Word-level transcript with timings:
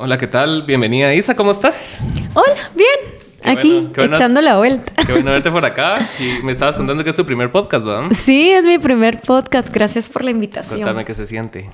Hola, 0.00 0.16
¿qué 0.16 0.28
tal? 0.28 0.62
Bienvenida 0.62 1.12
Isa, 1.12 1.34
¿cómo 1.34 1.50
estás? 1.50 2.00
Hola, 2.34 2.70
bien. 2.76 3.18
Qué 3.42 3.50
Aquí, 3.50 3.72
bueno, 3.72 3.92
qué 3.92 4.00
bueno. 4.02 4.14
echando 4.16 4.40
la 4.40 4.56
vuelta. 4.58 4.92
Qué 5.04 5.12
bueno 5.12 5.30
verte 5.32 5.50
por 5.50 5.64
acá. 5.64 6.08
Y 6.20 6.40
me 6.44 6.52
estabas 6.52 6.76
contando 6.76 7.02
que 7.02 7.10
es 7.10 7.16
tu 7.16 7.24
primer 7.26 7.50
podcast, 7.50 7.84
¿verdad? 7.84 8.10
Sí, 8.12 8.50
es 8.50 8.64
mi 8.64 8.78
primer 8.78 9.20
podcast. 9.20 9.72
Gracias 9.72 10.08
por 10.08 10.22
la 10.24 10.30
invitación. 10.30 10.80
Cuéntame 10.80 11.04
qué 11.04 11.14
se 11.14 11.26
siente. 11.26 11.68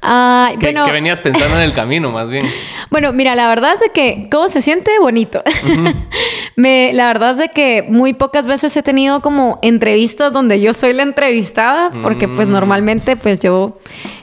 Ay, 0.00 0.56
¿Qué, 0.58 0.66
bueno, 0.68 0.86
qué 0.86 0.92
venías 0.92 1.20
pensando 1.20 1.56
en 1.56 1.62
el 1.62 1.72
camino, 1.74 2.10
más 2.10 2.28
bien? 2.30 2.46
bueno, 2.90 3.12
mira, 3.12 3.34
la 3.34 3.48
verdad 3.48 3.74
es 3.74 3.80
de 3.80 3.88
que 3.90 4.28
cómo 4.30 4.48
se 4.48 4.62
siente 4.62 4.90
bonito. 4.98 5.42
Me, 6.56 6.92
la 6.94 7.06
verdad 7.08 7.32
es 7.32 7.36
de 7.38 7.48
que 7.48 7.82
muy 7.88 8.12
pocas 8.14 8.46
veces 8.46 8.74
he 8.76 8.82
tenido 8.82 9.20
como 9.20 9.58
entrevistas 9.62 10.32
donde 10.32 10.60
yo 10.60 10.74
soy 10.74 10.92
la 10.94 11.02
entrevistada, 11.02 11.90
porque 12.02 12.26
pues 12.28 12.48
Mm. 12.48 12.52
normalmente 12.52 13.16
pues 13.16 13.40
yo 13.40 13.78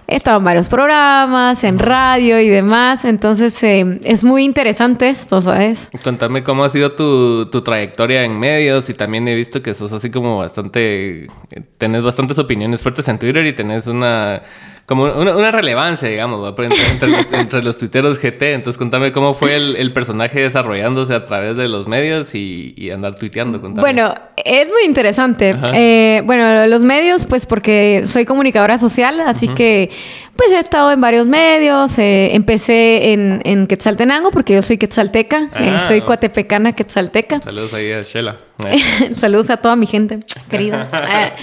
he 0.08 0.16
estado 0.16 0.38
en 0.40 0.44
varios 0.46 0.70
programas, 0.70 1.64
en 1.64 1.80
radio 1.80 2.40
y 2.40 2.48
demás, 2.48 3.04
entonces 3.06 3.62
eh, 3.64 4.00
es 4.04 4.24
muy 4.24 4.44
interesante 4.46 5.10
esto, 5.10 5.42
¿sabes? 5.42 5.90
Cuéntame 6.04 6.44
cómo 6.44 6.64
ha 6.64 6.70
sido 6.70 6.94
tu, 6.94 7.50
tu 7.50 7.62
trayectoria 7.62 8.24
en 8.24 8.40
medios 8.40 8.90
y 8.90 8.94
también 8.94 9.28
he 9.28 9.36
visto 9.36 9.62
que 9.62 9.74
sos 9.74 9.92
así 9.94 10.10
como 10.10 10.38
bastante... 10.38 11.26
eh, 11.26 11.28
Tenés 11.78 12.04
bastantes 12.04 12.40
opiniones 12.40 12.82
fuertes 12.82 13.08
en 13.08 13.20
Twitter 13.20 13.46
y 13.46 13.54
tenés 13.54 13.88
una... 13.88 14.42
Como 14.88 15.04
una, 15.04 15.36
una 15.36 15.52
relevancia, 15.52 16.08
digamos, 16.08 16.48
entre, 16.58 16.92
entre 16.92 17.10
los, 17.10 17.34
entre 17.34 17.62
los 17.62 17.78
tuiteros 17.78 18.20
GT. 18.22 18.54
Entonces, 18.54 18.78
contame 18.78 19.12
cómo 19.12 19.34
fue 19.34 19.58
el, 19.58 19.76
el 19.76 19.92
personaje 19.92 20.40
desarrollándose 20.40 21.14
a 21.14 21.26
través 21.26 21.58
de 21.58 21.68
los 21.68 21.90
medios 21.90 22.34
y, 22.34 22.74
y 22.78 22.92
andar 22.92 23.16
tuiteando. 23.16 23.60
Contame. 23.60 23.82
Bueno, 23.82 24.16
es 24.38 24.70
muy 24.70 24.86
interesante. 24.86 25.54
Eh, 25.74 26.22
bueno, 26.24 26.68
los 26.68 26.84
medios, 26.84 27.26
pues 27.26 27.46
porque 27.46 28.04
soy 28.06 28.24
comunicadora 28.24 28.78
social, 28.78 29.20
así 29.20 29.50
que 29.50 29.90
pues 30.38 30.52
he 30.52 30.60
estado 30.60 30.92
en 30.92 31.02
varios 31.02 31.28
medios. 31.28 31.98
eh, 31.98 32.36
empecé 32.36 33.14
en, 33.14 33.42
en 33.44 33.68
Quetzaltenango 33.68 34.32
porque 34.32 34.54
yo 34.54 34.62
soy 34.62 34.78
quetzalteca, 34.78 35.50
eh, 35.60 35.78
soy 35.86 36.02
coatepecana 36.02 36.74
quetzalteca. 36.74 37.42
Saludos 37.44 37.74
ahí 37.74 37.92
a 37.92 38.02
Shela. 38.02 38.38
Saludos 39.20 39.50
a 39.52 39.58
toda 39.58 39.76
mi 39.76 39.86
gente 39.88 40.20
querida. 40.50 40.88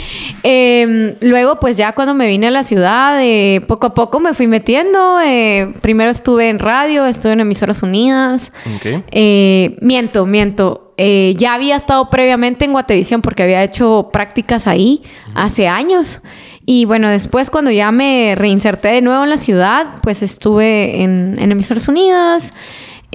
Eh, 0.47 1.17
luego, 1.23 1.59
pues 1.59 1.77
ya 1.78 1.92
cuando 1.92 2.12
me 2.14 2.27
vine 2.27 2.48
a 2.48 2.51
la 2.51 2.64
ciudad, 2.64 3.19
eh, 3.23 3.62
poco 3.67 3.86
a 3.86 3.95
poco 3.95 4.20
me 4.20 4.34
fui 4.34 4.47
metiendo. 4.47 5.20
eh, 5.23 5.73
primero 5.81 6.11
estuve 6.11 6.51
en 6.51 6.58
radio, 6.58 7.06
estuve 7.06 7.33
en 7.33 7.41
Emisoras 7.41 7.83
Unidas. 7.83 8.53
Ok. 8.77 9.03
Eh, 9.11 9.77
miento, 9.81 10.27
miento. 10.27 10.92
Eh, 10.98 11.34
ya 11.39 11.55
había 11.55 11.77
estado 11.77 12.08
previamente 12.11 12.64
en 12.67 12.73
Guatevisión 12.73 13.20
porque 13.23 13.42
había 13.42 13.62
hecho 13.64 14.11
prácticas 14.12 14.67
ahí 14.67 15.03
hace 15.34 15.67
años. 15.67 16.20
Y 16.67 16.87
bueno, 16.87 17.09
después 17.09 17.51
cuando 17.51 17.70
ya 17.70 17.93
me 17.93 18.34
reinserté 18.37 18.89
de 18.89 19.03
nuevo 19.03 19.25
en 19.25 19.31
la 19.31 19.37
ciudad, 19.37 19.87
pues 20.03 20.23
estuve 20.23 21.03
en, 21.03 21.37
en 21.39 21.53
Emisoras 21.53 21.89
Unidas. 21.89 22.55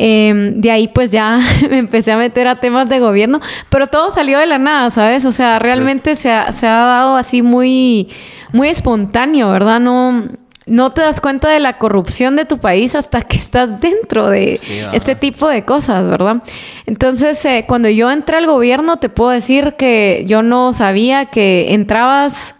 Eh, 0.01 0.53
de 0.55 0.71
ahí 0.71 0.87
pues 0.87 1.11
ya 1.11 1.41
me 1.69 1.77
empecé 1.77 2.13
a 2.13 2.17
meter 2.17 2.47
a 2.47 2.55
temas 2.55 2.87
de 2.87 2.99
gobierno, 2.99 3.41
pero 3.69 3.87
todo 3.87 4.11
salió 4.11 4.39
de 4.39 4.45
la 4.45 4.57
nada, 4.57 4.89
¿sabes? 4.91 5.25
O 5.25 5.33
sea, 5.33 5.59
realmente 5.59 6.15
se 6.15 6.31
ha, 6.31 6.53
se 6.53 6.67
ha 6.67 6.85
dado 6.85 7.17
así 7.17 7.41
muy, 7.41 8.07
muy 8.53 8.69
espontáneo, 8.69 9.51
¿verdad? 9.51 9.81
No, 9.81 10.23
no 10.67 10.91
te 10.91 11.01
das 11.01 11.19
cuenta 11.19 11.49
de 11.49 11.59
la 11.59 11.77
corrupción 11.79 12.37
de 12.37 12.45
tu 12.45 12.59
país 12.59 12.95
hasta 12.95 13.21
que 13.23 13.35
estás 13.35 13.81
dentro 13.81 14.29
de 14.29 14.57
Sí, 14.57 14.79
este 14.93 15.15
tipo 15.15 15.49
de 15.49 15.65
cosas, 15.65 16.07
¿verdad? 16.07 16.43
Entonces, 16.85 17.43
eh, 17.43 17.65
cuando 17.67 17.89
yo 17.89 18.09
entré 18.09 18.37
al 18.37 18.45
gobierno, 18.45 18.97
te 18.97 19.09
puedo 19.09 19.31
decir 19.31 19.73
que 19.77 20.23
yo 20.27 20.43
no 20.43 20.71
sabía 20.71 21.25
que 21.25 21.73
entrabas 21.73 22.55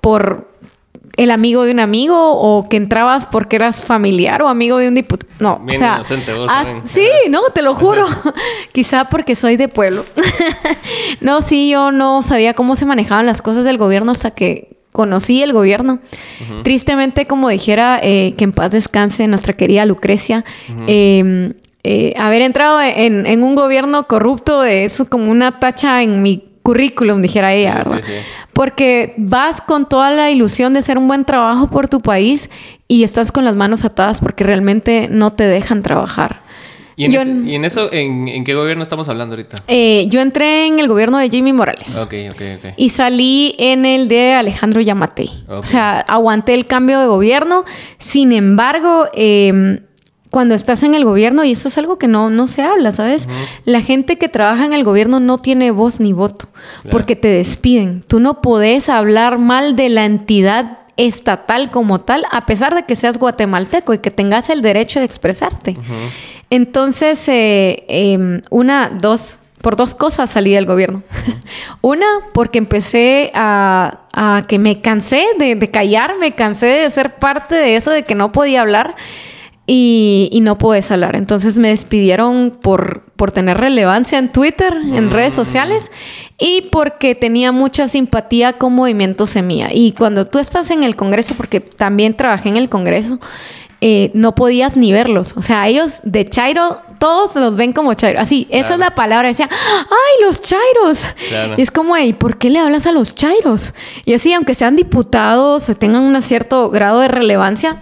por 0.00 0.48
el 1.16 1.30
amigo 1.30 1.64
de 1.64 1.72
un 1.72 1.80
amigo 1.80 2.16
o 2.32 2.66
que 2.68 2.76
entrabas 2.76 3.26
porque 3.26 3.56
eras 3.56 3.82
familiar 3.84 4.42
o 4.42 4.48
amigo 4.48 4.78
de 4.78 4.88
un 4.88 4.94
diputado. 4.94 5.30
No, 5.38 5.58
Bien 5.58 5.76
o 5.76 5.78
sea, 5.78 5.94
inocente 5.96 6.32
vos 6.34 6.48
ah, 6.50 6.62
también. 6.64 6.88
sí, 6.88 7.08
no, 7.28 7.42
te 7.54 7.62
lo 7.62 7.74
juro. 7.74 8.06
Quizá 8.72 9.06
porque 9.06 9.34
soy 9.34 9.56
de 9.56 9.68
pueblo. 9.68 10.04
no, 11.20 11.42
sí, 11.42 11.70
yo 11.70 11.92
no 11.92 12.22
sabía 12.22 12.54
cómo 12.54 12.76
se 12.76 12.86
manejaban 12.86 13.26
las 13.26 13.42
cosas 13.42 13.64
del 13.64 13.76
gobierno 13.76 14.12
hasta 14.12 14.30
que 14.30 14.76
conocí 14.92 15.42
el 15.42 15.52
gobierno. 15.52 16.00
Tristemente, 16.64 17.26
como 17.26 17.48
dijera, 17.48 18.00
eh, 18.02 18.34
que 18.36 18.44
en 18.44 18.52
paz 18.52 18.72
descanse 18.72 19.26
nuestra 19.28 19.52
querida 19.54 19.84
Lucrecia, 19.86 20.44
eh, 20.86 21.52
eh, 21.84 22.14
haber 22.18 22.42
entrado 22.42 22.80
en, 22.80 23.26
en 23.26 23.42
un 23.42 23.54
gobierno 23.54 24.06
corrupto 24.06 24.64
es 24.64 25.02
como 25.08 25.30
una 25.30 25.58
tacha 25.60 26.02
en 26.02 26.22
mi 26.22 26.44
currículum, 26.62 27.22
dijera 27.22 27.54
ella, 27.54 27.72
Sí, 27.72 27.90
¿verdad? 27.90 28.04
sí, 28.04 28.12
sí. 28.12 28.18
Porque 28.52 29.14
vas 29.16 29.60
con 29.60 29.88
toda 29.88 30.10
la 30.10 30.30
ilusión 30.30 30.72
de 30.72 30.80
hacer 30.80 30.98
un 30.98 31.06
buen 31.08 31.24
trabajo 31.24 31.66
por 31.68 31.88
tu 31.88 32.00
país 32.00 32.50
y 32.88 33.04
estás 33.04 33.32
con 33.32 33.44
las 33.44 33.54
manos 33.54 33.84
atadas 33.84 34.18
porque 34.18 34.44
realmente 34.44 35.08
no 35.10 35.30
te 35.30 35.44
dejan 35.44 35.82
trabajar. 35.82 36.40
¿Y 36.96 37.06
en, 37.06 37.12
Yo- 37.12 37.20
ese- 37.22 37.30
y 37.46 37.54
en 37.54 37.64
eso, 37.64 37.90
¿en, 37.92 38.28
en 38.28 38.44
qué 38.44 38.54
gobierno 38.54 38.82
estamos 38.82 39.08
hablando 39.08 39.34
ahorita? 39.34 39.56
Eh, 39.68 40.04
yo 40.08 40.20
entré 40.20 40.66
en 40.66 40.78
el 40.80 40.88
gobierno 40.88 41.16
de 41.16 41.30
Jimmy 41.30 41.52
Morales. 41.54 41.96
Ok, 42.02 42.12
ok, 42.30 42.42
ok. 42.58 42.72
Y 42.76 42.90
salí 42.90 43.54
en 43.58 43.86
el 43.86 44.06
de 44.08 44.34
Alejandro 44.34 44.82
Yamatei. 44.82 45.30
Ok. 45.48 45.60
O 45.60 45.64
sea, 45.64 46.00
aguanté 46.00 46.52
el 46.52 46.66
cambio 46.66 47.00
de 47.00 47.06
gobierno. 47.06 47.64
Sin 47.98 48.32
embargo, 48.32 49.06
eh, 49.14 49.80
cuando 50.30 50.54
estás 50.54 50.82
en 50.84 50.94
el 50.94 51.04
gobierno, 51.04 51.42
y 51.44 51.52
esto 51.52 51.68
es 51.68 51.76
algo 51.78 51.98
que 51.98 52.06
no, 52.06 52.30
no 52.30 52.46
se 52.48 52.62
habla, 52.62 52.92
¿sabes? 52.92 53.28
La 53.64 53.80
gente 53.82 54.16
que 54.16 54.28
trabaja 54.28 54.64
en 54.64 54.72
el 54.72 54.84
gobierno 54.84 55.18
no 55.20 55.38
tiene 55.38 55.70
voz 55.72 55.98
ni 56.00 56.12
voto, 56.12 56.46
Claro. 56.82 56.90
porque 56.90 57.16
te 57.16 57.28
despiden. 57.28 58.02
Tú 58.06 58.20
no 58.20 58.40
podés 58.40 58.88
hablar 58.88 59.38
mal 59.38 59.74
de 59.74 59.88
la 59.88 60.04
entidad 60.04 60.78
estatal 60.96 61.70
como 61.70 61.98
tal, 61.98 62.24
a 62.30 62.46
pesar 62.46 62.74
de 62.74 62.84
que 62.84 62.94
seas 62.94 63.18
guatemalteco 63.18 63.92
y 63.94 63.98
que 63.98 64.10
tengas 64.10 64.50
el 64.50 64.62
derecho 64.62 65.00
de 65.00 65.06
expresarte. 65.06 65.76
Entonces, 66.50 67.26
eh, 67.28 67.84
eh, 67.88 68.40
una, 68.50 68.90
dos, 68.90 69.38
por 69.62 69.76
dos 69.76 69.94
cosas 69.94 70.30
salí 70.30 70.52
del 70.52 70.66
gobierno. 70.66 71.02
una, 71.80 72.06
porque 72.32 72.58
empecé 72.58 73.30
a, 73.34 74.00
a 74.12 74.42
que 74.46 74.58
me 74.58 74.80
cansé 74.80 75.24
de, 75.38 75.54
de 75.54 75.70
callar, 75.70 76.14
me 76.18 76.32
cansé 76.34 76.66
de 76.66 76.90
ser 76.90 77.14
parte 77.16 77.54
de 77.54 77.76
eso, 77.76 77.90
de 77.90 78.02
que 78.02 78.14
no 78.14 78.32
podía 78.32 78.60
hablar 78.62 78.94
y, 79.72 80.28
y 80.32 80.40
no 80.40 80.56
puedes 80.56 80.90
hablar. 80.90 81.14
Entonces 81.14 81.56
me 81.56 81.68
despidieron 81.68 82.58
por, 82.60 83.04
por 83.14 83.30
tener 83.30 83.56
relevancia 83.56 84.18
en 84.18 84.32
Twitter, 84.32 84.72
en 84.72 85.12
redes 85.12 85.32
sociales 85.32 85.92
y 86.38 86.62
porque 86.72 87.14
tenía 87.14 87.52
mucha 87.52 87.86
simpatía 87.86 88.54
con 88.54 88.74
Movimiento 88.74 89.28
Semilla. 89.28 89.68
Y 89.72 89.92
cuando 89.92 90.26
tú 90.26 90.40
estás 90.40 90.70
en 90.70 90.82
el 90.82 90.96
Congreso, 90.96 91.36
porque 91.36 91.60
también 91.60 92.14
trabajé 92.14 92.48
en 92.48 92.56
el 92.56 92.68
Congreso, 92.68 93.20
eh, 93.80 94.10
no 94.12 94.34
podías 94.34 94.76
ni 94.76 94.90
verlos. 94.90 95.34
O 95.36 95.42
sea, 95.42 95.68
ellos 95.68 96.00
de 96.02 96.28
Chairo, 96.28 96.82
todos 96.98 97.36
los 97.36 97.54
ven 97.54 97.72
como 97.72 97.94
Chairo. 97.94 98.18
Así, 98.18 98.48
esa 98.50 98.74
es 98.74 98.80
la 98.80 98.96
palabra. 98.96 99.28
Decía, 99.28 99.48
¡ay, 99.52 100.26
los 100.26 100.42
Chairos! 100.42 101.06
Claro. 101.28 101.54
Y 101.56 101.62
es 101.62 101.70
como, 101.70 101.96
¿y 101.96 102.12
por 102.12 102.38
qué 102.38 102.50
le 102.50 102.58
hablas 102.58 102.88
a 102.88 102.92
los 102.92 103.14
Chairos? 103.14 103.72
Y 104.04 104.14
así, 104.14 104.32
aunque 104.32 104.56
sean 104.56 104.74
diputados 104.74 105.68
o 105.68 105.74
tengan 105.76 106.02
un 106.02 106.20
cierto 106.22 106.70
grado 106.70 106.98
de 106.98 107.06
relevancia, 107.06 107.80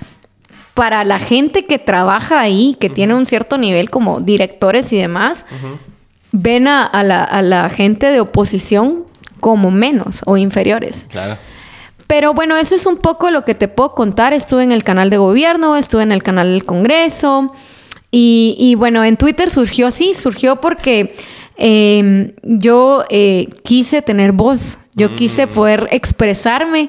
para 0.79 1.03
la 1.03 1.19
gente 1.19 1.67
que 1.67 1.81
trabaja 1.81 2.39
ahí, 2.39 2.77
que 2.79 2.89
tiene 2.89 3.17
un 3.17 3.27
cierto 3.27 3.59
nivel 3.59 3.91
como 3.91 4.21
directores 4.21 4.93
y 4.93 4.97
demás, 4.97 5.45
ven 6.31 6.69
a, 6.69 6.87
a 6.87 7.03
la, 7.03 7.25
a 7.25 7.43
la 7.43 7.69
gente 7.69 8.07
de 8.13 8.21
oposición 8.21 9.03
como 9.41 9.73
menos 9.73 10.21
o 10.25 10.37
inferiores. 10.37 11.09
Claro. 11.11 11.37
Pero 12.07 12.33
bueno, 12.33 12.57
eso 12.57 12.77
es 12.77 12.87
un 12.87 12.99
poco 12.99 13.33
lo 13.33 13.45
que 13.45 13.57
te 13.57 13.67
puedo 13.67 13.97
contar. 13.97 14.33
Estuve 14.33 14.63
en 14.63 14.71
el 14.71 14.85
canal 14.85 15.11
de 15.11 15.19
gobierno, 15.19 15.75
estuve 15.75 16.05
en 16.05 16.13
el 16.13 16.23
canal 16.23 16.53
del 16.53 16.63
Congreso. 16.63 17.53
Y, 18.13 18.55
y 18.57 18.77
bueno, 18.77 19.03
en 19.03 19.17
Twitter 19.17 19.51
surgió 19.51 19.89
así, 19.89 20.15
surgió 20.15 20.61
porque 20.61 21.13
eh, 21.57 22.35
yo 22.45 23.05
eh, 23.11 23.49
quise 23.65 24.01
tener 24.01 24.31
voz, 24.31 24.79
yo 24.95 25.17
quise 25.17 25.49
poder 25.49 25.89
expresarme, 25.91 26.89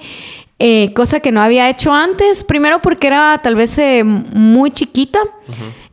eh, 0.60 0.92
cosa 0.94 1.20
que 1.22 1.32
no 1.32 1.42
había 1.42 1.70
hecho 1.70 1.92
antes. 1.94 2.44
Primero 2.44 2.82
porque 2.82 3.08
era 3.08 3.40
tal 3.42 3.56
vez 3.56 3.78
eh, 3.78 4.04
muy 4.04 4.72
chiquita. 4.72 5.20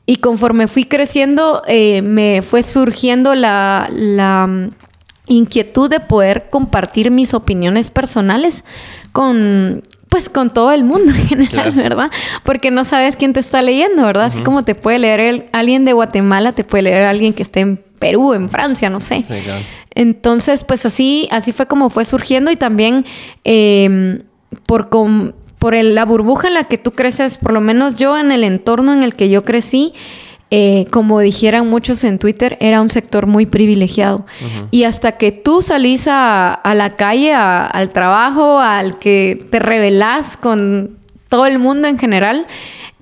Y 0.07 0.17
conforme 0.17 0.69
fui 0.69 0.85
creciendo, 0.85 1.63
eh, 1.67 2.03
me 2.03 2.43
fue 2.43 2.63
surgiendo 2.63 3.35
la, 3.35 3.89
la 3.93 4.47
mm, 4.47 4.71
inquietud 5.29 5.91
de 5.91 5.99
poder 6.01 6.49
compartir 6.51 7.11
mis 7.11 7.35
opiniones 7.35 7.91
personales 7.91 8.65
con 9.13 9.83
pues 10.09 10.29
con 10.29 10.51
todo 10.51 10.71
el 10.71 10.85
mundo 10.85 11.11
en 11.11 11.27
general, 11.27 11.73
Claro. 11.73 11.83
¿verdad? 11.83 12.11
Porque 12.45 12.71
no 12.71 12.85
sabes 12.85 13.17
quién 13.17 13.33
te 13.33 13.41
está 13.41 13.61
leyendo, 13.61 14.05
¿verdad? 14.05 14.27
Así 14.27 14.41
como 14.41 14.63
te 14.63 14.77
puede 14.77 15.01
leer 15.01 15.19
el- 15.21 15.45
alguien 15.53 15.85
de 15.85 15.93
Guatemala, 15.93 16.53
te 16.53 16.63
puede 16.63 16.83
leer 16.85 17.03
alguien 17.05 17.33
que 17.33 17.43
esté 17.43 17.61
en 17.61 17.77
Perú, 17.99 18.33
en 18.33 18.49
Francia, 18.49 18.89
no 18.89 19.01
sé. 19.01 19.25
Sí, 19.27 19.35
claro. 19.45 19.65
Entonces, 19.97 20.63
pues 20.63 20.87
así, 20.87 21.27
así 21.33 21.53
fue 21.53 21.67
como 21.67 21.91
fue 21.91 22.05
surgiendo 22.05 22.53
y 22.53 22.57
también 22.57 23.05
eh, 23.45 24.23
por, 24.67 24.89
com- 24.89 25.33
por 25.59 25.75
el- 25.75 25.95
la 25.95 26.05
burbuja 26.05 26.49
en 26.49 26.55
la 26.55 26.65
que 26.65 26.79
tú 26.79 26.93
creces, 26.93 27.39
por 27.39 27.53
lo 27.53 27.61
menos 27.61 27.97
yo 27.97 28.17
en 28.19 28.31
el 28.33 28.45
entorno 28.45 28.93
en 28.93 29.03
el 29.03 29.15
que 29.15 29.29
yo 29.29 29.45
crecí, 29.45 29.93
eh, 30.51 30.87
como 30.93 31.19
dijeran 31.21 31.69
muchos 31.69 32.05
en 32.05 32.19
Twitter, 32.21 32.57
era 32.61 32.81
un 32.81 32.89
sector 32.89 33.27
muy 33.27 33.47
privilegiado. 33.47 34.27
Y 34.71 34.85
hasta 34.85 35.13
que 35.13 35.33
tú 35.33 35.61
salís 35.63 36.07
a, 36.09 36.55
a 36.55 36.75
la 36.77 36.95
calle, 36.97 37.33
a- 37.33 37.67
al 37.67 37.91
trabajo, 37.91 38.61
al 38.61 38.99
que 39.01 39.45
te 39.51 39.59
revelás 39.59 40.37
con 40.37 40.99
todo 41.29 41.47
el 41.47 41.59
mundo 41.59 41.89
en 41.89 41.99
general, 41.99 42.47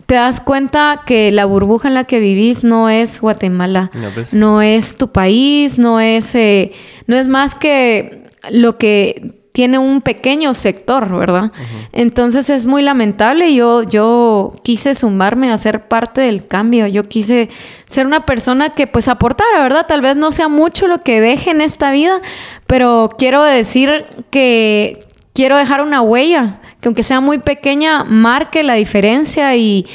te 0.07 0.15
das 0.15 0.41
cuenta 0.41 1.03
que 1.07 1.31
la 1.33 1.45
burbuja 1.45 1.89
en 1.89 1.95
la 1.95 2.05
que 2.05 2.21
vivís 2.21 2.63
no 2.65 2.89
es 2.89 3.21
Guatemala, 3.21 3.91
No, 4.01 4.09
pues. 4.11 4.33
no 4.33 4.63
es 4.63 4.97
tu 4.97 5.13
país, 5.13 5.79
no 5.79 6.01
es, 6.01 6.35
eh, 6.35 6.73
no 7.07 7.17
es 7.17 7.29
más 7.29 7.55
que 7.55 8.23
lo 8.51 8.79
que 8.79 9.44
tiene 9.55 9.79
un 9.79 10.01
pequeño 10.01 10.53
sector, 10.53 11.17
¿verdad? 11.17 11.53
Entonces 11.93 12.51
es 12.51 12.67
muy 12.67 12.83
lamentable. 12.83 13.55
Yo, 13.55 13.85
yo 13.85 14.53
quise 14.65 14.97
sumarme 14.97 15.53
a 15.53 15.59
ser 15.59 15.87
parte 15.87 16.23
del 16.23 16.49
cambio. 16.49 16.89
Yo 16.89 17.05
quise 17.05 17.49
ser 17.87 18.05
una 18.05 18.27
persona 18.27 18.71
que 18.71 18.89
pues 18.89 19.07
aportara, 19.07 19.63
¿verdad? 19.63 19.87
Tal 19.87 20.01
vez 20.01 20.17
no 20.17 20.33
sea 20.33 20.49
mucho 20.49 20.89
lo 20.89 21.05
que 21.05 21.21
deje 21.21 21.53
en 21.53 21.61
esta 21.61 21.93
vida, 21.93 22.21
pero 22.67 23.11
quiero 23.17 23.45
decir 23.45 24.07
que 24.31 24.99
quiero 25.35 25.57
dejar 25.57 25.83
una 25.83 26.03
huella, 26.03 26.57
que 26.81 26.89
aunque 26.89 27.05
sea 27.05 27.21
muy 27.21 27.39
pequeña, 27.39 28.03
marque 28.03 28.65
la 28.65 28.75
diferencia 28.75 29.55
y, 29.55 29.87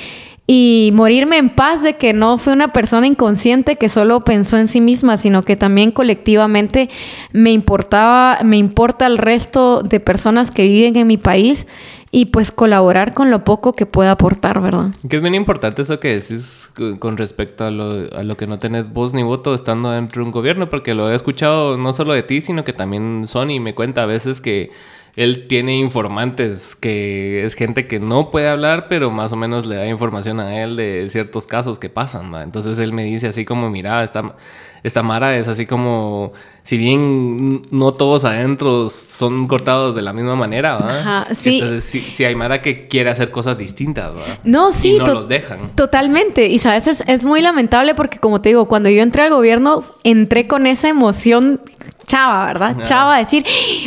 y 0.52 0.90
morirme 0.96 1.38
en 1.38 1.52
paz 1.52 1.84
de 1.84 1.94
que 1.94 2.12
no 2.12 2.40
fui 2.40 2.54
una 2.54 2.74
persona 2.74 3.06
inconsciente 3.06 3.76
que 3.76 3.88
solo 3.88 4.22
pensó 4.22 4.58
en 4.58 4.68
sí 4.68 4.82
misma, 4.82 5.16
sino 5.18 5.44
que 5.44 5.56
también 5.56 5.92
colectivamente 5.92 6.90
me 7.34 7.52
importaba, 7.52 8.40
me 8.44 8.58
importa 8.58 9.06
el 9.06 9.20
resto 9.20 9.84
de 9.84 10.00
personas 10.00 10.50
que 10.50 10.64
viven 10.68 10.96
en 10.96 11.06
mi 11.06 11.18
país 11.18 11.68
y 12.10 12.26
pues 12.26 12.52
colaborar 12.52 13.14
con 13.14 13.30
lo 13.30 13.44
poco 13.44 13.74
que 13.74 13.86
pueda 13.86 14.10
aportar, 14.10 14.60
¿verdad? 14.60 14.88
Que 15.08 15.18
es 15.18 15.22
bien 15.22 15.36
importante 15.36 15.84
eso 15.84 16.00
que 16.00 16.16
decís 16.16 16.72
con- 16.98 17.18
respecto 17.18 17.66
a 17.66 17.70
lo, 17.70 18.12
a 18.18 18.24
lo 18.24 18.36
que 18.36 18.48
no 18.48 18.58
tenés 18.58 18.92
voz 18.92 19.14
ni 19.14 19.22
voto 19.22 19.54
estando 19.54 19.92
dentro 19.92 20.24
de 20.24 20.26
un 20.26 20.32
gobierno, 20.32 20.68
porque 20.72 20.96
lo 20.96 21.12
he 21.12 21.16
escuchado 21.16 21.78
no 21.78 21.94
solo 21.94 22.14
de 22.14 22.24
ti, 22.24 22.42
sino 22.42 22.64
que 22.64 22.74
también 22.74 23.28
Sony 23.28 23.60
me 23.62 23.76
cuenta 23.76 24.02
a 24.02 24.06
veces 24.08 24.42
que 24.42 24.72
él 25.16 25.48
tiene 25.48 25.78
informantes, 25.78 26.76
que 26.76 27.44
es 27.46 27.56
gente 27.56 27.88
que 27.88 28.00
no 28.00 28.32
puede 28.32 28.50
hablar, 28.50 28.88
pero 28.88 29.12
más 29.12 29.32
o 29.32 29.36
menos 29.36 29.66
le 29.66 29.76
da 29.76 29.88
información 29.88 30.40
a 30.40 30.62
él 30.62 30.76
de 30.76 31.08
ciertos 31.10 31.48
casos 31.48 31.80
que 31.80 31.90
pasan. 31.90 32.34
Entonces 32.36 32.80
él 32.80 32.94
me 32.94 33.04
dice 33.04 33.28
así 33.28 33.46
como, 33.46 33.70
mira, 33.70 34.04
esta, 34.04 34.36
esta 34.84 35.04
Mara 35.04 35.36
es 35.38 35.48
así 35.48 35.66
como, 35.66 36.32
si 36.64 36.78
bien 36.78 37.62
no 37.72 37.92
todos 37.94 38.26
adentro 38.26 38.90
son 38.90 39.48
cortados 39.48 39.96
de 39.96 40.02
la 40.02 40.14
misma 40.14 40.36
manera, 40.36 40.78
¿va? 40.78 41.00
Ajá, 41.00 41.28
sí. 41.36 41.56
Entonces 41.60 41.84
sí, 41.84 42.06
sí 42.12 42.24
hay 42.26 42.36
Mara 42.36 42.62
que 42.62 42.88
quiere 42.88 43.10
hacer 43.10 43.32
cosas 43.32 43.58
distintas, 43.58 44.12
¿va? 44.16 44.40
No, 44.44 44.72
sí, 44.72 44.96
Y 44.96 45.00
no 45.00 45.14
los 45.14 45.28
dejan. 45.30 45.70
Totalmente. 45.76 46.48
Y 46.48 46.60
sabes, 46.60 46.88
es, 46.88 47.04
es 47.08 47.26
muy 47.26 47.42
lamentable 47.42 47.96
porque 47.96 48.20
como 48.20 48.42
te 48.42 48.50
digo, 48.50 48.66
cuando 48.66 48.90
yo 48.90 49.02
entré 49.04 49.24
al 49.24 49.32
gobierno, 49.32 49.84
entré 50.04 50.48
con 50.48 50.68
esa 50.68 50.90
emoción 50.90 51.62
chava, 52.06 52.48
¿verdad? 52.48 52.76
Ah. 52.80 52.84
Chava, 52.84 53.18
decir, 53.20 53.46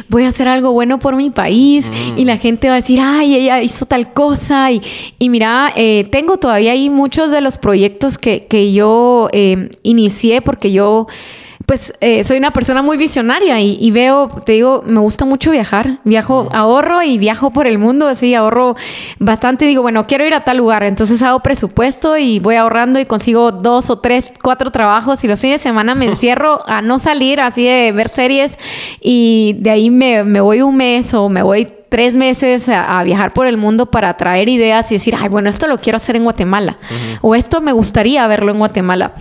voy 0.08 0.22
a 0.24 0.28
hacer 0.28 0.46
algo 0.46 0.70
bueno 0.72 1.00
por 1.00 1.16
mi 1.16 1.30
país 1.30 1.90
Mm. 1.90 2.18
y 2.18 2.24
la 2.24 2.36
gente 2.36 2.68
va 2.68 2.74
a 2.74 2.76
decir, 2.76 3.00
ay, 3.02 3.34
ella 3.34 3.60
hizo 3.62 3.84
tal 3.84 4.12
cosa. 4.12 4.70
Y, 4.70 4.80
y 5.18 5.28
mira, 5.28 5.72
eh, 5.74 6.06
tengo 6.10 6.36
todavía 6.36 6.70
ahí 6.72 6.88
muchos 6.88 7.32
de 7.32 7.40
los 7.40 7.58
proyectos 7.58 8.18
que, 8.18 8.46
que 8.46 8.72
yo 8.72 9.28
eh, 9.32 9.70
inicié 9.82 10.40
porque 10.40 10.70
yo 10.70 10.81
pues 11.66 11.92
eh, 12.00 12.24
soy 12.24 12.38
una 12.38 12.50
persona 12.50 12.82
muy 12.82 12.96
visionaria 12.96 13.60
y, 13.60 13.76
y 13.80 13.90
veo, 13.90 14.28
te 14.44 14.52
digo, 14.52 14.82
me 14.86 15.00
gusta 15.00 15.24
mucho 15.24 15.50
viajar. 15.50 16.00
Viajo, 16.04 16.48
ahorro 16.52 17.02
y 17.02 17.18
viajo 17.18 17.50
por 17.50 17.66
el 17.66 17.78
mundo, 17.78 18.08
así 18.08 18.34
ahorro 18.34 18.76
bastante. 19.18 19.64
Digo, 19.64 19.82
bueno, 19.82 20.06
quiero 20.06 20.26
ir 20.26 20.34
a 20.34 20.40
tal 20.40 20.58
lugar, 20.58 20.82
entonces 20.82 21.22
hago 21.22 21.40
presupuesto 21.40 22.16
y 22.18 22.40
voy 22.40 22.56
ahorrando 22.56 22.98
y 22.98 23.06
consigo 23.06 23.52
dos 23.52 23.90
o 23.90 23.98
tres, 24.00 24.32
cuatro 24.42 24.70
trabajos 24.70 25.22
y 25.24 25.28
los 25.28 25.40
fines 25.40 25.60
de 25.60 25.62
semana 25.62 25.94
me 25.94 26.06
encierro 26.12 26.62
a 26.68 26.82
no 26.82 26.98
salir, 26.98 27.40
así 27.40 27.64
de 27.64 27.92
ver 27.92 28.08
series 28.08 28.58
y 29.00 29.56
de 29.58 29.70
ahí 29.70 29.90
me, 29.90 30.24
me 30.24 30.40
voy 30.40 30.62
un 30.62 30.76
mes 30.76 31.14
o 31.14 31.28
me 31.28 31.42
voy 31.42 31.68
tres 31.92 32.16
meses 32.16 32.68
a, 32.68 32.98
a 32.98 33.04
viajar 33.04 33.32
por 33.32 33.46
el 33.46 33.56
mundo 33.58 33.86
para 33.86 34.16
traer 34.16 34.48
ideas 34.48 34.90
y 34.90 34.94
decir, 34.94 35.14
ay, 35.16 35.28
bueno, 35.28 35.48
esto 35.50 35.66
lo 35.68 35.76
quiero 35.78 35.98
hacer 35.98 36.16
en 36.16 36.24
Guatemala. 36.24 36.78
O 37.20 37.34
esto 37.36 37.60
me 37.60 37.70
gustaría 37.72 38.26
verlo 38.26 38.50
en 38.50 38.58
Guatemala. 38.58 39.12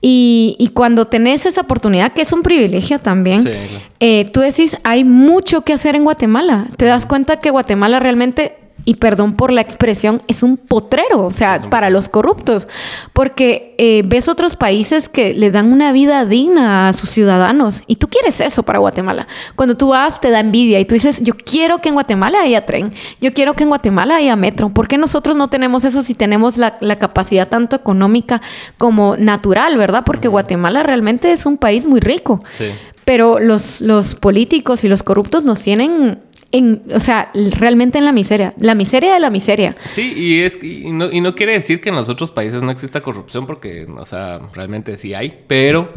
Y, 0.00 0.54
y 0.60 0.68
cuando 0.68 1.06
tenés 1.06 1.46
esa 1.46 1.62
oportunidad, 1.62 2.12
que 2.12 2.22
es 2.22 2.32
un 2.32 2.42
privilegio 2.42 2.98
también, 2.98 3.42
Sí, 3.42 3.48
claro. 3.48 3.84
eh, 3.98 4.30
tú 4.32 4.40
decís, 4.40 4.76
hay 4.84 5.02
mucho 5.04 5.62
que 5.62 5.72
hacer 5.72 5.96
en 5.96 6.04
Guatemala. 6.04 6.66
Te 6.76 6.84
das 6.84 7.06
cuenta 7.06 7.40
que 7.40 7.50
Guatemala 7.50 7.98
realmente, 7.98 8.56
y 8.84 8.94
perdón 8.94 9.34
por 9.34 9.52
la 9.52 9.60
expresión, 9.60 10.22
es 10.28 10.42
un 10.42 10.56
potrero, 10.56 11.26
o 11.26 11.30
sea, 11.30 11.60
un 11.62 11.70
para 11.70 11.90
los 11.90 12.08
corruptos. 12.08 12.68
Porque 13.12 13.74
eh, 13.78 14.02
ves 14.06 14.28
otros 14.28 14.56
países 14.56 15.08
que 15.08 15.34
le 15.34 15.50
dan 15.50 15.72
una 15.72 15.92
vida 15.92 16.24
digna 16.24 16.88
a 16.88 16.92
sus 16.92 17.10
ciudadanos. 17.10 17.82
Y 17.86 17.96
tú 17.96 18.08
quieres 18.08 18.40
eso 18.40 18.62
para 18.62 18.78
Guatemala. 18.78 19.26
Cuando 19.56 19.76
tú 19.76 19.88
vas, 19.88 20.20
te 20.20 20.30
da 20.30 20.40
envidia 20.40 20.80
y 20.80 20.84
tú 20.84 20.94
dices, 20.94 21.22
yo 21.22 21.34
quiero 21.34 21.78
que 21.78 21.90
en 21.90 21.96
Guatemala 21.96 22.40
haya 22.40 22.64
tren, 22.64 22.92
yo 23.20 23.32
quiero 23.34 23.54
que 23.54 23.64
en 23.64 23.68
Guatemala 23.68 24.16
haya 24.16 24.36
metro. 24.36 24.70
¿Por 24.70 24.88
qué 24.88 24.96
nosotros 24.96 25.36
no 25.36 25.48
tenemos 25.48 25.84
eso 25.84 26.02
si 26.02 26.14
tenemos 26.14 26.56
la, 26.56 26.78
la 26.80 26.96
capacidad 26.96 27.48
tanto 27.48 27.76
económica 27.76 28.40
como 28.78 29.16
natural, 29.16 29.76
verdad? 29.76 30.02
Porque 30.06 30.28
Guatemala 30.28 30.82
realmente 30.82 31.32
es 31.32 31.46
un 31.46 31.58
país 31.58 31.84
muy 31.84 32.00
rico. 32.00 32.42
Sí. 32.54 32.66
Pero 33.04 33.38
los, 33.38 33.80
los 33.80 34.14
políticos 34.14 34.84
y 34.84 34.88
los 34.88 35.02
corruptos 35.02 35.44
nos 35.44 35.62
tienen 35.62 36.18
en, 36.50 36.82
o 36.94 37.00
sea, 37.00 37.30
realmente 37.34 37.98
en 37.98 38.04
la 38.04 38.12
miseria. 38.12 38.54
La 38.58 38.74
miseria 38.74 39.12
de 39.12 39.20
la 39.20 39.30
miseria. 39.30 39.76
Sí, 39.90 40.12
y, 40.16 40.40
es, 40.40 40.62
y, 40.62 40.90
no, 40.92 41.10
y 41.10 41.20
no 41.20 41.34
quiere 41.34 41.52
decir 41.52 41.80
que 41.80 41.90
en 41.90 41.96
los 41.96 42.08
otros 42.08 42.32
países 42.32 42.62
no 42.62 42.70
exista 42.70 43.02
corrupción, 43.02 43.46
porque, 43.46 43.86
o 43.96 44.06
sea, 44.06 44.40
realmente 44.54 44.96
sí 44.96 45.14
hay, 45.14 45.44
pero, 45.46 45.92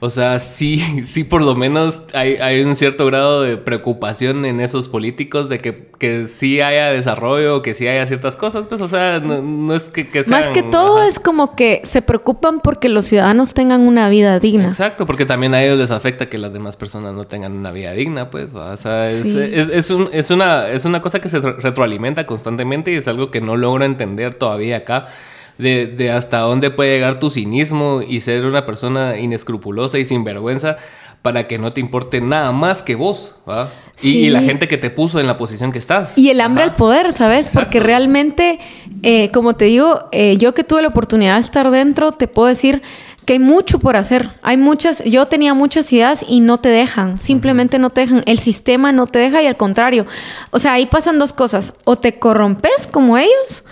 o 0.00 0.10
sea, 0.10 0.38
sí, 0.38 0.78
sí 1.04 1.24
por 1.24 1.42
lo 1.42 1.54
menos 1.56 2.00
hay, 2.14 2.36
hay 2.36 2.60
un 2.62 2.76
cierto 2.76 3.06
grado 3.06 3.42
de 3.42 3.56
preocupación 3.56 4.44
en 4.44 4.60
esos 4.60 4.88
políticos 4.88 5.48
de 5.48 5.58
que, 5.58 5.88
que 5.98 6.26
sí 6.26 6.60
haya 6.60 6.90
desarrollo, 6.92 7.62
que 7.62 7.74
sí 7.74 7.88
haya 7.88 8.06
ciertas 8.06 8.36
cosas, 8.36 8.66
pues, 8.66 8.80
o 8.80 8.88
sea, 8.88 9.20
no, 9.20 9.42
no 9.42 9.74
es 9.74 9.84
que, 9.90 10.08
que 10.08 10.22
Más 10.24 10.48
que 10.48 10.62
todo 10.62 10.98
ajá. 10.98 11.08
es 11.08 11.18
como 11.18 11.56
que 11.56 11.80
se 11.84 12.02
preocupan 12.02 12.60
porque 12.60 12.88
los 12.88 13.06
ciudadanos 13.06 13.54
tengan 13.54 13.80
una 13.86 14.08
vida 14.08 14.38
digna. 14.38 14.68
Exacto, 14.68 15.06
porque 15.06 15.26
también 15.26 15.54
a 15.54 15.62
ellos 15.64 15.78
les 15.78 15.90
afecta 15.90 16.28
que 16.28 16.38
las 16.38 16.52
demás 16.52 16.76
personas 16.76 17.14
no 17.14 17.24
tengan 17.24 17.52
una 17.52 17.72
vida 17.72 17.92
digna, 17.92 18.30
pues. 18.30 18.54
O 18.54 18.76
sea, 18.76 19.06
es, 19.06 19.18
Sí. 19.22 19.38
es, 19.52 19.68
es 19.68 19.90
un- 19.90 20.08
es 20.12 20.30
una, 20.30 20.68
es 20.68 20.84
una 20.84 21.02
cosa 21.02 21.20
que 21.20 21.28
se 21.28 21.40
re- 21.40 21.54
retroalimenta 21.58 22.24
constantemente 22.26 22.92
y 22.92 22.94
es 22.96 23.08
algo 23.08 23.30
que 23.30 23.40
no 23.40 23.56
logro 23.56 23.84
entender 23.84 24.34
todavía 24.34 24.78
acá. 24.78 25.08
De, 25.58 25.86
de 25.86 26.10
hasta 26.12 26.38
dónde 26.38 26.70
puede 26.70 26.94
llegar 26.94 27.18
tu 27.18 27.30
cinismo 27.30 28.00
y 28.06 28.20
ser 28.20 28.46
una 28.46 28.64
persona 28.64 29.18
inescrupulosa 29.18 29.98
y 29.98 30.04
sinvergüenza 30.04 30.76
para 31.20 31.48
que 31.48 31.58
no 31.58 31.72
te 31.72 31.80
importe 31.80 32.20
nada 32.20 32.52
más 32.52 32.84
que 32.84 32.94
vos, 32.94 33.34
¿va? 33.48 33.70
Y- 33.96 33.98
Sí. 33.98 34.18
Y, 34.26 34.30
la 34.30 34.40
gente 34.42 34.68
que 34.68 34.78
te 34.78 34.90
puso 34.90 35.18
en 35.18 35.26
la 35.26 35.36
posición 35.36 35.72
que 35.72 35.80
estás. 35.80 36.16
Y 36.16 36.30
el 36.30 36.40
hambre 36.40 36.62
Ajá. 36.62 36.70
al 36.70 36.76
poder, 36.76 37.12
¿sabes? 37.12 37.50
Porque 37.52 37.80
realmente, 37.80 38.60
eh, 39.02 39.28
como 39.32 39.56
te 39.56 39.64
digo, 39.64 40.04
eh, 40.12 40.36
yo 40.38 40.54
que 40.54 40.62
tuve 40.62 40.82
la 40.82 40.88
oportunidad 40.88 41.34
de 41.34 41.40
estar 41.40 41.68
dentro, 41.72 42.12
te 42.12 42.28
puedo 42.28 42.46
decir 42.46 42.80
que 43.24 43.32
hay 43.32 43.38
mucho 43.40 43.80
por 43.80 43.96
hacer. 43.96 44.28
Hay 44.42 44.56
muchas, 44.56 45.02
yo 45.04 45.26
tenía 45.26 45.52
muchas 45.54 45.92
ideas 45.92 46.24
y 46.28 46.38
no 46.38 46.58
te 46.58 46.68
dejan, 46.68 47.18
simplemente 47.18 47.80
no 47.80 47.90
te 47.90 48.02
dejan. 48.02 48.22
El 48.26 48.38
sistema 48.38 48.92
no 48.92 49.08
te 49.08 49.18
deja 49.18 49.42
y 49.42 49.46
al 49.46 49.56
contrario. 49.56 50.06
O 50.52 50.60
sea, 50.60 50.74
ahí 50.74 50.86
pasan 50.86 51.18
dos 51.18 51.32
cosas. 51.32 51.74
O 51.82 51.96
te 51.96 52.20
corrompes 52.20 52.86
como 52.92 53.18
ellos, 53.18 53.64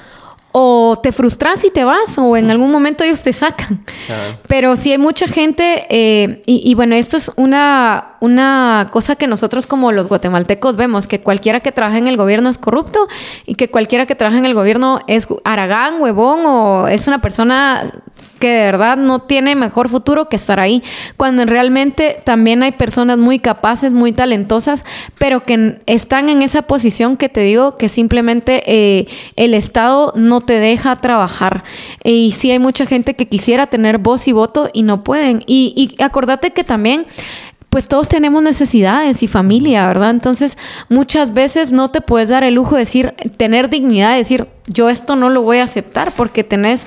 o 0.59 0.99
te 1.03 1.13
frustras 1.13 1.65
y 1.65 1.71
te 1.71 1.85
vas, 1.85 2.17
o 2.17 2.35
en 2.35 2.51
algún 2.51 2.71
momento 2.71 3.05
ellos 3.05 3.23
te 3.23 3.35
sacan. 3.35 3.85
Pero 4.49 4.75
sí 4.77 4.91
hay 4.91 4.97
mucha 4.97 5.29
gente, 5.29 5.87
eh, 5.91 6.41
y, 6.47 6.63
y 6.65 6.75
bueno, 6.75 6.95
esto 6.95 7.19
es 7.19 7.31
una, 7.37 8.17
una 8.21 8.89
cosa 8.91 9.17
que 9.17 9.27
nosotros 9.27 9.67
como 9.67 9.93
los 9.93 10.09
guatemaltecos 10.09 10.77
vemos, 10.77 11.07
que 11.07 11.21
cualquiera 11.21 11.61
que 11.61 11.73
trabaja 11.73 11.99
en 11.99 12.07
el 12.07 12.17
gobierno 12.17 12.49
es 12.49 12.57
corrupto 12.57 13.07
y 13.45 13.57
que 13.57 13.69
cualquiera 13.69 14.07
que 14.07 14.15
trabaja 14.15 14.39
en 14.39 14.47
el 14.47 14.55
gobierno 14.55 15.01
es 15.09 15.29
aragán, 15.45 16.01
huevón 16.01 16.47
o 16.47 16.89
es 16.89 17.07
una 17.07 17.21
persona 17.21 17.93
que 18.39 18.49
de 18.49 18.63
verdad 18.65 18.97
no 18.97 19.21
tiene 19.21 19.55
mejor 19.55 19.89
futuro 19.89 20.29
que 20.29 20.37
estar 20.37 20.61
ahí, 20.61 20.83
cuando 21.17 21.45
realmente 21.45 22.19
también 22.25 22.63
hay 22.63 22.73
personas 22.73 23.19
muy 23.19 23.39
capaces, 23.39 23.93
muy 23.93 24.13
talentosas, 24.13 24.85
pero 25.19 25.43
que 25.43 25.81
están 25.87 26.29
en 26.29 26.43
esa 26.43 26.63
posición 26.63 27.17
que 27.17 27.29
te 27.29 27.41
digo 27.41 27.77
que 27.77 27.89
simplemente 27.89 28.63
eh, 28.67 29.07
el 29.37 29.55
Estado 29.55 30.13
no 30.17 30.41
te 30.41 30.61
deja 30.61 30.97
trabajar. 30.97 31.65
Y 32.05 32.33
sí 32.33 32.51
hay 32.51 32.59
mucha 32.59 32.87
gente 32.87 33.15
que 33.15 33.29
quisiera 33.29 33.67
tener 33.67 33.99
voz 33.99 34.29
y 34.29 34.33
voto 34.33 34.71
y 34.73 34.83
no 34.83 35.05
pueden. 35.05 35.43
Y, 35.47 35.73
y 35.99 36.03
acordate 36.03 36.53
que 36.53 36.65
también 36.65 37.07
pues 37.77 37.89
todos 37.89 38.09
tenemos 38.09 38.43
necesidades 38.43 39.23
y 39.23 39.27
familia, 39.27 39.87
¿verdad? 39.87 40.09
Entonces, 40.09 40.57
muchas 40.89 41.35
veces 41.35 41.73
no 41.73 41.91
te 41.91 42.01
puedes 42.01 42.31
dar 42.31 42.43
el 42.43 42.55
lujo 42.55 42.75
de 42.75 42.81
decir, 42.81 43.13
tener 43.37 43.69
dignidad, 43.69 44.13
de 44.13 44.17
decir, 44.17 44.49
yo 44.67 44.89
esto 44.89 45.15
no 45.15 45.29
lo 45.29 45.43
voy 45.43 45.59
a 45.59 45.65
aceptar 45.65 46.13
porque 46.13 46.43
tenés 46.43 46.87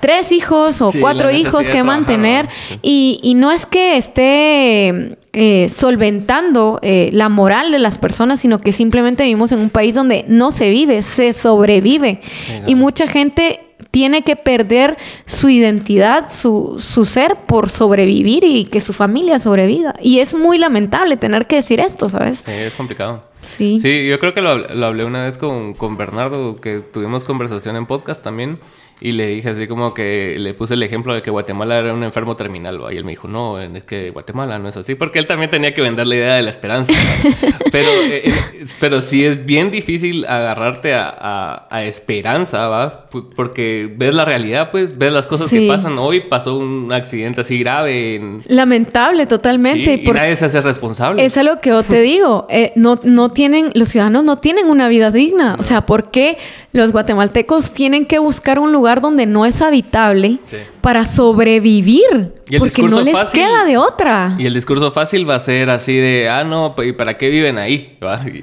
tres 0.00 0.32
hijos 0.32 0.80
o 0.80 0.90
Sí, 0.90 1.00
cuatro 1.00 1.30
hijos 1.30 1.68
que 1.68 1.82
mantener 1.82 2.48
y, 2.82 3.20
y 3.22 3.34
no 3.34 3.52
es 3.52 3.66
que 3.66 3.96
esté 3.96 5.16
eh, 5.32 5.68
solventando 5.68 6.80
eh, 6.82 7.10
la 7.12 7.28
moral 7.28 7.70
de 7.70 7.78
las 7.78 7.98
personas, 7.98 8.40
sino 8.40 8.58
que 8.58 8.72
simplemente 8.72 9.22
vivimos 9.22 9.52
en 9.52 9.60
un 9.60 9.70
país 9.70 9.94
donde 9.94 10.24
no 10.26 10.50
se 10.50 10.70
vive, 10.70 11.02
se 11.02 11.32
sobrevive. 11.32 12.20
Y 12.66 12.74
mucha 12.74 13.06
gente 13.06 13.60
tiene 13.90 14.22
que 14.22 14.36
perder 14.36 14.96
su 15.26 15.48
identidad, 15.48 16.32
su, 16.32 16.76
su 16.80 17.04
ser 17.04 17.34
por 17.46 17.70
sobrevivir 17.70 18.44
y 18.44 18.64
que 18.64 18.80
su 18.80 18.92
familia 18.92 19.38
sobreviva. 19.38 19.94
Y 20.00 20.20
es 20.20 20.34
muy 20.34 20.58
lamentable 20.58 21.16
tener 21.16 21.46
que 21.46 21.56
decir 21.56 21.80
esto, 21.80 22.08
¿sabes? 22.08 22.42
Sí, 22.44 22.52
es 22.52 22.74
complicado. 22.74 23.22
Sí. 23.40 23.80
Sí, 23.80 24.06
yo 24.06 24.18
creo 24.18 24.34
que 24.34 24.40
lo, 24.40 24.56
lo 24.56 24.86
hablé 24.86 25.04
una 25.04 25.24
vez 25.24 25.38
con, 25.38 25.74
con 25.74 25.96
Bernardo, 25.96 26.60
que 26.60 26.80
tuvimos 26.80 27.24
conversación 27.24 27.76
en 27.76 27.86
podcast 27.86 28.22
también. 28.22 28.58
Y 29.00 29.12
le 29.12 29.28
dije 29.28 29.48
así 29.48 29.66
como 29.66 29.94
que 29.94 30.36
le 30.38 30.52
puse 30.52 30.74
el 30.74 30.82
ejemplo 30.82 31.14
de 31.14 31.22
que 31.22 31.30
Guatemala 31.30 31.78
era 31.78 31.94
un 31.94 32.02
enfermo 32.02 32.36
terminal, 32.36 32.82
¿va? 32.82 32.92
Y 32.92 32.98
él 32.98 33.04
me 33.04 33.12
dijo, 33.12 33.28
no, 33.28 33.58
es 33.58 33.84
que 33.86 34.10
Guatemala 34.10 34.58
no 34.58 34.68
es 34.68 34.76
así, 34.76 34.94
porque 34.94 35.18
él 35.18 35.26
también 35.26 35.50
tenía 35.50 35.72
que 35.72 35.80
vender 35.80 36.06
la 36.06 36.16
idea 36.16 36.34
de 36.34 36.42
la 36.42 36.50
esperanza. 36.50 36.92
pero, 37.72 37.88
eh, 37.88 38.22
eh, 38.26 38.66
pero 38.78 39.00
sí 39.00 39.24
es 39.24 39.46
bien 39.46 39.70
difícil 39.70 40.26
agarrarte 40.26 40.92
a, 40.92 41.66
a, 41.70 41.84
esperanza, 41.84 42.68
¿va? 42.68 43.08
Porque 43.34 43.90
ves 43.96 44.14
la 44.14 44.26
realidad, 44.26 44.70
pues, 44.70 44.98
ves 44.98 45.12
las 45.12 45.26
cosas 45.26 45.48
que 45.48 45.66
pasan. 45.66 45.98
Hoy 45.98 46.20
pasó 46.20 46.58
un 46.58 46.92
accidente 46.92 47.40
así 47.40 47.58
grave. 47.58 48.40
Lamentable, 48.48 49.24
totalmente. 49.24 49.94
y 49.94 50.06
nadie 50.06 50.36
se 50.36 50.44
hace 50.44 50.60
responsable. 50.60 51.24
Es 51.24 51.36
lo 51.42 51.60
que 51.60 51.70
yo 51.70 51.82
te 51.82 52.00
digo. 52.02 52.46
Eh, 52.60 52.72
no, 52.74 52.98
no 53.04 53.30
tienen, 53.30 53.70
los 53.74 53.88
ciudadanos 53.88 54.24
no 54.24 54.36
tienen 54.36 54.66
una 54.66 54.88
vida 54.88 55.12
digna. 55.12 55.56
O 55.58 55.62
sea, 55.62 55.86
¿por 55.86 56.10
qué 56.10 56.36
los 56.72 56.90
guatemaltecos 56.90 57.72
tienen 57.72 58.06
que 58.06 58.18
buscar 58.18 58.58
un 58.58 58.72
lugar 58.72 58.89
donde 58.98 59.26
no 59.26 59.46
es 59.46 59.62
habitable 59.62 60.38
para 60.80 61.04
sobrevivir. 61.04 62.32
porque 62.58 62.82
no 62.82 63.00
les 63.00 63.30
queda 63.30 63.64
de 63.64 63.76
otra. 63.76 64.34
Y 64.36 64.46
el 64.46 64.54
discurso 64.54 64.90
fácil 64.90 65.28
va 65.28 65.36
a 65.36 65.38
ser 65.38 65.70
así 65.70 65.96
de, 65.96 66.28
ah, 66.28 66.42
no, 66.42 66.74
¿y 66.82 66.92
para 66.92 67.16
qué 67.16 67.30
viven 67.30 67.58
ahí? 67.58 67.96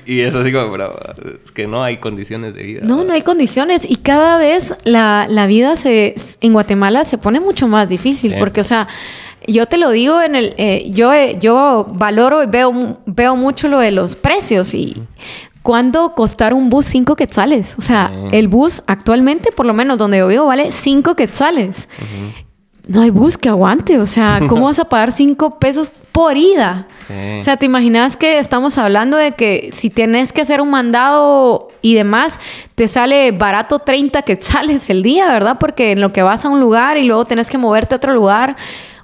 Y 0.06 0.22
es 0.22 0.34
así 0.34 0.54
como, 0.54 0.74
es 0.78 1.52
que 1.52 1.68
no 1.68 1.84
hay 1.84 1.98
condiciones 1.98 2.54
de 2.54 2.64
vida. 2.64 2.82
No, 2.84 3.04
no 3.04 3.12
hay 3.12 3.24
condiciones. 3.24 3.86
Y 3.90 3.98
cada 3.98 4.38
vez 4.38 4.74
la, 4.86 5.48
vida 5.48 5.76
se, 5.76 6.16
en 6.40 6.54
Guatemala 6.54 7.04
se 7.04 7.18
pone 7.18 7.42
mucho 7.42 7.68
más 7.68 7.90
difícil. 7.90 8.36
Porque, 8.40 8.62
o 8.62 8.64
sea, 8.64 8.88
yo 9.46 9.66
te 9.66 9.78
lo 9.78 9.92
digo 9.92 10.22
en 10.22 10.36
el... 10.36 10.54
Eh, 10.58 10.90
yo, 10.92 11.14
eh, 11.14 11.38
yo 11.40 11.86
valoro 11.94 12.44
y 12.44 12.46
veo, 12.46 13.00
veo 13.06 13.36
mucho 13.36 13.68
lo 13.68 13.80
de 13.80 13.92
los 13.92 14.16
precios 14.16 14.74
y... 14.74 14.96
¿Cuándo 15.64 16.14
costar 16.16 16.54
un 16.54 16.70
bus 16.70 16.86
5 16.86 17.16
quetzales? 17.16 17.76
O 17.78 17.82
sea, 17.82 18.12
el 18.32 18.48
bus 18.48 18.84
actualmente, 18.88 19.52
por 19.52 19.66
lo 19.66 19.74
menos 19.74 19.98
donde 19.98 20.20
yo 20.20 20.28
vivo, 20.28 20.46
vale 20.46 20.72
5 20.72 21.16
quetzales. 21.16 21.90
No 22.88 23.02
hay 23.02 23.10
bus 23.10 23.38
que 23.38 23.50
aguante. 23.50 24.00
O 24.00 24.06
sea, 24.06 24.40
¿cómo 24.48 24.66
vas 24.66 24.80
a 24.80 24.86
pagar 24.86 25.12
5 25.12 25.60
pesos 25.60 25.92
por 26.12 26.38
ida? 26.38 26.88
O 27.38 27.42
sea, 27.42 27.58
¿te 27.58 27.66
imaginas 27.66 28.18
que 28.18 28.40
estamos 28.40 28.78
hablando 28.78 29.18
de 29.18 29.34
que 29.34 29.70
si 29.72 29.90
tienes 29.90 30.34
que 30.34 30.42
hacer 30.42 30.62
un 30.62 30.70
mandado 30.70 31.70
y 31.82 31.94
demás, 31.94 32.40
te 32.76 32.88
sale 32.88 33.32
barato 33.32 33.80
30 33.80 34.22
quetzales 34.24 34.90
el 34.90 35.04
día, 35.04 35.28
¿verdad? 35.28 35.58
Porque 35.60 35.92
en 35.92 36.02
lo 36.02 36.12
que 36.12 36.22
vas 36.22 36.44
a 36.46 36.50
un 36.50 36.60
lugar 36.60 36.98
y 36.98 37.04
luego 37.04 37.26
tienes 37.26 37.50
que 37.50 37.58
moverte 37.58 37.96
a 37.96 37.98
otro 37.98 38.14
lugar. 38.14 38.56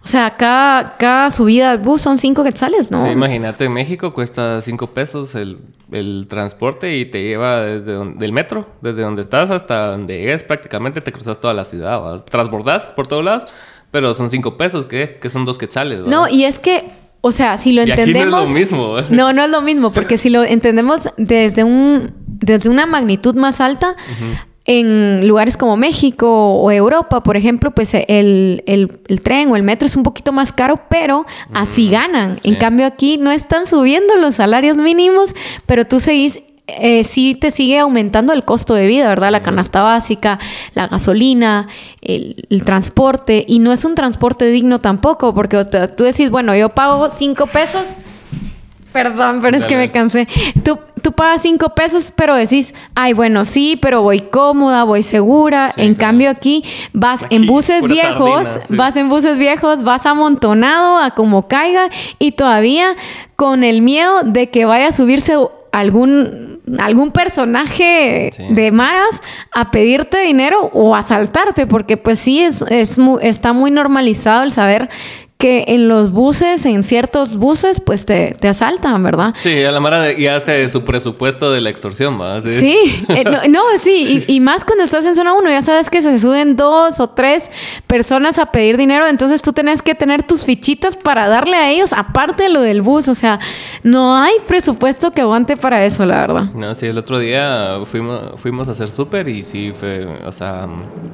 O 0.04 0.08
sea, 0.08 0.32
cada, 0.32 0.98
cada 0.98 1.32
subida 1.32 1.72
al 1.72 1.78
bus 1.78 2.02
son 2.02 2.18
5 2.18 2.44
quetzales, 2.44 2.92
¿no? 2.92 3.06
Sí, 3.06 3.12
imagínate, 3.12 3.66
en 3.66 3.74
México 3.74 4.14
cuesta 4.14 4.62
5 4.62 4.88
pesos 4.88 5.34
el 5.36 5.60
el 5.94 6.28
transporte 6.28 6.98
y 6.98 7.06
te 7.06 7.24
lleva 7.24 7.62
desde 7.62 7.94
el 8.26 8.32
metro, 8.32 8.68
desde 8.82 9.02
donde 9.02 9.22
estás 9.22 9.50
hasta 9.52 9.92
donde 9.92 10.20
llegues, 10.20 10.44
prácticamente 10.44 11.02
te 11.02 11.12
cruzas 11.12 11.40
toda 11.40 11.54
la 11.54 11.64
ciudad, 11.64 12.24
transbordas 12.26 12.88
por 12.88 13.08
todos 13.08 13.24
lados, 13.24 13.46
pero 13.92 14.14
son 14.14 14.30
cinco 14.30 14.58
pesos, 14.58 14.86
¿qué? 14.86 15.18
Que 15.22 15.30
son 15.30 15.46
dos 15.46 15.58
quetzales. 15.58 16.00
No, 16.02 16.28
y 16.28 16.46
es 16.46 16.58
que, 16.60 16.88
o 17.22 17.32
sea, 17.32 17.58
si 17.58 17.74
lo 17.74 17.84
entendemos... 17.84 18.32
no 18.32 18.44
es 18.44 18.50
lo 18.50 18.60
mismo. 18.60 18.96
No, 19.10 19.34
no 19.34 19.44
es 19.44 19.50
lo 19.52 19.62
mismo, 19.62 19.92
porque 19.92 20.18
si 20.18 20.30
lo 20.30 20.44
entendemos 20.44 21.10
desde, 21.18 21.64
un, 21.64 22.12
desde 22.26 22.70
una 22.70 22.86
magnitud 22.86 23.36
más 23.36 23.62
alta, 23.62 23.96
en 24.66 25.28
lugares 25.28 25.58
como 25.58 25.76
México 25.76 26.54
o 26.54 26.72
Europa, 26.72 27.22
por 27.22 27.36
ejemplo, 27.36 27.72
pues 27.72 27.94
el, 27.94 28.64
tren 29.24 29.52
o 29.52 29.56
el 29.56 29.64
metro 29.64 29.86
es 29.86 29.96
un 29.96 30.04
poquito 30.04 30.32
más 30.32 30.54
caro, 30.54 30.76
pero 30.90 31.26
así 31.54 31.88
mm, 31.88 31.92
ganan. 31.92 32.40
En 32.44 32.56
cambio 32.56 32.86
aquí 32.86 33.18
no 33.18 33.32
están 33.32 33.68
subiendo 33.68 34.16
los 34.16 34.36
salarios 34.36 34.78
mínimos, 34.78 35.36
pero 35.66 35.86
tú 35.86 36.00
seguís 36.00 36.40
eh, 36.66 37.04
sí 37.04 37.36
te 37.36 37.52
sigue 37.52 37.78
aumentando 37.80 38.32
el 38.32 38.46
costo 38.46 38.74
de 38.74 38.88
vida, 38.88 39.10
¿verdad? 39.10 39.32
La 39.32 39.42
canasta 39.42 39.82
básica, 39.82 40.40
la 40.76 40.88
gasolina, 40.88 41.68
el, 42.02 42.64
transporte, 42.64 43.44
y 43.46 43.60
no 43.60 43.74
es 43.74 43.84
un 43.84 43.96
transporte 43.96 44.46
digno 44.46 44.80
tampoco, 44.80 45.34
porque 45.34 45.66
tú 45.98 46.06
decís, 46.06 46.30
bueno, 46.30 46.56
yo 46.56 46.70
pago 46.70 47.10
cinco 47.10 47.48
pesos 47.48 47.86
Perdón, 48.94 49.40
pero 49.42 49.58
es 49.58 49.66
que 49.66 49.76
me 49.76 49.90
cansé. 49.90 50.28
Tú, 50.64 50.78
tú 51.04 51.12
pagas 51.12 51.44
cinco 51.44 51.70
pesos, 51.70 52.12
pero 52.16 52.34
decís, 52.34 52.74
ay, 52.96 53.14
bueno, 53.14 53.46
sí, 53.46 53.78
pero 53.80 54.02
voy 54.02 54.22
cómoda, 54.22 54.86
voy 54.86 55.04
segura. 55.04 55.70
en 55.78 55.94
cambio, 55.94 56.30
aquí 56.32 56.64
vas 56.94 57.24
en 57.30 57.46
buses 57.46 57.84
viejos, 57.86 58.48
vas 58.70 58.96
en 58.96 59.10
buses 59.10 59.38
viejos, 59.38 59.84
vas 59.84 60.06
amontonado 60.08 60.98
a 60.98 61.12
como 61.12 61.48
caiga 61.48 61.90
y 62.18 62.32
todavía 62.32 62.96
con 63.36 63.64
el 63.64 63.82
miedo 63.82 64.24
de 64.24 64.50
que 64.50 64.66
vaya 64.66 64.88
a 64.88 64.92
subirse 64.94 65.36
algún, 65.74 66.62
algún 66.80 67.12
personaje 67.12 68.32
de 68.50 68.72
maras 68.72 69.22
a 69.52 69.72
pedirte 69.72 70.22
dinero 70.22 70.70
o 70.72 70.96
a 70.96 71.00
asaltarte, 71.00 71.68
porque 71.68 71.98
pues 71.98 72.20
sí, 72.20 72.42
es, 72.42 72.64
es 72.70 72.98
está 73.22 73.54
muy 73.54 73.72
normalizado 73.72 74.44
el 74.44 74.52
saber 74.52 74.90
que 75.44 75.66
en 75.68 75.90
los 75.90 76.14
buses, 76.14 76.66
en 76.66 76.84
ciertos 76.84 77.36
buses, 77.36 77.82
pues 77.82 78.06
te, 78.06 78.34
te 78.40 78.48
asaltan, 78.48 79.04
¿verdad? 79.04 79.34
Sí, 79.36 79.62
a 79.62 79.74
la 79.74 79.82
Mara 79.82 80.18
ya 80.18 80.38
hace 80.38 80.70
su 80.70 80.86
presupuesto 80.86 81.52
de 81.52 81.60
la 81.60 81.70
extorsión, 81.70 82.18
¿va? 82.18 82.40
Sí, 82.40 83.04
eh, 83.10 83.26
no, 83.50 83.60
sí, 83.82 84.24
y, 84.26 84.40
más 84.40 84.64
cuando 84.64 84.86
estás 84.86 85.04
en 85.04 85.16
zona 85.16 85.34
1, 85.34 85.50
ya 85.50 85.62
sabes 85.62 85.90
que 85.90 86.02
se 86.02 86.18
suben 86.18 86.56
dos 86.56 87.02
o 87.02 87.10
tres 87.10 87.52
personas 87.88 88.40
a 88.40 88.54
pedir 88.54 88.78
dinero, 88.78 89.06
entonces 89.06 89.42
tú 89.42 89.52
tenés 89.52 89.82
que 89.82 89.96
tener 89.96 90.24
tus 90.24 90.46
fichitas 90.46 90.96
para 90.96 91.28
darle 91.28 91.58
a 91.58 91.70
ellos, 91.70 91.92
aparte 91.92 92.44
de 92.44 92.50
lo 92.50 92.62
del 92.62 92.82
bus, 92.82 93.10
o 93.10 93.16
sea, 93.16 93.38
no 93.84 94.16
hay 94.16 94.36
presupuesto 94.48 95.12
que 95.12 95.20
aguante 95.20 95.58
para 95.58 95.86
eso, 95.86 96.06
la 96.06 96.22
verdad. 96.22 96.54
No, 96.56 96.74
sí, 96.74 96.86
el 96.86 96.98
otro 96.98 97.20
día 97.20 97.80
fuimos, 97.84 98.40
fuimos 98.40 98.70
a 98.70 98.72
hacer 98.72 98.90
súper 98.90 99.28
y 99.28 99.44
sí, 99.44 99.74
fue, 99.78 100.06
o 100.26 100.32
sea, 100.32 100.70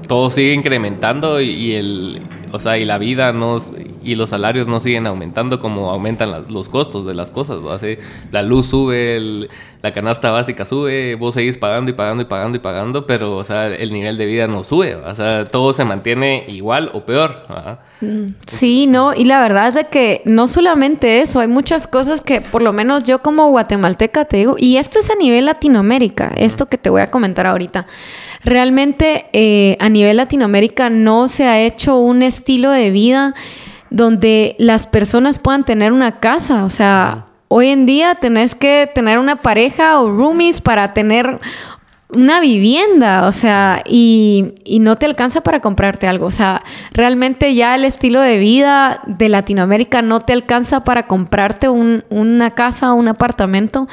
todo 0.07 0.29
sigue 0.29 0.53
incrementando 0.53 1.41
y, 1.41 1.73
el, 1.73 2.21
o 2.51 2.59
sea, 2.59 2.77
y 2.77 2.85
la 2.85 2.97
vida 2.97 3.31
nos, 3.33 3.71
y 4.03 4.15
los 4.15 4.29
salarios 4.29 4.67
no 4.67 4.79
siguen 4.79 5.07
aumentando 5.07 5.59
como 5.59 5.91
aumentan 5.91 6.45
los 6.49 6.69
costos 6.69 7.05
de 7.05 7.13
las 7.13 7.31
cosas. 7.31 7.59
La 8.31 8.41
luz 8.41 8.67
sube, 8.67 9.47
la 9.81 9.93
canasta 9.93 10.31
básica 10.31 10.65
sube, 10.65 11.15
vos 11.15 11.35
seguís 11.35 11.57
pagando 11.57 11.91
y 11.91 11.93
pagando 11.93 12.23
y 12.23 12.25
pagando 12.25 12.57
y 12.57 12.59
pagando, 12.59 13.05
pero 13.07 13.37
o 13.37 13.43
sea, 13.43 13.67
el 13.67 13.93
nivel 13.93 14.17
de 14.17 14.25
vida 14.25 14.47
no 14.47 14.63
sube. 14.63 14.95
O 14.95 15.15
sea, 15.15 15.45
todo 15.45 15.73
se 15.73 15.85
mantiene 15.85 16.45
igual 16.47 16.91
o 16.93 17.05
peor. 17.05 17.43
Mm, 18.01 18.33
sí, 18.45 18.87
no, 18.87 19.13
y 19.13 19.25
la 19.25 19.41
verdad 19.41 19.67
es 19.67 19.73
de 19.75 19.87
que 19.87 20.21
no 20.25 20.47
solamente 20.47 21.21
eso, 21.21 21.39
hay 21.39 21.47
muchas 21.47 21.87
cosas 21.87 22.21
que 22.21 22.41
por 22.41 22.61
lo 22.61 22.73
menos 22.73 23.03
yo 23.05 23.21
como 23.21 23.49
guatemalteca 23.49 24.25
te 24.25 24.37
digo, 24.37 24.55
y 24.57 24.77
esto 24.77 24.99
es 24.99 25.09
a 25.09 25.15
nivel 25.15 25.45
Latinoamérica, 25.45 26.33
esto 26.37 26.67
que 26.67 26.77
te 26.77 26.89
voy 26.89 27.01
a 27.01 27.11
comentar 27.11 27.47
ahorita. 27.47 27.87
Realmente 28.43 29.25
eh, 29.33 29.77
a 29.79 29.89
nivel 29.89 30.17
Latinoamérica 30.17 30.89
no 30.89 31.27
se 31.27 31.45
ha 31.45 31.59
hecho 31.59 31.97
un 31.97 32.21
estilo 32.21 32.71
de 32.71 32.89
vida 32.89 33.33
donde 33.89 34.55
las 34.59 34.87
personas 34.87 35.39
puedan 35.39 35.65
tener 35.65 35.91
una 35.91 36.19
casa. 36.19 36.63
O 36.63 36.69
sea, 36.69 37.25
hoy 37.49 37.67
en 37.67 37.85
día 37.85 38.15
tenés 38.15 38.55
que 38.55 38.89
tener 38.93 39.19
una 39.19 39.37
pareja 39.37 39.99
o 39.99 40.09
roomies 40.09 40.61
para 40.61 40.93
tener 40.93 41.39
una 42.11 42.39
vivienda, 42.39 43.27
o 43.27 43.31
sea, 43.31 43.83
y, 43.85 44.55
no 44.81 44.95
te 44.95 45.05
alcanza 45.05 45.41
para 45.41 45.59
comprarte 45.59 46.07
algo. 46.07 46.25
O 46.25 46.31
sea, 46.31 46.63
realmente 46.91 47.53
ya 47.53 47.75
el 47.75 47.85
estilo 47.85 48.21
de 48.21 48.39
vida 48.39 49.01
de 49.05 49.29
Latinoamérica 49.29 50.01
no 50.01 50.21
te 50.21 50.33
alcanza 50.33 50.79
para 50.79 51.05
comprarte 51.05 51.69
una 51.69 52.51
casa 52.51 52.93
o 52.93 52.95
un 52.95 53.09
apartamento 53.09 53.87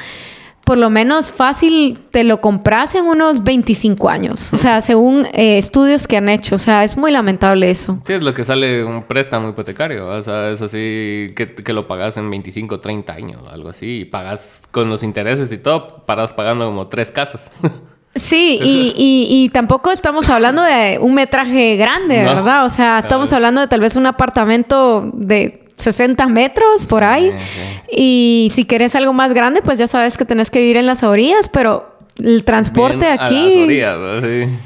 por 0.67 0.77
lo 0.77 0.89
menos 0.89 1.31
fácil 1.31 1.97
te 2.11 2.25
lo 2.25 2.41
compras 2.41 2.93
en 2.93 3.05
unos 3.05 3.41
25 3.41 4.09
años. 4.09 4.51
O 4.51 4.57
sea, 4.57 4.81
según 4.81 5.25
eh, 5.31 5.57
estudios 5.57 6.07
que 6.07 6.17
han 6.17 6.27
hecho. 6.27 6.55
O 6.55 6.57
sea, 6.57 6.83
es 6.83 6.97
muy 6.97 7.09
lamentable 7.09 7.71
eso. 7.71 8.01
Sí, 8.05 8.11
es 8.11 8.21
lo 8.21 8.33
que 8.33 8.43
sale 8.43 8.83
un 8.83 9.03
préstamo 9.03 9.47
hipotecario. 9.47 10.05
O 10.09 10.21
sea, 10.21 10.49
es 10.49 10.61
así 10.61 11.31
que, 11.37 11.55
que 11.55 11.71
lo 11.71 11.87
pagas 11.87 12.17
en 12.17 12.29
25, 12.29 12.81
30 12.81 13.13
años, 13.13 13.41
algo 13.49 13.69
así. 13.69 14.01
Y 14.01 14.05
pagas 14.05 14.67
con 14.71 14.89
los 14.89 15.03
intereses 15.03 15.53
y 15.53 15.57
todo, 15.57 16.03
paras 16.05 16.33
pagando 16.33 16.65
como 16.65 16.87
tres 16.87 17.11
casas. 17.11 17.49
Sí, 18.15 18.59
y, 18.63 19.27
y, 19.29 19.49
tampoco 19.49 19.91
estamos 19.91 20.27
hablando 20.29 20.63
de 20.63 20.97
un 20.99 21.13
metraje 21.13 21.75
grande, 21.75 22.23
¿verdad? 22.23 22.65
O 22.65 22.69
sea, 22.71 22.97
estamos 22.97 23.31
hablando 23.31 23.61
de 23.61 23.67
tal 23.67 23.79
vez 23.79 23.95
un 23.95 24.07
apartamento 24.07 25.11
de 25.13 25.66
60 25.77 26.27
metros 26.27 26.85
por 26.85 27.03
ahí. 27.03 27.31
Y 27.91 28.51
si 28.53 28.65
quieres 28.65 28.95
algo 28.95 29.13
más 29.13 29.33
grande, 29.33 29.61
pues 29.61 29.77
ya 29.77 29.87
sabes 29.87 30.17
que 30.17 30.25
tenés 30.25 30.51
que 30.51 30.59
vivir 30.59 30.77
en 30.77 30.85
las 30.85 31.03
orillas, 31.03 31.49
pero 31.49 31.97
el 32.23 32.43
transporte 32.43 33.05
aquí. 33.07 33.67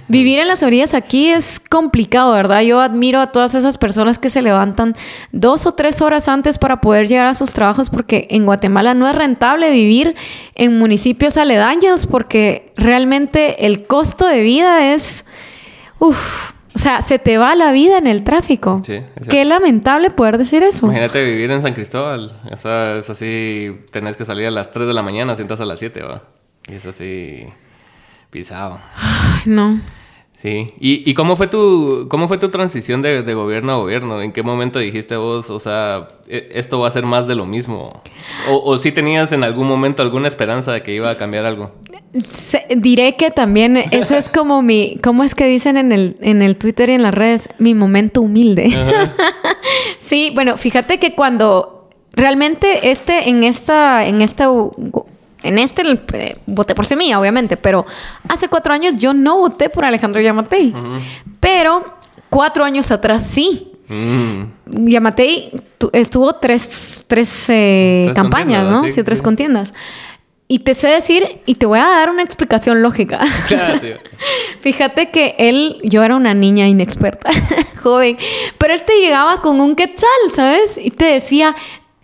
Vivir 0.07 0.39
en 0.39 0.47
las 0.47 0.63
orillas 0.63 0.93
aquí 0.93 1.29
es 1.29 1.59
complicado, 1.59 2.31
¿verdad? 2.33 2.61
Yo 2.61 2.79
admiro 2.79 3.19
a 3.19 3.27
todas 3.27 3.55
esas 3.55 3.77
personas 3.77 4.17
que 4.17 4.29
se 4.29 4.41
levantan 4.41 4.95
dos 5.31 5.65
o 5.65 5.73
tres 5.73 6.01
horas 6.01 6.27
antes 6.27 6.57
para 6.57 6.81
poder 6.81 7.07
llegar 7.07 7.25
a 7.25 7.35
sus 7.35 7.53
trabajos, 7.53 7.89
porque 7.89 8.27
en 8.29 8.45
Guatemala 8.45 8.93
no 8.93 9.07
es 9.07 9.15
rentable 9.15 9.69
vivir 9.69 10.15
en 10.55 10.77
municipios 10.79 11.37
aledaños, 11.37 12.07
porque 12.07 12.71
realmente 12.77 13.65
el 13.65 13.85
costo 13.85 14.27
de 14.27 14.41
vida 14.41 14.93
es. 14.93 15.25
Uf, 15.99 16.51
o 16.73 16.79
sea, 16.79 17.01
se 17.01 17.19
te 17.19 17.37
va 17.37 17.53
la 17.55 17.71
vida 17.71 17.97
en 17.97 18.07
el 18.07 18.23
tráfico. 18.23 18.81
Sí. 18.85 19.01
Qué 19.29 19.43
lamentable 19.45 20.09
poder 20.09 20.37
decir 20.37 20.63
eso. 20.63 20.85
Imagínate 20.85 21.23
vivir 21.23 21.51
en 21.51 21.61
San 21.61 21.73
Cristóbal. 21.73 22.31
O 22.49 22.57
sea, 22.57 22.97
es 22.97 23.09
así, 23.09 23.77
tenés 23.91 24.15
que 24.15 24.25
salir 24.25 24.47
a 24.47 24.51
las 24.51 24.71
3 24.71 24.87
de 24.87 24.93
la 24.93 25.01
mañana, 25.01 25.35
si 25.35 25.41
entras 25.41 25.59
a 25.59 25.65
las 25.65 25.79
7, 25.79 26.01
¿va? 26.03 26.23
Y 26.67 26.75
es 26.75 26.85
así, 26.85 27.45
pisado. 28.29 28.79
Ay, 28.95 29.41
no. 29.45 29.81
Sí. 30.41 30.73
¿Y, 30.79 31.07
y 31.09 31.13
cómo, 31.13 31.35
fue 31.35 31.47
tu, 31.47 32.07
cómo 32.09 32.27
fue 32.27 32.39
tu 32.39 32.49
transición 32.49 33.01
de, 33.03 33.21
de, 33.21 33.33
gobierno 33.33 33.73
a 33.73 33.75
gobierno? 33.75 34.21
¿En 34.21 34.31
qué 34.31 34.41
momento 34.41 34.79
dijiste 34.79 35.15
vos, 35.17 35.51
o 35.51 35.59
sea, 35.59 36.07
e, 36.27 36.49
esto 36.53 36.79
va 36.79 36.87
a 36.87 36.91
ser 36.91 37.05
más 37.05 37.27
de 37.27 37.35
lo 37.35 37.45
mismo? 37.45 38.01
¿O, 38.49 38.71
o 38.71 38.77
si 38.79 38.91
tenías 38.91 39.31
en 39.33 39.43
algún 39.43 39.67
momento 39.67 40.01
alguna 40.01 40.27
esperanza 40.27 40.71
de 40.71 40.81
que 40.81 40.95
iba 40.95 41.11
a 41.11 41.15
cambiar 41.15 41.45
algo? 41.45 41.73
Se, 42.19 42.65
diré 42.75 43.15
que 43.15 43.31
también 43.31 43.77
eso 43.77 44.17
es 44.17 44.27
como 44.27 44.61
mi, 44.61 44.99
¿cómo 45.01 45.23
es 45.23 45.33
que 45.33 45.45
dicen 45.45 45.77
en 45.77 45.91
el, 45.91 46.17
en 46.21 46.41
el 46.41 46.57
Twitter 46.57 46.89
y 46.89 46.93
en 46.93 47.03
las 47.03 47.13
redes? 47.13 47.49
Mi 47.57 47.73
momento 47.73 48.21
humilde. 48.21 48.69
sí, 49.99 50.31
bueno, 50.35 50.57
fíjate 50.57 50.99
que 50.99 51.15
cuando 51.15 51.89
realmente 52.13 52.91
este, 52.91 53.29
en 53.29 53.43
esta, 53.43 54.05
en 54.05 54.21
esta 54.21 54.49
en 55.43 55.57
este 55.57 55.83
eh, 56.13 56.37
voté 56.45 56.75
por 56.75 56.85
Semilla, 56.85 57.19
obviamente, 57.19 57.57
pero 57.57 57.85
hace 58.27 58.47
cuatro 58.47 58.73
años 58.73 58.97
yo 58.97 59.13
no 59.13 59.37
voté 59.37 59.69
por 59.69 59.85
Alejandro 59.85 60.21
Yamatei. 60.21 60.73
Pero 61.39 61.95
cuatro 62.29 62.63
años 62.63 62.91
atrás 62.91 63.25
sí. 63.29 63.71
Mm. 63.87 64.87
Yamatei 64.87 65.51
estuvo 65.91 66.33
tres, 66.35 67.03
tres, 67.07 67.45
eh, 67.49 68.11
campañas, 68.15 68.69
¿no? 68.69 68.89
Sí, 68.89 69.03
tres 69.03 69.21
contiendas. 69.21 69.73
Y 70.51 70.59
te 70.59 70.75
sé 70.75 70.89
decir, 70.89 71.39
y 71.45 71.55
te 71.55 71.65
voy 71.65 71.79
a 71.79 71.87
dar 71.87 72.09
una 72.09 72.23
explicación 72.23 72.81
lógica. 72.81 73.21
Fíjate 74.59 75.09
que 75.09 75.33
él, 75.37 75.77
yo 75.81 76.03
era 76.03 76.17
una 76.17 76.33
niña 76.33 76.67
inexperta, 76.67 77.31
joven, 77.81 78.17
pero 78.57 78.73
él 78.73 78.81
te 78.81 78.99
llegaba 78.99 79.41
con 79.41 79.61
un 79.61 79.77
quetzal, 79.77 80.09
¿sabes? 80.35 80.77
Y 80.77 80.91
te 80.91 81.05
decía, 81.05 81.55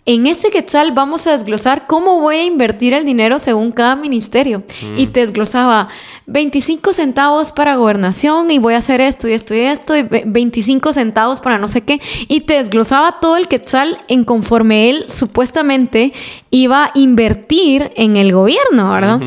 en 0.07 0.25
ese 0.25 0.49
quetzal 0.51 0.93
vamos 0.93 1.27
a 1.27 1.37
desglosar 1.37 1.85
cómo 1.85 2.21
voy 2.21 2.37
a 2.37 2.45
invertir 2.45 2.93
el 2.93 3.05
dinero 3.05 3.39
según 3.39 3.73
cada 3.73 3.97
ministerio. 3.97 4.63
Y 4.95 5.05
mm. 5.05 5.11
te 5.11 5.25
desglosaba 5.25 5.89
25 6.27 6.93
centavos 6.93 7.51
para 7.51 7.75
gobernación 7.75 8.49
y 8.49 8.57
voy 8.57 8.75
a 8.75 8.77
hacer 8.77 9.01
esto 9.01 9.27
y 9.27 9.33
esto 9.33 9.53
y 9.53 9.59
esto, 9.59 9.97
y 9.97 10.03
25 10.03 10.93
centavos 10.93 11.41
para 11.41 11.57
no 11.57 11.67
sé 11.67 11.81
qué. 11.81 11.99
Y 12.29 12.41
te 12.41 12.53
desglosaba 12.53 13.19
todo 13.19 13.35
el 13.35 13.49
quetzal 13.49 13.99
en 14.07 14.23
conforme 14.23 14.89
él 14.89 15.05
supuestamente 15.09 16.13
iba 16.51 16.85
a 16.85 16.91
invertir 16.95 17.91
en 17.97 18.15
el 18.15 18.31
gobierno, 18.31 18.91
¿verdad? 18.91 19.19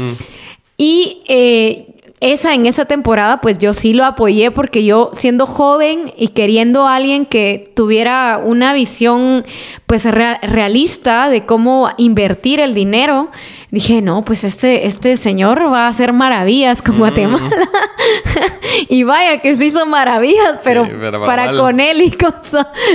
Y 0.79 1.21
eh, 1.29 2.00
esa 2.21 2.55
en 2.55 2.67
esa 2.67 2.85
temporada 2.85 3.41
pues 3.41 3.59
yo 3.59 3.73
sí 3.73 3.95
lo 3.95 4.05
apoyé 4.05 4.51
porque 4.51 4.85
yo 4.85 5.11
siendo 5.15 5.47
joven 5.47 6.13
y 6.19 6.29
queriendo 6.29 6.87
a 6.87 6.97
alguien 6.97 7.25
que 7.25 7.73
tuviera 7.75 8.41
una 8.45 8.75
visión 8.75 9.45
pues 9.87 10.05
realista 10.05 11.31
de 11.31 11.47
cómo 11.47 11.91
invertir 11.97 12.61
el 12.61 12.75
dinero, 12.75 13.31
dije, 13.71 14.03
no, 14.03 14.23
pues 14.23 14.45
este, 14.45 14.87
este 14.87 15.17
señor 15.17 15.61
va 15.73 15.87
a 15.87 15.89
hacer 15.89 16.13
maravillas 16.13 16.83
con 16.83 16.99
Guatemala. 16.99 17.51
y 18.89 19.03
vaya 19.03 19.39
que 19.39 19.57
se 19.57 19.67
hizo 19.67 19.87
maravillas, 19.87 20.61
pero, 20.63 20.87
para 21.25 21.57
con 21.57 21.81
él 21.81 22.03
y 22.03 22.11
con 22.11 22.35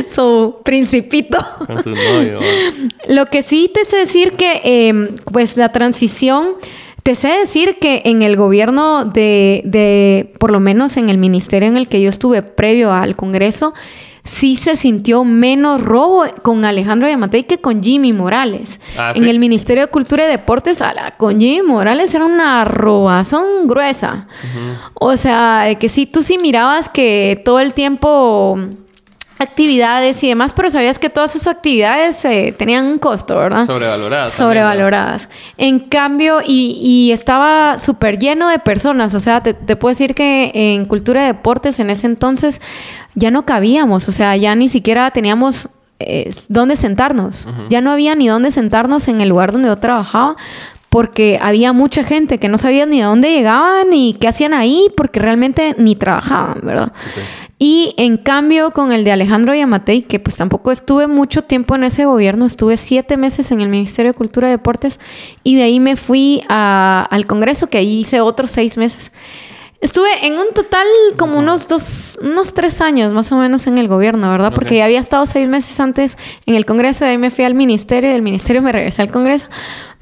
su, 0.08 0.62
principito. 0.64 1.38
Con 1.68 1.82
su 1.82 1.90
novio. 1.90 2.40
Lo 3.08 3.26
que 3.26 3.44
sí 3.44 3.70
te 3.74 3.86
sé 3.86 3.98
decir 3.98 4.34
que 4.34 4.62
em, 4.64 5.16
pues 5.32 5.58
la 5.58 5.72
transición 5.72 6.56
te 7.06 7.14
sé 7.14 7.28
decir 7.28 7.78
que 7.78 8.02
en 8.06 8.24
el 8.24 8.36
gobierno 8.36 9.06
de, 9.06 9.62
de, 9.64 10.34
por 10.40 10.50
lo 10.50 10.60
menos 10.60 10.98
en 10.98 11.10
el 11.10 11.20
ministerio 11.20 11.70
en 11.70 11.78
el 11.78 11.88
que 11.88 12.02
yo 12.02 12.10
estuve 12.10 12.42
previo 12.42 12.92
al 12.92 13.16
Congreso, 13.16 13.76
sí 14.24 14.56
se 14.56 14.76
sintió 14.76 15.24
menos 15.24 15.82
robo 15.82 16.26
con 16.42 16.66
Alejandro 16.66 17.08
Yamatei 17.08 17.44
que 17.44 17.60
con 17.60 17.84
Jimmy 17.84 18.12
Morales. 18.12 18.80
Ah, 18.98 19.14
en 19.14 19.28
el 19.28 19.38
Ministerio 19.38 19.84
de 19.84 19.92
Cultura 19.92 20.26
y 20.26 20.30
Deportes, 20.30 20.82
con 21.18 21.40
Jimmy 21.40 21.62
Morales 21.62 22.12
era 22.16 22.26
una 22.26 22.66
robazón 22.66 23.68
gruesa. 23.68 24.28
O 24.96 25.16
sea, 25.16 25.76
que 25.80 25.90
sí, 25.90 26.08
tú 26.08 26.24
sí 26.24 26.40
mirabas 26.40 26.90
que 26.90 27.40
todo 27.46 27.60
el 27.60 27.76
tiempo 27.76 28.58
actividades 29.38 30.24
y 30.24 30.30
demás, 30.30 30.54
pero 30.54 30.70
sabías 30.70 30.98
que 30.98 31.10
todas 31.10 31.36
esas 31.36 31.56
actividades 31.56 32.24
eh, 32.26 32.56
tenían 32.58 32.86
un 32.86 32.98
costo, 32.98 33.38
¿verdad? 33.38 33.66
Sobrevaloradas. 33.66 34.34
Sobrevaloradas. 34.34 35.30
En 35.58 35.80
cambio, 35.80 36.40
y, 36.46 37.12
estaba 37.12 37.78
súper 37.80 38.18
lleno 38.18 38.48
de 38.50 38.60
personas, 38.60 39.14
o 39.14 39.20
sea, 39.20 39.42
te, 39.42 39.54
puedo 39.76 39.92
decir 39.92 40.16
que 40.16 40.52
en 40.54 40.86
cultura 40.86 41.22
de 41.22 41.28
deportes 41.28 41.80
en 41.80 41.90
ese 41.90 42.08
entonces 42.08 42.62
ya 43.14 43.32
no 43.32 43.46
cabíamos, 43.46 44.08
o 44.08 44.12
sea, 44.12 44.36
ya 44.38 44.56
ni 44.56 44.70
siquiera 44.70 45.12
teníamos 45.12 45.70
eh, 46.00 46.32
dónde 46.50 46.76
sentarnos, 46.78 47.48
ya 47.70 47.82
no 47.82 47.92
había 47.92 48.16
ni 48.16 48.28
dónde 48.28 48.52
sentarnos 48.52 49.08
en 49.08 49.22
el 49.22 49.30
lugar 49.30 49.52
donde 49.52 49.68
yo 49.68 49.76
trabajaba. 49.76 50.36
Porque 50.88 51.38
había 51.42 51.74
mucha 51.74 52.06
gente 52.06 52.38
que 52.38 52.48
no 52.48 52.58
sabía 52.58 52.86
ni 52.86 53.02
a 53.02 53.08
dónde 53.08 53.30
llegaban 53.30 53.90
ni 53.90 54.14
qué 54.14 54.30
hacían 54.30 54.54
ahí, 54.54 54.88
porque 54.96 55.20
realmente 55.20 55.76
ni 55.78 55.98
trabajaban, 55.98 56.62
¿verdad? 56.64 56.94
Y 57.58 57.94
en 57.98 58.18
cambio 58.18 58.72
con 58.72 58.92
el 58.92 59.06
de 59.06 59.14
Alejandro 59.14 59.56
Yamatei, 59.56 60.02
que 60.02 60.20
pues 60.20 60.36
tampoco 60.36 60.72
estuve 60.72 61.08
mucho 61.08 61.42
tiempo 61.44 61.76
en 61.76 61.86
ese 61.86 62.06
gobierno, 62.06 62.46
estuve 62.46 62.76
siete 62.76 63.16
meses 63.16 63.52
en 63.52 63.62
el 63.62 63.70
Ministerio 63.70 64.12
de 64.12 64.18
Cultura 64.18 64.50
y 64.50 64.52
Deportes 64.52 65.00
y 65.44 65.56
de 65.56 65.64
ahí 65.64 65.80
me 65.80 65.96
fui 65.96 66.44
al 66.50 67.26
Congreso, 67.26 67.68
que 67.68 67.78
ahí 67.78 68.02
hice 68.02 68.20
otros 68.20 68.52
seis 68.52 68.76
meses. 68.76 69.14
Estuve 69.80 70.26
en 70.26 70.34
un 70.34 70.48
total 70.54 70.88
como 71.18 71.40
unos 71.40 71.68
dos, 71.68 72.18
unos 72.22 72.54
tres 72.54 72.82
años 72.82 73.14
más 73.14 73.32
o 73.32 73.38
menos 73.38 73.68
en 73.68 73.78
el 73.78 73.88
gobierno, 73.88 74.30
¿verdad? 74.32 74.52
Porque 74.54 74.78
ya 74.78 74.86
había 74.86 75.00
estado 75.00 75.26
seis 75.26 75.48
meses 75.48 75.80
antes 75.80 76.18
en 76.46 76.56
el 76.56 76.66
Congreso, 76.66 77.06
de 77.06 77.12
ahí 77.12 77.18
me 77.18 77.30
fui 77.30 77.46
al 77.46 77.54
Ministerio, 77.54 78.10
y 78.10 78.14
del 78.14 78.22
Ministerio 78.22 78.62
me 78.62 78.72
regresé 78.72 79.02
al 79.02 79.12
Congreso. 79.12 79.48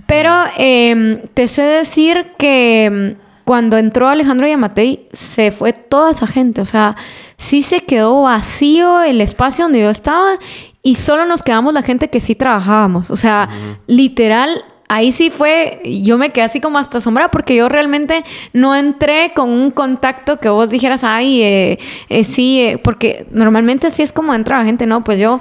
Pero 0.07 0.31
em, 0.57 1.21
te 1.33 1.47
sé 1.47 1.63
decir 1.63 2.27
que 2.37 2.85
em, 2.85 3.15
cuando 3.43 3.77
entró 3.77 4.07
Alejandro 4.07 4.47
Yamatei 4.47 5.07
se 5.11 5.51
fue 5.51 5.73
toda 5.73 6.11
esa 6.11 6.27
gente, 6.27 6.61
o 6.61 6.65
sea, 6.65 6.95
sí 7.37 7.63
se 7.63 7.81
quedó 7.81 8.23
vacío 8.23 9.01
el 9.01 9.21
espacio 9.21 9.65
donde 9.65 9.81
yo 9.81 9.89
estaba 9.89 10.37
y 10.81 10.95
solo 10.95 11.25
nos 11.25 11.43
quedamos 11.43 11.73
la 11.73 11.81
gente 11.81 12.09
que 12.09 12.19
sí 12.19 12.35
trabajábamos. 12.35 13.09
O 13.09 13.15
sea, 13.15 13.49
literal, 13.87 14.65
ahí 14.89 15.11
sí 15.13 15.29
fue, 15.29 15.81
yo 15.85 16.17
me 16.17 16.29
quedé 16.29 16.43
así 16.43 16.59
como 16.59 16.77
hasta 16.77 16.97
asombrada 16.97 17.31
porque 17.31 17.55
yo 17.55 17.69
realmente 17.69 18.23
no 18.51 18.75
entré 18.75 19.31
con 19.33 19.49
un 19.49 19.71
contacto 19.71 20.39
que 20.39 20.49
vos 20.49 20.69
dijeras, 20.69 21.03
ay, 21.03 21.41
eh, 21.41 21.79
eh, 22.09 22.23
sí, 22.25 22.61
eh", 22.61 22.77
porque 22.77 23.25
normalmente 23.31 23.87
así 23.87 24.03
es 24.03 24.11
como 24.11 24.33
entra 24.33 24.59
la 24.59 24.65
gente, 24.65 24.85
¿no? 24.85 25.03
Pues 25.03 25.19
yo, 25.19 25.39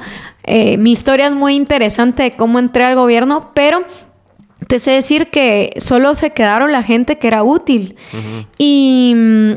mi 0.79 0.93
historia 0.93 1.27
es 1.27 1.33
muy 1.33 1.55
interesante 1.55 2.23
de 2.23 2.33
cómo 2.33 2.59
entré 2.59 2.85
al 2.85 2.95
gobierno, 2.95 3.51
pero 3.53 3.85
te 4.69 4.79
sé 4.79 4.93
decir 4.93 5.29
que 5.29 5.75
solo 5.79 6.15
se 6.15 6.31
quedaron 6.31 6.73
la 6.73 6.83
gente 6.83 7.19
que 7.19 7.27
era 7.27 7.43
útil. 7.43 7.97
Y 8.59 9.13
mm, 9.17 9.53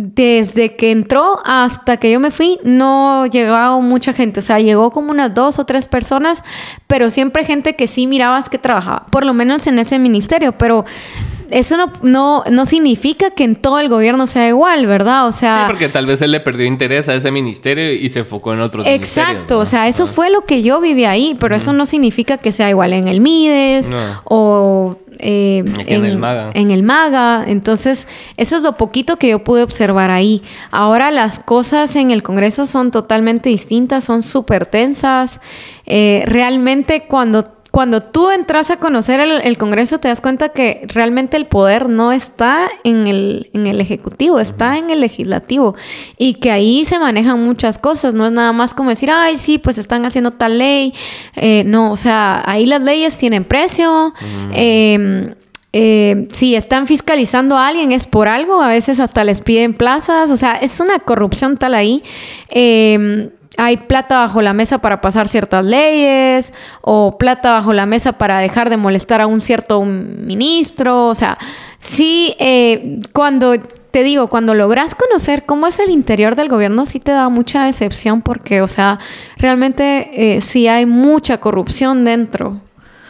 desde 0.00 0.76
que 0.76 0.92
entró 0.92 1.40
hasta 1.44 1.96
que 1.96 2.12
yo 2.12 2.20
me 2.20 2.30
fui, 2.30 2.60
no 2.62 3.26
llegaba 3.26 3.80
mucha 3.80 4.12
gente. 4.12 4.38
O 4.38 4.42
sea, 4.44 4.60
llegó 4.60 4.92
como 4.92 5.10
unas 5.10 5.34
dos 5.34 5.58
o 5.58 5.66
tres 5.66 5.88
personas, 5.88 6.44
pero 6.86 7.10
siempre 7.10 7.44
gente 7.44 7.74
que 7.74 7.88
sí 7.88 8.06
mirabas 8.06 8.48
que 8.48 8.58
trabajaba, 8.58 9.06
por 9.10 9.26
lo 9.26 9.34
menos 9.34 9.66
en 9.66 9.80
ese 9.80 9.98
ministerio. 9.98 10.52
Pero 10.52 10.84
eso 11.50 11.76
no, 11.76 11.92
no, 12.02 12.44
no 12.50 12.66
significa 12.66 13.30
que 13.30 13.44
en 13.44 13.56
todo 13.56 13.78
el 13.80 13.88
gobierno 13.88 14.26
sea 14.26 14.48
igual, 14.48 14.86
¿verdad? 14.86 15.26
O 15.26 15.32
sea... 15.32 15.64
Sí, 15.64 15.72
porque 15.72 15.88
tal 15.88 16.06
vez 16.06 16.20
él 16.22 16.32
le 16.32 16.40
perdió 16.40 16.66
interés 16.66 17.08
a 17.08 17.14
ese 17.14 17.30
ministerio 17.30 17.92
y 17.92 18.08
se 18.08 18.20
enfocó 18.20 18.52
en 18.52 18.60
otros 18.60 18.86
Exacto, 18.86 19.58
o 19.58 19.66
sea, 19.66 19.88
eso 19.88 20.06
fue 20.06 20.30
lo 20.30 20.42
que 20.42 20.62
yo 20.62 20.80
viví 20.80 21.04
ahí, 21.04 21.36
pero 21.38 21.56
eso 21.56 21.72
no 21.72 21.86
significa 21.86 22.38
que 22.38 22.52
sea 22.52 22.70
igual 22.70 22.92
en 22.92 23.08
el 23.08 23.20
MIDES 23.20 23.90
o 24.24 24.96
eh, 25.20 25.64
en, 25.86 26.04
el 26.04 26.18
MAGA. 26.18 26.50
En 26.54 26.70
el 26.70 26.82
MAGA. 26.82 27.44
Entonces, 27.46 28.06
eso 28.36 28.56
es 28.56 28.62
lo 28.62 28.76
poquito 28.76 29.16
que 29.16 29.28
yo 29.28 29.40
pude 29.40 29.62
observar 29.62 30.10
ahí. 30.10 30.42
Ahora 30.70 31.10
las 31.10 31.40
cosas 31.40 31.96
en 31.96 32.10
el 32.10 32.22
Congreso 32.22 32.66
son 32.66 32.90
totalmente 32.90 33.48
distintas, 33.48 34.04
son 34.04 34.22
súper 34.22 34.66
tensas. 34.66 35.40
Eh, 35.86 36.22
realmente 36.26 37.04
cuando 37.08 37.57
cuando 37.78 38.00
tú 38.00 38.32
entras 38.32 38.72
a 38.72 38.76
conocer 38.78 39.20
el, 39.20 39.56
Congreso 39.56 39.98
te 39.98 40.08
das 40.08 40.20
cuenta 40.20 40.48
que 40.48 40.84
realmente 40.88 41.36
el 41.36 41.46
poder 41.46 41.88
no 41.88 42.10
está 42.10 42.68
en 42.82 43.06
el, 43.06 43.50
en 43.52 43.68
el 43.68 43.80
Ejecutivo, 43.80 44.40
está 44.40 44.78
en 44.78 44.90
el 44.90 45.00
Legislativo. 45.00 45.76
Y 46.16 46.34
que 46.34 46.50
ahí 46.50 46.84
se 46.84 46.98
manejan 46.98 47.40
muchas 47.40 47.78
cosas, 47.78 48.14
no 48.14 48.26
es 48.26 48.32
nada 48.32 48.52
más 48.52 48.74
como 48.74 48.90
decir, 48.90 49.12
ay, 49.12 49.38
sí, 49.38 49.58
pues 49.58 49.78
están 49.78 50.04
haciendo 50.06 50.32
tal 50.32 50.58
ley, 50.58 50.92
eh, 51.36 51.62
no, 51.66 51.92
o 51.92 51.96
sea, 51.96 52.42
ahí 52.46 52.66
las 52.66 52.82
leyes 52.82 53.16
tienen 53.16 53.44
precio, 53.44 54.12
em, 54.52 55.36
eh, 55.72 56.26
si 56.32 56.56
están 56.56 56.88
fiscalizando 56.88 57.56
a 57.56 57.68
alguien 57.68 57.92
es 57.92 58.08
por 58.08 58.26
algo, 58.26 58.60
a 58.60 58.66
veces 58.66 58.98
hasta 58.98 59.22
les 59.22 59.40
piden 59.40 59.72
plazas, 59.72 60.32
o 60.32 60.36
sea, 60.36 60.54
es 60.54 60.80
una 60.80 60.98
corrupción 60.98 61.56
tal 61.56 61.74
ahí. 61.74 62.02
Eh, 62.48 63.30
hay 63.58 63.76
plata 63.76 64.20
bajo 64.20 64.40
la 64.40 64.52
mesa 64.52 64.78
para 64.78 65.00
pasar 65.00 65.28
ciertas 65.28 65.66
leyes 65.66 66.54
o 66.80 67.18
plata 67.18 67.52
bajo 67.54 67.72
la 67.72 67.86
mesa 67.86 68.12
para 68.12 68.38
dejar 68.38 68.70
de 68.70 68.76
molestar 68.76 69.20
a 69.20 69.26
un 69.26 69.40
cierto 69.40 69.84
ministro. 69.84 71.08
O 71.08 71.14
sea, 71.14 71.36
sí, 71.80 72.34
eh, 72.38 73.00
cuando 73.12 73.56
te 73.90 74.02
digo, 74.04 74.28
cuando 74.28 74.54
logras 74.54 74.94
conocer 74.94 75.44
cómo 75.44 75.66
es 75.66 75.78
el 75.80 75.90
interior 75.90 76.36
del 76.36 76.48
gobierno, 76.48 76.86
sí 76.86 77.00
te 77.00 77.10
da 77.10 77.28
mucha 77.28 77.64
decepción 77.64 78.22
porque, 78.22 78.62
o 78.62 78.68
sea, 78.68 79.00
realmente 79.36 80.36
eh, 80.36 80.40
sí 80.40 80.68
hay 80.68 80.86
mucha 80.86 81.38
corrupción 81.38 82.04
dentro. 82.04 82.60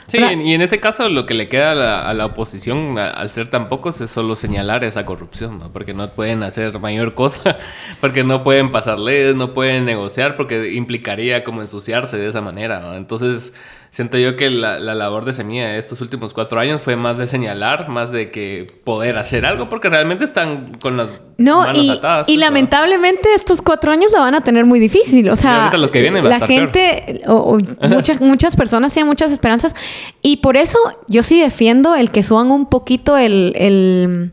Sí, 0.08 0.18
y 0.18 0.54
en 0.54 0.62
ese 0.62 0.80
caso 0.80 1.08
lo 1.10 1.26
que 1.26 1.34
le 1.34 1.50
queda 1.50 2.08
a 2.08 2.14
la, 2.14 2.26
oposición 2.26 2.98
al 2.98 3.28
ser 3.30 3.48
tan 3.48 3.68
pocos 3.68 4.00
es 4.00 4.10
solo 4.10 4.36
señalar 4.36 4.82
esa 4.82 5.04
corrupción, 5.04 5.58
¿no? 5.58 5.70
porque 5.70 5.92
no 5.92 6.10
pueden 6.14 6.42
hacer 6.42 6.78
mayor 6.80 7.12
cosa, 7.12 7.58
porque 8.00 8.24
no 8.24 8.42
pueden 8.42 8.72
pasar 8.72 8.98
leyes, 8.98 9.36
no 9.36 9.52
pueden 9.52 9.84
negociar, 9.84 10.34
porque 10.36 10.72
implicaría 10.72 11.44
como 11.44 11.60
ensuciarse 11.60 12.16
de 12.16 12.26
esa 12.26 12.40
manera. 12.40 12.80
¿no? 12.80 12.96
Entonces, 12.96 13.52
siento 13.90 14.18
yo 14.18 14.36
que 14.36 14.50
la, 14.50 14.78
labor 14.78 15.24
de 15.24 15.32
Semilla 15.32 15.76
estos 15.76 16.00
últimos 16.00 16.32
cuatro 16.32 16.60
años 16.60 16.82
fue 16.82 16.96
más 16.96 17.18
de 17.18 17.26
señalar, 17.26 17.88
más 17.88 18.10
de 18.10 18.30
que 18.30 18.66
poder 18.84 19.16
hacer 19.18 19.46
algo, 19.46 19.68
porque 19.68 19.88
realmente 19.88 20.24
están 20.24 20.74
con 20.80 20.96
las 20.96 21.08
no, 21.36 21.60
manos 21.60 21.84
y, 21.84 21.90
atadas. 21.90 22.28
Y 22.28 22.34
pues, 22.34 22.44
lamentablemente 22.44 23.34
estos 23.34 23.62
cuatro 23.62 23.92
años 23.92 24.12
la 24.12 24.20
van 24.20 24.34
a 24.34 24.42
tener 24.42 24.64
muy 24.64 24.80
difícil. 24.80 25.28
O 25.30 25.36
sea, 25.36 25.70
la 25.72 26.40
gente, 26.46 27.22
o, 27.26 27.58
muchas, 27.88 28.20
muchas 28.20 28.56
personas 28.56 28.92
tienen 28.92 29.08
muchas 29.08 29.32
esperanzas. 29.32 29.74
Y 30.22 30.38
por 30.38 30.56
eso 30.56 30.78
yo 31.08 31.22
sí 31.22 31.40
defiendo 31.40 31.94
el 31.94 32.10
que 32.10 32.22
suban 32.22 32.50
un 32.50 32.66
poquito 32.66 33.16
el 33.16 33.52
el 33.56 34.32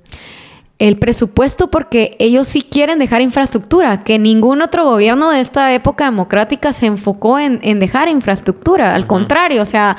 presupuesto 0.97 1.69
porque 1.69 2.17
ellos 2.19 2.47
sí 2.47 2.61
quieren 2.61 2.99
dejar 2.99 3.21
infraestructura, 3.21 4.03
que 4.03 4.19
ningún 4.19 4.61
otro 4.61 4.83
gobierno 4.83 5.31
de 5.31 5.39
esta 5.39 5.73
época 5.73 6.05
democrática 6.05 6.73
se 6.73 6.85
enfocó 6.85 7.39
en, 7.39 7.79
dejar 7.79 8.09
infraestructura. 8.09 8.93
Al 8.93 9.07
contrario, 9.07 9.61
o 9.61 9.65
sea, 9.65 9.95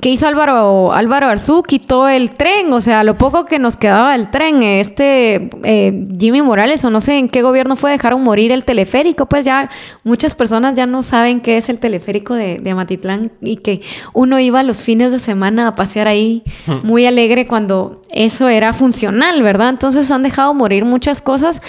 ¿qué 0.00 0.10
hizo 0.10 0.28
Álvaro, 0.28 0.92
Álvaro 0.92 1.26
Arzú? 1.26 1.64
Quitó 1.64 2.08
el 2.08 2.30
tren, 2.30 2.72
o 2.72 2.80
sea, 2.80 3.02
lo 3.02 3.16
poco 3.16 3.46
que 3.46 3.58
nos 3.58 3.76
quedaba 3.76 4.14
el 4.14 4.28
tren. 4.28 4.62
Este 4.62 5.50
eh, 5.64 6.06
Jimmy 6.18 6.40
Morales, 6.40 6.84
o 6.84 6.90
no 6.90 7.00
sé 7.00 7.18
en 7.18 7.28
qué 7.28 7.42
gobierno 7.42 7.74
fue, 7.74 7.90
dejaron 7.90 8.22
morir 8.22 8.52
el 8.52 8.64
teleférico. 8.64 9.26
Pues 9.26 9.44
ya 9.44 9.70
muchas 10.04 10.36
personas 10.36 10.76
ya 10.76 10.86
no 10.86 11.02
saben 11.02 11.40
qué 11.40 11.56
es 11.56 11.68
el 11.68 11.80
teleférico 11.80 12.34
de, 12.34 12.58
de 12.58 12.70
Amatitlán 12.70 13.32
y 13.40 13.56
que 13.56 13.80
uno 14.12 14.38
iba 14.38 14.62
los 14.62 14.84
fines 14.84 15.10
de 15.10 15.18
semana 15.18 15.68
a 15.68 15.74
pasear 15.74 16.06
ahí 16.06 16.44
muy 16.84 17.06
alegre 17.06 17.48
cuando 17.48 18.02
eso 18.12 18.48
era 18.48 18.72
funcional, 18.72 19.42
¿verdad? 19.42 19.70
Entonces 19.70 20.11
han 20.12 20.22
dejado 20.22 20.54
morir 20.54 20.84
muchas 20.84 21.20
cosas. 21.20 21.62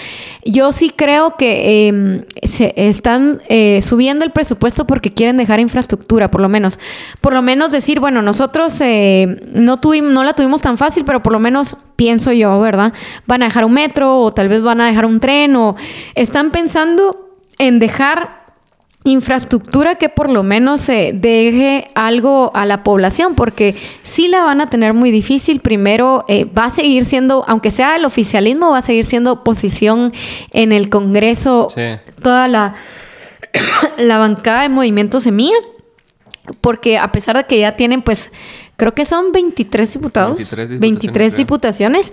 Yo 0.44 0.72
sí 0.72 0.90
creo 0.90 1.36
que 1.36 1.88
em, 1.88 2.22
se 2.42 2.72
están 2.76 3.40
eh, 3.48 3.80
subiendo 3.82 4.24
el 4.24 4.30
presupuesto 4.30 4.86
porque 4.86 5.12
quieren 5.12 5.36
dejar 5.36 5.60
infraestructura, 5.60 6.30
por 6.30 6.40
lo 6.40 6.48
menos. 6.48 6.78
Por 7.20 7.32
lo 7.32 7.42
menos 7.42 7.72
decir, 7.72 8.00
bueno, 8.00 8.22
nosotros 8.22 8.80
eh, 8.80 9.40
no, 9.52 9.80
no 10.02 10.24
la 10.24 10.34
tuvimos 10.34 10.62
tan 10.62 10.78
fácil, 10.78 11.04
pero 11.04 11.22
por 11.22 11.32
lo 11.32 11.40
menos 11.40 11.76
pienso 11.96 12.32
yo, 12.32 12.60
¿verdad? 12.60 12.92
Van 13.26 13.42
a 13.42 13.46
dejar 13.46 13.64
un 13.64 13.72
metro 13.72 14.20
o 14.20 14.32
tal 14.32 14.48
vez 14.48 14.62
van 14.62 14.80
a 14.80 14.86
dejar 14.86 15.06
un 15.06 15.20
tren 15.20 15.56
o 15.56 15.76
están 16.14 16.50
pensando 16.50 17.28
en 17.58 17.78
dejar 17.78 18.43
infraestructura 19.04 19.96
que 19.96 20.08
por 20.08 20.30
lo 20.30 20.42
menos 20.42 20.80
se 20.80 21.12
deje 21.12 21.90
algo 21.94 22.50
a 22.54 22.64
la 22.64 22.82
población, 22.82 23.34
porque 23.34 23.76
sí 24.02 24.28
la 24.28 24.44
van 24.44 24.62
a 24.62 24.70
tener 24.70 24.94
muy 24.94 25.10
difícil. 25.10 25.60
Primero, 25.60 26.24
eh, 26.26 26.46
va 26.46 26.66
a 26.66 26.70
seguir 26.70 27.04
siendo, 27.04 27.44
aunque 27.46 27.70
sea 27.70 27.96
el 27.96 28.06
oficialismo, 28.06 28.70
va 28.70 28.78
a 28.78 28.82
seguir 28.82 29.04
siendo 29.04 29.32
oposición 29.32 30.12
en 30.52 30.72
el 30.72 30.88
Congreso, 30.88 31.68
toda 32.22 32.48
la, 32.48 32.76
la 33.98 34.18
bancada 34.18 34.62
de 34.62 34.70
Movimiento 34.70 35.20
Semilla, 35.20 35.56
porque 36.62 36.96
a 36.96 37.12
pesar 37.12 37.36
de 37.36 37.44
que 37.44 37.58
ya 37.58 37.76
tienen, 37.76 38.00
pues, 38.00 38.30
creo 38.76 38.94
que 38.94 39.04
son 39.04 39.32
23 39.32 39.92
diputados, 39.92 40.38
23 40.56 41.36
diputaciones, 41.36 42.12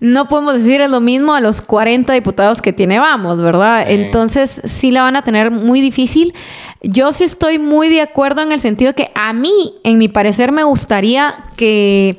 no 0.00 0.28
podemos 0.28 0.54
decir 0.54 0.80
es 0.80 0.90
lo 0.90 1.00
mismo 1.00 1.34
a 1.34 1.40
los 1.40 1.60
40 1.60 2.12
diputados 2.12 2.60
que 2.60 2.72
tiene 2.72 2.98
Vamos, 2.98 3.40
¿verdad? 3.40 3.84
Entonces 3.88 4.60
sí 4.64 4.90
la 4.90 5.02
van 5.02 5.16
a 5.16 5.22
tener 5.22 5.50
muy 5.50 5.80
difícil. 5.80 6.34
Yo 6.82 7.12
sí 7.12 7.24
estoy 7.24 7.58
muy 7.58 7.88
de 7.88 8.00
acuerdo 8.00 8.42
en 8.42 8.52
el 8.52 8.60
sentido 8.60 8.90
de 8.90 8.94
que 8.94 9.10
a 9.14 9.32
mí, 9.32 9.74
en 9.84 9.98
mi 9.98 10.08
parecer, 10.08 10.52
me 10.52 10.64
gustaría 10.64 11.44
que 11.56 12.18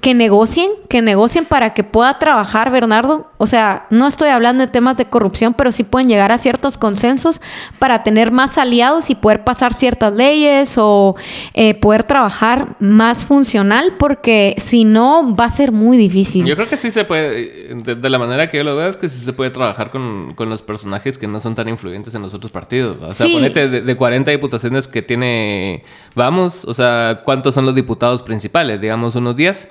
que 0.00 0.14
negocien, 0.14 0.68
que 0.88 1.02
negocien 1.02 1.44
para 1.44 1.74
que 1.74 1.82
pueda 1.82 2.20
trabajar 2.20 2.70
Bernardo. 2.70 3.26
O 3.36 3.48
sea, 3.48 3.86
no 3.90 4.06
estoy 4.06 4.28
hablando 4.28 4.64
de 4.64 4.70
temas 4.70 4.96
de 4.96 5.06
corrupción, 5.06 5.54
pero 5.54 5.72
sí 5.72 5.82
pueden 5.82 6.08
llegar 6.08 6.30
a 6.30 6.38
ciertos 6.38 6.78
consensos 6.78 7.40
para 7.80 8.04
tener 8.04 8.30
más 8.30 8.58
aliados 8.58 9.10
y 9.10 9.16
poder 9.16 9.42
pasar 9.42 9.74
ciertas 9.74 10.12
leyes 10.12 10.76
o 10.78 11.16
eh, 11.54 11.74
poder 11.74 12.04
trabajar 12.04 12.76
más 12.78 13.24
funcional, 13.24 13.94
porque 13.98 14.54
si 14.58 14.84
no 14.84 15.34
va 15.34 15.46
a 15.46 15.50
ser 15.50 15.72
muy 15.72 15.96
difícil. 15.96 16.44
Yo 16.44 16.54
creo 16.54 16.68
que 16.68 16.76
sí 16.76 16.92
se 16.92 17.04
puede, 17.04 17.74
de, 17.74 18.10
la 18.10 18.18
manera 18.20 18.48
que 18.48 18.58
yo 18.58 18.64
lo 18.64 18.76
veo, 18.76 18.88
es 18.88 18.96
que 18.96 19.08
sí 19.08 19.18
se 19.24 19.32
puede 19.32 19.50
trabajar 19.50 19.90
con, 19.90 20.36
los 20.38 20.62
personajes 20.62 21.18
que 21.18 21.26
no 21.26 21.40
son 21.40 21.56
tan 21.56 21.68
influyentes 21.68 22.14
en 22.14 22.22
los 22.22 22.34
otros 22.34 22.52
partidos. 22.52 22.96
O 23.02 23.12
sea, 23.12 23.26
ponete 23.30 23.68
de, 23.68 23.80
de 23.82 23.96
40 23.96 24.30
diputaciones 24.30 24.86
que 24.86 25.02
tiene, 25.02 25.82
vamos, 26.14 26.64
o 26.64 26.72
sea, 26.72 27.22
¿cuántos 27.24 27.52
son 27.54 27.66
los 27.66 27.74
diputados 27.74 28.22
principales? 28.22 28.80
Digamos, 28.80 29.16
unos 29.16 29.34
10 29.34 29.68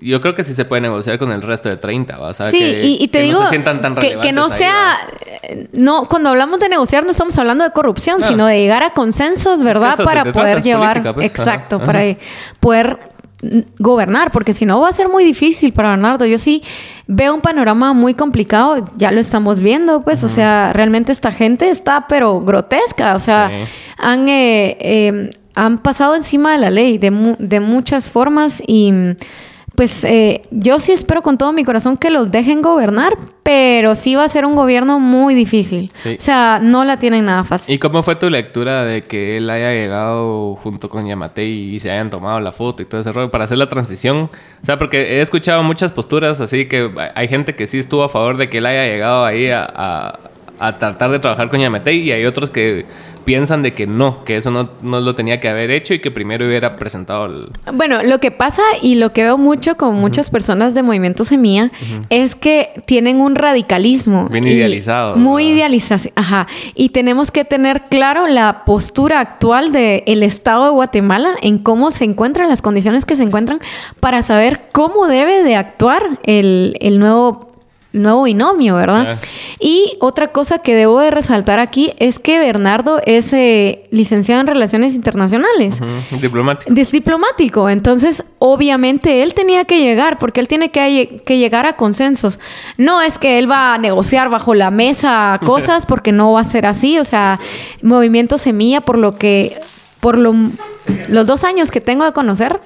yo 0.00 0.20
creo 0.20 0.34
que 0.34 0.42
sí 0.42 0.54
se 0.54 0.64
puede 0.64 0.82
negociar 0.82 1.18
con 1.18 1.32
el 1.32 1.42
resto 1.42 1.68
de 1.68 1.76
30, 1.76 2.18
O 2.20 2.34
sea, 2.34 2.48
sí, 2.48 2.58
que, 2.58 2.82
y, 2.82 3.08
te 3.08 3.20
digo 3.20 3.40
no 3.40 3.46
se 3.46 3.50
sientan 3.50 3.82
tan 3.82 3.94
que, 3.94 4.18
que 4.20 4.32
no 4.32 4.48
sea... 4.48 4.98
no, 5.72 6.06
cuando 6.08 6.30
hablamos 6.30 6.60
de 6.60 6.68
negociar 6.68 7.04
no 7.04 7.10
estamos 7.10 7.36
hablando 7.38 7.62
de 7.64 7.70
corrupción, 7.72 8.22
sino 8.22 8.46
de 8.46 8.58
llegar 8.58 8.82
a 8.82 8.94
consensos, 8.94 9.62
¿verdad? 9.62 9.96
para 10.02 10.32
poder 10.32 10.62
llevar... 10.62 11.14
Pues. 11.14 11.26
exacto, 11.26 11.78
para 11.82 12.00
poder 12.58 12.98
gobernar, 13.78 14.30
porque 14.30 14.52
si 14.52 14.66
no 14.66 14.80
va 14.80 14.88
a 14.88 14.92
ser 14.92 15.08
muy 15.08 15.24
difícil 15.24 15.72
para 15.72 15.90
Bernardo. 15.90 16.26
Yo 16.26 16.38
sí 16.38 16.62
veo 17.06 17.34
un 17.34 17.40
panorama 17.40 17.92
muy 17.92 18.14
complicado, 18.14 18.88
ya 18.96 19.10
lo 19.10 19.20
estamos 19.20 19.60
viendo, 19.60 20.00
pues, 20.02 20.22
o 20.22 20.28
sea, 20.28 20.72
realmente 20.72 21.10
esta 21.10 21.32
gente 21.32 21.68
está 21.68 22.06
pero 22.08 22.40
grotesca, 22.40 23.16
o 23.16 23.20
sea, 23.20 23.50
han, 23.98 24.28
eh, 24.28 24.76
eh, 24.80 25.30
han 25.54 25.78
pasado 25.78 26.14
encima 26.14 26.52
de 26.52 26.58
la 26.58 26.70
ley 26.70 26.98
de, 26.98 27.36
de 27.38 27.60
muchas 27.60 28.10
formas 28.10 28.62
y 28.64 28.92
pues 29.82 30.04
eh, 30.04 30.42
yo 30.52 30.78
sí 30.78 30.92
espero 30.92 31.22
con 31.22 31.38
todo 31.38 31.52
mi 31.52 31.64
corazón 31.64 31.96
que 31.96 32.08
los 32.08 32.30
dejen 32.30 32.62
gobernar, 32.62 33.16
pero 33.42 33.96
sí 33.96 34.14
va 34.14 34.22
a 34.22 34.28
ser 34.28 34.46
un 34.46 34.54
gobierno 34.54 35.00
muy 35.00 35.34
difícil. 35.34 35.90
O 36.06 36.20
sea, 36.20 36.60
no 36.62 36.84
la 36.84 36.98
tienen 36.98 37.24
nada 37.24 37.42
fácil. 37.42 37.74
¿Y 37.74 37.78
cómo 37.80 38.04
fue 38.04 38.14
tu 38.14 38.30
lectura 38.30 38.84
de 38.84 39.02
que 39.02 39.36
él 39.36 39.50
haya 39.50 39.72
llegado 39.72 40.54
junto 40.54 40.88
con 40.88 41.04
Yamate 41.04 41.44
y 41.44 41.80
se 41.80 41.90
hayan 41.90 42.10
tomado 42.10 42.38
la 42.38 42.52
foto 42.52 42.84
y 42.84 42.86
todo 42.86 43.00
ese 43.00 43.10
rollo 43.10 43.32
para 43.32 43.42
hacer 43.42 43.58
la 43.58 43.68
transición? 43.68 44.30
O 44.62 44.64
sea, 44.64 44.78
porque 44.78 45.18
he 45.18 45.20
escuchado 45.20 45.64
muchas 45.64 45.90
posturas 45.90 46.40
así 46.40 46.68
que 46.68 46.88
hay 47.16 47.26
gente 47.26 47.56
que 47.56 47.66
sí 47.66 47.80
estuvo 47.80 48.04
a 48.04 48.08
favor 48.08 48.36
de 48.36 48.48
que 48.48 48.58
él 48.58 48.66
haya 48.66 48.84
llegado 48.84 49.24
ahí 49.24 49.50
a, 49.50 50.20
a 50.60 50.78
tratar 50.78 51.10
de 51.10 51.18
trabajar 51.18 51.50
con 51.50 51.58
Yamate 51.58 51.92
y 51.92 52.12
hay 52.12 52.24
otros 52.24 52.50
que 52.50 52.86
piensan 53.24 53.62
de 53.62 53.74
que 53.74 53.86
no, 53.86 54.24
que 54.24 54.36
eso 54.36 54.50
no, 54.50 54.70
no, 54.82 55.00
lo 55.00 55.14
tenía 55.14 55.40
que 55.40 55.48
haber 55.48 55.70
hecho 55.70 55.94
y 55.94 56.00
que 56.00 56.10
primero 56.10 56.46
hubiera 56.46 56.76
presentado 56.76 57.26
el... 57.26 57.48
Bueno, 57.72 58.02
lo 58.02 58.18
que 58.18 58.30
pasa 58.30 58.62
y 58.80 58.96
lo 58.96 59.12
que 59.12 59.22
veo 59.22 59.38
mucho 59.38 59.76
con 59.76 59.96
muchas 59.96 60.30
personas 60.30 60.74
de 60.74 60.82
Movimiento 60.82 61.24
Semilla 61.24 61.70
es 62.10 62.34
que 62.34 62.70
tienen 62.86 63.20
un 63.20 63.34
radicalismo. 63.34 64.28
Bien 64.28 64.46
idealizado. 64.46 65.16
Muy 65.16 65.48
idealizado, 65.48 66.10
ajá. 66.14 66.46
Y 66.74 66.90
tenemos 66.90 67.30
que 67.30 67.44
tener 67.44 67.82
claro 67.88 68.26
la 68.26 68.64
postura 68.64 69.20
actual 69.20 69.72
del 69.72 70.02
el 70.06 70.22
Estado 70.22 70.64
de 70.64 70.70
Guatemala 70.70 71.34
en 71.42 71.58
cómo 71.58 71.90
se 71.90 72.04
encuentran, 72.04 72.48
las 72.48 72.62
condiciones 72.62 73.04
que 73.04 73.16
se 73.16 73.22
encuentran, 73.22 73.60
para 74.00 74.22
saber 74.22 74.68
cómo 74.72 75.06
debe 75.06 75.42
de 75.42 75.56
actuar 75.56 76.18
el, 76.24 76.76
el 76.80 76.98
nuevo 76.98 77.51
nuevo 77.92 78.22
binomio, 78.22 78.76
¿verdad? 78.76 79.18
Y 79.58 79.96
otra 80.00 80.28
cosa 80.28 80.58
que 80.58 80.74
debo 80.74 81.00
de 81.00 81.10
resaltar 81.10 81.58
aquí 81.58 81.92
es 81.98 82.18
que 82.18 82.38
Bernardo 82.38 83.00
es 83.04 83.32
eh, 83.32 83.84
licenciado 83.90 84.40
en 84.40 84.46
Relaciones 84.46 84.94
Internacionales. 84.94 85.80
Diplomático. 86.10 86.72
Es 86.74 86.90
diplomático. 86.90 87.68
Entonces, 87.68 88.24
obviamente, 88.38 89.22
él 89.22 89.34
tenía 89.34 89.64
que 89.64 89.80
llegar, 89.80 90.18
porque 90.18 90.40
él 90.40 90.48
tiene 90.48 90.70
que, 90.70 91.20
que, 91.24 91.38
llegar 91.38 91.66
a 91.66 91.76
consensos. 91.76 92.40
No 92.78 93.02
es 93.02 93.18
que 93.18 93.38
él 93.38 93.50
va 93.50 93.74
a 93.74 93.78
negociar 93.78 94.30
bajo 94.30 94.54
la 94.54 94.70
mesa 94.70 95.38
cosas, 95.44 95.86
porque 95.86 96.12
no 96.12 96.32
va 96.32 96.40
a 96.40 96.44
ser 96.44 96.66
así. 96.66 96.98
O 96.98 97.04
sea, 97.04 97.38
Movimiento 97.82 98.38
Semilla, 98.38 98.80
por 98.80 98.96
lo 98.96 99.16
que, 99.16 99.60
por 100.00 100.16
lo, 100.16 100.34
los 101.08 101.26
dos 101.26 101.44
años 101.44 101.70
que 101.70 101.80
tengo 101.80 102.04
de 102.04 102.12
conocer, 102.12 102.60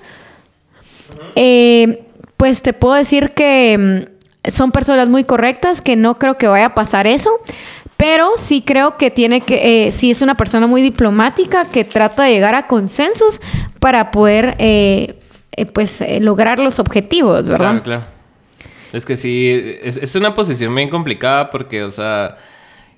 eh, 1.35 2.05
pues 2.37 2.63
te 2.63 2.73
puedo 2.73 2.95
decir 2.95 3.31
que 3.31 4.07
mm, 4.09 4.16
son 4.49 4.73
personas 4.73 5.09
muy 5.09 5.25
correctas, 5.25 5.81
que 5.81 5.97
no 5.97 6.19
creo 6.19 6.39
que 6.39 6.49
vaya 6.49 6.67
a 6.67 6.75
pasar 6.75 7.07
eso. 7.07 7.31
Pero 7.97 8.33
sí 8.37 8.63
creo 8.63 8.99
que 8.99 9.11
tiene 9.11 9.41
que, 9.41 9.87
eh, 9.87 9.93
sí 9.93 10.11
es 10.11 10.21
una 10.21 10.35
persona 10.35 10.67
muy 10.67 10.83
diplomática 10.83 11.65
que 11.65 11.83
trata 11.85 12.25
de 12.25 12.33
llegar 12.33 12.55
a 12.55 12.67
consensos 12.67 13.41
para 13.81 14.11
poder, 14.11 14.55
eh, 14.59 15.19
eh, 15.53 15.67
pues, 15.67 16.03
lograr 16.21 16.59
los 16.59 16.79
objetivos, 16.79 17.45
¿verdad? 17.45 17.83
Claro, 17.83 17.83
claro. 17.83 18.03
Es 18.93 19.05
que 19.07 19.17
sí, 19.17 19.51
es, 19.83 20.15
una 20.15 20.35
posición 20.35 20.75
bien 20.75 20.91
complicada 20.91 21.51
porque, 21.51 21.83
o 21.83 21.91
sea, 21.91 22.37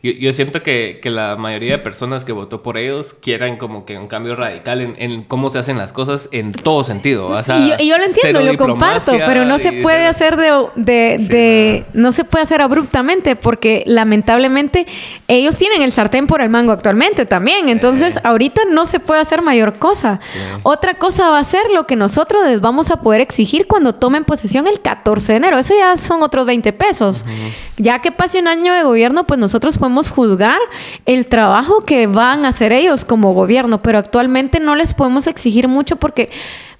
yo, 0.00 0.12
yo 0.12 0.32
siento 0.32 0.62
que, 0.62 1.00
que, 1.02 1.10
la 1.10 1.34
mayoría 1.34 1.72
de 1.72 1.78
personas 1.78 2.22
que 2.22 2.30
votó 2.30 2.62
por 2.62 2.78
ellos 2.78 3.16
quieran 3.20 3.56
como 3.56 3.84
que 3.84 3.98
un 3.98 4.06
cambio 4.06 4.36
radical 4.36 4.80
en, 4.80 4.94
en 4.96 5.24
cómo 5.24 5.50
se 5.50 5.58
hacen 5.58 5.76
las 5.76 5.92
cosas 5.92 6.28
en 6.30 6.52
todo 6.52 6.84
sentido. 6.84 7.26
O 7.26 7.42
sea, 7.42 7.58
y, 7.58 7.68
yo, 7.70 7.74
y, 7.80 7.88
yo, 7.88 7.98
lo 7.98 8.04
entiendo, 8.04 8.40
lo 8.42 8.56
comparto, 8.56 9.10
pero 9.26 9.44
no 9.44 9.58
se 9.58 9.72
puede 9.72 10.06
hacer 10.06 10.36
de, 10.36 10.68
de, 10.76 11.16
sí, 11.18 11.26
de 11.26 11.84
no 11.94 12.12
se 12.12 12.22
puede 12.22 12.44
hacer 12.44 12.62
abruptamente 12.62 13.34
porque 13.34 13.82
lamentablemente 13.86 14.86
ellos 15.26 15.58
tienen 15.58 15.82
el 15.82 15.90
sartén 15.90 16.28
por 16.28 16.42
el 16.42 16.48
mango 16.48 16.70
actualmente 16.70 17.26
también. 17.26 17.68
Entonces, 17.68 18.18
eh. 18.18 18.20
ahorita 18.22 18.62
no 18.70 18.86
se 18.86 19.00
puede 19.00 19.20
hacer 19.20 19.42
mayor 19.42 19.80
cosa. 19.80 20.20
Eh. 20.36 20.58
Otra 20.62 20.94
cosa 20.94 21.30
va 21.30 21.40
a 21.40 21.44
ser 21.44 21.62
lo 21.74 21.88
que 21.88 21.96
nosotros 21.96 22.44
les 22.46 22.60
vamos 22.60 22.92
a 22.92 23.00
poder 23.00 23.20
exigir 23.20 23.66
cuando 23.66 23.96
tomen 23.96 24.22
posesión 24.22 24.68
el 24.68 24.80
14 24.80 25.32
de 25.32 25.38
enero. 25.38 25.58
Eso 25.58 25.74
ya 25.76 25.96
son 25.96 26.22
otros 26.22 26.46
20 26.46 26.72
pesos. 26.72 27.24
Uh 27.26 27.30
-huh. 27.30 27.52
Ya 27.78 28.00
que 28.00 28.12
pase 28.12 28.38
un 28.38 28.46
año 28.46 28.72
de 28.74 28.84
gobierno, 28.84 29.26
pues 29.26 29.40
nosotros 29.40 29.76
podemos 29.76 29.87
podemos 29.88 30.10
juzgar 30.10 30.58
el 31.06 31.24
trabajo 31.24 31.80
que 31.80 32.06
van 32.06 32.44
a 32.44 32.48
hacer 32.48 32.72
ellos 32.72 33.06
como 33.06 33.32
gobierno, 33.32 33.80
pero 33.80 33.98
actualmente 33.98 34.60
no 34.60 34.76
les 34.76 34.92
podemos 34.92 35.26
exigir 35.26 35.66
mucho 35.66 35.96
porque 35.96 36.28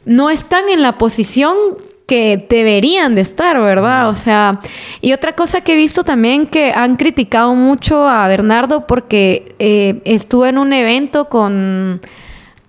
no 0.05 0.29
están 0.29 0.69
en 0.69 0.83
la 0.83 0.99
posición 0.99 1.57
que 2.07 2.47
deberían 2.51 3.15
de 3.15 3.23
estar, 3.23 3.59
¿verdad? 3.59 4.11
O 4.11 4.15
sea, 4.15 4.61
y 5.01 5.15
otra 5.15 5.35
cosa 5.35 5.63
que 5.63 5.73
he 5.73 5.77
visto 5.77 6.05
también 6.05 6.47
que 6.47 6.71
han 6.71 6.97
criticado 6.97 7.55
mucho 7.55 8.07
a 8.07 8.29
Bernardo 8.29 8.87
porque 8.87 9.55
eh, 9.59 10.03
estuvo 10.05 10.45
en 10.45 10.59
un 10.59 10.75
evento 10.75 11.31
con 11.31 12.03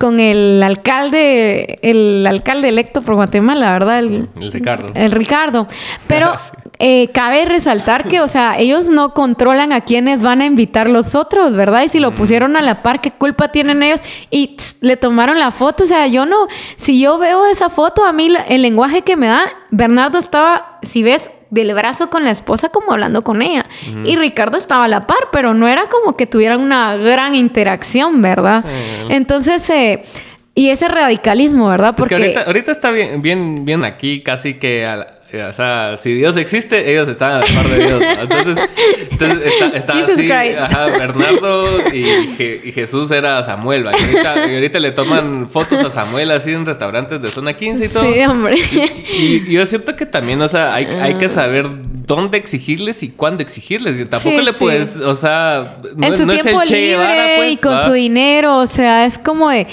con 0.00 0.18
el 0.18 0.62
alcalde, 0.62 1.78
el 1.82 2.26
alcalde 2.26 2.70
electo 2.70 3.02
por 3.02 3.16
Guatemala, 3.16 3.70
¿verdad? 3.74 3.98
El, 3.98 4.30
el 4.40 4.50
Ricardo. 4.50 4.90
El 4.94 5.10
Ricardo. 5.10 5.66
Pero 6.06 6.32
sí. 6.38 6.52
eh, 6.78 7.08
cabe 7.12 7.44
resaltar 7.44 8.08
que, 8.08 8.22
o 8.22 8.26
sea, 8.26 8.58
ellos 8.58 8.88
no 8.88 9.12
controlan 9.12 9.74
a 9.74 9.82
quienes 9.82 10.22
van 10.22 10.40
a 10.40 10.46
invitar 10.46 10.88
los 10.88 11.14
otros, 11.14 11.54
¿verdad? 11.54 11.82
Y 11.82 11.90
si 11.90 12.00
lo 12.00 12.14
pusieron 12.14 12.56
a 12.56 12.62
la 12.62 12.82
par, 12.82 13.02
¿qué 13.02 13.10
culpa 13.10 13.48
tienen 13.48 13.82
ellos? 13.82 14.00
Y 14.30 14.56
tss, 14.56 14.78
le 14.80 14.96
tomaron 14.96 15.38
la 15.38 15.50
foto, 15.50 15.84
o 15.84 15.86
sea, 15.86 16.06
yo 16.06 16.24
no, 16.24 16.48
si 16.76 16.98
yo 16.98 17.18
veo 17.18 17.44
esa 17.44 17.68
foto, 17.68 18.06
a 18.06 18.14
mí 18.14 18.34
el 18.48 18.62
lenguaje 18.62 19.02
que 19.02 19.16
me 19.16 19.26
da, 19.26 19.42
Bernardo 19.70 20.18
estaba, 20.18 20.78
si 20.82 21.02
ves, 21.02 21.28
del 21.50 21.74
brazo 21.74 22.10
con 22.10 22.24
la 22.24 22.30
esposa 22.30 22.70
como 22.70 22.92
hablando 22.92 23.22
con 23.22 23.42
ella. 23.42 23.66
Y 24.04 24.16
Ricardo 24.16 24.56
estaba 24.56 24.84
a 24.84 24.88
la 24.88 25.06
par, 25.06 25.28
pero 25.32 25.54
no 25.54 25.68
era 25.68 25.86
como 25.86 26.16
que 26.16 26.26
tuvieran 26.26 26.60
una 26.60 26.96
gran 26.96 27.34
interacción, 27.34 28.22
¿verdad? 28.22 28.64
Entonces, 29.08 29.68
eh, 29.70 30.02
y 30.54 30.70
ese 30.70 30.88
radicalismo, 30.88 31.68
¿verdad? 31.68 31.94
Porque 31.96 32.14
es 32.14 32.20
que 32.20 32.26
ahorita, 32.26 32.42
ahorita, 32.44 32.72
está 32.72 32.90
bien, 32.90 33.22
bien, 33.22 33.64
bien 33.64 33.84
aquí, 33.84 34.22
casi 34.22 34.54
que... 34.54 34.86
A 34.86 35.19
o 35.32 35.52
sea, 35.52 35.96
si 35.96 36.14
Dios 36.14 36.36
existe, 36.36 36.90
ellos 36.90 37.08
están 37.08 37.32
a 37.32 37.38
la 37.40 37.46
par 37.46 37.66
de 37.68 37.86
Dios. 37.86 38.02
Entonces, 38.20 38.68
entonces 39.10 39.44
está, 39.44 39.66
está 39.76 39.92
así, 39.92 40.30
ajá, 40.30 40.86
Bernardo 40.86 41.66
y, 41.92 42.04
y, 42.64 42.72
Jesús 42.72 43.10
era 43.10 43.42
Samuel. 43.42 43.86
¿va? 43.86 43.92
Y, 43.92 44.02
ahorita, 44.02 44.50
y, 44.50 44.54
ahorita, 44.54 44.78
le 44.78 44.92
toman 44.92 45.48
fotos 45.48 45.84
a 45.84 45.90
Samuel 45.90 46.30
así 46.30 46.52
en 46.52 46.66
restaurantes 46.66 47.20
de 47.20 47.28
zona 47.28 47.54
15 47.54 47.84
y 47.84 47.88
todo. 47.88 48.12
Sí, 48.12 48.20
hombre. 48.20 48.56
Y, 49.12 49.48
y 49.48 49.52
yo 49.52 49.66
siento 49.66 49.94
que 49.96 50.06
también, 50.06 50.40
o 50.42 50.48
sea, 50.48 50.74
hay, 50.74 50.86
hay 50.86 51.14
que 51.14 51.28
saber 51.28 51.66
dónde 52.10 52.38
exigirles 52.38 53.02
y 53.04 53.10
cuándo 53.10 53.42
exigirles. 53.42 54.00
Y 54.00 54.04
tampoco 54.04 54.36
sí, 54.36 54.42
le 54.42 54.52
puedes, 54.52 54.90
sí. 54.90 55.02
o 55.02 55.14
sea, 55.14 55.76
no, 55.94 56.06
en 56.06 56.16
su 56.16 56.26
no 56.26 56.32
tiempo 56.32 56.60
es 56.62 56.70
el 56.70 56.76
libre 56.76 56.90
Guevara, 56.90 57.26
pues, 57.36 57.52
y 57.52 57.56
con 57.56 57.72
¿va? 57.72 57.84
su 57.84 57.92
dinero, 57.92 58.58
o 58.58 58.66
sea, 58.66 59.06
es 59.06 59.16
como 59.16 59.48
de, 59.48 59.66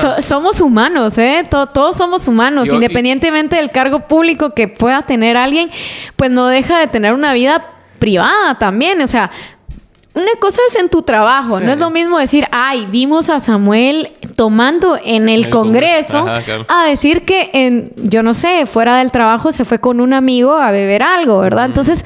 so, 0.00 0.22
somos 0.22 0.60
humanos, 0.60 1.18
¿eh? 1.18 1.44
Todo, 1.50 1.66
todos 1.66 1.96
somos 1.96 2.26
humanos, 2.26 2.68
yo, 2.68 2.74
independientemente 2.74 3.56
del 3.56 3.70
cargo 3.70 4.08
público 4.08 4.50
que 4.50 4.68
pueda 4.68 5.01
tener 5.02 5.36
alguien, 5.36 5.70
pues 6.16 6.30
no 6.30 6.46
deja 6.46 6.78
de 6.78 6.86
tener 6.86 7.12
una 7.14 7.32
vida 7.32 7.66
privada 7.98 8.58
también, 8.58 9.00
o 9.00 9.08
sea, 9.08 9.30
una 10.14 10.32
cosa 10.38 10.60
es 10.68 10.76
en 10.76 10.90
tu 10.90 11.02
trabajo, 11.02 11.58
sí. 11.58 11.64
no 11.64 11.72
es 11.72 11.78
lo 11.78 11.88
mismo 11.88 12.18
decir, 12.18 12.46
ay, 12.52 12.86
vimos 12.90 13.30
a 13.30 13.40
Samuel 13.40 14.10
tomando 14.36 14.98
en 15.02 15.30
el, 15.30 15.44
el 15.44 15.50
Congreso, 15.50 16.18
Congreso. 16.18 16.28
Ajá, 16.28 16.42
claro. 16.42 16.66
a 16.68 16.84
decir 16.84 17.24
que 17.24 17.48
en, 17.54 17.92
yo 17.96 18.22
no 18.22 18.34
sé, 18.34 18.66
fuera 18.66 18.98
del 18.98 19.10
trabajo 19.10 19.52
se 19.52 19.64
fue 19.64 19.78
con 19.78 20.00
un 20.00 20.12
amigo 20.12 20.52
a 20.52 20.70
beber 20.70 21.02
algo, 21.02 21.38
¿verdad? 21.38 21.62
Mm. 21.62 21.70
Entonces, 21.70 22.04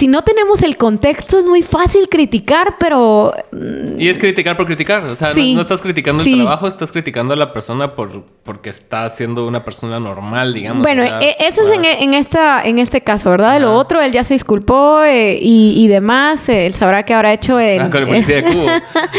si 0.00 0.08
no 0.08 0.22
tenemos 0.22 0.62
el 0.62 0.78
contexto 0.78 1.38
es 1.38 1.46
muy 1.46 1.62
fácil 1.62 2.08
criticar, 2.08 2.76
pero... 2.78 3.34
Y 3.98 4.08
es 4.08 4.18
criticar 4.18 4.56
por 4.56 4.64
criticar, 4.64 5.04
o 5.04 5.14
sea, 5.14 5.28
sí. 5.34 5.50
no, 5.50 5.56
no, 5.56 5.60
estás 5.60 5.82
criticando 5.82 6.22
sí. 6.22 6.32
el 6.32 6.40
trabajo, 6.40 6.66
estás 6.66 6.90
criticando 6.90 7.34
a 7.34 7.36
la 7.36 7.52
persona 7.52 7.94
por, 7.94 8.24
porque 8.42 8.70
está 8.70 9.10
siendo 9.10 9.46
una 9.46 9.62
persona 9.62 10.00
normal, 10.00 10.54
digamos. 10.54 10.84
Bueno, 10.84 11.02
o 11.02 11.06
sea, 11.06 11.20
e, 11.20 11.36
eso 11.40 11.64
es 11.64 11.70
en, 11.72 11.84
en, 11.84 12.14
esta, 12.14 12.64
en 12.64 12.78
este 12.78 13.02
caso, 13.02 13.28
¿verdad? 13.28 13.52
De 13.52 13.60
lo 13.60 13.74
otro, 13.74 14.00
él 14.00 14.10
ya 14.10 14.24
se 14.24 14.32
disculpó 14.32 15.02
eh, 15.02 15.38
y, 15.38 15.74
y, 15.76 15.86
demás, 15.88 16.48
eh, 16.48 16.64
él 16.64 16.72
sabrá 16.72 17.02
que 17.02 17.12
habrá 17.12 17.34
hecho 17.34 17.58
el... 17.58 17.82
Ah, 17.82 17.90
con 17.90 18.00
el 18.00 18.08
policía 18.08 18.36
de 18.36 18.44
Cubo. 18.44 18.66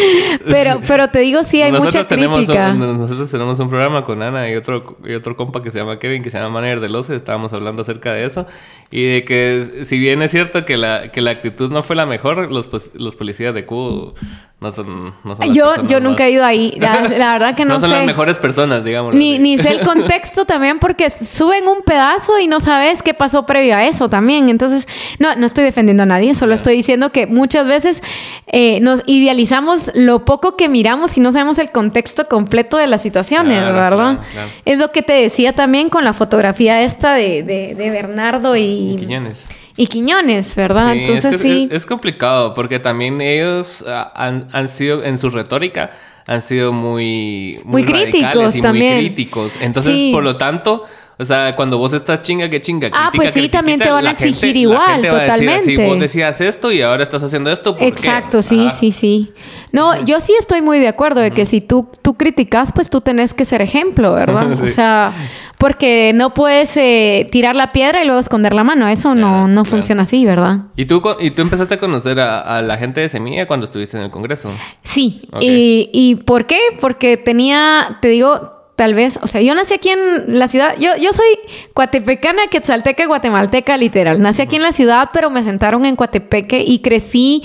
pero, 0.48 0.82
pero 0.88 1.10
te 1.10 1.20
digo, 1.20 1.44
sí, 1.44 1.62
hay 1.62 1.72
nosotros 1.72 1.94
mucha 1.94 2.08
tenemos 2.08 2.40
crítica. 2.40 2.72
Un, 2.72 2.98
nosotros 2.98 3.30
tenemos 3.30 3.60
un 3.60 3.70
programa 3.70 4.04
con 4.04 4.20
Ana 4.24 4.50
y 4.50 4.56
otro, 4.56 4.98
y 5.06 5.14
otro 5.14 5.38
compa 5.38 5.62
que 5.62 5.70
se 5.70 5.78
llama 5.78 6.00
Kevin, 6.00 6.24
que 6.24 6.32
se 6.32 6.40
llama 6.40 6.50
Manager 6.56 6.80
del 6.80 6.96
Ocio, 6.96 7.14
estábamos 7.14 7.54
hablando 7.54 7.84
acerca 7.84 8.14
de 8.14 8.26
eso, 8.26 8.48
y 8.92 9.06
de 9.06 9.24
que 9.24 9.86
si 9.86 9.98
bien 9.98 10.22
es 10.22 10.32
cierto 10.32 10.66
que 10.66 10.76
la, 10.76 11.12
que 11.12 11.22
la 11.22 11.32
actitud 11.32 11.72
no 11.72 11.82
fue 11.82 11.96
la 11.96 12.06
mejor, 12.06 12.52
los, 12.52 12.70
los 12.94 13.16
policías 13.16 13.54
de 13.54 13.66
Cubo 13.66 14.16
no 14.62 14.72
son, 14.72 15.16
no 15.24 15.36
son 15.36 15.52
yo 15.52 15.74
yo 15.88 16.00
nunca 16.00 16.28
he 16.28 16.32
ido 16.32 16.46
ahí 16.46 16.78
la, 16.78 17.02
la 17.02 17.34
verdad 17.34 17.56
que 17.56 17.66
no, 17.66 17.74
no 17.74 17.80
son 17.80 17.90
sé. 17.90 17.96
las 17.96 18.06
mejores 18.06 18.38
personas 18.38 18.86
digamos 18.86 19.16
ni, 19.16 19.40
ni 19.40 19.58
sé 19.58 19.72
el 19.72 19.80
contexto 19.86 20.46
también 20.46 20.78
porque 20.78 21.10
suben 21.10 21.68
un 21.68 21.82
pedazo 21.82 22.38
y 22.40 22.46
no 22.46 22.60
sabes 22.60 23.02
qué 23.02 23.16
pasó 23.16 23.48
previo 23.48 23.76
a 23.76 23.88
eso 23.88 24.08
también 24.08 24.50
entonces 24.50 24.88
no 25.18 25.36
no 25.36 25.48
estoy 25.48 25.64
defendiendo 25.64 26.04
a 26.04 26.06
nadie 26.06 26.36
solo 26.36 26.52
yeah. 26.52 26.58
estoy 26.58 26.76
diciendo 26.76 27.12
que 27.12 27.26
muchas 27.26 27.66
veces 27.66 28.04
eh, 28.46 28.80
nos 28.82 29.02
idealizamos 29.08 29.92
lo 29.96 30.20
poco 30.20 30.56
que 30.56 30.70
miramos 30.70 31.18
y 31.18 31.22
no 31.22 31.32
sabemos 31.32 31.58
el 31.58 31.72
contexto 31.72 32.28
completo 32.28 32.78
de 32.78 32.86
las 32.86 33.02
situaciones 33.02 33.58
claro, 33.64 33.74
verdad 33.74 33.98
claro, 33.98 34.20
claro. 34.32 34.50
es 34.66 34.78
lo 34.78 34.92
que 34.92 35.02
te 35.02 35.14
decía 35.14 35.54
también 35.54 35.90
con 35.90 36.04
la 36.04 36.14
fotografía 36.14 36.84
esta 36.84 37.16
de, 37.16 37.42
de, 37.42 37.74
de 37.74 37.90
Bernardo 37.90 38.56
y 38.56 38.96
Quiñones 39.00 39.44
y 39.76 39.88
Quiñones, 39.88 40.56
¿verdad? 40.56 40.94
Sí, 40.94 41.00
Entonces 41.00 41.26
es 41.26 41.42
que 41.42 41.44
sí. 41.44 41.68
Es, 41.70 41.78
es, 41.78 41.86
complicado 41.86 42.54
porque 42.54 42.80
también 42.80 43.22
ellos 43.22 43.84
uh, 43.88 44.10
han, 44.14 44.48
han, 44.52 44.68
sido 44.68 45.04
en 45.04 45.18
su 45.18 45.30
retórica 45.30 45.92
han 46.28 46.42
sido 46.42 46.72
muy 46.72 47.60
muy, 47.64 47.84
muy 47.84 47.84
críticos 47.84 48.56
y 48.56 48.62
también. 48.62 48.96
muy 48.96 49.06
críticos. 49.06 49.58
Entonces, 49.60 49.96
sí. 49.96 50.12
por 50.14 50.24
lo 50.24 50.38
tanto, 50.38 50.86
o 51.18 51.26
sea, 51.26 51.56
cuando 51.56 51.78
vos 51.78 51.94
estás 51.94 52.22
chinga 52.22 52.50
que 52.50 52.62
chinga, 52.62 52.88
ah, 52.88 53.10
critica, 53.12 53.12
pues 53.16 53.34
sí, 53.34 53.50
también 53.50 53.80
te 53.80 53.90
van 53.90 54.08
a 54.08 54.12
exigir 54.12 54.40
gente, 54.40 54.60
igual, 54.60 55.02
totalmente. 55.02 55.72
Decir, 55.72 55.88
vos 55.88 56.00
decías 56.00 56.42
esto 56.42 56.72
y 56.72 56.82
ahora 56.82 57.04
estás 57.04 57.22
haciendo 57.22 57.52
esto. 57.52 57.76
¿por 57.76 57.88
Exacto, 57.88 58.38
qué? 58.38 58.44
sí, 58.44 58.66
ah. 58.68 58.72
sí, 58.72 58.92
sí. 58.92 59.34
No, 59.72 60.04
yo 60.04 60.20
sí 60.20 60.34
estoy 60.40 60.62
muy 60.62 60.80
de 60.80 60.88
acuerdo 60.88 61.22
de 61.22 61.32
que 61.32 61.46
si 61.46 61.62
tú, 61.62 61.88
tú 62.02 62.16
criticas, 62.16 62.72
pues 62.74 62.90
tú 62.90 63.02
tenés 63.02 63.34
que 63.34 63.46
ser 63.46 63.62
ejemplo, 63.62 64.14
¿verdad? 64.14 64.48
sí. 64.56 64.64
O 64.64 64.68
sea, 64.68 65.14
porque 65.62 66.12
no 66.16 66.34
puedes 66.34 66.76
eh, 66.76 67.28
tirar 67.32 67.56
la 67.56 67.72
piedra 67.72 68.02
y 68.02 68.08
luego 68.08 68.20
esconder 68.20 68.52
la 68.56 68.64
mano. 68.64 68.88
Eso 68.88 69.14
no, 69.14 69.48
no 69.48 69.64
funciona 69.64 70.02
así, 70.02 70.26
¿verdad? 70.26 70.62
¿Y 70.76 70.86
tú, 70.86 71.04
¿Y 71.20 71.30
tú 71.30 71.44
empezaste 71.44 71.76
a 71.76 71.80
conocer 71.80 72.20
a, 72.20 72.40
a, 72.40 72.64
la 72.64 72.78
gente 72.78 73.00
de 73.02 73.10
Semilla 73.10 73.46
cuando 73.46 73.66
estuviste 73.66 73.96
en 73.96 74.02
el 74.02 74.10
Congreso? 74.10 74.52
Sí. 74.82 75.22
Okay. 75.32 75.88
Y, 75.94 76.12
¿Y 76.12 76.16
por 76.16 76.48
qué? 76.48 76.60
Porque 76.80 77.16
tenía, 77.16 78.00
te 78.02 78.08
digo, 78.08 78.61
tal 78.82 78.96
vez, 78.96 79.20
o 79.22 79.28
sea, 79.28 79.42
yo 79.42 79.54
nací 79.54 79.76
aquí 79.76 79.90
en 79.90 80.40
la 80.40 80.48
ciudad, 80.48 80.74
yo, 80.80 80.98
yo 81.00 81.14
soy 81.14 81.28
cuatepecana, 81.76 82.48
quetzalteca, 82.48 83.06
guatemalteca, 83.06 83.78
literal. 83.78 84.20
Nací 84.20 84.42
aquí 84.42 84.56
en 84.56 84.64
la 84.64 84.74
ciudad, 84.74 85.10
pero 85.14 85.30
me 85.30 85.44
sentaron 85.44 85.86
en 85.86 85.96
Coatepeque 85.96 86.64
y 86.66 86.80
crecí 86.80 87.44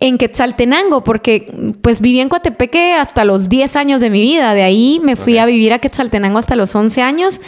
en 0.00 0.16
Quetzaltenango, 0.16 1.04
porque 1.04 1.52
pues 1.82 2.00
viví 2.00 2.20
en 2.20 2.30
Coatepeque 2.30 2.94
hasta 2.94 3.26
los 3.26 3.50
10 3.50 3.76
años 3.76 4.00
de 4.00 4.08
mi 4.08 4.22
vida. 4.22 4.54
De 4.54 4.62
ahí 4.62 4.98
me 5.04 5.14
fui 5.14 5.34
okay. 5.34 5.38
a 5.40 5.44
vivir 5.44 5.74
a 5.74 5.78
Quetzaltenango 5.78 6.38
hasta 6.38 6.56
los 6.56 6.74
11 6.74 7.02
años 7.02 7.38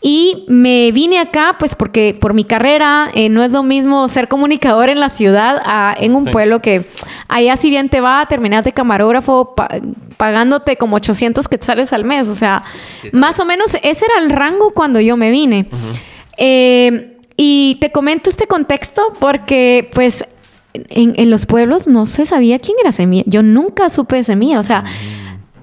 y 0.00 0.46
me 0.48 0.90
vine 0.92 1.18
acá 1.18 1.56
pues 1.58 1.74
porque 1.74 2.16
por 2.18 2.32
mi 2.32 2.44
carrera 2.44 3.10
eh, 3.12 3.28
no 3.28 3.42
es 3.42 3.52
lo 3.52 3.62
mismo 3.62 4.08
ser 4.08 4.28
comunicador 4.28 4.88
en 4.88 5.00
la 5.00 5.10
ciudad 5.10 5.60
a, 5.64 5.94
en 5.98 6.14
un 6.14 6.24
sí. 6.24 6.30
pueblo 6.30 6.60
que 6.60 6.88
allá 7.28 7.56
si 7.56 7.70
bien 7.70 7.88
te 7.88 8.00
va, 8.00 8.24
terminas 8.26 8.64
de 8.64 8.72
camarógrafo 8.72 9.54
pa 9.54 9.68
pagándote 10.16 10.76
como 10.76 10.96
800 10.96 11.48
quetzales 11.48 11.92
al 11.92 12.04
mes. 12.04 12.28
O 12.28 12.34
sea, 12.34 12.64
más 13.12 13.38
o 13.40 13.44
menos 13.44 13.74
ese 13.82 14.04
era 14.04 14.18
el 14.20 14.30
rango 14.30 14.70
cuando 14.70 15.00
yo 15.00 15.16
me 15.16 15.30
vine. 15.30 15.68
Uh 15.70 15.74
-huh. 15.74 16.00
eh, 16.38 17.12
y 17.36 17.76
te 17.80 17.92
comento 17.92 18.30
este 18.30 18.46
contexto 18.46 19.12
porque 19.20 19.90
pues 19.92 20.24
en, 20.72 21.12
en, 21.16 21.30
los 21.30 21.44
pueblos 21.46 21.86
no 21.86 22.06
se 22.06 22.24
sabía 22.26 22.58
quién 22.58 22.76
era 22.80 22.92
Semilla. 22.92 23.24
Yo 23.26 23.42
nunca 23.42 23.90
supe 23.90 24.16
de 24.16 24.24
Semilla. 24.24 24.58
O 24.58 24.62
sea, 24.62 24.84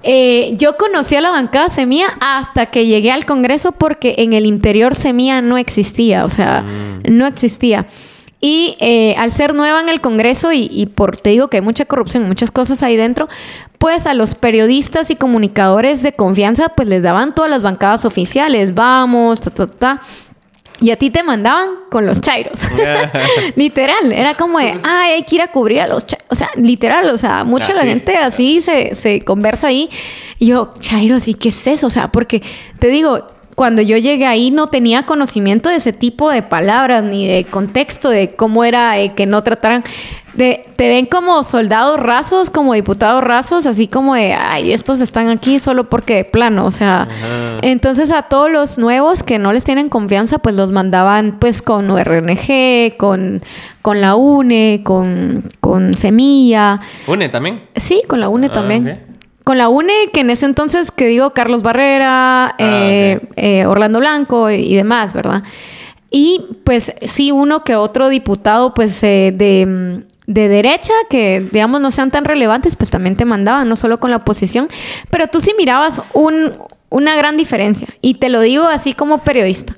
eh, 0.02 0.54
yo 0.56 0.76
conocí 0.76 1.16
a 1.16 1.20
la 1.20 1.30
bancada 1.30 1.70
Semilla 1.70 2.08
hasta 2.20 2.66
que 2.66 2.86
llegué 2.86 3.10
al 3.10 3.24
Congreso 3.24 3.72
porque 3.72 4.16
en 4.18 4.34
el 4.34 4.46
interior 4.46 4.94
Semilla 4.94 5.40
no 5.40 5.56
existía. 5.56 6.24
O 6.24 6.30
sea, 6.30 6.62
mm. 6.62 7.16
no 7.16 7.26
existía. 7.26 7.86
Y 8.46 8.76
eh, 8.78 9.14
al 9.16 9.32
ser 9.32 9.54
nueva 9.54 9.80
en 9.80 9.88
el 9.88 10.02
Congreso 10.02 10.52
y, 10.52 10.68
y, 10.70 10.84
por 10.84 11.16
te 11.16 11.30
digo 11.30 11.48
que 11.48 11.56
hay 11.56 11.62
mucha 11.62 11.86
corrupción, 11.86 12.28
muchas 12.28 12.50
cosas 12.50 12.82
ahí 12.82 12.94
dentro, 12.94 13.26
pues 13.78 14.06
a 14.06 14.12
los 14.12 14.34
periodistas 14.34 15.08
y 15.08 15.16
comunicadores 15.16 16.02
de 16.02 16.12
confianza 16.12 16.68
pues 16.68 16.86
les 16.86 17.02
daban 17.02 17.34
todas 17.34 17.50
las 17.50 17.62
bancadas 17.62 18.04
oficiales, 18.04 18.74
vamos, 18.74 19.40
ta, 19.40 19.50
ta, 19.50 19.66
ta. 19.66 20.00
Y 20.78 20.90
a 20.90 20.98
ti 20.98 21.08
te 21.08 21.22
mandaban 21.22 21.70
con 21.90 22.04
los 22.04 22.20
chairos. 22.20 22.60
literal. 23.56 24.12
Era 24.12 24.34
como 24.34 24.58
de, 24.58 24.78
ay, 24.82 25.12
hay 25.12 25.22
que 25.22 25.36
ir 25.36 25.40
a 25.40 25.48
cubrir 25.48 25.80
a 25.80 25.86
los 25.86 26.06
chairos. 26.06 26.26
O 26.28 26.34
sea, 26.34 26.50
literal. 26.56 27.08
O 27.14 27.16
sea, 27.16 27.44
mucha 27.44 27.72
la 27.72 27.84
gente 27.84 28.14
así 28.18 28.60
se, 28.60 28.94
se 28.94 29.22
conversa 29.22 29.68
ahí. 29.68 29.88
Y 30.38 30.48
yo, 30.48 30.74
chairos, 30.80 31.28
¿y 31.28 31.34
qué 31.34 31.48
es 31.48 31.66
eso? 31.66 31.86
O 31.86 31.90
sea, 31.90 32.08
porque 32.08 32.42
te 32.78 32.88
digo, 32.88 33.26
cuando 33.54 33.82
yo 33.82 33.96
llegué 33.96 34.26
ahí 34.26 34.50
no 34.50 34.66
tenía 34.66 35.04
conocimiento 35.04 35.68
de 35.68 35.76
ese 35.76 35.92
tipo 35.92 36.30
de 36.30 36.42
palabras 36.42 37.04
ni 37.04 37.26
de 37.26 37.44
contexto 37.44 38.10
de 38.10 38.34
cómo 38.34 38.64
era 38.64 38.98
eh, 38.98 39.14
que 39.14 39.26
no 39.26 39.42
trataran 39.42 39.84
de 40.34 40.66
te 40.74 40.88
ven 40.88 41.06
como 41.06 41.44
soldados 41.44 42.00
rasos, 42.00 42.50
como 42.50 42.74
diputados 42.74 43.22
rasos, 43.22 43.66
así 43.66 43.86
como 43.86 44.16
de 44.16 44.32
ay, 44.32 44.72
estos 44.72 45.00
están 45.00 45.28
aquí 45.28 45.60
solo 45.60 45.84
porque 45.84 46.16
de 46.16 46.24
plano, 46.24 46.66
o 46.66 46.72
sea, 46.72 47.06
entonces 47.62 48.10
a 48.10 48.22
todos 48.22 48.50
los 48.50 48.76
nuevos 48.76 49.22
que 49.22 49.38
no 49.38 49.52
les 49.52 49.62
tienen 49.64 49.88
confianza, 49.88 50.38
pues 50.38 50.56
los 50.56 50.72
mandaban 50.72 51.36
pues 51.38 51.62
con 51.62 51.88
URNG, 51.88 52.96
con 52.96 53.42
con 53.82 54.00
la 54.00 54.16
UNE, 54.16 54.80
con 54.82 55.44
con 55.60 55.94
Semilla. 55.94 56.80
UNE 57.06 57.28
también. 57.28 57.62
Sí, 57.76 58.02
con 58.08 58.20
la 58.20 58.28
UNE 58.28 58.48
ah, 58.48 58.52
también 58.52 59.13
con 59.44 59.58
la 59.58 59.68
UNE, 59.68 60.08
que 60.12 60.20
en 60.20 60.30
ese 60.30 60.46
entonces, 60.46 60.90
que 60.90 61.06
digo, 61.06 61.30
Carlos 61.30 61.62
Barrera, 61.62 62.46
ah, 62.46 62.54
eh, 62.58 63.20
eh, 63.36 63.66
Orlando 63.66 63.98
Blanco 63.98 64.50
y, 64.50 64.74
demás, 64.74 65.12
¿verdad? 65.12 65.42
Y 66.10 66.40
pues 66.64 66.94
sí, 67.02 67.30
uno 67.30 67.62
que 67.62 67.76
otro 67.76 68.08
diputado, 68.08 68.72
pues 68.72 69.02
eh, 69.02 69.34
de, 69.36 70.02
de, 70.26 70.48
derecha, 70.48 70.94
que 71.10 71.46
digamos 71.52 71.82
no 71.82 71.90
sean 71.90 72.10
tan 72.10 72.24
relevantes, 72.24 72.74
pues 72.74 72.88
también 72.88 73.16
te 73.16 73.26
mandaban, 73.26 73.68
no 73.68 73.76
solo 73.76 73.98
con 73.98 74.10
la 74.10 74.16
oposición, 74.16 74.68
pero 75.10 75.26
tú 75.26 75.42
sí 75.42 75.52
mirabas 75.58 76.00
un, 76.14 76.52
una 76.88 77.14
gran 77.16 77.36
diferencia. 77.36 77.88
Y 78.00 78.14
te 78.14 78.30
lo 78.30 78.40
digo 78.40 78.64
así 78.64 78.94
como 78.94 79.18
periodista. 79.18 79.76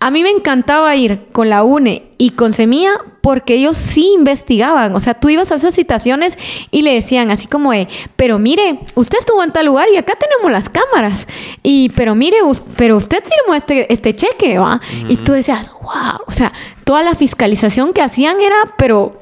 A 0.00 0.10
mí 0.12 0.22
me 0.22 0.30
encantaba 0.30 0.94
ir 0.94 1.26
con 1.32 1.50
la 1.50 1.64
UNE 1.64 2.10
y 2.18 2.30
con 2.30 2.52
Semilla 2.52 2.92
porque 3.20 3.54
ellos 3.54 3.76
sí 3.76 4.12
investigaban. 4.14 4.94
O 4.94 5.00
sea, 5.00 5.14
tú 5.14 5.28
ibas 5.28 5.50
a 5.50 5.56
esas 5.56 5.74
citaciones 5.74 6.38
y 6.70 6.82
le 6.82 6.94
decían 6.94 7.32
así 7.32 7.48
como 7.48 7.72
de, 7.72 7.88
pero 8.14 8.38
mire, 8.38 8.78
usted 8.94 9.18
estuvo 9.18 9.42
en 9.42 9.50
tal 9.50 9.66
lugar 9.66 9.88
y 9.92 9.96
acá 9.96 10.14
tenemos 10.14 10.52
las 10.52 10.68
cámaras. 10.68 11.26
Y, 11.64 11.88
pero 11.90 12.14
mire, 12.14 12.38
pero 12.76 12.96
usted 12.96 13.24
firmó 13.24 13.54
este, 13.54 13.92
este 13.92 14.14
cheque, 14.14 14.58
¿va? 14.58 14.80
Y 15.08 15.16
tú 15.16 15.32
decías, 15.32 15.70
wow. 15.82 16.20
O 16.26 16.32
sea, 16.32 16.52
toda 16.84 17.02
la 17.02 17.16
fiscalización 17.16 17.92
que 17.92 18.02
hacían 18.02 18.40
era, 18.40 18.56
pero 18.76 19.20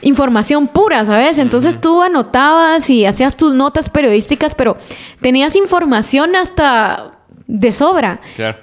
información 0.00 0.68
pura, 0.68 1.04
¿sabes? 1.04 1.38
Entonces 1.38 1.80
tú 1.80 2.02
anotabas 2.02 2.88
y 2.88 3.04
hacías 3.04 3.36
tus 3.36 3.54
notas 3.54 3.90
periodísticas, 3.90 4.54
pero 4.54 4.76
tenías 5.20 5.56
información 5.56 6.36
hasta 6.36 7.14
de 7.46 7.72
sobra. 7.72 8.20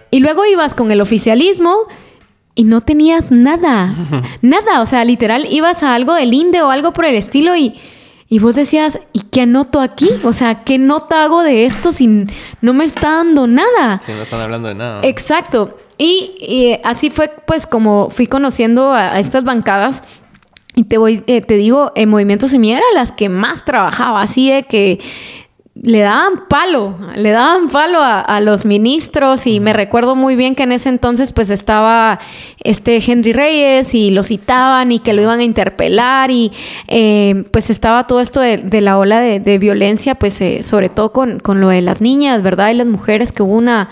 Y 0.09 0.19
luego 0.19 0.45
ibas 0.45 0.75
con 0.75 0.91
el 0.91 1.01
oficialismo 1.01 1.75
y 2.55 2.63
no 2.63 2.81
tenías 2.81 3.31
nada. 3.31 3.93
nada. 4.41 4.81
O 4.81 4.85
sea, 4.85 5.05
literal, 5.05 5.47
ibas 5.49 5.83
a 5.83 5.95
algo 5.95 6.13
del 6.13 6.33
INDE 6.33 6.61
o 6.61 6.71
algo 6.71 6.93
por 6.93 7.05
el 7.05 7.15
estilo 7.15 7.55
y, 7.55 7.75
y 8.27 8.39
vos 8.39 8.55
decías, 8.55 8.99
¿y 9.13 9.21
qué 9.21 9.41
anoto 9.41 9.81
aquí? 9.81 10.09
O 10.23 10.33
sea, 10.33 10.63
¿qué 10.63 10.77
nota 10.77 11.23
hago 11.23 11.43
de 11.43 11.65
esto 11.65 11.91
si 11.93 12.27
no 12.61 12.73
me 12.73 12.85
está 12.85 13.17
dando 13.17 13.47
nada? 13.47 14.01
Si 14.05 14.11
no 14.11 14.21
están 14.21 14.41
hablando 14.41 14.69
de 14.69 14.75
nada. 14.75 15.01
Exacto. 15.03 15.77
Y, 15.97 16.79
así 16.83 17.11
fue 17.11 17.31
pues 17.45 17.67
como 17.67 18.09
fui 18.09 18.25
conociendo 18.25 18.91
a, 18.91 19.19
estas 19.19 19.43
bancadas. 19.43 20.03
Y 20.73 20.85
te 20.85 20.97
voy, 20.97 21.23
eh, 21.27 21.41
te 21.41 21.55
digo, 21.55 21.91
en 21.95 22.09
Movimiento 22.09 22.47
Semilla 22.47 22.77
era 22.77 22.85
las 22.95 23.11
que 23.11 23.27
más 23.27 23.65
trabajaba, 23.65 24.21
así 24.21 24.49
de 24.49 24.63
que 24.63 24.99
le 25.73 25.99
daban 26.01 26.47
palo, 26.49 26.97
le 27.15 27.31
daban 27.31 27.69
palo 27.69 27.99
a, 28.01 28.39
los 28.41 28.65
ministros 28.65 29.47
y 29.47 29.61
me 29.61 29.71
recuerdo 29.71 30.15
muy 30.15 30.35
bien 30.35 30.53
que 30.53 30.63
en 30.63 30.73
ese 30.73 30.89
entonces 30.89 31.31
pues 31.31 31.49
estaba 31.49 32.19
este 32.63 33.01
Henry 33.05 33.31
Reyes 33.31 33.95
y 33.95 34.11
lo 34.11 34.23
citaban 34.23 34.91
y 34.91 34.99
que 34.99 35.13
lo 35.13 35.21
iban 35.21 35.39
a 35.39 35.43
interpelar 35.43 36.29
y 36.29 36.51
eh, 36.87 37.45
pues 37.51 37.69
estaba 37.69 38.03
todo 38.03 38.19
esto 38.19 38.41
de, 38.41 38.81
la 38.81 38.97
ola 38.97 39.21
de, 39.21 39.57
violencia 39.59 40.15
pues 40.15 40.41
eh, 40.41 40.61
sobre 40.63 40.89
todo 40.89 41.13
con, 41.13 41.39
con, 41.39 41.61
lo 41.61 41.69
de 41.69 41.81
las 41.81 42.01
niñas, 42.01 42.43
¿verdad? 42.43 42.71
Y 42.71 42.73
las 42.73 42.87
mujeres 42.87 43.31
que 43.31 43.41
hubo 43.41 43.53
una 43.53 43.89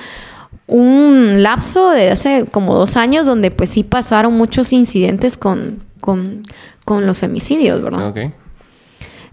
un 0.67 1.41
lapso 1.41 1.89
de 1.89 2.11
hace 2.11 2.45
como 2.51 2.75
dos 2.75 2.97
años 2.97 3.25
donde 3.25 3.51
pues 3.51 3.69
sí 3.69 3.83
pasaron 3.83 4.33
muchos 4.33 4.73
incidentes 4.73 5.37
con, 5.37 5.81
con, 6.01 6.43
con 6.83 7.07
los 7.07 7.19
femicidios, 7.19 7.81
¿verdad? 7.81 8.09
Okay. 8.09 8.33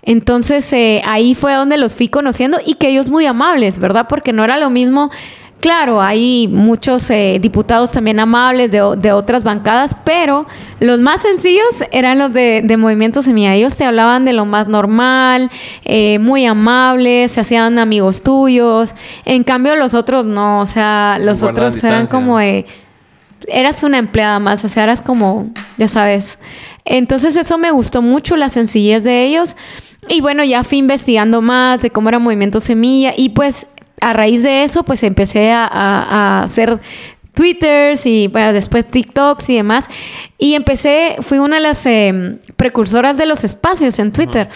Entonces 0.07 0.73
eh, 0.73 1.03
ahí 1.05 1.35
fue 1.35 1.53
donde 1.53 1.77
los 1.77 1.95
fui 1.97 2.09
conociendo 2.09 2.59
y 2.64 2.75
que 2.75 2.88
ellos 2.88 3.09
muy 3.09 3.27
amables, 3.27 3.79
¿verdad? 3.79 4.07
Porque 4.09 4.33
no 4.33 4.45
era 4.45 4.57
lo 4.57 4.71
mismo. 4.71 5.11
Claro, 5.61 6.01
hay 6.01 6.47
muchos 6.49 7.11
eh, 7.11 7.38
diputados 7.40 7.90
también 7.90 8.21
amables 8.21 8.71
de, 8.71 8.81
otras 9.12 9.42
bancadas, 9.42 9.97
pero 10.05 10.47
los 10.79 11.01
más 11.01 11.23
sencillos 11.23 11.64
eran 11.90 12.19
los 12.19 12.33
de, 12.33 12.77
Movimiento 12.79 13.21
Semilla. 13.23 13.55
Ellos 13.55 13.75
te 13.75 13.85
hablaban 13.85 14.25
de 14.25 14.33
lo 14.33 14.45
más 14.45 14.69
normal, 14.69 15.51
eh, 15.85 16.21
muy 16.21 16.47
amables, 16.47 17.33
se 17.33 17.40
hacían 17.40 17.81
amigos 17.81 18.23
tuyos. 18.23 18.95
En 19.25 19.42
cambio, 19.42 19.75
los 19.75 19.95
otros 19.95 20.25
no, 20.25 20.61
o 20.61 20.66
sea, 20.66 21.19
los 21.21 21.42
otros 21.42 21.83
eran 21.83 22.07
como 22.07 22.38
de... 22.38 22.64
Eras 23.49 23.83
una 23.83 23.99
empleada 23.99 24.38
más, 24.38 24.64
o 24.64 24.69
sea, 24.69 24.85
eras 24.85 25.01
como, 25.01 25.51
ya 25.79 25.88
sabes. 25.88 26.38
Entonces 26.85 27.35
eso 27.37 27.59
me 27.59 27.71
gustó 27.71 28.03
mucho, 28.03 28.37
la 28.37 28.51
sencillez 28.51 29.03
de 29.05 29.25
ellos. 29.25 29.57
Y 30.09 30.21
bueno, 30.21 30.45
ya 30.45 30.64
fui 30.64 30.79
investigando 30.79 31.42
más 31.42 31.83
de 31.83 31.90
cómo 31.90 32.09
era 32.09 32.19
Movimiento 32.19 32.61
Semilla 32.61 33.12
y 33.16 33.31
pues 33.31 33.66
a 34.01 34.12
raíz 34.12 34.42
de 34.42 34.64
eso 34.64 34.85
pues 34.85 35.03
empecé 35.03 35.53
a, 35.53 36.42
hacer 36.42 36.79
Twitters 37.33 38.07
y 38.07 38.29
bueno, 38.29 38.53
después 38.53 38.87
TikToks 38.87 39.51
y 39.51 39.57
demás. 39.57 39.87
Y 40.38 40.55
empecé, 40.55 41.16
fui 41.21 41.38
una 41.38 41.57
de 41.57 41.62
las 41.62 41.85
em, 41.87 42.38
precursoras 42.57 43.16
de 43.16 43.27
los 43.27 43.45
espacios 43.45 43.99
en 43.99 44.12
Twitter. 44.12 44.49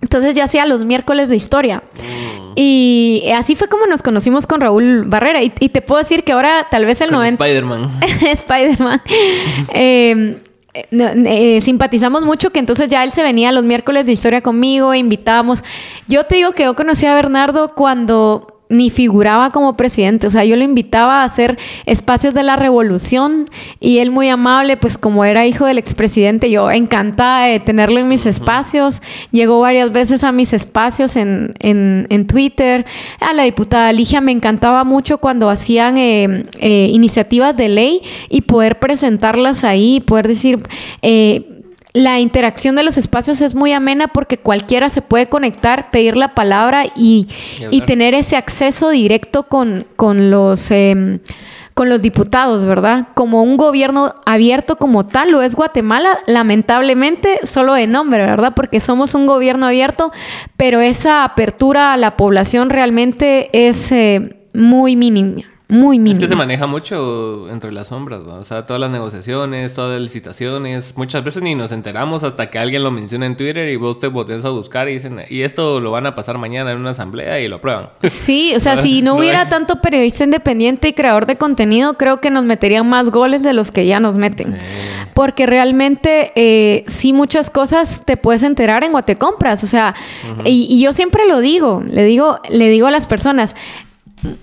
Entonces 0.00 0.34
ya 0.34 0.44
hacía 0.44 0.64
los 0.64 0.84
miércoles 0.84 1.28
de 1.28 1.36
historia. 1.36 1.82
Mm. 1.96 2.52
Y 2.54 3.30
así 3.34 3.56
fue 3.56 3.68
como 3.68 3.86
nos 3.86 4.02
conocimos 4.02 4.46
con 4.46 4.60
Raúl 4.60 5.04
Barrera. 5.06 5.42
Y, 5.42 5.50
te 5.50 5.82
puedo 5.82 6.00
decir 6.00 6.24
que 6.24 6.32
ahora 6.32 6.68
tal 6.70 6.84
vez 6.84 7.00
el 7.00 7.10
90... 7.10 7.44
Spider-Man. 7.44 8.00
Spider-Man. 8.22 9.02
eh, 9.74 10.38
eh, 10.74 11.60
simpatizamos 11.62 12.22
mucho 12.22 12.50
que 12.50 12.58
entonces 12.58 12.88
ya 12.88 13.02
él 13.02 13.12
se 13.12 13.22
venía 13.22 13.52
los 13.52 13.64
miércoles 13.64 14.06
de 14.06 14.12
historia 14.12 14.40
conmigo, 14.40 14.94
invitábamos. 14.94 15.64
Yo 16.06 16.24
te 16.24 16.36
digo 16.36 16.52
que 16.52 16.64
yo 16.64 16.76
conocí 16.76 17.06
a 17.06 17.14
Bernardo 17.14 17.74
cuando 17.74 18.57
ni 18.68 18.90
figuraba 18.90 19.50
como 19.50 19.74
presidente. 19.74 20.26
O 20.26 20.30
sea, 20.30 20.44
yo 20.44 20.56
lo 20.56 20.64
invitaba 20.64 21.22
a 21.22 21.24
hacer 21.24 21.58
espacios 21.86 22.34
de 22.34 22.42
la 22.42 22.56
revolución 22.56 23.48
y 23.80 23.98
él 23.98 24.10
muy 24.10 24.28
amable, 24.28 24.76
pues 24.76 24.98
como 24.98 25.24
era 25.24 25.46
hijo 25.46 25.66
del 25.66 25.78
expresidente, 25.78 26.50
yo 26.50 26.70
encantada 26.70 27.46
de 27.46 27.60
tenerlo 27.60 27.98
en 28.00 28.08
mis 28.08 28.26
espacios. 28.26 29.02
Llegó 29.30 29.60
varias 29.60 29.92
veces 29.92 30.24
a 30.24 30.32
mis 30.32 30.52
espacios 30.52 31.16
en, 31.16 31.54
en, 31.60 32.26
Twitter. 32.26 32.84
A 33.20 33.32
la 33.32 33.44
diputada 33.44 33.92
Ligia 33.92 34.20
me 34.20 34.32
encantaba 34.32 34.84
mucho 34.84 35.18
cuando 35.18 35.48
hacían 35.48 35.96
eh, 35.96 36.44
eh, 36.58 36.90
iniciativas 36.92 37.56
de 37.56 37.68
ley 37.68 38.02
y 38.28 38.42
poder 38.42 38.78
presentarlas 38.78 39.64
ahí, 39.64 40.00
poder 40.00 40.28
decir... 40.28 40.60
Eh, 41.02 41.54
la 41.92 42.20
interacción 42.20 42.76
de 42.76 42.82
los 42.82 42.96
espacios 42.96 43.40
es 43.40 43.54
muy 43.54 43.72
amena 43.72 44.08
porque 44.08 44.38
cualquiera 44.38 44.90
se 44.90 45.02
puede 45.02 45.26
conectar, 45.28 45.90
pedir 45.90 46.16
la 46.16 46.34
palabra 46.34 46.84
y, 46.94 47.28
tener 47.86 48.14
ese 48.14 48.36
acceso 48.36 48.90
directo 48.90 49.44
con, 49.44 49.86
con 49.96 50.30
los... 50.30 50.70
Em, 50.70 51.20
con 51.74 51.88
los 51.88 52.02
diputados, 52.02 52.64
¿verdad? 52.64 53.06
Como 53.14 53.44
un 53.44 53.56
gobierno 53.56 54.12
abierto 54.26 54.78
como 54.78 55.06
tal 55.06 55.30
lo 55.30 55.42
es 55.42 55.54
Guatemala, 55.54 56.18
lamentablemente 56.26 57.38
solo 57.46 57.74
de 57.74 57.86
nombre, 57.86 58.26
¿verdad? 58.26 58.52
Porque 58.56 58.80
somos 58.80 59.14
un 59.14 59.28
gobierno 59.28 59.64
abierto, 59.64 60.10
pero 60.56 60.80
esa 60.80 61.22
apertura 61.22 61.92
a 61.92 61.96
la 61.96 62.16
población 62.16 62.70
realmente 62.70 63.48
es 63.52 63.92
eh, 63.92 64.40
muy 64.52 64.96
mínima 64.96 65.44
muy 65.68 65.98
mínimo. 65.98 66.14
Es 66.14 66.18
que 66.18 66.28
se 66.28 66.34
maneja 66.34 66.66
mucho 66.66 67.46
entre 67.50 67.72
las 67.72 67.88
sombras, 67.88 68.22
¿no? 68.24 68.36
O 68.36 68.44
sea, 68.44 68.64
todas 68.64 68.80
las 68.80 68.90
negociaciones, 68.90 69.74
todas 69.74 69.92
las 69.92 70.00
licitaciones. 70.00 70.94
Muchas 70.96 71.22
veces 71.22 71.42
ni 71.42 71.54
nos 71.54 71.72
enteramos 71.72 72.24
hasta 72.24 72.46
que 72.46 72.58
alguien 72.58 72.82
lo 72.82 72.90
menciona 72.90 73.26
en 73.26 73.36
Twitter 73.36 73.68
y 73.68 73.76
vos 73.76 73.98
te 73.98 74.06
volteas 74.06 74.46
a 74.46 74.48
buscar 74.48 74.88
y 74.88 74.94
dicen, 74.94 75.20
y 75.28 75.42
esto 75.42 75.80
lo 75.80 75.90
van 75.90 76.06
a 76.06 76.14
pasar 76.14 76.38
mañana 76.38 76.72
en 76.72 76.78
una 76.78 76.90
asamblea 76.90 77.38
y 77.40 77.48
lo 77.48 77.56
aprueban. 77.56 77.90
Sí, 78.08 78.52
o 78.56 78.60
sea, 78.60 78.76
si 78.76 79.00
no 79.00 79.14
hubiera 79.14 79.48
tanto 79.48 79.80
periodista 79.80 80.24
independiente 80.24 80.88
y 80.88 80.92
creador 80.92 81.26
de 81.26 81.36
contenido, 81.36 81.94
creo 81.94 82.20
que 82.20 82.30
nos 82.30 82.44
meterían 82.44 82.88
más 82.88 83.10
goles 83.10 83.42
de 83.42 83.52
los 83.52 83.70
que 83.70 83.86
ya 83.86 84.00
nos 84.00 84.16
meten. 84.16 84.54
Eh. 84.54 84.58
Porque 85.14 85.46
realmente, 85.46 86.32
eh, 86.34 86.84
sí, 86.88 87.12
muchas 87.12 87.50
cosas 87.50 88.02
te 88.04 88.16
puedes 88.16 88.42
enterar 88.42 88.84
en 88.84 88.92
Guatecompras. 88.92 89.64
O 89.64 89.66
sea, 89.66 89.94
y, 90.44 90.66
y 90.68 90.80
yo 90.80 90.92
siempre 90.92 91.26
lo 91.26 91.40
digo, 91.40 91.82
le 91.88 92.04
digo, 92.04 92.40
le 92.50 92.68
digo 92.68 92.86
a 92.86 92.90
las 92.90 93.06
personas, 93.06 93.54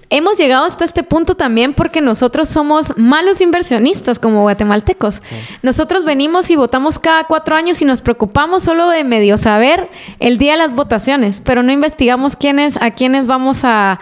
hemos 0.09 0.37
llegado 0.37 0.65
hasta 0.65 0.85
este 0.85 1.03
punto 1.03 1.35
también 1.35 1.73
porque 1.73 2.01
nosotros 2.01 2.49
somos 2.49 2.97
malos 2.97 3.41
inversionistas 3.41 4.19
como 4.19 4.41
guatemaltecos. 4.41 5.21
Nosotros 5.61 6.05
venimos 6.05 6.49
y 6.49 6.55
votamos 6.55 6.99
cada 6.99 7.25
cuatro 7.25 7.55
años 7.55 7.81
y 7.81 7.85
nos 7.85 8.01
preocupamos 8.01 8.63
solo 8.63 8.89
de 8.89 9.03
medio 9.03 9.37
saber 9.37 9.89
el 10.19 10.37
día 10.37 10.53
de 10.53 10.57
las 10.59 10.73
votaciones, 10.73 11.41
pero 11.41 11.63
no 11.63 11.71
investigamos 11.71 12.35
quiénes, 12.35 12.77
a 12.81 12.91
quiénes 12.91 13.27
vamos 13.27 13.63
a, 13.63 13.99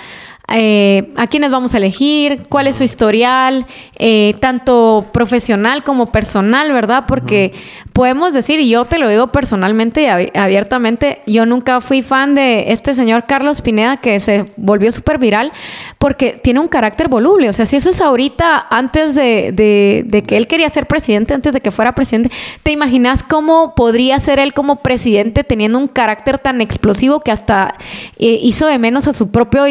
eh, 0.56 1.12
a 1.18 1.26
quiénes 1.26 1.50
vamos 1.50 1.74
a 1.74 1.78
elegir, 1.78 2.44
cuál 2.48 2.68
es 2.68 2.76
su 2.76 2.84
historial, 2.84 3.66
eh, 3.98 4.36
tanto 4.40 5.06
profesional 5.12 5.84
como 5.84 6.12
personal, 6.12 6.72
¿verdad? 6.72 7.06
Porque 7.08 7.54
podemos 7.92 8.34
decir, 8.34 8.60
y 8.60 8.70
yo 8.70 8.86
te 8.86 9.00
lo 9.00 9.10
digo 9.10 9.28
personalmente 9.28 10.04
y 10.04 10.38
abiertamente, 10.38 11.22
yo 11.26 11.46
nunca 11.48 11.82
fui 11.82 12.04
fan 12.04 12.36
de 12.36 12.72
este 12.72 12.94
señor 12.94 13.26
Carlos 13.26 13.62
Pineda 13.62 13.98
que 13.98 14.20
se 14.20 14.46
volvió 14.58 14.92
súper 14.92 15.18
viral 15.18 15.52
porque 15.98 16.40
tiene 16.44 16.60
un 16.60 16.68
carácter 16.68 17.08
voluble. 17.08 17.50
O 17.50 17.54
sea, 17.54 17.66
si 17.66 17.76
eso 17.76 17.90
es 17.90 18.02
ahorita, 18.02 18.68
antes 18.70 19.16
de, 19.16 20.24
que 20.28 20.38
él 20.38 20.48
quería 20.48 20.70
ser 20.70 20.86
presidente, 20.86 21.34
antes 21.34 21.54
de 21.54 21.62
que 21.62 21.72
fuera 21.72 21.94
presidente, 21.94 22.30
¿te 22.62 22.72
imaginas 22.72 23.24
cómo 23.24 23.74
podría 23.76 24.20
ser 24.20 24.40
él 24.40 24.54
como 24.54 24.78
presidente 24.78 25.44
teniendo 25.44 25.80
un 25.80 25.88
carácter 25.88 26.38
tan 26.38 26.62
explosivo 26.62 27.22
que 27.22 27.32
hasta 27.32 27.76
eh, 28.20 28.40
hizo 28.42 28.68
de 28.68 28.78
menos 28.78 29.08
a 29.08 29.14
su 29.14 29.32
propio 29.32 29.64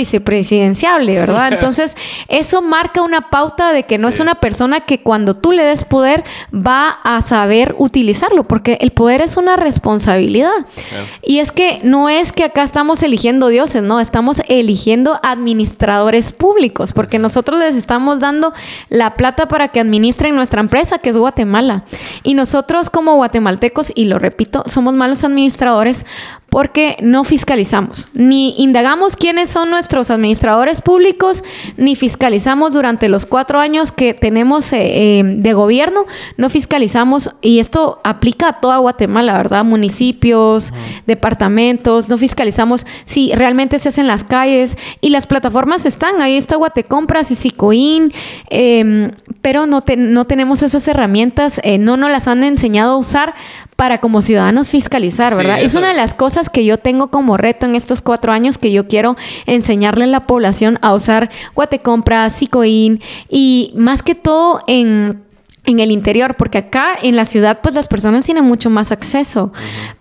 ¿verdad? 1.16 1.52
Entonces, 1.52 1.96
eso 2.28 2.62
marca 2.62 3.02
una 3.02 3.30
pauta 3.30 3.72
de 3.72 3.84
que 3.84 3.98
no 3.98 4.08
es 4.08 4.20
una 4.20 4.36
persona 4.36 4.80
que 4.80 5.00
cuando 5.00 5.34
tú 5.34 5.52
le 5.52 5.62
des 5.62 5.84
poder 5.84 6.24
va 6.54 6.90
a 6.90 7.22
saber 7.22 7.74
utilizar 7.78 8.32
porque 8.48 8.78
el 8.80 8.90
poder 8.92 9.20
es 9.20 9.36
una 9.36 9.56
responsabilidad. 9.56 10.52
Y 11.22 11.38
es 11.38 11.52
que 11.52 11.80
no 11.82 12.08
es 12.08 12.32
que 12.32 12.44
acá 12.44 12.62
estamos 12.62 13.02
eligiendo 13.02 13.48
dioses, 13.48 13.82
no, 13.82 14.00
estamos 14.00 14.42
eligiendo 14.48 15.20
administradores 15.22 16.32
públicos, 16.32 16.92
porque 16.92 17.18
nosotros 17.18 17.58
les 17.58 17.76
estamos 17.76 18.20
dando 18.20 18.52
la 18.88 19.10
plata 19.12 19.48
para 19.48 19.68
que 19.68 19.80
administren 19.80 20.34
nuestra 20.34 20.60
empresa, 20.60 20.98
que 20.98 21.10
es 21.10 21.16
Guatemala. 21.16 21.84
Y 22.22 22.34
nosotros 22.34 22.90
como 22.90 23.16
guatemaltecos, 23.16 23.92
y 23.94 24.06
lo 24.06 24.18
repito, 24.18 24.62
somos 24.66 24.94
malos 24.94 25.24
administradores 25.24 26.06
porque 26.52 26.98
no 27.00 27.24
fiscalizamos, 27.24 28.08
ni 28.12 28.54
indagamos 28.58 29.16
quiénes 29.16 29.48
son 29.48 29.70
nuestros 29.70 30.10
administradores 30.10 30.82
públicos, 30.82 31.42
ni 31.78 31.96
fiscalizamos 31.96 32.74
durante 32.74 33.08
los 33.08 33.24
cuatro 33.24 33.58
años 33.58 33.90
que 33.90 34.12
tenemos 34.12 34.70
eh, 34.74 35.20
eh, 35.20 35.22
de 35.24 35.52
gobierno, 35.54 36.04
no 36.36 36.50
fiscalizamos, 36.50 37.30
y 37.40 37.58
esto 37.58 38.02
aplica 38.04 38.48
a 38.48 38.60
toda 38.60 38.76
Guatemala, 38.76 39.38
¿verdad? 39.38 39.64
Municipios, 39.64 40.74
departamentos, 41.06 42.10
no 42.10 42.18
fiscalizamos 42.18 42.84
si 43.06 43.32
realmente 43.32 43.78
se 43.78 43.88
hacen 43.88 44.06
las 44.06 44.22
calles, 44.22 44.76
y 45.00 45.08
las 45.08 45.26
plataformas 45.26 45.86
están, 45.86 46.20
ahí 46.20 46.36
está 46.36 46.56
Guatecompras 46.56 47.30
y 47.30 47.34
Sicoin, 47.34 48.12
em, 48.50 49.10
pero 49.42 49.66
no, 49.66 49.82
no 49.96 50.24
tenemos 50.24 50.62
esas 50.62 50.86
herramientas, 50.88 51.60
eh, 51.64 51.78
no 51.78 51.96
nos 51.96 52.10
las 52.10 52.28
han 52.28 52.44
enseñado 52.44 52.92
a 52.92 52.96
usar 52.96 53.34
para 53.76 53.98
como 53.98 54.22
ciudadanos 54.22 54.70
fiscalizar, 54.70 55.34
¿verdad? 55.36 55.60
es 55.60 55.74
una 55.74 55.88
de 55.88 55.96
las 55.96 56.14
cosas 56.14 56.48
que 56.48 56.64
yo 56.64 56.78
tengo 56.78 57.08
como 57.08 57.36
reto 57.36 57.66
en 57.66 57.74
estos 57.74 58.00
cuatro 58.00 58.32
años 58.32 58.56
que 58.56 58.72
yo 58.72 58.86
quiero 58.86 59.16
enseñarle 59.46 60.04
a 60.04 60.08
la 60.08 60.20
población 60.20 60.78
a 60.80 60.94
usar 60.94 61.30
Guatecompra, 61.54 62.30
Sicoin 62.30 63.00
y 63.28 63.72
más 63.74 64.02
que 64.02 64.14
todo 64.14 64.62
en 64.68 65.22
en 65.64 65.80
el 65.80 65.90
interior, 65.90 66.34
porque 66.34 66.58
acá 66.58 66.96
en 67.00 67.16
la 67.16 67.24
ciudad 67.24 67.60
pues 67.62 67.74
las 67.74 67.86
personas 67.86 68.24
tienen 68.24 68.44
mucho 68.44 68.68
más 68.68 68.90
acceso, 68.90 69.52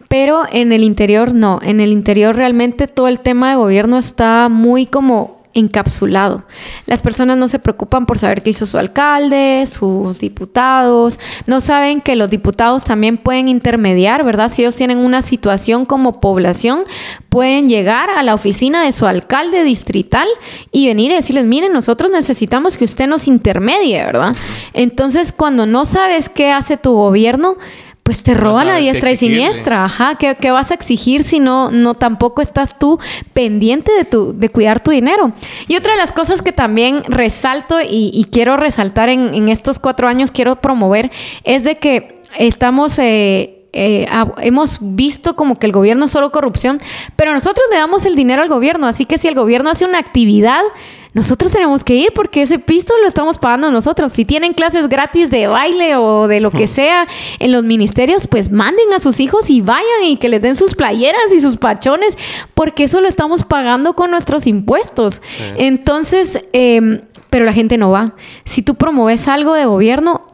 pero 0.09 0.43
en 0.51 0.71
el 0.71 0.83
interior 0.83 1.33
no, 1.33 1.59
en 1.61 1.79
el 1.79 1.91
interior 1.91 2.35
realmente 2.35 2.87
todo 2.87 3.07
el 3.07 3.19
tema 3.19 3.51
de 3.51 3.57
gobierno 3.57 3.97
está 3.99 4.49
muy 4.49 4.87
como 4.87 5.40
encapsulado. 5.53 6.45
Las 6.85 7.01
personas 7.01 7.37
no 7.37 7.47
se 7.47 7.59
preocupan 7.59 8.05
por 8.05 8.19
saber 8.19 8.41
qué 8.41 8.51
hizo 8.51 8.65
su 8.65 8.77
alcalde, 8.77 9.65
sus 9.67 10.19
diputados, 10.19 11.19
no 11.45 11.61
saben 11.61 12.01
que 12.01 12.15
los 12.15 12.29
diputados 12.29 12.83
también 12.83 13.17
pueden 13.17 13.47
intermediar, 13.47 14.23
¿verdad? 14.23 14.49
Si 14.49 14.61
ellos 14.61 14.75
tienen 14.75 14.97
una 14.97 15.21
situación 15.21 15.85
como 15.85 16.19
población, 16.19 16.83
pueden 17.29 17.69
llegar 17.69 18.09
a 18.09 18.23
la 18.23 18.33
oficina 18.33 18.83
de 18.83 18.91
su 18.91 19.05
alcalde 19.05 19.63
distrital 19.63 20.27
y 20.71 20.87
venir 20.87 21.11
y 21.11 21.15
decirles, 21.15 21.45
miren, 21.45 21.73
nosotros 21.73 22.11
necesitamos 22.11 22.77
que 22.77 22.85
usted 22.85 23.07
nos 23.07 23.27
intermedie, 23.27 24.03
¿verdad? 24.05 24.35
Entonces, 24.73 25.31
cuando 25.31 25.65
no 25.65 25.85
sabes 25.85 26.29
qué 26.29 26.51
hace 26.51 26.77
tu 26.77 26.93
gobierno, 26.93 27.57
pues 28.11 28.23
te 28.23 28.33
roban 28.33 28.67
a 28.67 28.75
diestra 28.75 29.09
y 29.09 29.15
siniestra. 29.15 29.85
Ajá, 29.85 30.15
¿Qué, 30.15 30.51
vas 30.51 30.69
a 30.71 30.73
exigir 30.73 31.23
si 31.23 31.39
no, 31.39 31.71
no 31.71 31.93
tampoco 31.93 32.41
estás 32.41 32.77
tú 32.77 32.99
pendiente 33.31 33.89
de, 33.93 34.03
tu, 34.03 34.37
de 34.37 34.49
cuidar 34.49 34.83
tu 34.83 34.91
dinero? 34.91 35.31
Y 35.69 35.77
otra 35.77 35.93
de 35.93 35.97
las 35.97 36.11
cosas 36.11 36.41
que 36.41 36.51
también 36.51 37.05
resalto 37.05 37.77
y, 37.81 38.27
quiero 38.29 38.57
resaltar 38.57 39.07
en, 39.07 39.47
estos 39.47 39.79
cuatro 39.79 40.09
años, 40.09 40.29
quiero 40.29 40.57
promover, 40.57 41.09
es 41.45 41.63
de 41.63 41.77
que 41.77 42.21
estamos... 42.37 42.99
Eh, 42.99 43.59
eh, 43.73 44.05
hemos 44.41 44.79
visto 44.81 45.37
como 45.37 45.55
que 45.55 45.65
el 45.65 45.71
gobierno 45.71 46.03
es 46.03 46.11
solo 46.11 46.33
corrupción, 46.33 46.81
pero 47.15 47.33
nosotros 47.33 47.65
le 47.71 47.77
damos 47.77 48.03
el 48.03 48.15
dinero 48.15 48.41
al 48.41 48.49
gobierno, 48.49 48.87
así 48.87 49.05
que 49.05 49.17
si 49.17 49.29
el 49.29 49.35
gobierno 49.35 49.69
hace 49.69 49.85
una 49.85 49.99
actividad, 49.99 50.59
nosotros 51.13 51.51
tenemos 51.51 51.83
que 51.83 51.95
ir 51.95 52.13
porque 52.13 52.41
ese 52.41 52.57
pisto 52.57 52.93
lo 53.01 53.07
estamos 53.07 53.37
pagando 53.37 53.69
nosotros. 53.69 54.13
Si 54.13 54.23
tienen 54.23 54.53
clases 54.53 54.87
gratis 54.87 55.29
de 55.29 55.47
baile 55.47 55.97
o 55.97 56.27
de 56.27 56.39
lo 56.39 56.51
que 56.51 56.67
sea 56.67 57.05
en 57.39 57.51
los 57.51 57.65
ministerios, 57.65 58.27
pues 58.27 58.49
manden 58.49 58.93
a 58.93 59.01
sus 59.01 59.19
hijos 59.19 59.49
y 59.49 59.59
vayan 59.59 60.03
y 60.05 60.15
que 60.15 60.29
les 60.29 60.41
den 60.41 60.55
sus 60.55 60.73
playeras 60.73 61.33
y 61.35 61.41
sus 61.41 61.57
pachones, 61.57 62.15
porque 62.53 62.85
eso 62.85 63.01
lo 63.01 63.09
estamos 63.09 63.43
pagando 63.43 63.93
con 63.93 64.09
nuestros 64.09 64.47
impuestos. 64.47 65.21
Entonces, 65.57 66.45
eh, 66.53 67.01
pero 67.29 67.45
la 67.45 67.53
gente 67.53 67.77
no 67.77 67.91
va. 67.91 68.15
Si 68.45 68.61
tú 68.61 68.75
promueves 68.75 69.27
algo 69.27 69.53
de 69.53 69.65
gobierno, 69.65 70.30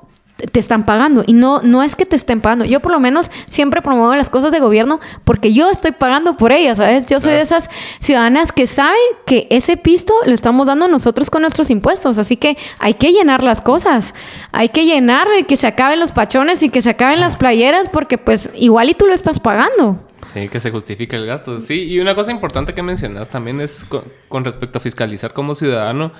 te 0.52 0.60
están 0.60 0.86
pagando. 0.86 1.24
Y 1.26 1.34
no, 1.34 1.62
no 1.62 1.84
es 1.84 1.96
que 1.96 2.06
te 2.06 2.16
estén 2.16 2.42
pagando. 2.42 2.66
Yo 2.66 2.80
por 2.80 2.92
lo 2.92 3.00
menos 3.00 3.32
siempre 3.46 3.82
promuevo 3.82 4.16
las 4.16 4.30
cosas 4.30 4.52
de 4.52 4.60
gobierno 4.60 5.00
porque 5.24 5.54
yo 5.54 5.70
estoy 5.70 5.92
pagando 5.92 6.36
por 6.36 6.52
ellas, 6.52 6.78
¿sabes? 6.78 7.06
Yo 7.08 7.20
soy 7.20 7.32
de 7.32 7.42
esas 7.42 7.70
ciudadanas 8.00 8.52
que 8.52 8.68
saben 8.68 9.00
que 9.26 9.48
ese 9.50 9.78
pisto 9.78 10.14
lo 10.26 10.34
estamos 10.34 10.68
dando 10.68 10.88
nosotros 10.88 11.30
con 11.30 11.42
nuestros 11.42 11.70
impuestos. 11.70 12.18
Así 12.18 12.38
que 12.38 12.58
hay 12.80 12.96
que 12.96 13.12
llenar 13.12 13.44
las 13.44 13.62
cosas. 13.62 14.14
Hay 14.52 14.70
que 14.70 14.86
llenar 14.86 15.28
y 15.40 15.44
que 15.44 15.58
se 15.58 15.68
acaben 15.68 16.00
los 16.00 16.12
pachones 16.12 16.62
y 16.64 16.70
que 16.70 16.82
se 16.82 16.92
acaben 16.92 17.20
las 17.20 17.38
playeras 17.38 17.90
porque 17.90 18.18
pues 18.18 18.50
igual 18.56 18.90
y 18.90 18.94
tú 18.94 19.08
lo 19.08 19.14
estás 19.14 19.40
pagando. 19.40 20.00
Sí, 20.34 20.50
que 20.50 20.60
se 20.60 20.72
justifique 20.72 21.16
el 21.16 21.26
gasto. 21.26 21.62
Sí, 21.62 21.84
y 21.84 22.00
una 22.00 22.14
cosa 22.14 22.32
importante 22.32 22.74
que 22.74 22.84
mencionas 22.84 23.30
también 23.30 23.62
es 23.62 23.86
con 24.28 24.46
respecto 24.46 24.78
a 24.78 24.82
fiscalizar 24.82 25.34
como 25.34 25.56
ciudadano 25.56 26.12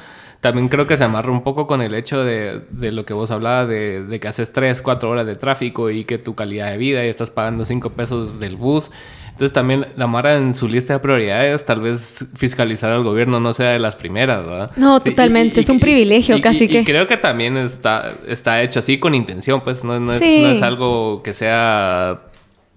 también 0.42 0.68
creo 0.68 0.86
que 0.86 0.98
se 0.98 1.04
amarra 1.04 1.32
un 1.32 1.42
poco 1.42 1.66
con 1.68 1.82
el 1.82 1.94
hecho 1.96 2.24
de, 2.24 2.62
de 2.70 2.92
lo 2.92 3.06
que 3.06 3.14
vos 3.14 3.32
hablabas, 3.32 3.68
de, 3.68 4.04
de, 4.04 4.20
que 4.20 4.28
haces 4.28 4.54
3, 4.54 4.82
4 4.82 5.10
horas 5.10 5.26
de 5.26 5.36
tráfico 5.36 5.90
y 5.90 6.06
que 6.06 6.18
tu 6.18 6.36
calidad 6.36 6.72
de 6.72 6.78
vida 6.78 7.06
y 7.06 7.10
estás 7.10 7.32
pagando 7.32 7.66
5 7.66 7.92
pesos 7.92 8.40
del 8.40 8.56
bus. 8.56 8.92
Entonces 9.38 9.54
también 9.54 9.86
la 9.96 10.08
Mara 10.08 10.36
en 10.36 10.56
su 10.56 10.68
lista 10.68 10.94
de 10.94 11.00
prioridades, 11.00 11.64
tal 11.64 11.82
vez 11.82 12.26
fiscalizar 12.36 12.90
al 12.90 13.04
gobierno 13.04 13.40
no 13.40 13.54
sea 13.54 13.70
de 13.70 13.80
las 13.80 13.96
primeras, 13.96 14.44
¿verdad? 14.44 14.72
No, 14.78 15.00
totalmente, 15.00 15.60
es 15.60 15.70
un 15.70 15.80
privilegio 15.80 16.42
casi 16.42 16.68
que... 16.68 16.82
Y 16.82 16.84
creo 16.84 17.06
que 17.06 17.18
también 17.18 17.56
está, 17.56 18.14
está 18.28 18.64
hecho 18.64 18.80
así 18.80 19.00
con 19.00 19.14
intención, 19.14 19.62
pues 19.62 19.84
no, 19.84 20.00
no, 20.00 20.12
es, 20.12 20.22
no 20.22 20.50
es 20.50 20.62
algo 20.64 21.22
que 21.22 21.36
sea 21.36 22.22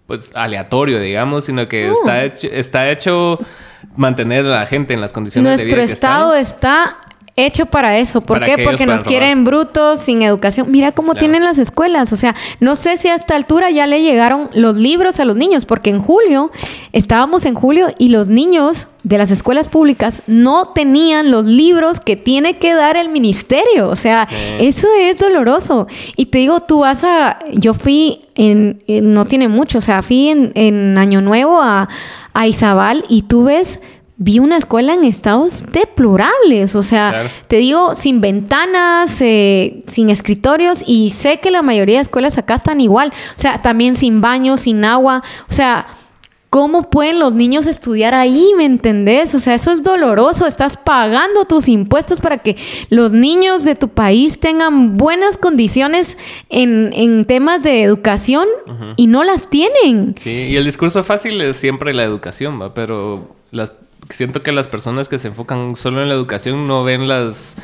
pues 0.06 0.32
aleatorio, 0.34 1.00
digamos, 1.00 1.44
sino 1.44 1.66
que 1.68 1.88
está 1.88 2.24
hecho, 2.24 2.48
está 2.52 2.90
hecho 2.90 3.38
mantener 3.96 4.44
a 4.44 4.48
la 4.48 4.66
gente 4.66 4.92
en 4.92 5.00
las 5.00 5.12
condiciones 5.12 5.48
Nuestro 5.48 5.70
de 5.70 5.76
vida 5.76 5.86
que 5.86 5.92
estado 5.92 6.34
está 6.34 6.98
hecho 7.36 7.66
para 7.66 7.98
eso. 7.98 8.20
¿Por 8.20 8.44
qué? 8.44 8.58
Porque 8.58 8.86
nos 8.86 9.04
quieren 9.04 9.44
brutos, 9.44 10.00
sin 10.00 10.22
educación. 10.22 10.70
Mira 10.70 10.92
cómo 10.92 11.14
tienen 11.14 11.44
las 11.44 11.58
escuelas. 11.58 12.12
O 12.12 12.16
sea, 12.16 12.34
no 12.60 12.76
sé 12.76 12.96
si 12.96 13.08
a 13.08 13.14
esta 13.14 13.34
altura 13.34 13.70
ya 13.70 13.86
le 13.86 14.02
llegaron 14.02 14.50
los 14.54 14.76
libros 14.76 15.20
a 15.20 15.24
los 15.24 15.36
niños, 15.36 15.66
porque 15.66 15.90
en 15.90 16.00
julio, 16.00 16.50
estábamos 16.92 17.44
en 17.44 17.54
julio 17.54 17.88
y 17.98 18.08
los 18.08 18.28
niños 18.28 18.88
de 19.02 19.16
las 19.16 19.30
escuelas 19.30 19.68
públicas 19.68 20.22
no 20.26 20.68
tenían 20.68 21.30
los 21.30 21.46
libros 21.46 22.00
que 22.00 22.16
tiene 22.16 22.58
que 22.58 22.74
dar 22.74 22.96
el 22.96 23.08
ministerio. 23.08 23.88
O 23.88 23.96
sea, 23.96 24.28
eso 24.58 24.88
es 24.98 25.18
doloroso. 25.18 25.86
Y 26.16 26.26
te 26.26 26.38
digo, 26.38 26.60
tú 26.60 26.80
vas 26.80 27.04
a... 27.04 27.38
Yo 27.52 27.74
fui 27.74 28.20
en... 28.34 28.82
no 28.86 29.24
tiene 29.24 29.48
mucho, 29.48 29.78
o 29.78 29.82
sea, 29.82 30.02
fui 30.02 30.28
en, 30.28 30.52
en 30.54 30.98
Año 30.98 31.20
Nuevo 31.22 31.60
a, 31.60 31.88
a 32.34 32.46
Izabal 32.46 33.04
y 33.08 33.22
tú 33.22 33.44
ves 33.44 33.80
vi 34.22 34.38
una 34.38 34.58
escuela 34.58 34.92
en 34.92 35.04
estados 35.04 35.62
deplorables, 35.72 36.74
o 36.74 36.82
sea, 36.82 37.30
te 37.48 37.56
digo, 37.56 37.94
sin 37.94 38.20
ventanas, 38.20 39.18
eh, 39.22 39.82
sin 39.86 40.10
escritorios, 40.10 40.84
y 40.86 41.08
sé 41.08 41.38
que 41.38 41.50
la 41.50 41.62
mayoría 41.62 41.96
de 41.96 42.02
escuelas 42.02 42.36
acá 42.36 42.56
están 42.56 42.82
igual, 42.82 43.14
o 43.14 43.40
sea, 43.40 43.62
también 43.62 43.96
sin 43.96 44.20
baños, 44.20 44.60
sin 44.60 44.84
agua, 44.84 45.22
o 45.48 45.52
sea, 45.54 45.86
¿cómo 46.50 46.90
pueden 46.90 47.18
los 47.18 47.34
niños 47.34 47.64
estudiar 47.64 48.12
ahí? 48.12 48.52
¿Me 48.58 48.66
entendés? 48.66 49.34
O 49.34 49.40
sea, 49.40 49.54
eso 49.54 49.72
es 49.72 49.82
doloroso, 49.82 50.46
estás 50.46 50.76
pagando 50.76 51.46
tus 51.46 51.66
impuestos 51.66 52.20
para 52.20 52.36
que 52.36 52.58
los 52.90 53.14
niños 53.14 53.64
de 53.64 53.74
tu 53.74 53.88
país 53.88 54.38
tengan 54.38 54.98
buenas 54.98 55.38
condiciones 55.38 56.18
en, 56.50 57.24
temas 57.24 57.62
de 57.62 57.82
educación 57.82 58.46
y 58.96 59.06
no 59.06 59.24
las 59.24 59.48
tienen. 59.48 60.14
Sí, 60.18 60.48
y 60.50 60.56
el 60.56 60.64
discurso 60.64 61.02
fácil 61.04 61.40
es 61.40 61.56
siempre 61.56 61.94
la 61.94 62.04
educación, 62.04 62.60
¿va? 62.60 62.74
pero 62.74 63.34
las 63.50 63.72
siento 64.11 64.42
que 64.42 64.52
las 64.52 64.68
personas 64.68 65.08
que 65.08 65.18
se 65.18 65.28
enfocan 65.28 65.76
solo 65.76 66.02
en 66.02 66.08
la 66.08 66.14
educación 66.14 66.66
no 66.66 66.84
ven 66.84 67.08
las 67.08 67.56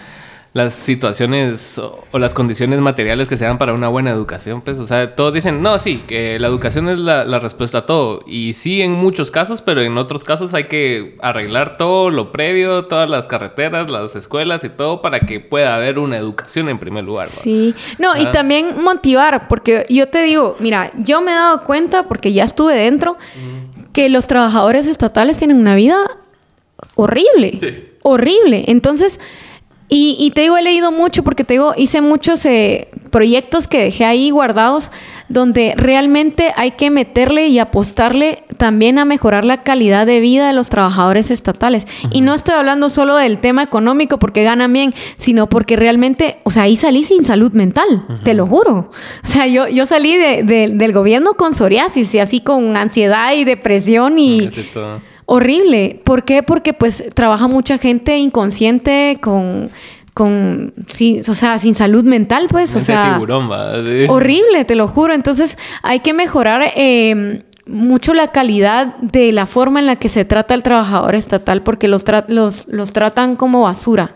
las 0.57 0.72
situaciones 0.72 1.78
o, 1.78 2.18
las 2.18 2.32
condiciones 2.32 2.80
materiales 2.80 3.28
que 3.28 3.36
se 3.36 3.44
dan 3.44 3.59
para 3.59 3.74
una 3.74 3.88
buena 3.88 4.11
educación. 4.11 4.62
Pues, 4.62 4.78
o 4.78 4.86
sea, 4.86 5.14
todos 5.14 5.34
dicen, 5.34 5.61
no, 5.61 5.78
sí, 5.78 6.03
que 6.09 6.38
la 6.38 6.49
educación 6.49 6.88
es 6.88 6.99
la, 6.99 7.26
la, 7.26 7.38
respuesta 7.38 7.78
a 7.78 7.86
todo. 7.86 8.22
Y 8.26 8.55
sí, 8.55 8.80
en 8.80 8.92
muchos 8.92 9.30
casos, 9.30 9.61
pero 9.61 9.82
en 9.82 9.99
otros 9.99 10.24
casos 10.24 10.55
hay 10.55 10.64
que 10.64 11.18
arreglar 11.20 11.76
todo 11.76 12.09
lo 12.09 12.32
previo, 12.32 12.86
todas 12.86 13.09
las 13.11 13.26
carreteras, 13.26 13.90
las 13.90 14.16
escuelas 14.16 14.64
y 14.64 14.70
todo 14.70 15.03
para 15.03 15.20
que 15.20 15.40
pueda 15.40 15.76
haber 15.76 15.99
una 15.99 16.16
educación 16.16 16.70
en 16.70 16.78
primer 16.78 17.05
lugar. 17.05 17.26
Sí, 17.26 17.74
no, 17.99 18.16
y 18.16 18.24
también 18.32 18.82
motivar, 18.82 19.49
porque 19.49 19.84
yo 19.90 20.09
te 20.09 20.22
digo, 20.22 20.57
mira, 20.59 20.90
yo 20.97 21.20
me 21.20 21.32
he 21.32 21.34
dado 21.34 21.61
cuenta, 21.64 22.05
porque 22.05 22.32
ya 22.32 22.44
estuve 22.44 22.76
dentro, 22.76 23.18
que 23.92 24.09
los 24.09 24.26
trabajadores 24.26 24.86
estatales 24.86 25.36
tienen 25.36 25.59
una 25.59 25.74
vida 25.74 25.99
horrible. 26.97 27.97
Horrible. 28.03 28.64
Entonces, 28.66 29.20
y, 29.88 30.32
te 30.34 30.40
digo, 30.40 30.57
he 30.57 30.62
leído 30.62 30.90
mucho 30.90 31.22
porque 31.22 31.44
te 31.44 31.55
digo, 31.55 31.72
hice 31.76 32.01
muchos 32.01 32.44
eh, 32.44 32.88
proyectos 33.12 33.68
que 33.68 33.78
dejé 33.84 34.05
ahí 34.05 34.30
guardados 34.30 34.90
donde 35.28 35.74
realmente 35.76 36.53
hay 36.57 36.72
que 36.72 36.90
meterle 36.90 37.49
y 37.49 37.59
apostarle 37.59 38.44
también 38.59 38.99
a 38.99 39.05
mejorar 39.05 39.44
la 39.44 39.62
calidad 39.62 40.07
de 40.07 40.20
vida 40.20 40.49
de 40.49 40.53
los 40.53 40.70
trabajadores 40.70 41.30
estatales. 41.30 41.86
Y 42.11 42.20
no 42.20 42.34
estoy 42.34 42.55
hablando 42.55 42.88
solo 42.88 43.16
del 43.16 43.38
tema 43.38 43.62
económico 43.62 44.18
porque 44.18 44.42
ganan 44.42 44.72
bien, 44.72 44.92
sino 45.16 45.49
porque 45.49 45.76
realmente, 45.76 46.38
o 46.44 46.51
sea, 46.51 46.64
ahí 46.64 46.76
salí 46.76 47.05
sin 47.05 47.24
salud 47.24 47.53
mental, 47.53 48.07
te 48.22 48.34
lo 48.34 48.47
juro. 48.47 48.90
O 49.24 49.26
sea, 49.26 49.47
yo, 49.47 49.68
yo 49.68 49.86
salí 49.86 50.16
del 50.16 50.92
gobierno 50.92 51.34
con 51.34 51.55
psoriasis 51.55 52.12
y 52.14 52.18
así 52.18 52.40
con 52.40 52.76
ansiedad 52.76 53.34
y 53.34 53.44
depresión 53.44 54.18
y... 54.18 54.49
Horrible. 55.27 56.01
¿Por 56.05 56.24
qué? 56.24 56.43
Porque 56.43 56.72
pues 56.72 57.11
trabaja 57.14 57.49
mucha 57.49 57.79
gente 57.79 58.16
inconsciente 58.18 59.18
con 59.20 59.70
con 60.14 60.72
sí, 60.87 61.20
o 61.29 61.35
sea, 61.35 61.59
sin 61.59 61.74
salud 61.74 62.03
mental, 62.03 62.47
pues, 62.49 62.74
o 62.74 62.81
sea, 62.81 63.20
horrible, 64.09 64.64
te 64.64 64.74
lo 64.74 64.89
juro. 64.89 65.12
Entonces, 65.12 65.59
hay 65.83 66.01
que 66.01 66.14
mejorar 66.14 66.72
eh, 66.74 67.43
mucho 67.66 68.14
la 68.14 68.29
calidad 68.29 68.97
de 68.97 69.31
la 69.33 69.45
forma 69.45 69.79
en 69.79 69.85
la 69.85 69.97
que 69.97 70.09
se 70.09 70.24
trata 70.24 70.55
el 70.55 70.62
trabajador 70.62 71.14
estatal, 71.16 71.62
porque 71.62 71.87
los, 71.87 72.03
los, 72.29 72.66
los 72.66 72.93
tratan 72.95 73.37
como 73.37 73.61
basura 73.61 74.14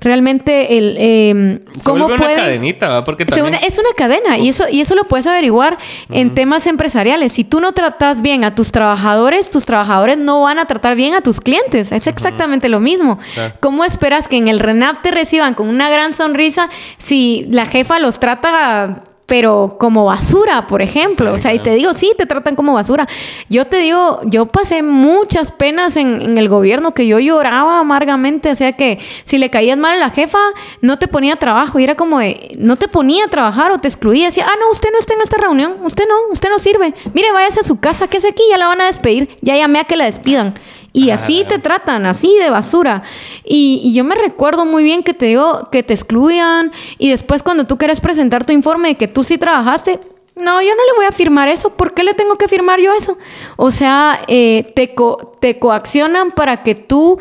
realmente 0.00 0.78
el 0.78 0.96
eh, 0.98 1.60
cómo 1.84 2.06
puede 2.06 2.34
una 2.34 2.34
cadenita 2.34 3.02
porque 3.04 3.24
también... 3.24 3.54
es 3.62 3.78
una 3.78 3.90
cadena 3.96 4.38
y 4.38 4.48
eso 4.48 4.64
y 4.70 4.80
eso 4.80 4.94
lo 4.94 5.04
puedes 5.04 5.26
averiguar 5.26 5.78
en 6.10 6.34
temas 6.34 6.66
empresariales. 6.66 7.32
Si 7.32 7.44
tú 7.44 7.60
no 7.60 7.72
tratas 7.72 8.22
bien 8.22 8.44
a 8.44 8.54
tus 8.54 8.72
trabajadores 8.72 9.50
tus 9.50 9.66
trabajadores 9.66 10.18
no 10.18 10.42
van 10.42 10.58
a 10.58 10.66
tratar 10.66 10.96
bien 10.96 11.14
a 11.14 11.20
tus 11.20 11.40
clientes. 11.40 11.92
Es 11.92 12.06
exactamente 12.06 12.68
lo 12.68 12.80
mismo. 12.80 13.18
Cómo 13.60 13.84
esperas 13.84 14.28
que 14.28 14.36
en 14.36 14.48
el 14.48 14.60
Renap 14.60 15.02
te 15.02 15.10
reciban 15.10 15.54
con 15.54 15.68
una 15.68 15.90
gran 15.90 16.12
sonrisa 16.12 16.68
si 16.96 17.46
la 17.50 17.66
jefa 17.66 17.98
los 17.98 18.20
trata 18.20 19.02
pero 19.30 19.76
como 19.78 20.06
basura, 20.06 20.66
por 20.66 20.82
ejemplo. 20.82 21.32
o 21.32 21.38
sea, 21.38 21.54
y 21.54 21.60
te 21.60 21.72
digo, 21.76 21.94
sí, 21.94 22.14
te 22.18 22.26
tratan 22.26 22.56
como 22.56 22.74
basura. 22.74 23.06
Yo 23.48 23.64
te 23.64 23.76
digo, 23.76 24.18
yo 24.24 24.46
pasé 24.46 24.82
muchas 24.82 25.52
penas 25.52 25.96
en, 25.96 26.36
el 26.36 26.48
gobierno 26.48 26.94
que 26.94 27.06
yo 27.06 27.20
lloraba 27.20 27.78
amargamente. 27.78 28.50
O 28.50 28.56
sea, 28.56 28.72
que 28.72 28.98
si 29.24 29.38
le 29.38 29.48
caías 29.48 29.78
mal 29.78 29.94
a 29.94 29.98
la 29.98 30.10
jefa, 30.10 30.40
no 30.80 30.98
te 30.98 31.06
ponía 31.06 31.36
trabajo. 31.36 31.78
Y 31.78 31.84
era 31.84 31.94
como 31.94 32.18
de, 32.18 32.56
no 32.58 32.74
te 32.74 32.88
ponía 32.88 33.26
a 33.26 33.28
trabajar 33.28 33.70
o 33.70 33.78
te 33.78 33.86
excluía. 33.86 34.26
Decía, 34.26 34.46
ah, 34.48 34.56
no, 34.58 34.68
usted 34.72 34.88
no 34.92 34.98
está 34.98 35.14
en 35.14 35.20
esta 35.20 35.36
reunión. 35.36 35.76
Usted 35.84 36.06
no, 36.08 36.32
usted 36.32 36.48
no 36.50 36.58
sirve. 36.58 36.92
Mire, 37.14 37.30
váyase 37.30 37.60
a 37.60 37.62
su 37.62 37.78
casa. 37.78 38.08
¿Qué 38.08 38.16
hace 38.16 38.30
aquí? 38.30 38.42
Ya 38.50 38.58
la 38.58 38.66
van 38.66 38.80
a 38.80 38.86
despedir. 38.86 39.28
Ya 39.42 39.54
llamé 39.54 39.78
a 39.78 39.84
que 39.84 39.94
la 39.94 40.06
despidan. 40.06 40.54
Y 40.92 41.10
así 41.10 41.44
te 41.48 41.58
tratan, 41.58 42.04
así 42.06 42.36
de 42.42 42.50
basura. 42.50 43.02
Y, 43.44 43.92
yo 43.94 44.04
me 44.04 44.14
recuerdo 44.14 44.64
muy 44.64 44.82
bien 44.82 45.02
que 45.02 45.14
te 45.14 45.26
digo, 45.26 45.68
que 45.70 45.82
te 45.82 45.94
excluyan. 45.94 46.72
Y 46.98 47.10
después 47.10 47.42
cuando 47.42 47.64
tú 47.64 47.78
quieres 47.78 48.00
presentar 48.00 48.44
tu 48.44 48.52
informe 48.52 48.88
de 48.88 48.94
que 48.96 49.08
tú 49.08 49.22
sí 49.22 49.38
trabajaste, 49.38 50.00
no, 50.36 50.62
yo 50.62 50.70
no 50.70 50.84
le 50.86 50.96
voy 50.96 51.04
a 51.06 51.12
firmar 51.12 51.48
eso. 51.48 51.70
¿Por 51.70 51.94
qué 51.94 52.02
le 52.02 52.14
tengo 52.14 52.34
que 52.34 52.48
firmar 52.48 52.80
yo 52.80 52.92
eso? 52.92 53.18
O 53.56 53.70
sea, 53.70 54.20
eh, 54.26 54.72
te, 54.74 54.94
te 55.40 55.58
coaccionan 55.58 56.30
para 56.32 56.62
que 56.62 56.74
tú 56.74 57.18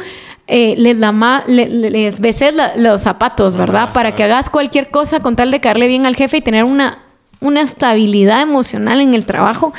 eh, 0.47 0.73
les, 0.77 0.97
la 0.97 1.43
les 1.47 2.19
beses 2.19 2.55
los 2.75 3.01
zapatos, 3.03 3.55
¿verdad? 3.55 3.93
para 3.93 4.13
que 4.13 4.23
hagas 4.23 4.49
cualquier 4.49 4.89
cosa 4.89 5.19
con 5.19 5.35
tal 5.35 5.51
de 5.51 5.59
caerle 5.59 5.87
bien 5.87 6.07
al 6.07 6.15
jefe 6.15 6.37
y 6.37 6.41
tener 6.41 6.63
una, 6.63 7.03
una 7.39 7.61
estabilidad 7.61 8.41
emocional 8.41 8.99
en 9.01 9.13
el 9.13 9.27
trabajo. 9.27 9.73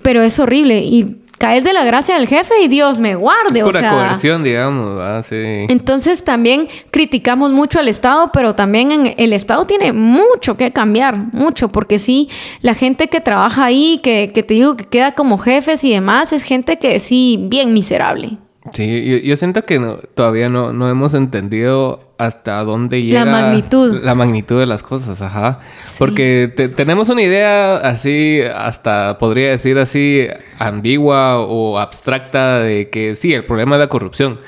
Pero 0.00 0.22
es 0.22 0.38
horrible. 0.38 0.78
Y 0.78 1.16
caes 1.38 1.64
de 1.64 1.72
la 1.72 1.84
gracia 1.84 2.16
del 2.16 2.28
jefe 2.28 2.54
y 2.62 2.68
Dios 2.68 2.98
me 2.98 3.14
guarde. 3.14 3.60
Es 3.60 3.64
pura 3.64 3.80
o 3.80 3.82
sea, 3.82 3.90
coerción, 3.92 4.42
digamos. 4.42 5.00
Ah, 5.00 5.22
sí. 5.22 5.36
Entonces 5.68 6.24
también 6.24 6.68
criticamos 6.90 7.52
mucho 7.52 7.78
al 7.78 7.88
Estado, 7.88 8.30
pero 8.32 8.54
también 8.54 8.90
en 8.90 9.14
el 9.16 9.32
Estado 9.32 9.66
tiene 9.66 9.92
mucho 9.92 10.56
que 10.56 10.72
cambiar, 10.72 11.16
mucho, 11.32 11.68
porque 11.68 11.98
sí, 11.98 12.28
la 12.60 12.74
gente 12.74 13.08
que 13.08 13.20
trabaja 13.20 13.64
ahí, 13.64 14.00
que, 14.02 14.30
que 14.32 14.42
te 14.42 14.54
digo 14.54 14.76
que 14.76 14.84
queda 14.84 15.12
como 15.12 15.38
jefes 15.38 15.84
y 15.84 15.90
demás, 15.90 16.32
es 16.32 16.42
gente 16.42 16.78
que 16.78 17.00
sí, 17.00 17.38
bien 17.40 17.72
miserable. 17.72 18.38
Sí, 18.72 19.22
yo, 19.22 19.36
siento 19.36 19.64
que 19.64 19.80
todavía 20.14 20.48
no, 20.48 20.72
no 20.72 20.88
hemos 20.88 21.14
entendido 21.14 22.00
hasta 22.18 22.62
dónde 22.64 23.02
llega 23.02 23.24
la 23.24 23.30
magnitud. 23.30 24.02
La 24.02 24.14
magnitud 24.14 24.58
de 24.58 24.66
las 24.66 24.82
cosas, 24.82 25.20
ajá. 25.20 25.60
Porque 25.98 26.52
tenemos 26.76 27.08
una 27.08 27.22
idea 27.22 27.76
así, 27.76 28.40
hasta 28.54 29.18
podría 29.18 29.50
decir 29.50 29.78
así, 29.78 30.26
ambigua 30.58 31.38
o 31.40 31.78
abstracta 31.78 32.60
de 32.60 32.90
que 32.90 33.14
sí, 33.14 33.34
el 33.34 33.44
problema 33.44 33.76
es 33.76 33.80
la 33.80 33.88
corrupción. 33.88 34.38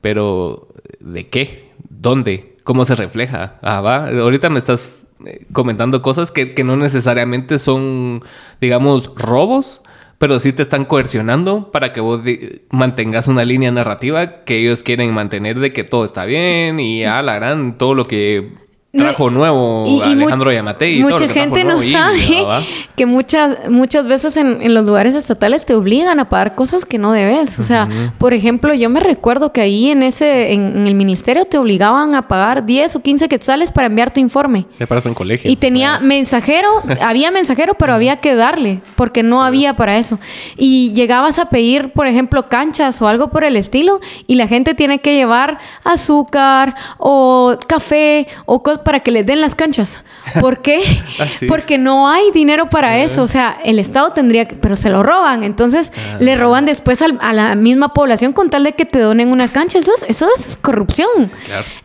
Pero, 0.00 0.68
¿de 1.00 1.28
qué? 1.28 1.70
¿Dónde? 1.88 2.56
¿Cómo 2.64 2.84
se 2.84 2.94
refleja? 2.94 3.58
Ah, 3.62 3.80
va. 3.80 4.08
Ahorita 4.08 4.50
me 4.50 4.58
estás 4.58 5.04
eh, 5.24 5.46
comentando 5.52 6.02
cosas 6.02 6.30
que, 6.30 6.54
que 6.54 6.64
no 6.64 6.76
necesariamente 6.76 7.58
son, 7.58 8.22
digamos, 8.60 9.12
robos 9.16 9.82
pero 10.24 10.38
sí 10.38 10.54
te 10.54 10.62
están 10.62 10.86
coercionando 10.86 11.70
para 11.70 11.92
que 11.92 12.00
vos 12.00 12.22
mantengas 12.70 13.28
una 13.28 13.44
línea 13.44 13.70
narrativa 13.70 14.42
que 14.44 14.56
ellos 14.56 14.82
quieren 14.82 15.12
mantener 15.12 15.60
de 15.60 15.70
que 15.70 15.84
todo 15.84 16.02
está 16.02 16.24
bien 16.24 16.80
y 16.80 17.04
a 17.04 17.20
la 17.20 17.34
gran 17.34 17.76
todo 17.76 17.92
lo 17.94 18.06
que 18.06 18.63
trajo 18.96 19.30
nuevo 19.30 20.02
Alejandro 20.02 20.52
Yamate 20.52 20.90
y 20.92 21.02
mucha 21.02 21.28
gente 21.28 21.64
no 21.64 21.82
sabe 21.82 22.64
que 22.96 23.06
muchas 23.06 23.70
muchas 23.70 24.06
veces 24.06 24.36
en, 24.36 24.72
los 24.72 24.86
lugares 24.86 25.14
estatales 25.14 25.64
te 25.64 25.74
obligan 25.74 26.20
a 26.20 26.28
pagar 26.28 26.54
cosas 26.54 26.84
que 26.84 26.98
no 26.98 27.12
debes. 27.12 27.58
O 27.58 27.62
sea 27.62 27.88
por 28.18 28.34
ejemplo 28.34 28.74
yo 28.74 28.88
me 28.90 29.00
recuerdo 29.00 29.52
que 29.52 29.60
ahí 29.60 29.90
en 29.90 30.02
ese 30.02 30.52
en, 30.52 30.86
el 30.86 30.94
ministerio 30.94 31.44
te 31.44 31.58
obligaban 31.58 32.14
a 32.14 32.28
pagar 32.28 32.64
10 32.64 32.96
o 32.96 33.00
15 33.00 33.28
quetzales 33.28 33.72
para 33.72 33.86
enviar 33.86 34.12
tu 34.12 34.20
informe. 34.20 34.66
Te 34.78 34.86
paras 34.86 35.06
en 35.06 35.14
colegio. 35.14 35.50
Y 35.50 35.56
tenía 35.56 35.98
mensajero 36.00 36.68
había 37.02 37.30
mensajero 37.30 37.74
pero 37.74 37.94
había 37.94 38.16
que 38.16 38.34
darle 38.34 38.80
porque 38.96 39.22
no 39.22 39.42
había 39.42 39.74
para 39.74 39.98
eso. 39.98 40.18
Y 40.56 40.92
llegabas 40.94 41.38
a 41.38 41.46
pedir 41.46 41.90
por 41.90 42.06
ejemplo 42.06 42.48
canchas 42.48 43.02
o 43.02 43.08
algo 43.08 43.28
por 43.28 43.44
el 43.44 43.56
estilo 43.56 44.00
y 44.26 44.36
la 44.36 44.46
gente 44.46 44.74
tiene 44.74 45.00
que 45.00 45.16
llevar 45.16 45.58
azúcar 45.82 46.74
o 46.98 47.56
café 47.66 48.28
o 48.46 48.62
cosas 48.62 48.83
para 48.84 49.00
que 49.00 49.10
les 49.10 49.26
den 49.26 49.40
las 49.40 49.54
canchas. 49.54 50.04
¿Por 50.40 50.62
qué? 50.62 50.82
Ah, 51.16 51.28
Porque 51.46 51.78
no 51.78 52.08
hay 52.08 52.32
dinero 52.32 52.68
para 52.68 52.98
eso. 52.98 53.22
O 53.22 53.28
sea, 53.28 53.56
el 53.64 53.78
Estado 53.78 54.10
tendría 54.10 54.46
que, 54.46 54.56
pero 54.56 54.74
se 54.74 54.90
lo 54.90 55.04
roban. 55.04 55.44
Entonces, 55.44 55.92
le 56.18 56.32
ah. 56.32 56.36
roban 56.36 56.64
después 56.64 57.00
a 57.02 57.32
la 57.32 57.54
misma 57.54 57.92
población 57.92 58.32
con 58.32 58.50
tal 58.50 58.64
de 58.64 58.72
que 58.72 58.84
te 58.84 58.98
donen 58.98 59.28
una 59.28 59.52
cancha. 59.52 59.78
Eso 59.78 59.92
es, 59.96 60.04
eso 60.08 60.28
es 60.36 60.56
corrupción. 60.56 61.08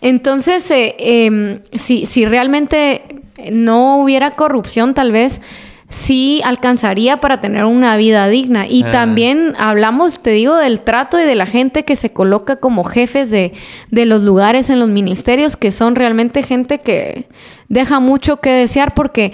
Entonces, 0.01 0.69
eh, 0.71 0.95
em, 0.97 1.59
si, 1.73 2.07
si 2.07 2.25
realmente 2.25 3.03
no 3.51 3.97
hubiera 4.01 4.31
corrupción, 4.31 4.93
tal 4.93 5.11
vez 5.11 5.41
sí 5.89 6.41
alcanzaría 6.45 7.17
para 7.17 7.37
tener 7.37 7.65
una 7.65 7.97
vida 7.97 8.27
digna. 8.27 8.67
Y 8.67 8.83
ah. 8.83 8.91
también 8.91 9.53
hablamos, 9.57 10.21
te 10.21 10.31
digo, 10.31 10.55
del 10.55 10.79
trato 10.79 11.19
y 11.19 11.23
de 11.23 11.35
la 11.35 11.45
gente 11.45 11.83
que 11.83 11.95
se 11.95 12.11
coloca 12.11 12.57
como 12.57 12.83
jefes 12.83 13.31
de, 13.31 13.53
de, 13.89 14.05
los 14.05 14.23
lugares 14.23 14.69
en 14.69 14.79
los 14.79 14.89
ministerios, 14.89 15.55
que 15.55 15.71
son 15.71 15.95
realmente 15.95 16.43
gente 16.43 16.77
que 16.79 17.27
deja 17.67 17.99
mucho 17.99 18.37
que 18.37 18.51
desear 18.51 18.93
porque... 18.93 19.33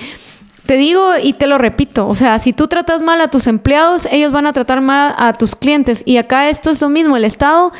Te 0.66 0.78
digo 0.78 1.12
y 1.22 1.34
te 1.34 1.45
lo 1.45 1.60
repito, 1.60 2.08
o 2.08 2.16
sea, 2.16 2.39
si 2.39 2.51
tú 2.51 2.68
tratas 2.68 2.99
mal 2.99 3.22
a 3.22 3.28
tus 3.28 3.45
empleados, 3.45 4.08
ellos 4.12 4.32
van 4.32 4.47
a 4.47 4.51
tratar 4.51 4.82
mal 4.82 5.14
a 5.16 5.34
tus 5.34 5.56
clientes. 5.56 6.01
Y 6.08 6.18
acá 6.18 6.49
esto 6.49 6.72
es 6.72 6.82
lo 6.82 6.89
mismo, 6.89 7.18
el 7.18 7.24
Estado 7.24 7.72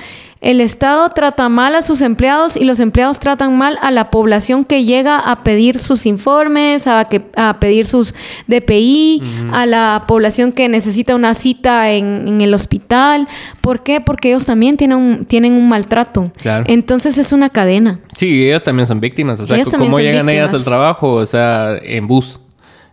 el 0.41 0.61
Estado 0.61 1.09
trata 1.09 1.49
mal 1.49 1.75
a 1.75 1.81
sus 1.81 2.01
empleados 2.01 2.55
y 2.55 2.65
los 2.65 2.79
empleados 2.79 3.19
tratan 3.19 3.57
mal 3.57 3.79
a 3.81 3.89
la 3.89 4.11
población 4.11 4.65
que 4.65 4.83
llega 4.83 5.17
a 5.17 5.43
pedir 5.43 5.79
sus 5.79 6.05
informes, 6.05 6.88
a, 6.88 7.05
que, 7.05 7.21
a 7.36 7.55
pedir 7.59 7.88
sus 7.88 8.13
DPI, 8.47 9.23
a 9.51 9.65
la 9.65 10.03
población 10.07 10.51
que 10.51 10.69
necesita 10.69 11.15
una 11.15 11.33
cita 11.33 11.91
en, 11.91 12.41
el 12.41 12.53
hospital. 12.53 13.27
¿Por 13.61 13.81
qué? 13.81 14.01
Porque 14.01 14.29
ellos 14.29 14.45
también 14.45 14.77
tienen 14.77 14.97
un, 14.97 15.25
tienen 15.25 15.53
un 15.53 15.67
maltrato. 15.67 16.31
Entonces 16.67 17.17
es 17.17 17.31
una 17.31 17.49
cadena. 17.49 17.99
Sí, 18.15 18.45
ellos 18.45 18.61
también 18.61 18.86
son 18.86 18.99
víctimas. 18.99 19.39
O 19.39 19.47
sea, 19.47 19.63
¿cómo 19.63 19.99
llegan 19.99 20.29
ellas 20.29 20.53
al 20.53 20.63
trabajo? 20.63 21.13
O 21.13 21.25
sea, 21.25 21.77
en 21.81 22.07
bus. 22.07 22.39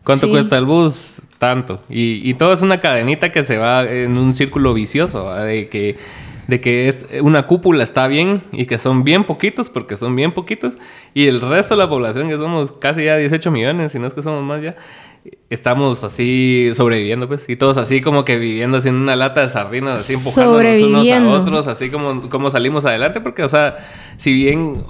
¿Cuánto 0.04 0.28
cuesta 0.30 0.56
el 0.56 0.64
bus? 0.64 1.20
Tanto. 1.38 1.82
Y, 1.90 2.28
y 2.28 2.34
todo 2.34 2.52
es 2.52 2.62
una 2.62 2.80
cadenita 2.80 3.30
que 3.30 3.42
se 3.42 3.58
va 3.58 3.82
en 3.82 4.16
un 4.16 4.32
círculo 4.32 4.74
vicioso, 4.74 5.34
de 5.34 5.68
que 5.68 5.96
de 6.48 6.60
que 6.60 6.88
es, 6.88 7.06
una 7.20 7.46
cúpula 7.46 7.82
está 7.82 8.06
bien 8.08 8.42
y 8.52 8.66
que 8.66 8.78
son 8.78 9.04
bien 9.04 9.24
poquitos, 9.24 9.70
porque 9.70 9.96
son 9.96 10.16
bien 10.16 10.32
poquitos, 10.32 10.74
y 11.14 11.26
el 11.26 11.40
resto 11.40 11.74
de 11.74 11.78
la 11.78 11.88
población, 11.88 12.28
que 12.28 12.38
somos 12.38 12.72
casi 12.72 13.04
ya 13.04 13.16
18 13.16 13.50
millones, 13.50 13.92
si 13.92 13.98
no 13.98 14.06
es 14.06 14.14
que 14.14 14.22
somos 14.22 14.42
más 14.42 14.62
ya, 14.62 14.76
estamos 15.50 16.02
así 16.02 16.70
sobreviviendo, 16.74 17.28
pues, 17.28 17.48
y 17.48 17.56
todos 17.56 17.76
así 17.76 18.00
como 18.00 18.24
que 18.24 18.38
viviendo 18.38 18.78
así 18.78 18.88
en 18.88 18.96
una 18.96 19.16
lata 19.16 19.42
de 19.42 19.48
sardinas, 19.48 20.00
así 20.00 20.14
empujándonos 20.14 20.82
unos 20.82 21.08
a 21.08 21.28
otros, 21.28 21.66
así 21.68 21.90
como, 21.90 22.28
como 22.28 22.50
salimos 22.50 22.84
adelante, 22.84 23.20
porque, 23.20 23.42
o 23.42 23.48
sea, 23.48 23.76
si 24.16 24.32
bien, 24.32 24.84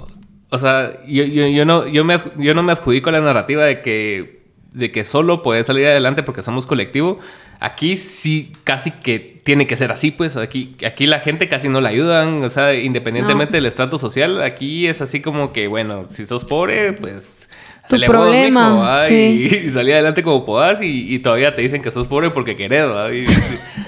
o 0.49 0.57
sea, 0.57 0.99
yo, 1.05 1.23
yo, 1.23 1.47
yo 1.47 1.65
no, 1.65 1.87
yo, 1.87 2.03
me, 2.03 2.17
yo 2.37 2.53
no 2.53 2.63
me 2.63 2.71
adjudico 2.71 3.11
la 3.11 3.21
narrativa 3.21 3.63
de 3.63 3.81
que 3.81 4.43
de 4.73 4.91
que 4.91 5.03
solo 5.03 5.41
puedes 5.41 5.67
salir 5.67 5.85
adelante 5.85 6.23
porque 6.23 6.41
somos 6.41 6.65
colectivo. 6.65 7.19
Aquí 7.63 7.95
sí 7.95 8.51
casi 8.65 8.91
que 8.91 9.19
tiene 9.19 9.67
que 9.67 9.77
ser 9.77 9.93
así, 9.93 10.11
pues 10.11 10.35
aquí, 10.35 10.75
aquí 10.85 11.07
la 11.07 11.21
gente 11.21 11.47
casi 11.47 11.69
no 11.69 11.79
la 11.79 11.87
ayudan, 11.87 12.43
o 12.43 12.49
sea, 12.49 12.73
independientemente 12.73 13.53
del 13.55 13.65
estrato 13.65 13.97
social, 13.97 14.43
aquí 14.43 14.85
es 14.87 14.99
así 14.99 15.21
como 15.21 15.53
que, 15.53 15.67
bueno, 15.67 16.07
si 16.09 16.25
sos 16.25 16.43
pobre, 16.43 16.91
pues 16.91 17.47
tu 17.87 17.97
problema. 18.01 19.05
sí. 19.07 19.47
y, 19.65 19.69
salí 19.69 19.93
adelante 19.93 20.23
como 20.23 20.45
podás 20.45 20.79
y, 20.81 21.17
todavía 21.19 21.55
te 21.55 21.61
dicen 21.61 21.81
que 21.81 21.89
sos 21.89 22.05
pobre 22.09 22.31
porque 22.31 22.57
querés, 22.57 22.85
y, 23.13 23.23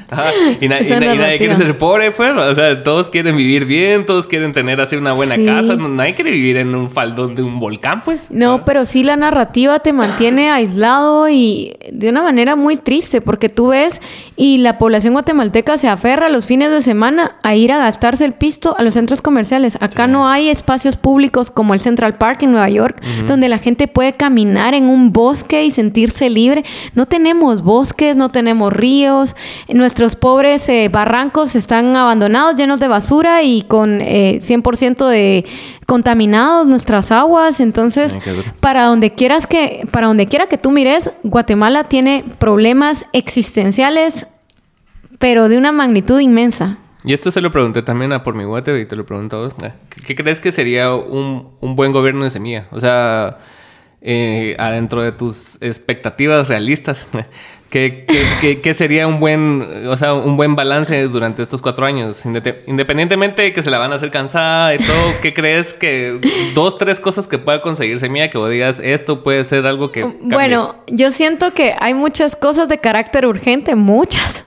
nadie 0.62 1.38
quiere 1.38 1.58
ser 1.58 1.78
pobre, 1.78 2.12
pues. 2.12 2.34
O 2.36 2.56
sea, 2.56 2.84
todos 2.84 3.10
quieren 3.10 3.36
vivir 3.36 3.66
bien, 3.66 4.06
todos 4.06 4.28
quieren 4.28 4.54
tener 4.54 4.80
así 4.82 4.96
una 4.96 5.14
buena 5.14 5.36
casa. 5.36 5.76
nadie 5.76 6.14
quiere 6.14 6.32
vivir 6.32 6.58
en 6.58 6.76
un 6.76 6.90
faldón 6.90 7.36
de 7.36 7.44
un 7.44 7.60
volcán, 7.60 8.04
pues. 8.04 8.30
No, 8.30 8.66
pero 8.66 8.86
sí 8.86 9.04
la 9.04 9.16
narrativa 9.16 9.80
te 9.80 9.94
mantiene 9.94 10.50
aislado 10.52 11.30
y 11.30 11.76
de 11.92 12.10
una 12.10 12.24
manera 12.24 12.56
muy 12.56 12.78
triste 12.78 13.22
porque 13.22 13.50
tú 13.50 13.68
ves 13.68 14.02
y 14.36 14.58
la 14.60 14.78
población 14.78 15.14
guatemalteca 15.14 15.78
se 15.78 15.88
aferra 15.88 16.30
los 16.30 16.46
fines 16.46 16.70
de 16.70 16.82
semana 16.82 17.38
a 17.44 17.56
ir 17.56 17.72
a 17.72 17.78
gastarse 17.78 18.26
el 18.26 18.34
pisto 18.34 18.76
a 18.78 18.84
los 18.84 18.94
centros 18.94 19.22
comerciales. 19.22 19.78
Acá 19.82 20.08
no 20.08 20.28
hay 20.28 20.50
espacios 20.50 20.98
públicos 20.98 21.52
como 21.52 21.74
el 21.74 21.80
Central 21.80 22.16
Park 22.16 22.44
en 22.44 22.52
Nueva 22.52 22.70
York, 22.70 23.02
donde 23.28 23.50
la 23.50 23.58
gente 23.58 23.88
puede 23.88 24.14
caminar 24.14 24.74
en 24.74 24.86
un 24.86 25.12
bosque 25.12 25.66
y 25.66 25.72
sentirse 25.72 26.30
libre. 26.30 26.64
No 26.94 27.06
tenemos 27.06 27.62
bosques, 27.62 28.16
no 28.16 28.30
tenemos 28.30 28.72
ríos. 28.74 29.36
Nuestros 29.96 30.18
pobres 30.18 30.68
eh, 30.68 30.90
barrancos 30.92 31.56
están 31.56 31.96
abandonados, 31.96 32.58
llenos 32.58 32.82
de 32.82 32.90
basura 32.90 33.44
y 33.44 33.62
con 33.62 34.02
100% 34.02 35.08
eh, 35.08 35.10
de 35.10 35.46
contaminados 35.86 36.68
nuestras 36.68 37.14
aguas. 37.14 37.62
Entonces, 37.62 38.20
para 38.60 38.84
donde 38.88 39.14
quieras 39.14 39.48
que, 39.48 39.88
para 39.92 40.08
donde 40.08 40.26
quiera 40.26 40.48
que 40.48 40.58
tú 40.58 40.72
mires, 40.72 41.12
Guatemala 41.24 41.86
tiene 41.86 42.26
problemas 42.40 43.06
existenciales, 43.14 44.28
pero 45.18 45.48
de 45.48 45.58
una 45.58 45.72
magnitud 45.72 46.20
inmensa. 46.20 46.78
Y 47.06 47.14
esto 47.14 47.32
se 47.32 47.40
lo 47.40 47.50
pregunté 47.50 47.82
también 47.82 48.12
a 48.12 48.22
por 48.22 48.36
mi 48.36 48.44
guate 48.44 48.78
y 48.78 48.86
te 48.86 48.98
lo 48.98 49.06
pregunto 49.06 49.38
a 49.38 49.40
vos. 49.44 49.56
¿Qué, 50.06 50.14
crees 50.14 50.42
que 50.42 50.52
sería 50.52 50.94
un, 50.94 51.52
un, 51.62 51.78
buen 51.78 51.94
gobierno 51.94 52.26
de 52.26 52.32
semilla? 52.32 52.68
O 52.72 52.82
sea, 52.82 53.38
eh, 54.02 54.56
adentro 54.60 55.02
de 55.02 55.14
tus 55.14 55.58
expectativas 55.62 56.50
realistas. 56.50 57.08
¿Qué, 57.70 58.06
qué, 58.62 58.74
sería 58.74 59.06
un 59.06 59.20
buen, 59.20 59.88
o 59.88 59.98
sea, 59.98 60.14
un 60.14 60.38
buen 60.38 60.56
balance 60.56 61.08
durante 61.08 61.42
estos 61.42 61.62
cuatro 61.62 61.86
años? 61.86 62.26
Independientemente 62.26 63.42
de 63.42 63.54
que 63.54 63.62
se 63.62 63.70
la 63.70 63.80
van 63.80 63.92
a 63.92 63.96
hacer 63.96 64.12
cansada 64.12 64.74
y 64.76 64.78
todo, 64.78 65.14
¿qué 65.22 65.34
crees 65.34 65.74
que 65.74 66.22
dos, 66.54 66.78
tres 66.78 67.02
cosas 67.02 67.28
que 67.28 67.38
pueda 67.38 67.62
conseguir 67.62 67.98
Semilla 67.98 68.30
que 68.30 68.38
vos 68.38 68.50
digas, 68.50 68.80
esto 68.80 69.24
puede 69.24 69.44
ser 69.44 69.68
algo 69.68 69.92
que... 69.92 70.04
Bueno, 70.04 70.76
yo 70.88 71.12
siento 71.12 71.54
que 71.54 71.76
hay 71.78 71.94
muchas 71.94 72.36
cosas 72.36 72.70
de 72.70 72.78
carácter 72.78 73.26
urgente, 73.26 73.76
muchas. 73.76 74.46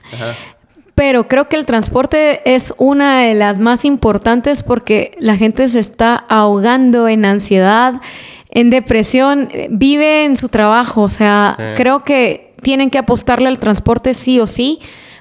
Pero 0.95 1.27
creo 1.27 1.47
que 1.47 1.55
el 1.55 1.65
transporte 1.65 2.41
es 2.45 2.73
una 2.77 3.21
de 3.21 3.33
las 3.33 3.59
más 3.59 3.85
importantes 3.85 4.63
porque 4.63 5.11
la 5.19 5.37
gente 5.37 5.69
se 5.69 5.79
está 5.79 6.15
ahogando 6.15 7.07
en 7.07 7.25
ansiedad, 7.25 8.01
en 8.49 8.69
depresión, 8.69 9.49
vive 9.69 10.25
en 10.25 10.35
su 10.35 10.49
trabajo. 10.49 11.03
O 11.03 11.09
sea, 11.09 11.55
creo 11.77 12.03
que 12.03 12.48
tienen 12.61 12.89
que 12.89 12.97
apostarle 12.97 13.47
al 13.47 13.59
transporte 13.59 14.13
sí 14.13 14.39
o 14.39 14.47
sí 14.47 14.79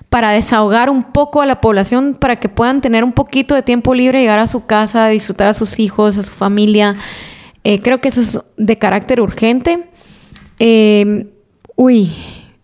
para 0.08 0.30
desahogar 0.30 0.88
un 0.90 1.02
poco 1.02 1.42
a 1.42 1.46
la 1.46 1.60
población, 1.60 2.16
para 2.18 2.36
que 2.36 2.48
puedan 2.48 2.80
tener 2.80 3.04
un 3.04 3.12
poquito 3.12 3.54
de 3.54 3.62
tiempo 3.62 3.94
libre, 3.94 4.20
llegar 4.20 4.38
a 4.38 4.48
su 4.48 4.64
casa, 4.64 5.08
disfrutar 5.08 5.48
a 5.48 5.54
sus 5.54 5.78
hijos, 5.78 6.16
a 6.16 6.22
su 6.22 6.32
familia. 6.32 6.96
Eh, 7.64 7.80
creo 7.80 8.00
que 8.00 8.08
eso 8.08 8.20
es 8.20 8.38
de 8.56 8.76
carácter 8.78 9.20
urgente. 9.20 9.88
Eh, 10.58 11.26
uy, 11.76 12.10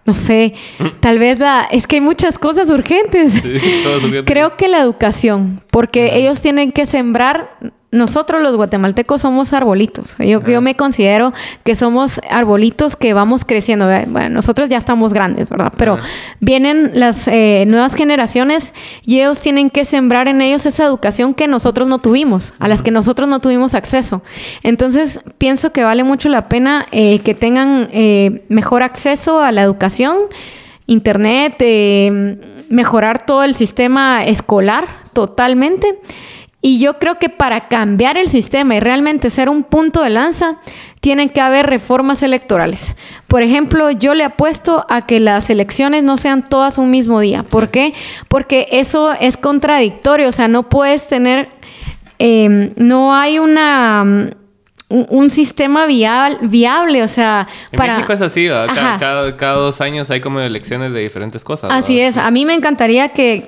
no 0.06 0.14
sé, 0.14 0.54
tal 1.00 1.18
vez 1.18 1.38
la... 1.38 1.68
Es 1.70 1.86
que 1.86 1.96
hay 1.96 2.00
muchas 2.00 2.38
cosas 2.38 2.70
urgentes. 2.70 3.42
Creo 4.24 4.56
que 4.56 4.68
la 4.68 4.80
educación, 4.80 5.60
porque 5.70 6.16
ellos 6.16 6.40
tienen 6.40 6.72
que 6.72 6.86
sembrar 6.86 7.72
nosotros 7.94 8.42
los 8.42 8.56
guatemaltecos 8.56 9.20
somos 9.20 9.52
arbolitos. 9.52 10.16
Yo, 10.18 10.42
yo, 10.44 10.60
me 10.60 10.74
considero 10.74 11.32
que 11.62 11.76
somos 11.76 12.20
arbolitos 12.28 12.96
que 12.96 13.14
vamos 13.14 13.44
creciendo. 13.44 13.86
Bueno, 14.08 14.30
nosotros 14.30 14.68
ya 14.68 14.78
estamos 14.78 15.12
grandes, 15.12 15.48
¿verdad? 15.48 15.72
Pero 15.76 15.98
vienen 16.40 16.90
las 16.94 17.28
eh, 17.28 17.64
nuevas 17.68 17.94
generaciones 17.94 18.72
y 19.04 19.20
ellos 19.20 19.40
tienen 19.40 19.70
que 19.70 19.84
sembrar 19.84 20.26
en 20.26 20.40
ellos 20.42 20.66
esa 20.66 20.84
educación 20.84 21.34
que 21.34 21.46
nosotros 21.46 21.86
no 21.86 22.00
tuvimos, 22.00 22.52
a 22.58 22.66
las 22.66 22.82
que 22.82 22.90
nosotros 22.90 23.28
no 23.28 23.38
tuvimos 23.38 23.74
acceso. 23.74 24.22
Entonces, 24.64 25.20
pienso 25.38 25.72
que 25.72 25.84
vale 25.84 26.02
mucho 26.02 26.28
la 26.28 26.48
pena 26.48 26.86
eh, 26.90 27.20
que 27.20 27.34
tengan 27.34 27.88
eh, 27.92 28.44
mejor 28.48 28.82
acceso 28.82 29.40
a 29.40 29.52
la 29.52 29.62
educación, 29.62 30.16
internet, 30.86 31.62
mejorar 32.68 33.24
todo 33.24 33.44
el 33.44 33.54
sistema 33.54 34.24
escolar 34.24 34.88
totalmente. 35.12 36.00
Y 36.66 36.78
yo 36.78 36.98
creo 36.98 37.18
que 37.18 37.28
para 37.28 37.68
cambiar 37.68 38.16
el 38.16 38.30
sistema 38.30 38.74
y 38.74 38.80
realmente 38.80 39.28
ser 39.28 39.50
un 39.50 39.64
punto 39.64 40.00
de 40.00 40.08
lanza, 40.08 40.56
tienen 41.00 41.28
que 41.28 41.42
haber 41.42 41.66
reformas 41.66 42.22
electorales. 42.22 42.96
Por 43.28 43.42
ejemplo, 43.42 43.90
yo 43.90 44.14
le 44.14 44.24
apuesto 44.24 44.86
a 44.88 45.02
que 45.02 45.20
las 45.20 45.50
elecciones 45.50 46.04
no 46.04 46.16
sean 46.16 46.42
todas 46.42 46.78
un 46.78 46.90
mismo 46.90 47.20
día. 47.20 47.42
¿Por 47.42 47.70
qué? 47.70 47.92
Porque 48.28 48.66
eso 48.72 49.12
es 49.12 49.36
contradictorio. 49.36 50.26
O 50.26 50.32
sea, 50.32 50.48
no 50.48 50.70
puedes 50.70 51.06
tener, 51.06 51.50
eh, 52.18 52.72
no 52.76 53.14
hay 53.14 53.38
una 53.38 54.30
un, 54.94 55.30
sistema 55.30 55.86
viable, 55.86 56.38
viable, 56.42 57.02
o 57.02 57.08
sea, 57.08 57.46
en 57.72 57.76
para... 57.76 57.94
México 57.94 58.12
es 58.12 58.20
así, 58.20 58.46
cada, 58.46 59.36
cada, 59.36 59.54
dos 59.54 59.80
años 59.80 60.10
hay 60.10 60.20
como 60.20 60.40
elecciones 60.40 60.92
de 60.92 61.00
diferentes 61.00 61.42
cosas. 61.44 61.70
Así 61.72 62.00
es, 62.00 62.16
a 62.16 62.30
mí 62.30 62.44
me 62.44 62.54
encantaría 62.54 63.10
que, 63.10 63.46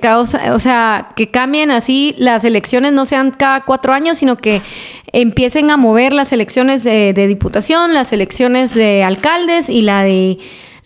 o 0.51 0.59
sea, 0.59 1.09
que 1.15 1.27
cambien 1.27 1.71
así, 1.71 2.15
las 2.17 2.43
elecciones 2.43 2.93
no 2.93 3.05
sean 3.05 3.31
cada 3.31 3.61
cuatro 3.61 3.93
años, 3.93 4.17
sino 4.17 4.35
que 4.35 4.61
empiecen 5.13 5.71
a 5.71 5.77
mover 5.77 6.13
las 6.13 6.31
elecciones 6.31 6.83
de 6.83 7.13
diputación, 7.27 7.93
las 7.93 8.11
elecciones 8.11 8.73
de 8.73 9.03
alcaldes 9.03 9.69
y 9.69 9.81
la 9.81 10.03
de 10.03 10.37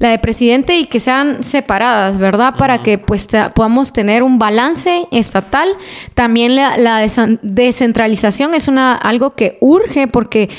la 0.01 0.09
de 0.09 0.17
presidente 0.17 0.79
y 0.79 0.85
que 0.87 0.99
sean 0.99 1.43
separadas, 1.43 2.17
¿verdad? 2.17 2.55
Para 2.57 2.81
que 2.81 2.97
pues 2.97 3.27
podamos 3.53 3.93
tener 3.93 4.23
un 4.23 4.39
balance 4.39 5.05
estatal. 5.11 5.69
También 6.15 6.55
la, 6.55 7.07
descentralización 7.43 8.55
es 8.55 8.67
una, 8.67 8.95
algo 8.95 9.35
que 9.35 9.59
urge 9.61 10.07
porque 10.07 10.49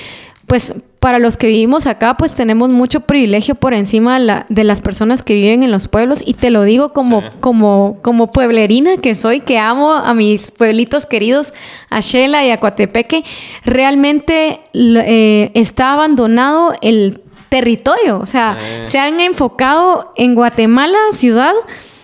pues 0.46 0.76
para 1.00 1.18
los 1.18 1.36
que 1.36 1.48
vivimos 1.48 1.88
acá, 1.88 2.16
pues 2.16 2.36
tenemos 2.36 2.70
mucho 2.70 3.00
privilegio 3.00 3.56
por 3.56 3.74
encima 3.74 4.20
de, 4.48 4.62
las 4.64 4.80
personas 4.80 5.24
que 5.24 5.34
viven 5.34 5.64
en 5.64 5.72
los 5.72 5.88
pueblos. 5.88 6.22
Y 6.24 6.34
te 6.34 6.50
lo 6.50 6.62
digo 6.62 6.92
como, 6.92 7.24
como, 7.40 7.98
como 8.00 8.28
pueblerina 8.28 8.98
que 8.98 9.16
soy, 9.16 9.40
que 9.40 9.58
amo 9.58 9.92
a 9.92 10.14
mis 10.14 10.52
pueblitos 10.52 11.06
queridos, 11.06 11.52
a 11.90 11.98
Shela 11.98 12.46
y 12.46 12.50
a 12.50 12.58
Coatepeque. 12.58 13.24
Realmente 13.64 14.60
eh, 14.72 15.50
está 15.54 15.94
abandonado 15.94 16.74
el 16.80 17.20
territorio. 17.52 18.18
O 18.18 18.24
sea, 18.24 18.56
se 18.82 18.98
han 18.98 19.20
enfocado 19.20 20.14
en 20.16 20.34
Guatemala, 20.34 20.98
ciudad. 21.12 21.52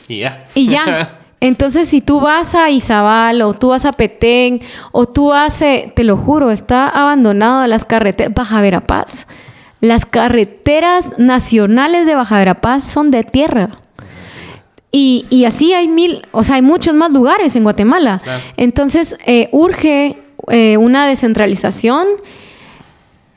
Y 0.07 0.19
ya. 0.19 0.45
Y 0.55 0.69
ya. 0.69 1.15
Entonces, 1.41 1.89
si 1.89 2.03
tú 2.03 2.21
vas 2.21 2.55
a 2.55 2.69
Izabal 2.69 3.41
o 3.41 3.55
tú 3.55 3.69
vas 3.69 3.87
a 3.87 3.93
Petén 3.93 4.61
o 4.93 5.07
tú 5.07 5.29
vas, 5.29 5.59
te 5.59 6.05
lo 6.05 6.19
juro, 6.19 6.51
está 6.51 6.87
abandonado 6.89 7.67
las 7.67 7.87
carreteras. 7.87 8.35
Baja 8.35 8.61
Verapaz. 8.61 9.27
Las 9.81 10.05
carreteras 10.05 11.19
nacionales 11.19 12.05
de 12.05 12.15
Baja 12.15 12.39
Verapaz 12.39 12.85
son 12.85 13.11
de 13.11 13.23
tierra. 13.23 13.79
Y, 14.93 15.27
y, 15.31 15.45
así 15.45 15.73
hay 15.73 15.87
mil, 15.87 16.27
o 16.33 16.43
sea, 16.43 16.57
hay 16.57 16.63
muchos 16.63 16.95
más 16.95 17.13
lugares 17.13 17.55
en 17.57 17.63
Guatemala. 17.63 18.21
Entonces, 18.57 19.17
eh, 19.27 19.49
urge 19.53 20.19
eh, 20.51 20.77
una 20.79 21.07
descentralización 21.07 22.07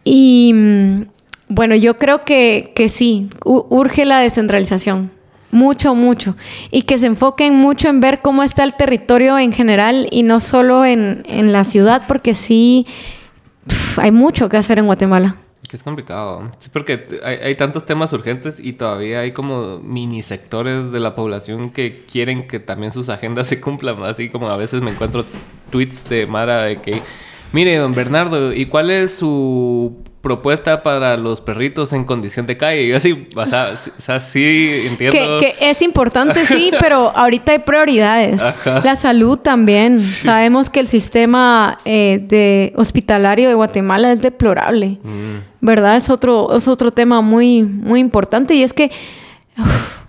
y, 0.04 0.52
mm, 0.54 1.02
bueno, 1.54 1.76
yo 1.76 1.98
creo 1.98 2.24
que, 2.24 2.72
que 2.76 2.88
sí, 2.88 3.30
urge 3.44 4.06
la 4.06 4.20
descentralización. 4.20 5.12
Mucho, 5.52 5.96
mucho. 5.96 6.38
Y 6.72 6.84
que 6.84 6.98
se 6.98 7.08
enfoquen 7.08 7.56
mucho 7.56 7.90
en 7.90 8.00
ver 8.00 8.22
cómo 8.22 8.42
está 8.42 8.64
el 8.64 8.74
territorio 8.74 9.38
en 9.38 9.52
general 9.52 10.08
y 10.10 10.24
no 10.24 10.40
solo 10.40 10.86
en, 10.86 11.52
la 11.52 11.66
ciudad, 11.66 12.04
porque 12.08 12.36
sí 12.36 12.88
hay 13.98 14.12
mucho 14.12 14.48
que 14.48 14.56
hacer 14.56 14.80
en 14.80 14.86
Guatemala. 14.86 15.36
Que 15.68 15.76
es 15.76 15.84
complicado. 15.84 16.50
Sí, 16.58 16.70
porque 16.72 17.06
hay, 17.22 17.36
hay, 17.36 17.56
tantos 17.56 17.86
temas 17.86 18.14
urgentes 18.14 18.62
y 18.62 18.74
todavía 18.74 19.20
hay 19.20 19.34
como 19.34 19.80
mini 19.80 20.22
sectores 20.22 20.90
de 20.94 21.02
la 21.02 21.16
población 21.16 21.70
que 21.70 22.06
quieren 22.10 22.48
que 22.48 22.62
también 22.62 22.94
sus 22.94 23.10
agendas 23.10 23.48
se 23.48 23.60
cumplan. 23.60 24.02
Así 24.04 24.30
como 24.30 24.48
a 24.48 24.56
veces 24.56 24.82
me 24.82 24.92
encuentro 24.92 25.26
tweets 25.70 26.08
de 26.08 26.28
Mara 26.28 26.64
de 26.64 26.82
que, 26.82 27.02
mire, 27.52 27.76
don 27.76 27.94
Bernardo, 27.94 28.54
¿y 28.54 28.68
cuál 28.68 28.90
es 28.90 29.14
su 29.14 30.02
propuesta 30.22 30.84
para 30.84 31.18
los 31.18 31.42
perritos 31.42 31.94
en 31.94 32.04
condición 32.04 32.46
de 32.46 32.56
calle. 32.56 32.88
Yo 32.88 32.96
así, 32.96 33.28
o 33.36 33.46
sea, 33.46 33.74
o 33.74 34.02
sea 34.02 34.20
sí 34.20 34.84
entiendo. 34.86 35.40
Que, 35.40 35.56
es 35.60 35.82
importante, 35.82 36.46
sí, 36.46 36.72
pero 36.80 37.12
ahorita 37.16 37.54
hay 37.54 37.60
prioridades. 37.60 38.42
La 38.66 38.96
salud 38.96 39.40
también. 39.40 40.00
Sabemos 40.00 40.70
que 40.70 40.80
el 40.80 40.88
sistema 40.88 41.80
eh, 41.86 42.20
de 42.22 42.74
hospitalario 42.76 43.50
de 43.50 43.56
Guatemala 43.56 44.12
es 44.12 44.22
deplorable. 44.22 45.00
Mm. 45.04 45.52
¿Verdad? 45.62 45.98
Es 45.98 46.10
otro, 46.10 46.56
es 46.56 46.68
otro 46.68 46.92
tema 46.92 47.22
muy, 47.22 47.64
muy 47.64 48.00
importante. 48.00 48.54
Y 48.54 48.64
es 48.64 48.74
que. 48.74 48.92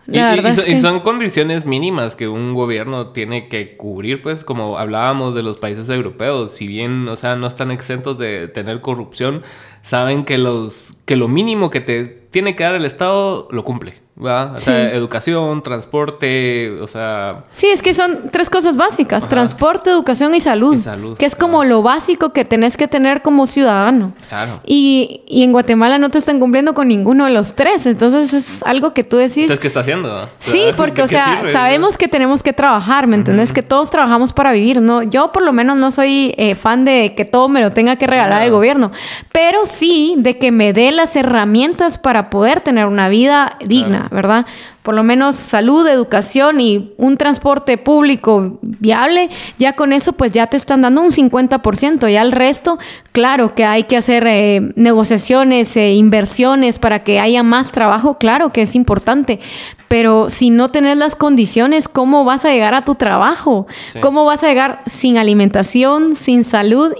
Y, 0.06 0.76
son 0.76 1.00
condiciones 1.00 1.64
mínimas 1.64 2.16
que 2.16 2.28
un 2.28 2.54
gobierno 2.54 3.08
tiene 3.08 3.48
que 3.48 3.76
cubrir, 3.76 4.20
pues, 4.20 4.44
como 4.44 4.78
hablábamos 4.78 5.34
de 5.34 5.42
los 5.42 5.58
países 5.58 5.88
europeos, 5.88 6.50
si 6.50 6.66
bien, 6.66 7.08
o 7.08 7.16
sea, 7.16 7.36
no 7.36 7.46
están 7.46 7.70
exentos 7.70 8.18
de 8.18 8.48
tener 8.48 8.80
corrupción, 8.80 9.42
saben 9.82 10.24
que 10.24 10.38
los 10.38 10.98
que 11.04 11.16
lo 11.16 11.28
mínimo 11.28 11.70
que 11.70 11.80
te 11.80 12.04
tiene 12.04 12.56
que 12.56 12.64
dar 12.64 12.74
el 12.74 12.84
Estado 12.84 13.48
lo 13.50 13.64
cumple. 13.64 14.01
O 14.20 14.58
sea, 14.58 14.92
educación, 14.92 15.62
transporte, 15.62 16.78
o 16.80 16.86
sea... 16.86 17.44
Sí, 17.52 17.68
es 17.68 17.82
que 17.82 17.94
son 17.94 18.28
tres 18.30 18.50
cosas 18.50 18.76
básicas, 18.76 19.26
transporte, 19.28 19.90
educación 19.90 20.34
y 20.34 20.40
salud, 20.40 20.78
que 21.16 21.24
es 21.24 21.34
como 21.34 21.64
lo 21.64 21.82
básico 21.82 22.32
que 22.32 22.44
tenés 22.44 22.76
que 22.76 22.86
tener 22.86 23.22
como 23.22 23.46
ciudadano. 23.46 24.12
Claro. 24.28 24.60
Y, 24.66 25.22
y, 25.26 25.42
en 25.42 25.52
Guatemala 25.52 25.96
no 25.96 26.10
te 26.10 26.18
están 26.18 26.40
cumpliendo 26.40 26.74
con 26.74 26.88
ninguno 26.88 27.24
de 27.24 27.32
los 27.32 27.54
tres, 27.54 27.86
entonces 27.86 28.34
es 28.34 28.62
algo 28.64 28.92
que 28.92 29.02
tú 29.02 29.16
decís... 29.16 29.38
Entonces, 29.38 29.60
¿qué 29.60 29.66
está 29.66 29.80
haciendo? 29.80 30.28
Sí, 30.38 30.66
porque, 30.76 31.02
o 31.02 31.08
sea, 31.08 31.42
sabemos 31.50 31.96
que 31.96 32.06
tenemos 32.06 32.42
que 32.42 32.52
trabajar, 32.52 33.06
¿me 33.06 33.16
entendés? 33.16 33.52
Que 33.52 33.62
todos 33.62 33.90
trabajamos 33.90 34.34
para 34.34 34.52
vivir, 34.52 34.82
¿no? 34.82 35.02
Yo 35.02 35.32
por 35.32 35.42
lo 35.42 35.52
menos 35.54 35.78
no 35.78 35.90
soy 35.90 36.34
eh, 36.36 36.54
fan 36.54 36.84
de 36.84 37.14
que 37.16 37.24
todo 37.24 37.48
me 37.48 37.62
lo 37.62 37.72
tenga 37.72 37.96
que 37.96 38.06
regalar 38.06 38.42
el 38.42 38.50
gobierno, 38.50 38.92
pero 39.32 39.64
sí 39.64 40.14
de 40.18 40.38
que 40.38 40.52
me 40.52 40.74
dé 40.74 40.92
las 40.92 41.16
herramientas 41.16 41.96
para 41.96 42.28
poder 42.28 42.60
tener 42.60 42.86
una 42.86 43.08
vida 43.08 43.56
digna. 43.64 44.01
¿Verdad? 44.10 44.46
Por 44.82 44.94
lo 44.94 45.02
menos 45.02 45.36
salud, 45.36 45.86
educación 45.86 46.60
y 46.60 46.92
un 46.96 47.16
transporte 47.16 47.78
público 47.78 48.58
viable, 48.62 49.30
ya 49.58 49.74
con 49.74 49.92
eso 49.92 50.12
pues 50.12 50.32
ya 50.32 50.46
te 50.46 50.56
están 50.56 50.82
dando 50.82 51.02
un 51.02 51.10
50%, 51.10 52.10
ya 52.10 52.22
el 52.22 52.32
resto, 52.32 52.78
claro 53.12 53.54
que 53.54 53.64
hay 53.64 53.84
que 53.84 53.96
hacer 53.96 54.26
eh, 54.26 54.72
negociaciones, 54.76 55.76
e 55.76 55.94
inversiones 55.94 56.78
para 56.78 57.00
que 57.00 57.20
haya 57.20 57.42
más 57.42 57.72
trabajo, 57.72 58.18
claro 58.18 58.50
que 58.50 58.62
es 58.62 58.74
importante, 58.74 59.40
pero 59.88 60.30
si 60.30 60.50
no 60.50 60.70
tenés 60.70 60.96
las 60.96 61.16
condiciones, 61.16 61.86
¿cómo 61.86 62.24
vas 62.24 62.44
a 62.44 62.50
llegar 62.50 62.74
a 62.74 62.82
tu 62.82 62.94
trabajo? 62.94 63.66
¿Cómo 64.00 64.24
vas 64.24 64.42
a 64.42 64.48
llegar 64.48 64.82
sin 64.86 65.18
alimentación, 65.18 66.16
sin 66.16 66.44
salud 66.44 66.94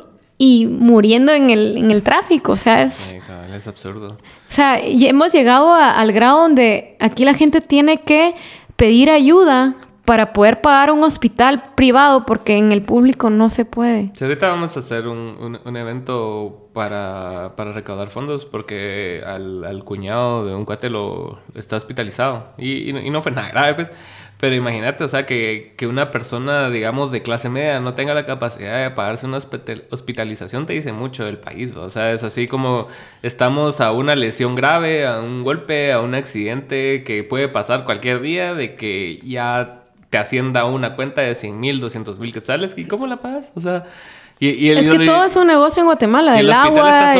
y 0.44 0.66
muriendo 0.66 1.30
en 1.30 1.50
el, 1.50 1.76
en 1.76 1.92
el 1.92 2.02
tráfico? 2.02 2.50
O 2.50 2.56
sea, 2.56 2.82
es... 2.82 3.14
es 3.54 3.66
absurdo. 3.68 4.18
O 4.18 4.52
sea, 4.52 4.80
hemos 4.82 5.30
llegado 5.30 5.72
al 5.72 6.10
grado 6.10 6.40
donde 6.40 6.96
aquí 6.98 7.24
la 7.24 7.34
gente 7.34 7.60
tiene 7.60 7.98
que 7.98 8.34
pedir 8.74 9.08
ayuda 9.08 9.76
para 10.04 10.32
poder 10.32 10.60
pagar 10.60 10.90
un 10.90 11.04
hospital 11.04 11.62
privado 11.76 12.26
porque 12.26 12.56
en 12.56 12.72
el 12.72 12.82
público 12.82 13.30
no 13.30 13.50
se 13.50 13.64
puede. 13.64 14.10
Sí, 14.16 14.24
ahorita 14.24 14.48
vamos 14.48 14.76
a 14.76 14.80
hacer 14.80 15.06
un, 15.06 15.60
un, 15.64 15.76
evento 15.76 16.70
para, 16.72 17.52
para, 17.54 17.70
recaudar 17.70 18.08
fondos 18.08 18.44
porque 18.44 19.22
al, 19.24 19.62
al, 19.62 19.84
cuñado 19.84 20.44
de 20.44 20.56
un 20.56 20.64
cuate 20.64 20.90
lo 20.90 21.38
está 21.54 21.76
hospitalizado 21.76 22.48
y, 22.58 22.90
y, 22.90 23.10
no 23.10 23.22
fue 23.22 23.30
nada 23.30 23.48
grave, 23.50 23.74
pues. 23.74 23.92
Pero 24.42 24.56
imagínate, 24.56 25.04
o 25.04 25.08
sea, 25.08 25.24
que, 25.24 25.72
que, 25.76 25.86
una 25.86 26.10
persona, 26.10 26.68
digamos, 26.68 27.12
de 27.12 27.20
clase 27.20 27.48
media 27.48 27.78
no 27.78 27.94
tenga 27.94 28.12
la 28.12 28.26
capacidad 28.26 28.82
de 28.82 28.90
pagarse 28.90 29.24
una 29.24 29.38
hospitalización, 29.38 30.66
te 30.66 30.72
dice 30.72 30.90
mucho 30.92 31.24
del 31.24 31.38
país. 31.38 31.76
O 31.76 31.88
sea, 31.90 32.10
es 32.10 32.24
así 32.24 32.48
como 32.48 32.88
estamos 33.22 33.80
a 33.80 33.92
una 33.92 34.16
lesión 34.16 34.56
grave, 34.56 35.06
a 35.06 35.20
un 35.20 35.44
golpe, 35.44 35.92
a 35.92 36.00
un 36.00 36.16
accidente 36.16 37.04
que 37.04 37.22
puede 37.22 37.46
pasar 37.46 37.84
cualquier 37.84 38.20
día, 38.20 38.54
de 38.54 38.74
que 38.74 39.20
ya 39.24 39.84
te 40.10 40.18
hacienda 40.18 40.64
una 40.64 40.96
cuenta 40.96 41.20
de 41.20 41.36
100 41.36 41.60
mil, 41.60 41.78
200 41.78 42.18
mil 42.18 42.32
quetzales. 42.32 42.76
¿Y 42.76 42.86
cómo 42.86 43.06
la 43.06 43.18
pagas? 43.22 43.52
O 43.54 43.60
sea, 43.60 43.84
es 44.48 44.88
que 44.88 45.04
todo 45.04 45.24
es 45.24 45.36
un 45.36 45.46
negocio 45.46 45.80
en 45.82 45.86
Guatemala. 45.86 46.38
El, 46.38 46.52
agua 46.52 47.14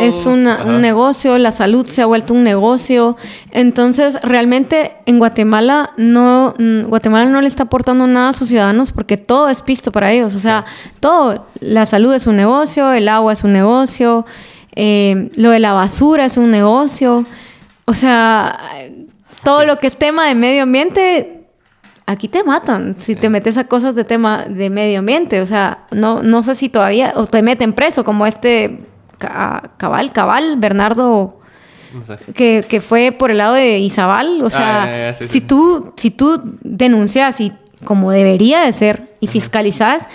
es, 0.00 0.26
un 0.26 0.42
negocio, 0.80 1.38
la 1.38 1.50
salud 1.50 1.86
se 1.86 2.02
ha 2.02 2.06
vuelto 2.06 2.34
un 2.34 2.44
negocio. 2.44 3.16
Entonces, 3.52 4.20
realmente 4.22 4.96
en 5.06 5.18
Guatemala 5.18 5.92
no, 5.96 6.54
mm, 6.58 6.82
Guatemala 6.82 7.30
no 7.30 7.40
le 7.40 7.48
está 7.48 7.62
aportando 7.62 8.06
nada 8.06 8.30
a 8.30 8.34
sus 8.34 8.48
ciudadanos 8.48 8.92
porque 8.92 9.16
todo 9.16 9.48
es 9.48 9.62
pisto 9.62 9.92
para 9.92 10.12
ellos. 10.12 10.34
O 10.34 10.40
sea, 10.40 10.66
todo, 11.00 11.46
la 11.60 11.86
salud 11.86 12.12
es 12.12 12.26
un 12.26 12.36
negocio, 12.36 12.92
el 12.92 13.08
agua 13.08 13.32
es 13.32 13.44
un 13.44 13.54
negocio, 13.54 14.26
eh, 14.74 15.30
lo 15.36 15.50
de 15.50 15.58
la 15.58 15.72
basura 15.72 16.26
es 16.26 16.36
un 16.36 16.50
negocio. 16.50 17.24
O 17.86 17.94
sea, 17.94 18.58
todo 19.42 19.64
lo 19.64 19.78
que 19.78 19.86
es 19.86 19.96
tema 19.96 20.26
de 20.26 20.34
medio 20.34 20.64
ambiente 20.64 21.41
aquí 22.12 22.28
te 22.28 22.44
matan 22.44 22.96
si 22.98 23.16
te 23.16 23.28
metes 23.28 23.56
a 23.56 23.64
cosas 23.64 23.94
de 23.94 24.04
tema 24.04 24.44
de 24.48 24.70
medio 24.70 25.00
ambiente. 25.00 25.40
O 25.40 25.46
sea, 25.46 25.86
no, 25.90 26.22
no 26.22 26.42
sé 26.42 26.54
si 26.54 26.68
todavía, 26.68 27.12
o 27.16 27.26
te 27.26 27.42
meten 27.42 27.72
preso, 27.72 28.04
como 28.04 28.26
este 28.26 28.78
Cabal, 29.18 30.10
Cabal, 30.10 30.56
Bernardo, 30.58 31.40
que, 32.34 32.82
fue 32.86 33.12
por 33.12 33.30
el 33.30 33.38
lado 33.38 33.54
de 33.54 33.78
Izabal. 33.78 34.42
O 34.42 34.50
sea, 34.50 35.10
ah, 35.10 35.14
si, 35.14 35.40
Tú, 35.40 35.92
si 35.96 36.10
tú 36.10 36.40
denuncias 36.62 37.40
y 37.40 37.52
como 37.84 38.10
debería 38.10 38.62
de 38.62 38.72
ser 38.72 39.16
y 39.20 39.26
fiscalizas, 39.26 40.08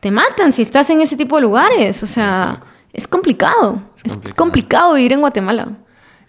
te 0.00 0.10
matan 0.10 0.52
si 0.52 0.62
estás 0.62 0.90
en 0.90 1.00
ese 1.00 1.16
tipo 1.16 1.36
de 1.36 1.42
lugares. 1.42 2.02
O 2.02 2.06
sea, 2.06 2.60
es 2.92 3.06
complicado. 3.06 3.82
Es 3.96 4.12
complicado, 4.12 4.28
es 4.28 4.34
complicado 4.34 4.94
vivir 4.94 5.12
en 5.12 5.20
Guatemala. 5.20 5.68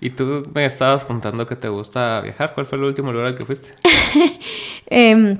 Y 0.01 0.11
tú 0.11 0.43
me 0.53 0.65
estabas 0.65 1.03
contando 1.03 1.45
que 1.45 1.55
te 1.55 1.67
gusta 1.67 2.21
viajar. 2.21 2.53
¿Cuál 2.53 2.65
fue 2.65 2.77
el 2.77 2.85
último 2.85 3.11
lugar 3.11 3.27
al 3.27 3.35
que 3.35 3.45
fuiste? 3.45 3.73
Em, 4.91 5.37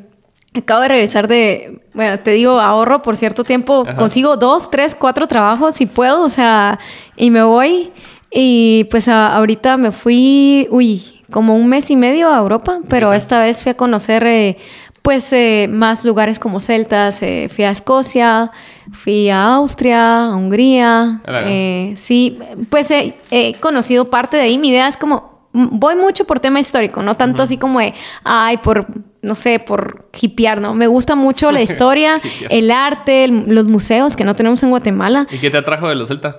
acabo 0.53 0.81
de 0.81 0.87
regresar 0.89 1.27
de, 1.27 1.81
bueno, 1.93 2.19
te 2.19 2.31
digo, 2.31 2.59
ahorro 2.59 3.01
por 3.01 3.17
cierto 3.17 3.43
tiempo, 3.43 3.85
consigo 3.97 4.37
dos, 4.37 4.69
tres, 4.69 4.93
cuatro 4.93 5.27
trabajos 5.27 5.75
si 5.75 5.85
puedo, 5.85 6.23
o 6.23 6.29
sea, 6.29 6.77
y 7.15 7.31
me 7.31 7.41
voy. 7.43 7.91
Y 8.31 8.83
pues 8.91 9.07
ahorita 9.07 9.77
me 9.77 9.91
fui, 9.91 10.67
uy, 10.69 11.23
como 11.31 11.55
un 11.55 11.67
mes 11.67 11.89
y 11.89 11.95
medio 11.95 12.29
a 12.29 12.37
Europa, 12.37 12.79
pero 12.87 13.13
esta 13.13 13.41
vez 13.41 13.63
fui 13.63 13.71
a 13.71 13.77
conocer 13.77 14.23
eh, 14.25 14.57
pues 15.01 15.31
eh, 15.33 15.67
más 15.71 16.05
lugares 16.05 16.39
como 16.39 16.59
celtas, 16.59 17.21
eh, 17.21 17.49
fui 17.53 17.63
a 17.63 17.71
Escocia, 17.71 18.51
fui 18.93 19.29
a 19.29 19.55
Austria, 19.55 20.25
a 20.25 20.35
Hungría, 20.35 21.21
eh, 21.27 21.95
sí, 21.97 22.39
pues 22.69 22.91
he 22.91 23.55
conocido 23.59 24.05
parte 24.05 24.37
de 24.37 24.43
ahí, 24.43 24.57
mi 24.57 24.69
idea 24.69 24.87
es 24.87 24.97
como, 24.97 25.29
voy 25.53 25.95
mucho 25.95 26.25
por 26.25 26.39
tema 26.39 26.59
histórico, 26.59 27.01
no 27.01 27.15
tanto 27.15 27.43
así 27.43 27.57
como 27.57 27.79
de, 27.79 27.93
ay, 28.23 28.57
por, 28.57 28.85
no 29.21 29.35
sé, 29.35 29.59
por 29.59 30.09
hipear, 30.19 30.61
¿no? 30.61 30.73
Me 30.73 30.87
gusta 30.87 31.15
mucho 31.15 31.51
la 31.51 31.61
historia, 31.63 32.19
el 32.49 32.71
arte, 32.71 33.27
los 33.27 33.67
museos 33.67 34.15
que 34.15 34.23
no 34.23 34.35
tenemos 34.35 34.61
en 34.63 34.69
Guatemala. 34.69 35.27
¿Y 35.31 35.37
qué 35.37 35.49
te 35.49 35.57
atrajo 35.57 35.87
de 35.89 35.95
los 35.95 36.07
celtas? 36.07 36.37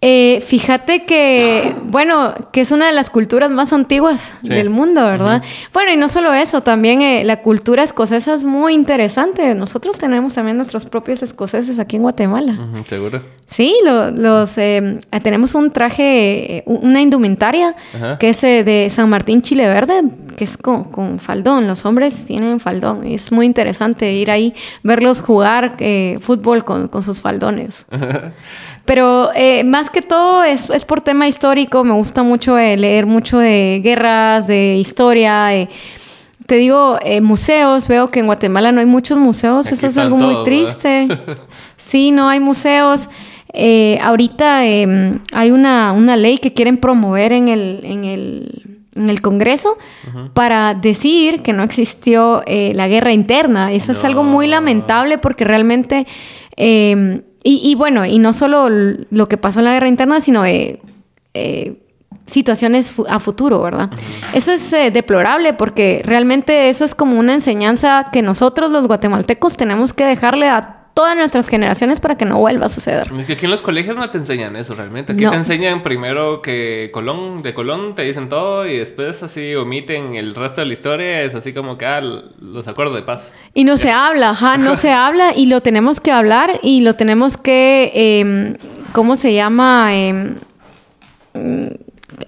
Eh, 0.00 0.40
fíjate 0.46 1.04
que, 1.06 1.74
bueno, 1.86 2.32
que 2.52 2.60
es 2.60 2.70
una 2.70 2.86
de 2.86 2.92
las 2.92 3.10
culturas 3.10 3.50
más 3.50 3.72
antiguas 3.72 4.32
del 4.42 4.70
mundo, 4.70 5.02
¿verdad? 5.02 5.42
Bueno, 5.72 5.90
y 5.90 5.96
no 5.96 6.08
solo 6.08 6.32
eso, 6.32 6.60
también 6.60 7.02
eh, 7.02 7.24
la 7.24 7.42
cultura 7.42 7.82
escocesa 7.82 8.34
es 8.34 8.44
muy 8.44 8.74
interesante. 8.74 9.56
Nosotros 9.56 9.98
tenemos 9.98 10.34
también 10.34 10.56
nuestros 10.56 10.84
propios 10.84 11.24
escoceses 11.24 11.80
aquí 11.80 11.96
en 11.96 12.02
Guatemala. 12.02 12.56
¿Seguro? 12.84 13.22
Sí, 13.46 13.74
los, 13.82 14.56
eh, 14.56 15.00
tenemos 15.20 15.56
un 15.56 15.72
traje, 15.72 16.62
una 16.66 17.00
indumentaria 17.00 17.74
que 18.20 18.28
es 18.28 18.40
de 18.42 18.88
San 18.92 19.08
Martín 19.08 19.42
Chile 19.42 19.66
Verde, 19.66 20.04
que 20.36 20.44
es 20.44 20.56
con, 20.56 21.18
faldón. 21.18 21.66
Los 21.66 21.84
hombres 21.84 22.24
tienen 22.24 22.60
faldón. 22.60 23.04
Es 23.04 23.32
muy 23.32 23.46
interesante 23.46 24.12
ir 24.12 24.30
ahí, 24.30 24.54
verlos 24.84 25.20
jugar 25.22 25.76
fútbol 26.20 26.64
con, 26.64 26.86
con 26.86 27.02
sus 27.02 27.20
faldones. 27.20 27.84
Pero 28.88 29.28
eh, 29.34 29.64
más 29.64 29.90
que 29.90 30.00
todo 30.00 30.42
es, 30.44 30.66
por 30.86 31.02
tema 31.02 31.28
histórico. 31.28 31.84
Me 31.84 31.92
gusta 31.92 32.22
mucho 32.22 32.56
eh, 32.56 32.74
leer 32.78 33.04
mucho 33.04 33.36
de 33.36 33.82
guerras, 33.84 34.46
de 34.46 34.76
historia. 34.78 35.50
te 36.46 36.54
digo, 36.54 36.98
eh, 37.02 37.20
museos. 37.20 37.86
Veo 37.86 38.08
que 38.08 38.20
en 38.20 38.26
Guatemala 38.26 38.72
no 38.72 38.80
hay 38.80 38.86
muchos 38.86 39.18
museos. 39.18 39.70
Eso 39.70 39.86
es 39.86 39.98
algo 39.98 40.16
muy 40.16 40.42
triste. 40.42 41.06
sí, 41.76 42.12
no 42.12 42.30
hay 42.30 42.40
museos. 42.40 43.10
ahorita 44.00 44.64
em, 44.64 45.18
hay 45.32 45.50
una, 45.50 46.16
ley 46.16 46.38
que 46.38 46.54
quieren 46.54 46.78
promover 46.78 47.32
en 47.32 47.48
el, 47.48 47.80
en 47.84 48.04
el, 48.06 49.20
Congreso 49.20 49.76
para 50.32 50.72
decir 50.72 51.42
que 51.42 51.52
no 51.52 51.62
existió 51.62 52.42
la 52.46 52.88
guerra 52.88 53.12
interna. 53.12 53.70
Eso 53.70 53.92
es 53.92 54.02
algo 54.02 54.24
muy 54.24 54.46
lamentable 54.46 55.18
porque 55.18 55.44
realmente 55.44 56.06
em, 56.56 57.20
y, 57.50 57.74
bueno, 57.76 58.04
y 58.04 58.18
no 58.18 58.34
solo 58.34 58.68
lo 58.68 59.26
que 59.26 59.38
pasó 59.38 59.60
en 59.60 59.64
la 59.64 59.72
guerra 59.72 59.88
interna, 59.88 60.20
sino 60.20 60.44
eh, 60.44 60.82
eh, 61.32 61.80
situaciones 62.26 62.94
a 63.08 63.18
futuro, 63.20 63.62
¿verdad? 63.62 63.90
Eso 64.34 64.52
es 64.52 64.70
eh, 64.74 64.90
deplorable 64.90 65.54
porque 65.54 66.02
realmente 66.04 66.68
eso 66.68 66.84
es 66.84 66.94
como 66.94 67.18
una 67.18 67.32
enseñanza 67.32 68.06
que 68.12 68.20
nosotros 68.20 68.70
los 68.70 68.86
guatemaltecos 68.86 69.56
tenemos 69.56 69.94
que 69.94 70.04
dejarle 70.04 70.48
a 70.48 70.77
todas 70.98 71.16
nuestras 71.16 71.46
generaciones 71.46 72.00
para 72.00 72.16
que 72.16 72.24
no 72.24 72.38
vuelva 72.40 72.66
a 72.66 72.68
suceder. 72.68 73.08
Es 73.20 73.26
que 73.26 73.34
aquí 73.34 73.44
en 73.44 73.52
los 73.52 73.62
colegios 73.62 73.96
no 73.96 74.10
te 74.10 74.18
enseñan 74.18 74.56
eso 74.56 74.74
realmente. 74.74 75.12
Aquí 75.12 75.24
te 75.24 75.36
enseñan 75.36 75.84
primero 75.84 76.42
que 76.42 76.90
Colón, 76.92 77.40
de 77.40 77.54
Colón 77.54 77.94
te 77.94 78.02
dicen 78.02 78.28
todo 78.28 78.66
y 78.66 78.78
después 78.78 79.22
así 79.22 79.54
omiten 79.54 80.16
el 80.16 80.34
resto 80.34 80.60
de 80.60 80.66
la 80.66 80.72
historia. 80.72 81.22
Es 81.22 81.36
así 81.36 81.52
como 81.52 81.78
que, 81.78 81.86
ah, 81.86 82.00
los 82.00 82.66
acuerdos 82.66 82.96
de 82.96 83.02
paz. 83.02 83.32
Y 83.54 83.62
no 83.62 83.76
se 83.76 83.92
habla, 83.92 84.30
ajá, 84.30 84.58
no 84.58 84.74
se 84.74 84.90
habla 84.92 85.34
y 85.36 85.46
lo 85.46 85.60
tenemos 85.60 86.00
que 86.00 86.10
hablar 86.10 86.58
y 86.64 86.80
lo 86.80 86.94
tenemos 86.94 87.36
que, 87.36 87.92
eh, 87.94 88.56
¿cómo 88.92 89.14
se 89.14 89.34
llama? 89.34 89.94
Eh, 89.94 90.34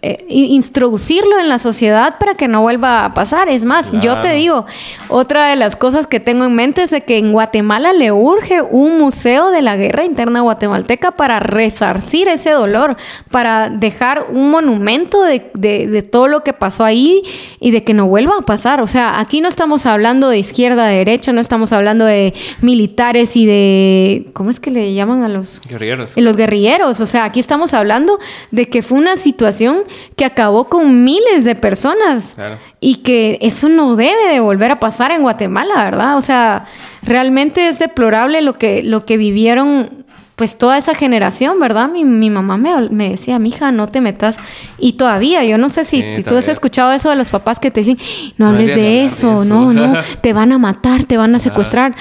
eh, 0.02 0.24
introducirlo 0.28 1.38
en 1.38 1.48
la 1.48 1.58
sociedad 1.58 2.18
para 2.18 2.34
que 2.34 2.48
no 2.48 2.62
vuelva 2.62 3.04
a 3.04 3.14
pasar. 3.14 3.48
Es 3.48 3.64
más, 3.64 3.92
yo 4.00 4.20
te 4.20 4.32
digo, 4.32 4.66
otra 5.08 5.46
de 5.46 5.56
las 5.56 5.76
cosas 5.76 6.06
que 6.06 6.20
tengo 6.20 6.44
en 6.44 6.54
mente 6.54 6.82
es 6.82 6.90
de 6.90 7.02
que 7.02 7.18
en 7.18 7.32
Guatemala 7.32 7.92
le 7.92 8.12
urge 8.12 8.62
un 8.62 8.98
museo 8.98 9.50
de 9.50 9.62
la 9.62 9.76
guerra 9.76 10.04
interna 10.04 10.40
guatemalteca 10.40 11.12
para 11.12 11.40
resarcir 11.40 12.28
ese 12.28 12.50
dolor, 12.50 12.96
para 13.30 13.70
dejar 13.70 14.26
un 14.32 14.50
monumento 14.50 15.22
de, 15.22 15.50
de, 15.54 16.02
todo 16.02 16.28
lo 16.28 16.42
que 16.42 16.52
pasó 16.52 16.84
ahí 16.84 17.22
y 17.60 17.70
de 17.70 17.84
que 17.84 17.94
no 17.94 18.06
vuelva 18.06 18.34
a 18.38 18.42
pasar. 18.42 18.80
O 18.80 18.86
sea, 18.86 19.20
aquí 19.20 19.40
no 19.40 19.48
estamos 19.48 19.86
hablando 19.86 20.28
de 20.28 20.38
izquierda, 20.38 20.86
de 20.86 20.96
derecha, 20.96 21.32
no 21.32 21.40
estamos 21.40 21.72
hablando 21.72 22.04
de 22.04 22.34
militares 22.60 23.36
y 23.36 23.46
de... 23.46 24.30
¿Cómo 24.32 24.50
es 24.50 24.60
que 24.60 24.70
le 24.70 24.94
llaman 24.94 25.22
a 25.22 25.28
los... 25.28 25.60
Guerrilleros. 25.68 26.12
Los 26.16 26.36
guerrilleros. 26.36 27.00
O 27.00 27.06
sea, 27.06 27.24
aquí 27.24 27.40
estamos 27.40 27.74
hablando 27.74 28.18
de 28.50 28.68
que 28.68 28.82
fue 28.82 28.98
una 28.98 29.16
situación 29.16 29.79
que 30.16 30.24
acabó 30.24 30.68
con 30.68 31.04
miles 31.04 31.44
de 31.44 31.54
personas 31.54 32.36
y 32.80 32.96
que 32.96 33.38
eso 33.40 33.68
no 33.68 33.96
debe 33.96 34.28
de 34.28 34.40
volver 34.40 34.70
a 34.70 34.76
pasar 34.76 35.10
en 35.10 35.22
Guatemala, 35.22 35.84
¿verdad? 35.84 36.16
O 36.16 36.22
sea, 36.22 36.66
realmente 37.02 37.68
es 37.68 37.78
deplorable 37.78 38.42
lo 38.42 38.54
que, 38.54 38.82
lo 38.82 39.04
que 39.04 39.16
vivieron 39.16 40.04
pues 40.40 40.56
toda 40.56 40.78
esa 40.78 40.94
generación, 40.94 41.60
¿verdad? 41.60 41.90
Mi, 41.90 42.02
mi 42.06 42.30
mamá 42.30 42.56
me, 42.56 42.88
me, 42.88 43.10
decía, 43.10 43.38
mija, 43.38 43.72
no 43.72 43.88
te 43.88 44.00
metas. 44.00 44.38
Y 44.78 44.94
todavía, 44.94 45.44
yo 45.44 45.58
no 45.58 45.68
sé 45.68 45.84
si 45.84 46.02
tú 46.26 46.34
has 46.34 46.48
escuchado 46.48 46.92
eso 46.92 47.10
de 47.10 47.16
los 47.16 47.28
papás 47.28 47.58
que 47.58 47.70
te 47.70 47.80
dicen, 47.80 47.98
no 48.38 48.48
hables 48.48 48.74
de 48.74 49.04
eso, 49.04 49.44
no, 49.44 49.74
no, 49.74 49.92
te 50.22 50.32
van 50.32 50.52
a 50.52 50.58
matar, 50.58 51.04
te 51.04 51.18
van 51.18 51.34
a 51.34 51.40
secuestrar. 51.40 51.94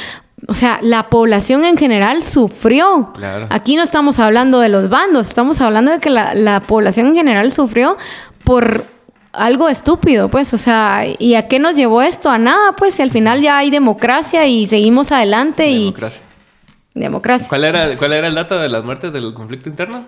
O 0.47 0.53
sea, 0.53 0.79
la 0.81 1.03
población 1.03 1.65
en 1.65 1.77
general 1.77 2.23
sufrió. 2.23 3.13
Aquí 3.49 3.75
no 3.75 3.83
estamos 3.83 4.19
hablando 4.19 4.59
de 4.59 4.69
los 4.69 4.89
bandos, 4.89 5.27
estamos 5.27 5.61
hablando 5.61 5.91
de 5.91 5.99
que 5.99 6.09
la, 6.09 6.63
población 6.67 7.07
en 7.07 7.15
general 7.15 7.51
sufrió 7.51 7.97
por 8.43 8.85
algo 9.31 9.69
estúpido, 9.69 10.27
pues, 10.27 10.53
o 10.53 10.57
sea, 10.57 11.03
¿y 11.19 11.35
a 11.35 11.47
qué 11.47 11.59
nos 11.59 11.75
llevó 11.75 12.01
esto? 12.01 12.29
A 12.29 12.37
nada, 12.37 12.71
pues, 12.73 12.97
y 12.99 13.03
al 13.03 13.11
final 13.11 13.41
ya 13.41 13.59
hay 13.59 13.69
democracia 13.69 14.45
y 14.47 14.65
seguimos 14.65 15.11
adelante 15.11 15.63
democracia. 15.63 16.23
y... 16.25 16.99
Democracia. 16.99 17.47
¿Cuál 17.47 17.63
era, 17.65 17.95
¿Cuál 17.97 18.13
era 18.13 18.27
el 18.27 18.35
dato 18.35 18.59
de 18.59 18.69
las 18.69 18.83
muertes 18.83 19.13
del 19.13 19.33
conflicto 19.33 19.69
interno? 19.69 20.05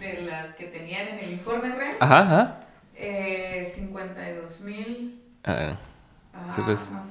De 0.00 0.22
las 0.22 0.54
que 0.54 0.64
tenían 0.64 1.08
en 1.08 1.18
el 1.20 1.32
informe 1.32 1.68
REM. 1.68 1.96
Ajá, 2.00 2.20
ajá. 2.20 2.60
Eh, 2.94 3.70
52 3.74 4.60
mil. 4.62 5.22
Ah, 5.44 5.76
sí, 6.54 6.62
pues. 6.64 6.78
Más 6.78 6.88
o 6.88 6.90
menos. 6.90 7.05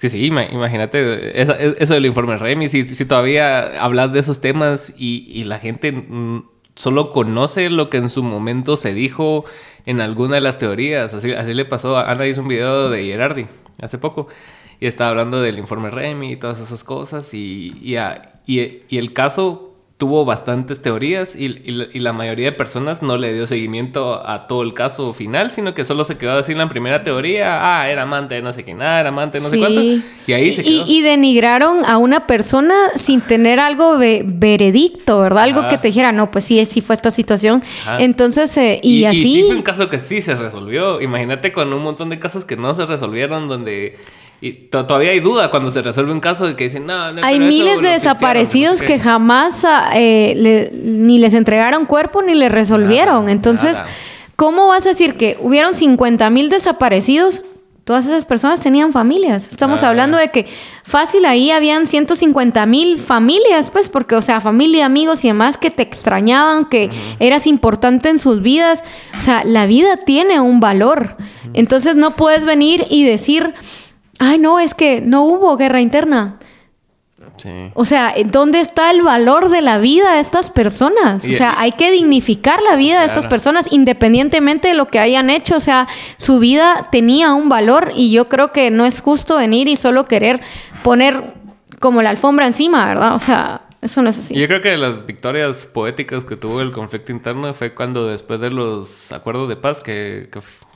Es 0.00 0.02
que 0.02 0.08
sí, 0.08 0.24
imagínate 0.24 1.42
eso, 1.42 1.54
eso 1.54 1.92
del 1.92 2.06
informe 2.06 2.38
Remy, 2.38 2.70
si, 2.70 2.86
si 2.86 3.04
todavía 3.04 3.84
hablas 3.84 4.10
de 4.14 4.20
esos 4.20 4.40
temas 4.40 4.94
y, 4.96 5.44
la 5.44 5.58
gente 5.58 5.92
mm, 5.92 6.48
solo 6.74 7.10
conoce 7.10 7.68
lo 7.68 7.90
que 7.90 7.98
en 7.98 8.08
su 8.08 8.22
momento 8.22 8.78
se 8.78 8.94
dijo 8.94 9.44
en 9.84 10.00
alguna 10.00 10.36
de 10.36 10.40
las 10.40 10.56
teorías. 10.56 11.12
Así, 11.12 11.34
así 11.34 11.52
le 11.52 11.66
pasó, 11.66 11.98
a 11.98 12.10
Ana 12.10 12.26
hizo 12.26 12.40
un 12.40 12.48
video 12.48 12.88
de 12.88 13.04
Gerardi 13.04 13.44
hace 13.82 13.98
poco 13.98 14.28
y 14.80 14.86
estaba 14.86 15.10
hablando 15.10 15.42
del 15.42 15.58
informe 15.58 15.90
Remy 15.90 16.32
y 16.32 16.36
todas 16.38 16.60
esas 16.60 16.82
cosas 16.82 17.34
y, 17.34 17.70
y, 17.82 17.98
y 18.88 18.96
el 18.96 19.12
caso 19.12 19.69
tuvo 20.00 20.24
bastantes 20.24 20.80
teorías 20.80 21.36
y, 21.36 21.48
la 22.00 22.14
mayoría 22.14 22.46
de 22.46 22.52
personas 22.52 23.02
no 23.02 23.18
le 23.18 23.34
dio 23.34 23.46
seguimiento 23.46 24.26
a 24.26 24.46
todo 24.46 24.62
el 24.62 24.72
caso 24.72 25.12
final, 25.12 25.50
sino 25.50 25.74
que 25.74 25.84
solo 25.84 26.04
se 26.04 26.16
quedó 26.16 26.32
a 26.32 26.36
decir 26.38 26.56
la 26.56 26.66
primera 26.68 27.04
teoría, 27.04 27.80
ah, 27.80 27.90
era 27.90 28.04
amante 28.04 28.36
de 28.36 28.40
no 28.40 28.50
sé 28.54 28.64
quién, 28.64 28.78
nada 28.78 28.96
ah, 28.96 29.00
era 29.00 29.08
amante 29.10 29.36
de 29.36 29.44
no 29.44 29.50
sé 29.50 29.58
cuánto, 29.58 29.82
y 30.26 30.32
ahí 30.32 30.52
se 30.54 30.62
quedó. 30.62 30.86
Y, 30.86 31.02
denigraron 31.02 31.84
a 31.84 31.98
una 31.98 32.26
persona 32.26 32.74
sin 32.96 33.20
tener 33.20 33.60
algo 33.60 33.98
veredicto, 33.98 35.20
¿verdad? 35.20 35.42
Algo 35.44 35.68
que 35.68 35.76
te 35.76 35.88
dijera, 35.88 36.12
no, 36.12 36.30
pues 36.30 36.46
sí, 36.46 36.64
sí 36.64 36.80
fue 36.80 36.94
esta 36.94 37.10
situación. 37.10 37.62
Entonces, 37.98 38.56
eh, 38.56 38.80
y, 38.82 39.04
así... 39.04 39.18
Y 39.18 39.22
sí 39.34 39.42
fue 39.48 39.56
un 39.56 39.62
caso 39.62 39.90
que 39.90 39.98
sí 39.98 40.22
se 40.22 40.34
resolvió. 40.34 41.02
Imagínate 41.02 41.52
con 41.52 41.70
un 41.74 41.82
montón 41.82 42.08
de 42.08 42.18
casos 42.18 42.46
que 42.46 42.56
no 42.56 42.74
se 42.74 42.86
resolvieron, 42.86 43.48
donde 43.48 43.98
y 44.42 44.52
todavía 44.52 45.10
hay 45.10 45.20
duda 45.20 45.50
cuando 45.50 45.70
se 45.70 45.82
resuelve 45.82 46.12
un 46.12 46.20
caso 46.20 46.46
de 46.46 46.56
que 46.56 46.64
dicen, 46.64 46.86
no, 46.86 47.12
no 47.12 47.22
Hay 47.22 47.38
miles 47.38 47.82
de 47.82 47.90
desaparecidos 47.90 48.80
que 48.80 48.98
jamás 48.98 49.66
ah, 49.66 49.90
eh, 49.94 50.70
ni 50.72 51.18
les 51.18 51.34
entregaron 51.34 51.84
cuerpo 51.84 52.22
ni 52.22 52.32
les 52.34 52.50
resolvieron. 52.50 53.28
Entonces, 53.28 53.76
¿cómo 54.36 54.68
vas 54.68 54.86
a 54.86 54.90
decir 54.90 55.14
que 55.14 55.36
hubieron 55.40 55.74
50 55.74 56.30
mil 56.30 56.48
desaparecidos? 56.48 57.42
Todas 57.84 58.06
esas 58.06 58.24
personas 58.24 58.62
tenían 58.62 58.92
familias. 58.92 59.48
Estamos 59.48 59.82
hablando 59.82 60.16
de 60.16 60.30
que 60.30 60.46
fácil 60.84 61.26
ahí 61.26 61.50
habían 61.50 61.86
150 61.86 62.64
mil 62.64 62.98
familias, 62.98 63.68
pues, 63.70 63.90
porque, 63.90 64.14
o 64.14 64.22
sea, 64.22 64.40
familia, 64.40 64.86
amigos 64.86 65.22
y 65.24 65.28
demás 65.28 65.58
que 65.58 65.70
te 65.70 65.82
extrañaban, 65.82 66.66
que 66.66 66.88
eras 67.18 67.46
importante 67.46 68.08
en 68.08 68.18
sus 68.18 68.40
vidas. 68.40 68.82
O 69.18 69.20
sea, 69.20 69.42
la 69.44 69.66
vida 69.66 69.98
tiene 69.98 70.40
un 70.40 70.60
valor. 70.60 71.16
Entonces, 71.52 71.96
no 71.96 72.16
puedes 72.16 72.44
venir 72.44 72.86
y 72.88 73.04
decir 73.04 73.54
ay, 74.20 74.38
no, 74.38 74.60
es 74.60 74.74
que 74.74 75.00
no 75.00 75.24
hubo 75.24 75.56
guerra 75.56 75.80
interna. 75.80 76.38
Sí. 77.36 77.50
O 77.74 77.84
sea, 77.86 78.14
¿dónde 78.26 78.60
está 78.60 78.90
el 78.90 79.02
valor 79.02 79.48
de 79.48 79.62
la 79.62 79.78
vida 79.78 80.12
de 80.14 80.20
estas 80.20 80.50
personas? 80.50 81.26
o 81.26 81.32
sea, 81.32 81.58
hay 81.58 81.72
que 81.72 81.90
dignificar 81.90 82.60
la 82.62 82.76
vida 82.76 83.00
de 83.00 83.06
estas 83.06 83.26
personas 83.26 83.72
independientemente 83.72 84.68
de 84.68 84.74
lo 84.74 84.88
que 84.88 84.98
hayan 84.98 85.30
hecho. 85.30 85.56
O 85.56 85.60
sea, 85.60 85.88
su 86.18 86.38
vida 86.38 86.88
tenía 86.92 87.32
un 87.32 87.48
valor 87.48 87.92
y 87.96 88.10
yo 88.10 88.28
creo 88.28 88.52
que 88.52 88.70
no 88.70 88.84
es 88.84 89.00
justo 89.00 89.36
venir 89.36 89.68
y 89.68 89.76
solo 89.76 90.04
querer 90.04 90.40
poner 90.82 91.34
como 91.80 92.02
la 92.02 92.10
alfombra 92.10 92.46
encima, 92.46 92.86
¿verdad? 92.86 93.14
O 93.14 93.18
sea, 93.18 93.62
eso 93.82 94.02
no 94.02 94.10
es 94.10 94.18
así. 94.18 94.34
Yo 94.34 94.46
creo 94.46 94.60
que 94.60 94.76
las 94.76 95.06
victorias 95.06 95.64
poéticas 95.64 96.24
que 96.24 96.36
tuvo 96.36 96.60
el 96.60 96.70
conflicto 96.70 97.12
interno 97.12 97.52
fue 97.54 97.74
cuando 97.74 98.06
después 98.06 98.38
de 98.40 98.50
los 98.50 99.10
acuerdos 99.10 99.48
de 99.48 99.56
paz, 99.56 99.80
que, 99.80 100.28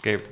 que, 0.02 0.22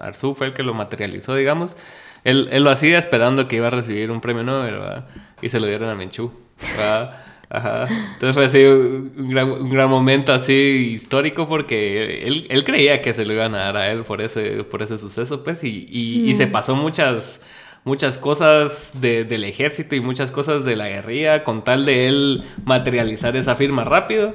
Arzú 0.00 0.34
fue 0.34 0.48
el 0.48 0.54
que 0.54 0.62
lo 0.62 0.74
materializó, 0.74 1.34
digamos, 1.34 1.76
él, 2.24 2.48
él, 2.52 2.64
lo 2.64 2.70
hacía 2.70 2.98
esperando 2.98 3.48
que 3.48 3.56
iba 3.56 3.68
a 3.68 3.70
recibir 3.70 4.10
un 4.10 4.20
premio 4.20 4.42
Nobel, 4.42 4.78
¿verdad? 4.78 5.06
Y 5.40 5.48
se 5.48 5.60
lo 5.60 5.66
dieron 5.66 5.88
a 5.88 5.94
Menchú, 5.94 6.32
¿verdad? 6.76 7.22
Ajá. 7.50 7.88
Entonces 8.14 8.34
fue 8.34 8.44
así 8.44 8.62
un 8.62 9.30
gran, 9.30 9.50
un 9.50 9.70
gran, 9.70 9.88
momento 9.88 10.32
así 10.32 10.52
histórico 10.94 11.48
porque 11.48 12.26
él, 12.26 12.46
él, 12.50 12.62
creía 12.64 13.00
que 13.00 13.14
se 13.14 13.24
lo 13.24 13.32
iban 13.32 13.54
a 13.54 13.58
dar 13.58 13.76
a 13.78 13.90
él 13.90 14.04
por 14.04 14.20
ese, 14.20 14.64
por 14.64 14.82
ese 14.82 14.98
suceso, 14.98 15.42
pues, 15.44 15.64
y, 15.64 15.86
y, 15.88 16.30
y 16.30 16.34
se 16.34 16.46
mm. 16.46 16.52
pasó 16.52 16.76
muchas, 16.76 17.40
muchas 17.84 18.18
cosas 18.18 18.92
de, 19.00 19.24
del 19.24 19.44
ejército 19.44 19.96
y 19.96 20.00
muchas 20.00 20.30
cosas 20.30 20.64
de 20.64 20.76
la 20.76 20.88
guerrilla 20.88 21.42
con 21.42 21.64
tal 21.64 21.86
de 21.86 22.08
él 22.08 22.44
materializar 22.64 23.34
esa 23.36 23.54
firma 23.54 23.84
rápido. 23.84 24.34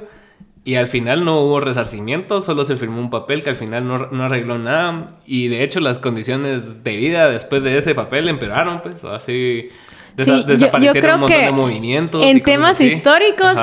Y 0.66 0.76
al 0.76 0.86
final 0.86 1.26
no 1.26 1.40
hubo 1.40 1.60
resarcimiento, 1.60 2.40
solo 2.40 2.64
se 2.64 2.76
firmó 2.76 2.98
un 2.98 3.10
papel 3.10 3.42
que 3.42 3.50
al 3.50 3.56
final 3.56 3.86
no, 3.86 3.98
no, 4.10 4.24
arregló 4.24 4.56
nada. 4.56 5.06
Y 5.26 5.48
de 5.48 5.62
hecho 5.62 5.78
las 5.78 5.98
condiciones 5.98 6.82
de 6.82 6.96
vida 6.96 7.28
después 7.28 7.62
de 7.62 7.76
ese 7.76 7.94
papel 7.94 8.28
empeoraron, 8.28 8.80
pues 8.80 9.04
así 9.04 9.68
desaparecieron 10.16 11.14
un 11.14 11.20
montón 11.20 11.40
de 11.44 11.52
movimientos. 11.52 12.24
En 12.24 12.42
temas 12.42 12.80
históricos, 12.80 13.58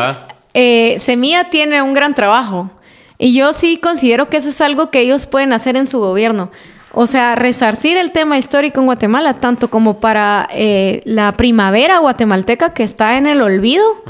eh, 0.54 0.98
Semilla 1.00 1.50
tiene 1.50 1.82
un 1.82 1.96
gran 1.96 2.14
trabajo. 2.14 2.70
Y 3.18 3.34
yo 3.34 3.54
sí 3.54 3.78
considero 3.78 4.30
que 4.30 4.38
eso 4.38 4.50
es 4.50 4.62
algo 4.62 4.92
que 4.92 5.00
ellos 5.00 5.26
pueden 5.26 5.54
hacer 5.54 5.78
en 5.78 5.88
su 5.88 6.00
gobierno. 6.00 6.52
O 6.94 7.08
sea, 7.08 7.36
resarcir 7.36 7.98
el 7.98 8.12
tema 8.12 8.38
histórico 8.38 8.80
en 8.80 8.86
Guatemala, 8.86 9.36
tanto 9.36 9.70
como 9.70 10.00
para 10.00 10.48
eh, 10.52 11.02
la 11.06 11.32
primavera 11.32 12.00
guatemalteca 12.00 12.74
que 12.74 12.84
está 12.84 13.18
en 13.18 13.28
el 13.28 13.42
olvido 13.42 14.04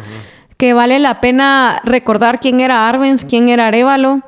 que 0.61 0.75
vale 0.75 0.99
la 0.99 1.21
pena 1.21 1.81
recordar 1.85 2.39
quién 2.39 2.59
era 2.59 2.87
Arbenz, 2.87 3.25
quién 3.25 3.49
era 3.49 3.65
Arevalo, 3.65 4.21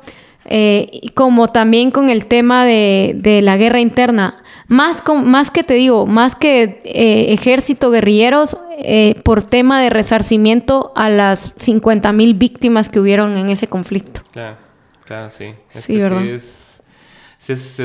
eh, 0.46 1.00
como 1.14 1.46
también 1.46 1.92
con 1.92 2.10
el 2.10 2.26
tema 2.26 2.64
de, 2.64 3.38
la 3.40 3.56
guerra 3.56 3.78
interna. 3.78 4.42
Más, 4.66 5.00
con, 5.00 5.30
más 5.30 5.52
que 5.52 5.62
te 5.62 5.74
digo, 5.74 6.06
más 6.06 6.34
que 6.34 6.82
eh, 6.86 7.32
ejército, 7.32 7.92
guerrilleros, 7.92 8.56
eh, 8.78 9.14
por 9.22 9.44
tema 9.44 9.80
de 9.80 9.90
resarcimiento 9.90 10.90
a 10.96 11.08
las 11.08 11.52
50 11.56 12.12
mil 12.12 12.34
víctimas 12.34 12.88
que 12.88 12.98
hubieron 12.98 13.36
en 13.36 13.50
ese 13.50 13.68
conflicto. 13.68 14.22
Claro, 14.32 14.56
claro, 15.04 15.30
sí. 15.30 15.54
sí, 15.68 15.98
¿verdad? 15.98 16.22
Sí 16.22 16.30
es 16.30 16.63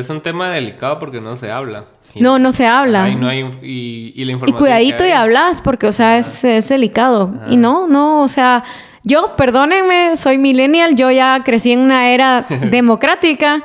un 0.09 0.21
tema 0.21 0.49
delicado 0.49 0.99
porque 0.99 1.19
no 1.21 1.35
se 1.35 1.51
habla 1.51 1.85
no, 2.15 2.39
no 2.39 2.51
se 2.51 2.65
habla. 2.65 3.09
y, 3.09 3.15
no 3.15 3.27
hay, 3.27 3.45
y, 3.61 4.25
la 4.25 4.31
información 4.31 4.57
y 4.57 4.59
cuidadito 4.59 5.05
y 5.05 5.11
hablas 5.11 5.61
porque, 5.61 5.87
o 5.87 5.91
sea, 5.91 6.17
es, 6.17 6.43
es, 6.43 6.69
delicado. 6.69 7.33
Y 7.49 7.57
no, 7.57 7.87
no, 7.87 8.23
o 8.23 8.27
sea, 8.27 8.63
Yo, 9.03 9.35
perdónenme, 9.35 10.17
soy 10.17 10.37
millennial, 10.37 10.95
yo 10.95 11.11
ya 11.11 11.41
crecí 11.45 11.71
en 11.71 11.79
una 11.79 12.09
era 12.09 12.45
democrática 12.71 13.63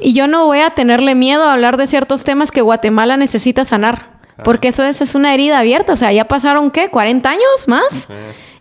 y 0.00 0.12
yo 0.12 0.26
no 0.26 0.46
voy 0.46 0.58
a 0.60 0.70
tenerle 0.70 1.14
miedo 1.14 1.44
a 1.44 1.54
hablar 1.54 1.76
de 1.76 1.86
ciertos 1.86 2.24
temas 2.24 2.50
que 2.50 2.60
Guatemala 2.60 3.16
necesita 3.16 3.64
sanar. 3.64 4.14
Porque 4.42 4.68
eso 4.68 4.82
es, 4.82 5.00
es, 5.00 5.14
una 5.14 5.32
herida 5.32 5.60
abierta. 5.60 5.92
O 5.92 5.96
sea, 5.96 6.12
ya 6.12 6.24
pasaron, 6.24 6.72
¿qué? 6.72 6.90
¿40 6.90 7.24
años 7.26 7.68
más? 7.68 8.08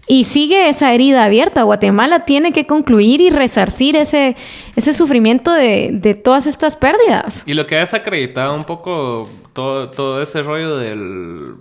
Y 0.05 0.25
sigue 0.25 0.67
esa 0.67 0.93
herida 0.93 1.23
abierta. 1.23 1.63
Guatemala 1.63 2.25
tiene 2.25 2.51
que 2.51 2.67
concluir 2.67 3.21
y 3.21 3.29
resarcir 3.29 3.95
ese, 3.95 4.35
ese 4.75 4.93
sufrimiento 4.93 5.51
de, 5.51 5.91
de 5.93 6.13
todas 6.13 6.45
estas 6.45 6.75
pérdidas. 6.75 7.43
Y 7.45 7.53
lo 7.53 7.67
que 7.67 7.77
has 7.77 7.93
acreditado 7.93 8.53
un 8.53 8.63
poco 8.63 9.29
todo, 9.53 9.89
todo 9.91 10.21
ese 10.21 10.41
rollo 10.41 10.77
del, 10.77 11.55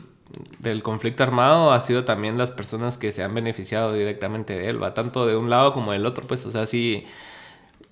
del 0.59 0.83
conflicto 0.83 1.23
armado 1.23 1.73
ha 1.73 1.81
sido 1.81 2.05
también 2.05 2.39
las 2.39 2.51
personas 2.51 2.99
que 2.99 3.13
se 3.13 3.23
han 3.23 3.35
beneficiado 3.35 3.93
directamente 3.93 4.59
de 4.59 4.69
él, 4.69 4.83
va 4.83 4.95
tanto 4.95 5.27
de 5.27 5.37
un 5.37 5.51
lado 5.51 5.73
como 5.73 5.93
del 5.93 6.07
otro, 6.07 6.27
pues, 6.27 6.45
o 6.47 6.51
sea, 6.51 6.67
sí, 6.67 7.05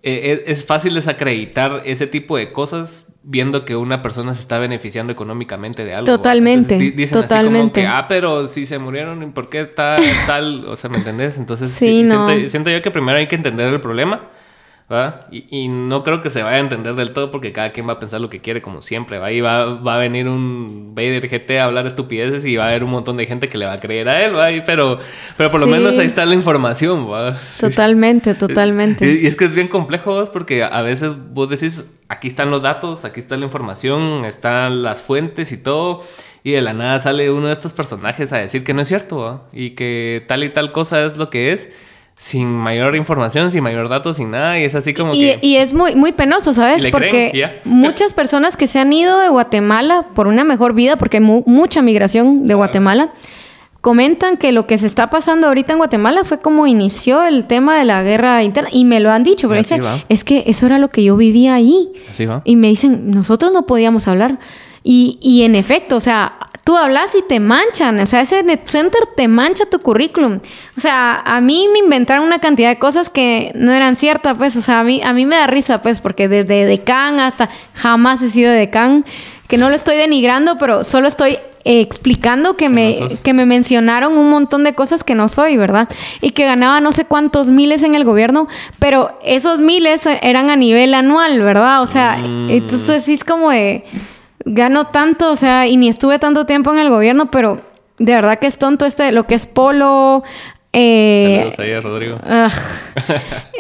eh, 0.03 0.43
es, 0.47 0.59
es 0.59 0.67
fácil 0.67 0.95
desacreditar 0.95 1.83
ese 1.85 2.07
tipo 2.07 2.37
de 2.37 2.53
cosas 2.53 3.07
viendo 3.23 3.65
que 3.67 3.77
una 3.77 4.01
persona 4.03 4.35
se 4.35 4.41
está 4.41 4.59
beneficiando 4.59 5.13
económicamente 5.13 5.85
de 5.85 5.93
algo. 5.95 6.07
Totalmente. 6.07 6.75
Entonces, 6.75 6.79
di- 6.79 6.91
dicen 7.03 7.21
totalmente. 7.21 7.59
así 7.59 7.63
como 7.63 7.73
que, 7.73 7.87
ah, 7.87 8.07
pero 8.09 8.47
si 8.47 8.65
se 8.67 8.79
murieron, 8.79 9.23
¿y 9.23 9.27
¿por 9.27 9.49
qué 9.51 9.61
está 9.61 9.97
tal? 10.27 10.65
O 10.67 10.77
sea, 10.77 10.89
¿me 10.91 10.99
entendés? 10.99 11.37
Entonces, 11.39 11.71
Sí, 11.71 12.03
sí, 12.05 12.09
no. 12.09 12.27
siento, 12.27 12.49
siento 12.49 12.71
yo 12.71 12.81
que 12.83 12.91
primero 12.91 13.19
hay 13.19 13.27
que 13.27 13.37
entender 13.37 13.73
el 13.73 13.81
problema, 13.81 14.23
Y, 15.31 15.45
y 15.51 15.69
no 15.69 16.03
creo 16.03 16.21
que 16.21 16.31
se 16.31 16.43
vaya 16.43 16.57
a 16.57 16.61
entender 16.61 16.95
del 16.97 17.13
todo 17.13 17.31
porque 17.31 17.53
cada 17.53 17.71
quien 17.71 17.89
va 17.89 17.93
a 17.93 17.99
pensar 18.01 18.21
lo 18.21 18.29
que 18.29 18.41
quiere 18.41 18.61
como 18.61 18.83
siempre, 18.83 19.19
¿va? 19.19 19.31
Y 19.31 19.41
va, 19.41 19.75
va 19.81 19.95
a 19.95 19.99
venir 19.99 20.27
un 20.29 20.95
Vader 20.97 21.29
GT 21.29 21.59
a 21.61 21.65
hablar 21.67 21.87
estupideces 21.87 22.45
y 22.45 22.57
va 22.57 22.65
a 22.65 22.69
haber 22.71 22.83
un 22.83 22.91
montón 22.91 23.17
de 23.17 23.27
gente 23.27 23.49
que 23.49 23.57
le 23.57 23.67
va 23.67 23.75
a 23.75 23.79
creer 23.79 24.09
a 24.09 24.25
él, 24.25 24.37
¿va? 24.37 24.51
Y- 24.51 24.63
pero, 24.63 24.99
pero 25.37 25.51
por 25.51 25.61
lo 25.61 25.67
menos 25.69 25.97
ahí 25.99 26.07
está 26.07 26.27
la 26.27 26.35
información, 26.35 27.09
¿va? 27.11 27.37
Totalmente, 27.61 28.35
totalmente. 28.47 29.09
Y, 29.09 29.25
y 29.25 29.27
es 29.27 29.37
que 29.37 29.45
es 29.45 29.55
bien 29.55 29.69
complejo 29.69 30.25
porque 30.33 30.65
a 30.65 30.83
veces 30.83 31.13
vos 31.33 31.49
decís, 31.49 31.85
aquí 32.09 32.27
están 32.29 32.51
los 32.51 32.63
datos, 32.63 33.05
aquí 33.05 33.21
está 33.21 33.37
la 33.37 33.45
información, 33.45 34.25
están 34.25 34.83
las 34.83 35.03
fuentes 35.03 35.53
y 35.53 35.57
todo, 35.63 36.03
y 36.43 36.53
de 36.53 36.63
la 36.63 36.73
nada 36.73 36.99
sale 36.99 37.31
uno 37.31 37.47
de 37.47 37.53
estos 37.53 37.73
personajes 37.73 38.33
a 38.33 38.39
decir 38.39 38.65
que 38.65 38.75
no 38.75 38.81
es 38.83 38.89
cierto, 38.89 39.19
¿va? 39.19 39.43
y 39.53 39.71
que 39.71 40.25
tal 40.27 40.43
y 40.43 40.49
tal 40.49 40.73
cosa 40.73 41.05
es 41.05 41.17
lo 41.17 41.31
que 41.31 41.53
es, 41.53 41.71
sin 42.23 42.49
mayor 42.53 42.95
información, 42.97 43.51
sin 43.51 43.63
mayor 43.63 43.89
datos, 43.89 44.19
sin 44.19 44.31
nada, 44.31 44.59
y 44.59 44.65
es 44.65 44.75
así 44.75 44.93
como 44.93 45.15
Y, 45.15 45.21
que... 45.21 45.39
y 45.41 45.57
es 45.57 45.73
muy, 45.73 45.95
muy 45.95 46.13
penoso, 46.13 46.53
¿sabes? 46.53 46.83
le 46.83 46.91
Porque 46.91 47.31
creen, 47.33 47.53
muchas 47.65 48.13
personas 48.13 48.59
que 48.59 48.67
se 48.67 48.79
han 48.79 48.93
ido 48.93 49.19
de 49.21 49.31
Guatemala 49.31 50.07
por 50.15 50.27
una 50.27 50.45
mejor 50.45 50.75
vida, 50.75 50.97
porque 50.97 51.17
hay 51.17 51.23
mu- 51.23 51.43
mucha 51.47 51.81
migración 51.81 52.47
de 52.47 52.53
Guatemala, 52.53 53.11
comentan 53.81 54.37
que 54.37 54.53
lo 54.53 54.67
que 54.67 54.77
se 54.77 54.87
está 54.87 55.09
pasando 55.09 55.47
ahorita 55.47 55.73
en 55.73 55.79
Guatemala 55.79 56.25
fue 56.25 56.39
como 56.41 56.67
inició 56.67 57.25
el 57.25 57.47
tema 57.47 57.79
de 57.79 57.87
la 57.87 58.03
guerra 58.03 58.43
interna. 58.43 58.69
Y 58.71 58.85
me 58.85 59.01
lo 59.01 59.11
han 59.11 59.23
dicho, 59.23 59.49
pero 59.49 59.57
dicen, 59.59 59.83
es 60.11 60.23
que 60.23 60.45
eso 60.47 60.67
era 60.67 60.79
lo 60.79 60.91
que 60.91 61.03
yo 61.03 61.17
vivía 61.17 61.55
ahí. 61.55 61.89
Así 62.11 62.27
va. 62.27 62.43
Y 62.45 62.57
me 62.57 62.69
dicen, 62.69 63.11
nosotros 63.11 63.51
no 63.53 63.65
podíamos 63.65 64.07
hablar. 64.07 64.39
Y, 64.83 65.19
y 65.23 65.43
en 65.45 65.55
efecto, 65.55 65.97
o 65.97 66.01
sea, 66.01 66.35
tú 66.71 66.77
hablas 66.77 67.17
y 67.17 67.23
te 67.23 67.41
manchan. 67.41 67.99
O 67.99 68.07
sea, 68.07 68.21
ese 68.21 68.45
net 68.45 68.61
center 68.65 69.01
te 69.17 69.27
mancha 69.27 69.67
tu 69.67 69.81
currículum. 69.81 70.39
O 70.77 70.81
sea, 70.81 71.21
a 71.25 71.41
mí 71.41 71.67
me 71.73 71.81
inventaron 71.81 72.25
una 72.25 72.39
cantidad 72.39 72.69
de 72.69 72.79
cosas 72.79 73.11
que 73.11 73.51
no 73.57 73.73
eran 73.73 73.97
ciertas, 73.97 74.39
pues. 74.39 74.55
O 74.55 74.63
sea, 74.63 74.79
a 74.79 74.85
mí, 74.85 75.01
a 75.03 75.13
mí 75.13 75.27
me 75.27 75.35
da 75.35 75.49
risa, 75.49 75.83
pues, 75.83 75.99
porque 75.99 76.29
desde 76.29 76.67
decán 76.67 77.19
hasta 77.19 77.51
jamás 77.75 78.23
he 78.23 78.29
sido 78.31 78.53
decán. 78.53 79.05
Que 79.49 79.59
no 79.59 79.69
lo 79.69 79.75
estoy 79.75 79.97
denigrando, 79.97 80.59
pero 80.59 80.85
solo 80.85 81.09
estoy 81.09 81.39
eh, 81.65 81.81
explicando 81.81 82.57
que 82.57 82.69
me, 82.69 83.01
que 83.25 83.35
me 83.35 83.47
mencionaron 83.47 84.17
un 84.17 84.31
montón 84.31 84.63
de 84.63 84.73
cosas 84.77 85.03
que 85.03 85.17
no 85.17 85.27
soy, 85.27 85.57
¿verdad? 85.57 85.89
Y 86.21 86.31
que 86.31 86.45
ganaba 86.45 86.81
no 86.81 86.93
sé 86.93 87.05
cuántos 87.05 87.51
miles 87.51 87.83
en 87.83 87.97
el 87.97 88.05
gobierno, 88.05 88.47
pero 88.79 89.19
esos 89.25 89.59
miles 89.59 90.03
eran 90.23 90.51
a 90.51 90.55
nivel 90.57 90.95
anual, 90.95 91.43
¿verdad? 91.43 91.83
O 91.83 91.89
sea, 91.89 92.19
Mm. 92.25 92.49
entonces 92.51 93.03
sí 93.03 93.15
es 93.15 93.25
como 93.25 93.51
de, 93.51 93.83
gano 94.45 94.89
tanto, 94.89 95.31
o 95.31 95.37
sea, 95.37 95.67
y 95.67 95.77
ni 95.77 95.89
estuve 95.89 96.19
tanto 96.19 96.47
tiempo 96.47 96.73
en 96.73 96.79
el 96.79 96.91
gobierno, 96.91 97.31
pero 97.31 97.61
de 97.99 98.15
verdad 98.15 98.39
que 98.39 98.47
es 98.47 98.59
tonto 98.59 98.87
este, 98.87 99.13
lo 99.13 99.27
que 99.27 99.35
es 99.35 99.47
polo, 99.47 100.23
eh, 100.73 101.37
Saludos 101.39 101.59
ahí 101.59 101.73
a 101.73 101.81
Rodrigo. 101.81 102.17
ah, 102.23 102.49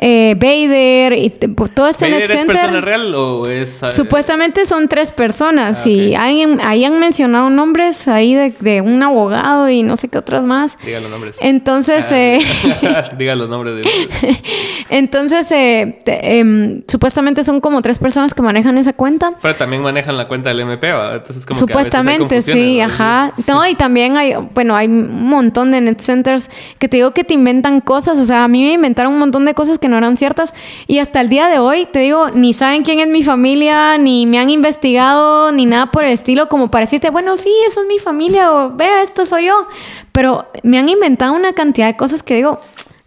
eh, 0.00 0.34
Vader, 0.38 1.12
y 1.18 1.30
pues, 1.54 1.74
todo 1.74 1.88
este 1.88 2.04
¿Vader 2.06 2.20
net 2.20 2.30
es 2.30 2.36
center. 2.38 2.56
persona 2.56 2.80
real 2.80 3.14
o 3.14 3.48
es...? 3.48 3.82
eh, 3.82 3.90
Supuestamente 3.90 4.64
son 4.64 4.88
tres 4.88 5.12
personas 5.12 5.82
Ah, 5.84 5.88
y 5.88 6.10
ok. 6.14 6.20
ahí, 6.20 6.46
ahí 6.62 6.84
han 6.84 6.98
mencionado 7.00 7.50
nombres 7.50 8.06
ahí 8.08 8.34
de, 8.34 8.54
de 8.60 8.80
un 8.80 9.02
abogado 9.02 9.68
y 9.68 9.82
no 9.82 9.96
sé 9.96 10.08
qué 10.08 10.18
otras 10.18 10.42
más. 10.44 10.78
Diga 10.84 11.00
los 11.00 11.10
nombres. 11.10 11.36
Entonces, 11.40 12.04
Ah, 12.10 12.16
eh, 12.16 12.40
Diga 13.18 13.34
los 13.34 13.48
nombres 13.48 13.76
de... 13.76 13.82
entonces 14.90 15.50
eh, 15.52 15.98
te- 16.04 16.38
em, 16.38 16.82
supuestamente 16.88 17.44
son 17.44 17.60
como 17.60 17.82
tres 17.82 17.98
personas 17.98 18.34
que 18.34 18.42
manejan 18.42 18.78
esa 18.78 18.92
cuenta. 18.92 19.32
Pero 19.42 19.56
también 19.56 19.82
manejan 19.82 20.16
la 20.16 20.28
cuenta 20.28 20.48
del 20.50 20.60
MP, 20.60 20.92
¿va? 20.92 21.16
Entonces 21.16 21.44
como 21.46 21.66
que 21.66 21.72
a 21.72 21.76
veces 21.76 21.94
hay 21.94 22.00
Supuestamente, 22.16 22.42
sí, 22.42 22.80
ajá. 22.80 23.32
No, 23.46 23.66
y 23.66 23.74
también 23.74 24.16
hay, 24.16 24.34
bueno, 24.54 24.76
hay 24.76 24.86
un 24.86 25.24
montón 25.24 25.70
de 25.72 25.80
net 25.80 26.00
centers 26.00 26.50
que 26.78 26.88
te 26.88 26.99
digo 27.00 27.12
que 27.12 27.24
te 27.24 27.34
inventan 27.34 27.80
cosas. 27.80 28.18
O 28.18 28.24
sea, 28.24 28.44
a 28.44 28.48
mí 28.48 28.62
me 28.62 28.72
inventaron 28.72 29.12
un 29.12 29.18
montón 29.18 29.44
de 29.44 29.54
cosas 29.54 29.78
que 29.78 29.88
no 29.88 29.98
eran 29.98 30.16
ciertas. 30.16 30.54
Y 30.86 30.98
hasta 30.98 31.20
el 31.20 31.28
día 31.28 31.48
de 31.48 31.58
hoy, 31.58 31.86
te 31.86 31.98
digo, 32.00 32.30
ni 32.30 32.54
saben 32.54 32.82
quién 32.82 33.00
es 33.00 33.08
mi 33.08 33.22
familia, 33.24 33.98
ni 33.98 34.26
me 34.26 34.38
han 34.38 34.50
investigado, 34.50 35.52
ni 35.52 35.66
nada 35.66 35.86
por 35.90 36.04
el 36.04 36.12
estilo, 36.12 36.48
como 36.48 36.70
para 36.70 36.86
decirte, 36.86 37.10
bueno, 37.10 37.36
sí, 37.36 37.52
esa 37.66 37.80
es 37.80 37.86
mi 37.86 37.98
familia, 37.98 38.52
o 38.52 38.70
vea, 38.70 39.02
esto 39.02 39.26
soy 39.26 39.46
yo. 39.46 39.66
Pero 40.12 40.46
me 40.62 40.78
han 40.78 40.88
inventado 40.88 41.34
una 41.34 41.52
cantidad 41.52 41.86
de 41.86 41.96
cosas 41.96 42.22
que 42.22 42.36
digo, 42.36 42.60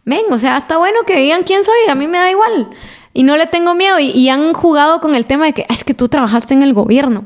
ven, 0.06 0.24
o 0.32 0.38
sea, 0.38 0.58
está 0.58 0.78
bueno 0.78 1.00
que 1.06 1.18
digan 1.18 1.44
quién 1.44 1.64
soy, 1.64 1.89
a 1.89 1.96
mí 1.96 2.08
me 2.08 2.18
da 2.18 2.30
igual. 2.30 2.70
Y 3.14 3.24
no 3.24 3.38
le 3.38 3.46
tengo 3.46 3.76
miedo. 3.76 4.00
Y, 4.00 4.10
y 4.10 4.30
han 4.30 4.54
jugado 4.54 5.00
con 5.00 5.14
el 5.14 5.26
tema 5.26 5.46
de 5.46 5.54
que 5.54 5.66
"Ah, 5.70 5.74
es 5.76 5.84
que 5.84 5.94
tú 5.94 6.10
trabajaste 6.10 6.56
en 6.56 6.64
el 6.64 6.74
gobierno. 6.74 7.26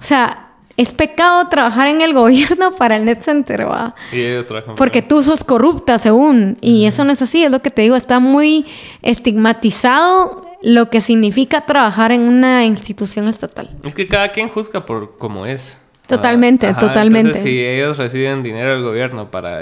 O 0.00 0.02
sea, 0.02 0.45
es 0.76 0.92
pecado 0.92 1.48
trabajar 1.48 1.88
en 1.88 2.00
el 2.02 2.12
gobierno 2.14 2.70
para 2.72 2.96
el 2.96 3.04
net 3.06 3.22
center, 3.22 3.66
¿va? 3.68 3.94
Y 4.12 4.20
ellos 4.20 4.46
trabajan 4.46 4.74
Porque 4.74 5.00
para- 5.02 5.08
tú 5.08 5.22
sos 5.22 5.42
corrupta, 5.44 5.98
según. 5.98 6.58
Y 6.60 6.86
eso 6.86 7.04
no 7.04 7.12
es 7.12 7.22
así, 7.22 7.42
es 7.44 7.50
lo 7.50 7.62
que 7.62 7.70
te 7.70 7.82
digo. 7.82 7.96
Está 7.96 8.18
muy 8.20 8.66
estigmatizado 9.02 10.42
lo 10.62 10.88
que 10.90 11.00
significa 11.00 11.66
trabajar 11.66 12.12
en 12.12 12.22
una 12.22 12.64
institución 12.64 13.28
estatal. 13.28 13.70
Es 13.84 13.94
que 13.94 14.06
cada 14.06 14.32
quien 14.32 14.48
juzga 14.48 14.84
por 14.86 15.18
cómo 15.18 15.46
es. 15.46 15.78
Totalmente, 16.06 16.68
Ah, 16.68 16.78
totalmente. 16.78 17.30
Entonces, 17.30 17.42
si 17.42 17.58
ellos 17.64 17.98
reciben 17.98 18.42
dinero 18.42 18.72
del 18.74 18.82
gobierno 18.82 19.30
para, 19.30 19.60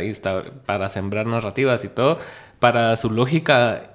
para 0.67 0.89
sembrar 0.91 1.27
narrativas 1.27 1.85
y 1.85 1.89
todo, 1.89 2.19
para 2.59 2.97
su 2.97 3.11
lógica, 3.11 3.93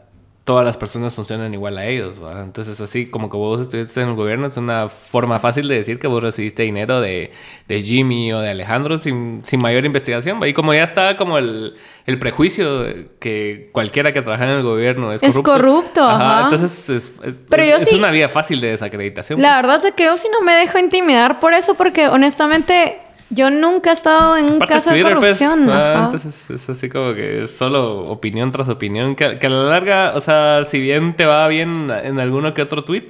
todas 0.49 0.65
las 0.65 0.77
personas 0.77 1.13
funcionan 1.13 1.53
igual 1.53 1.77
a 1.77 1.85
ellos. 1.85 2.17
Entonces, 2.43 2.81
así 2.81 3.05
como 3.05 3.29
que 3.29 3.37
vos 3.37 3.61
estuviste 3.61 4.01
en 4.01 4.07
el 4.09 4.15
gobierno, 4.15 4.47
es 4.47 4.57
una 4.57 4.87
forma 4.87 5.37
fácil 5.37 5.67
de 5.67 5.75
decir 5.75 5.99
que 5.99 6.07
vos 6.07 6.23
recibiste 6.23 6.63
dinero 6.63 7.01
de, 7.01 7.31
de 7.67 7.83
Jimmy 7.83 8.33
o 8.33 8.39
de 8.39 8.49
Alejandro 8.49 8.97
sin, 8.97 9.41
sin 9.45 9.61
mayor 9.61 9.85
investigación. 9.85 10.39
Y 10.47 10.53
como 10.53 10.73
ya 10.73 10.81
está 10.81 11.17
como 11.17 11.37
el, 11.37 11.75
el 12.07 12.17
prejuicio 12.17 12.83
que 13.19 13.69
cualquiera 13.73 14.11
que 14.11 14.23
trabaja 14.23 14.45
en 14.45 14.49
el 14.57 14.63
gobierno 14.63 15.11
es 15.11 15.21
Es 15.21 15.35
corrupto. 15.35 15.51
corrupto, 15.51 16.03
ajá. 16.03 16.41
Entonces, 16.45 16.89
es, 16.89 17.13
es- 17.23 17.35
Pero 17.47 17.61
es- 17.61 17.69
yo 17.69 17.77
es 17.77 17.89
sí- 17.89 17.95
una 17.97 18.09
vía 18.09 18.27
fácil 18.27 18.59
de 18.59 18.71
desacreditación. 18.71 19.39
La 19.39 19.49
pues. 19.61 19.67
verdad 19.67 19.85
es 19.85 19.93
que 19.93 20.05
yo 20.05 20.17
sí 20.17 20.27
no 20.31 20.41
me 20.41 20.53
dejo 20.53 20.79
intimidar 20.79 21.39
por 21.39 21.53
eso, 21.53 21.75
porque 21.75 22.07
honestamente 22.07 22.97
yo 23.29 23.49
nunca 23.49 23.91
he 23.91 23.93
estado 23.93 24.37
en 24.37 24.51
un 24.51 24.59
caso 24.59 24.91
de 24.91 25.01
pues, 25.01 25.13
corrupción. 25.13 25.69
ah, 25.69 25.93
ajá. 25.93 26.05
entonces 26.05 26.49
es 26.49 26.69
así 26.69 26.89
como 26.89 27.13
que 27.13 27.43
es 27.43 27.51
solo 27.51 28.07
opinión 28.07 28.51
tras 28.51 28.69
opinión, 28.69 29.15
que, 29.15 29.37
que 29.37 29.47
a 29.47 29.49
la 29.49 29.63
larga, 29.63 30.13
o 30.15 30.21
sea, 30.21 30.63
si 30.65 30.79
bien 30.79 31.13
te 31.13 31.25
va 31.25 31.47
bien 31.47 31.91
en 32.03 32.19
alguno 32.19 32.53
que 32.53 32.61
otro 32.61 32.81
tweet, 32.81 33.07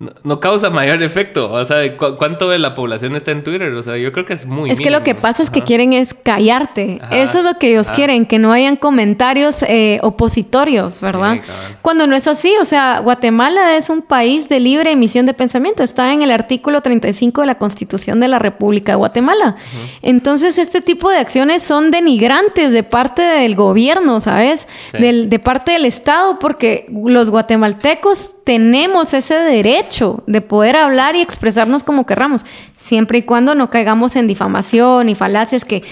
no, 0.00 0.10
no 0.24 0.40
causa 0.40 0.68
mayor 0.70 1.00
efecto. 1.02 1.52
O 1.52 1.64
sea, 1.64 1.96
¿cu- 1.96 2.16
¿cuánto 2.16 2.48
de 2.50 2.58
la 2.58 2.74
población 2.74 3.14
está 3.14 3.30
en 3.30 3.44
Twitter? 3.44 3.72
O 3.74 3.82
sea, 3.82 3.96
yo 3.98 4.10
creo 4.12 4.24
que 4.24 4.32
es 4.32 4.46
muy 4.46 4.70
Es 4.70 4.80
que 4.80 4.90
lo 4.90 5.02
que 5.04 5.14
pasa 5.14 5.42
es 5.42 5.50
que 5.50 5.58
Ajá. 5.60 5.66
quieren 5.66 5.92
es 5.92 6.14
callarte. 6.14 6.98
Ajá. 7.02 7.18
Eso 7.18 7.38
es 7.40 7.44
lo 7.44 7.58
que 7.58 7.68
ellos 7.70 7.86
Ajá. 7.88 7.96
quieren, 7.96 8.26
que 8.26 8.38
no 8.38 8.50
hayan 8.50 8.76
comentarios 8.76 9.62
eh, 9.62 10.00
opositorios, 10.02 11.00
¿verdad? 11.00 11.34
Sí. 11.44 11.52
Cuando 11.82 12.06
no 12.06 12.16
es 12.16 12.26
así, 12.26 12.52
o 12.60 12.64
sea, 12.64 13.00
Guatemala 13.00 13.76
es 13.76 13.90
un 13.90 14.02
país 14.02 14.48
de 14.48 14.58
libre 14.58 14.90
emisión 14.90 15.26
de 15.26 15.34
pensamiento. 15.34 15.82
Está 15.82 16.12
en 16.12 16.22
el 16.22 16.30
artículo 16.30 16.80
35 16.80 17.42
de 17.42 17.46
la 17.46 17.58
Constitución 17.58 18.20
de 18.20 18.28
la 18.28 18.38
República 18.38 18.92
de 18.92 18.96
Guatemala. 18.96 19.56
Entonces, 20.02 20.56
este 20.58 20.80
tipo 20.80 21.10
de 21.10 21.18
acciones 21.18 21.62
son 21.62 21.90
denigrantes 21.90 22.72
de 22.72 22.82
parte 22.84 23.22
del 23.22 23.54
gobierno, 23.54 24.20
¿sabes? 24.20 24.66
Sí. 24.92 24.98
Del, 24.98 25.28
de 25.28 25.38
parte 25.38 25.72
del 25.72 25.84
Estado, 25.84 26.38
porque 26.38 26.86
los 26.90 27.28
guatemaltecos 27.28 28.34
tenemos 28.50 29.14
ese 29.14 29.34
derecho 29.34 30.24
de 30.26 30.40
poder 30.40 30.74
hablar 30.74 31.14
y 31.14 31.20
expresarnos 31.20 31.84
como 31.84 32.04
querramos, 32.04 32.42
siempre 32.76 33.18
y 33.18 33.22
cuando 33.22 33.54
no 33.54 33.70
caigamos 33.70 34.16
en 34.16 34.26
difamación 34.26 35.08
y 35.08 35.14
falacias 35.14 35.64
que 35.64 35.84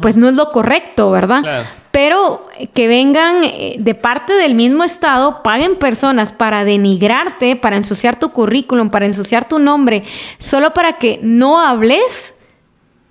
pues 0.00 0.16
no 0.16 0.26
es 0.26 0.34
lo 0.34 0.50
correcto, 0.50 1.10
¿verdad? 1.10 1.42
Claro. 1.42 1.68
Pero 1.90 2.48
eh, 2.58 2.68
que 2.68 2.88
vengan 2.88 3.44
eh, 3.44 3.76
de 3.78 3.94
parte 3.94 4.32
del 4.32 4.54
mismo 4.54 4.82
Estado, 4.82 5.42
paguen 5.42 5.76
personas 5.76 6.32
para 6.32 6.64
denigrarte, 6.64 7.54
para 7.54 7.76
ensuciar 7.76 8.18
tu 8.18 8.30
currículum, 8.30 8.88
para 8.88 9.04
ensuciar 9.04 9.46
tu 9.46 9.58
nombre, 9.58 10.02
solo 10.38 10.72
para 10.72 10.94
que 10.94 11.20
no 11.22 11.60
hables 11.60 12.32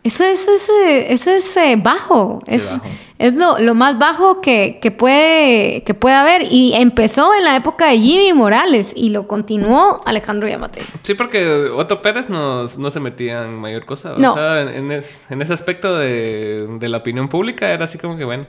Eso 0.06 0.24
es, 0.24 0.48
ese, 0.48 1.12
eso 1.14 1.32
es 1.32 1.58
eh, 1.58 1.76
bajo. 1.82 2.42
es 2.46 2.70
bajo. 2.70 2.86
es 3.18 3.34
lo, 3.34 3.58
lo 3.58 3.74
más 3.74 3.98
bajo 3.98 4.40
que, 4.40 4.78
que 4.80 4.92
puede, 4.92 5.82
que 5.84 5.96
puede 5.96 6.16
haber. 6.16 6.44
Y 6.44 6.74
empezó 6.76 7.34
en 7.34 7.44
la 7.44 7.56
época 7.56 7.88
de 7.88 7.98
Jimmy 7.98 8.32
Morales 8.32 8.94
y 8.96 9.10
lo 9.10 9.28
continuó 9.28 10.02
Alejandro 10.06 10.48
Yamate. 10.48 10.82
Sí, 11.02 11.16
porque 11.16 11.44
Otto 11.76 12.04
Pérez 12.04 12.30
no, 12.30 12.66
no 12.78 12.92
se 12.92 13.00
metía 13.00 13.46
en 13.46 13.56
mayor 13.56 13.86
cosa. 13.86 14.14
O 14.14 14.20
No. 14.20 14.36
sea, 14.36 14.62
en, 14.62 14.70
en 14.70 14.92
es- 14.92 15.26
en 15.32 15.42
ese 15.42 15.54
aspecto 15.54 15.98
de, 15.98 16.68
de 16.80 16.88
la 16.90 16.98
opinión 17.00 17.28
pública 17.28 17.72
era 17.72 17.86
así 17.86 17.98
como 17.98 18.16
que, 18.16 18.26
bueno, 18.26 18.46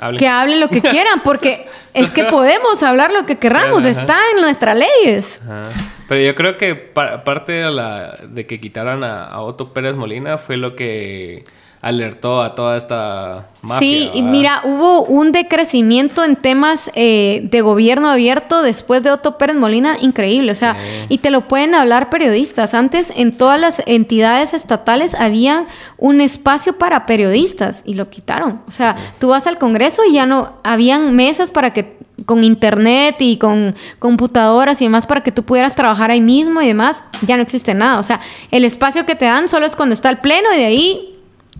hablen. 0.00 0.18
Que 0.18 0.26
hablen 0.28 0.58
lo 0.60 0.68
que 0.68 0.80
quieran, 0.94 1.20
porque 1.22 1.66
es 1.94 2.10
que 2.10 2.24
podemos 2.24 2.82
hablar 2.82 3.12
lo 3.12 3.26
que 3.26 3.36
queramos, 3.38 3.80
Ajá. 3.84 3.90
está 3.90 4.18
en 4.34 4.40
nuestras 4.42 4.76
leyes. 4.76 5.40
Ajá. 5.44 5.62
Pero 6.08 6.20
yo 6.22 6.34
creo 6.34 6.56
que 6.58 6.74
pa- 6.74 7.22
parte 7.22 7.52
de, 7.52 7.70
la, 7.70 8.16
de 8.22 8.44
que 8.46 8.58
quitaran 8.60 9.04
a, 9.04 9.26
a 9.26 9.40
Otto 9.42 9.72
Pérez 9.72 9.94
Molina 9.94 10.38
fue 10.38 10.56
lo 10.56 10.74
que 10.74 11.44
alertó 11.82 12.42
a 12.42 12.54
toda 12.54 12.76
esta 12.76 13.46
mafia. 13.62 13.78
sí, 13.78 14.10
y 14.12 14.20
mira, 14.22 14.60
hubo 14.64 15.02
un 15.02 15.32
decrecimiento 15.32 16.24
en 16.24 16.36
temas 16.36 16.90
eh, 16.94 17.40
de 17.50 17.60
gobierno 17.62 18.10
abierto 18.10 18.60
después 18.62 19.02
de 19.02 19.10
Otto 19.10 19.38
Pérez 19.38 19.56
Molina, 19.56 19.96
increíble. 20.00 20.52
O 20.52 20.54
sea, 20.54 20.74
Sí. 20.74 21.06
y 21.08 21.18
te 21.18 21.30
lo 21.30 21.42
pueden 21.48 21.74
hablar 21.74 22.10
periodistas. 22.10 22.74
Antes 22.74 23.12
en 23.16 23.32
todas 23.32 23.58
las 23.58 23.82
entidades 23.86 24.52
estatales 24.52 25.14
había 25.14 25.66
un 25.96 26.20
espacio 26.20 26.74
para 26.76 27.06
periodistas 27.06 27.82
y 27.86 27.94
lo 27.94 28.10
quitaron. 28.10 28.60
O 28.68 28.70
sea, 28.70 28.96
tú 29.18 29.28
vas 29.28 29.46
al 29.46 29.58
Congreso 29.58 30.02
y 30.08 30.12
ya 30.12 30.26
no, 30.26 30.52
habían 30.62 31.16
mesas 31.16 31.50
para 31.50 31.72
que 31.72 31.98
con 32.26 32.44
internet 32.44 33.16
y 33.20 33.38
con 33.38 33.74
computadoras 33.98 34.82
y 34.82 34.84
demás 34.84 35.06
para 35.06 35.22
que 35.22 35.32
tú 35.32 35.42
pudieras 35.44 35.74
trabajar 35.74 36.10
ahí 36.10 36.20
mismo 36.20 36.60
y 36.60 36.66
demás, 36.66 37.02
ya 37.22 37.36
no 37.36 37.42
existe 37.42 37.72
nada. 37.74 37.98
O 37.98 38.02
sea, 38.02 38.20
el 38.50 38.64
espacio 38.66 39.06
que 39.06 39.14
te 39.14 39.24
dan 39.24 39.48
solo 39.48 39.64
es 39.64 39.74
cuando 39.74 39.94
está 39.94 40.10
el 40.10 40.18
pleno 40.18 40.52
y 40.54 40.58
de 40.58 40.64
ahí 40.66 41.09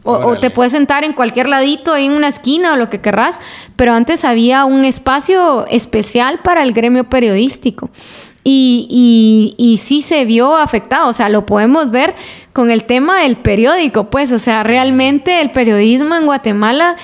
o, 0.02 0.36
te 0.38 0.50
puedes 0.50 0.72
sentar 0.72 1.04
en 1.04 1.12
cualquier 1.12 1.48
ladito, 1.48 1.96
en 1.96 2.12
una 2.12 2.28
esquina 2.28 2.74
o 2.74 2.76
lo 2.76 2.88
que 2.88 3.00
querrás, 3.00 3.38
pero 3.76 3.92
antes 3.92 4.24
había 4.24 4.64
un 4.64 4.84
espacio 4.84 5.66
especial 5.66 6.40
para 6.40 6.62
el 6.62 6.72
gremio 6.72 7.04
periodístico. 7.04 7.90
Y, 8.42 8.86
y, 8.88 9.54
y 9.62 9.76
sí 9.78 10.00
se 10.00 10.24
vio 10.24 10.56
afectado, 10.56 11.08
o 11.08 11.12
sea, 11.12 11.28
lo 11.28 11.44
podemos 11.44 11.90
ver 11.90 12.14
con 12.54 12.70
el 12.70 12.84
tema 12.84 13.20
del 13.20 13.36
periódico, 13.36 14.08
pues, 14.08 14.32
o 14.32 14.38
sea, 14.38 14.62
realmente 14.62 15.40
el 15.42 15.50
periodismo 15.50 16.14
en 16.14 16.24
Guatemala, 16.24 16.96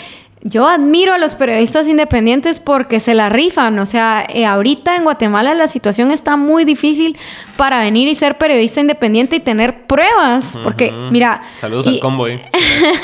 yo 0.49 0.67
admiro 0.69 1.13
a 1.13 1.19
los 1.19 1.35
periodistas 1.35 1.87
independientes 1.89 2.61
porque 2.61 3.01
se 3.01 3.15
la 3.15 3.29
rifan, 3.29 3.79
o 3.79 3.87
sea, 3.87 4.25
eh, 4.29 4.47
ahorita 4.47 4.97
en 4.97 5.05
Guatemala 5.05 5.55
la 5.55 5.67
situación 5.69 6.13
está 6.13 6.37
muy 6.37 6.65
difícil 6.65 7.17
para 7.57 7.81
venir 7.81 8.07
y 8.09 8.15
ser 8.15 8.39
periodista 8.39 8.81
independiente 8.81 9.37
y 9.37 9.41
tener 9.41 9.87
pruebas, 9.87 10.57
porque, 10.63 10.93
mira... 11.11 11.43
Saludos 11.59 11.87
y- 11.87 11.95
al 11.95 12.01
convoy. 12.01 12.41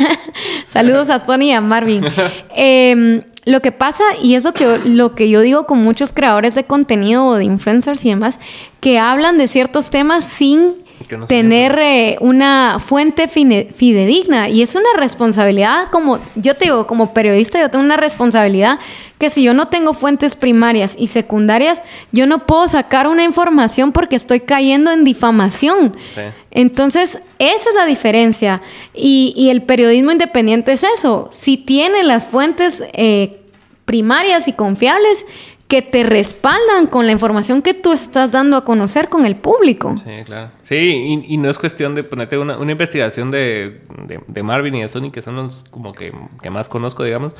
Saludos 0.69 1.11
a 1.11 1.21
Tony 1.21 1.49
y 1.49 1.53
a 1.53 1.61
Marvin. 1.61 2.05
Eh, 2.55 3.23
lo 3.45 3.61
que 3.61 3.73
pasa, 3.73 4.05
y 4.23 4.35
eso 4.35 4.53
que 4.53 4.79
lo 4.85 5.15
que 5.15 5.29
yo 5.29 5.41
digo 5.41 5.67
con 5.67 5.83
muchos 5.83 6.13
creadores 6.13 6.55
de 6.55 6.65
contenido 6.65 7.27
o 7.27 7.35
de 7.37 7.45
influencers 7.45 8.05
y 8.05 8.11
demás, 8.11 8.39
que 8.81 8.99
hablan 8.99 9.37
de 9.39 9.49
ciertos 9.49 9.91
temas 9.91 10.25
sin 10.25 10.75
no 11.11 11.27
tener 11.27 11.79
eh, 11.79 12.17
una 12.21 12.79
fuente 12.79 13.29
fidedigna. 13.29 14.49
Y 14.49 14.63
es 14.63 14.75
una 14.75 14.89
responsabilidad, 14.97 15.91
como 15.91 16.19
yo 16.35 16.55
te 16.55 16.65
digo, 16.65 16.87
como 16.87 17.13
periodista, 17.13 17.61
yo 17.61 17.71
tengo 17.71 17.85
una 17.85 17.97
responsabilidad 17.97 18.79
que 19.19 19.31
si 19.31 19.43
yo 19.43 19.55
no 19.55 19.69
tengo 19.69 19.95
fuentes 19.95 20.35
primarias 20.35 20.95
y 20.99 21.07
secundarias, 21.07 21.81
yo 22.11 22.27
no 22.27 22.47
puedo 22.47 22.67
sacar 22.69 23.07
una 23.07 23.25
información 23.25 23.93
porque 23.93 24.17
estoy 24.17 24.41
cayendo 24.41 24.91
en 24.91 25.05
difamación. 25.05 25.97
Sí. 26.15 26.23
Entonces, 26.51 27.19
esa 27.39 27.71
es 27.71 27.75
la 27.75 27.87
diferencia. 27.87 28.63
Y, 28.95 29.33
y 29.37 29.51
el 29.51 29.63
periodismo 29.63 30.11
independiente 30.13 30.73
es 30.73 30.85
eso. 30.99 31.31
Si 31.33 31.57
tiene 31.57 32.03
las 32.03 32.27
fuentes 32.27 32.83
eh, 32.93 33.43
primarias 33.85 34.49
y 34.49 34.53
confiables 34.53 35.25
que 35.73 35.81
te 35.81 36.03
respaldan 36.03 36.87
con 36.87 37.07
la 37.07 37.13
información 37.13 37.63
que 37.63 37.73
tú 37.73 37.93
estás 37.95 38.31
dando 38.31 38.59
a 38.59 38.65
conocer 38.67 39.09
con 39.09 39.25
el 39.25 39.37
público. 39.37 39.95
Sí, 39.97 40.11
claro. 40.27 40.51
Sí, 40.61 40.75
y, 40.77 41.33
y 41.33 41.39
no 41.39 41.49
es 41.49 41.57
cuestión 41.57 41.95
de 41.95 42.03
ponerte 42.05 42.37
una, 42.37 42.59
una 42.59 42.73
investigación 42.73 43.31
de, 43.31 43.81
de, 44.07 44.21
de 44.27 44.43
Marvin 44.43 44.75
y 44.75 44.83
de 44.83 44.89
Sony, 44.89 45.11
que 45.11 45.23
son 45.23 45.37
los 45.37 45.65
como 45.71 45.95
que, 45.95 46.13
que 46.43 46.51
más 46.51 46.69
conozco, 46.69 47.05
digamos. 47.05 47.35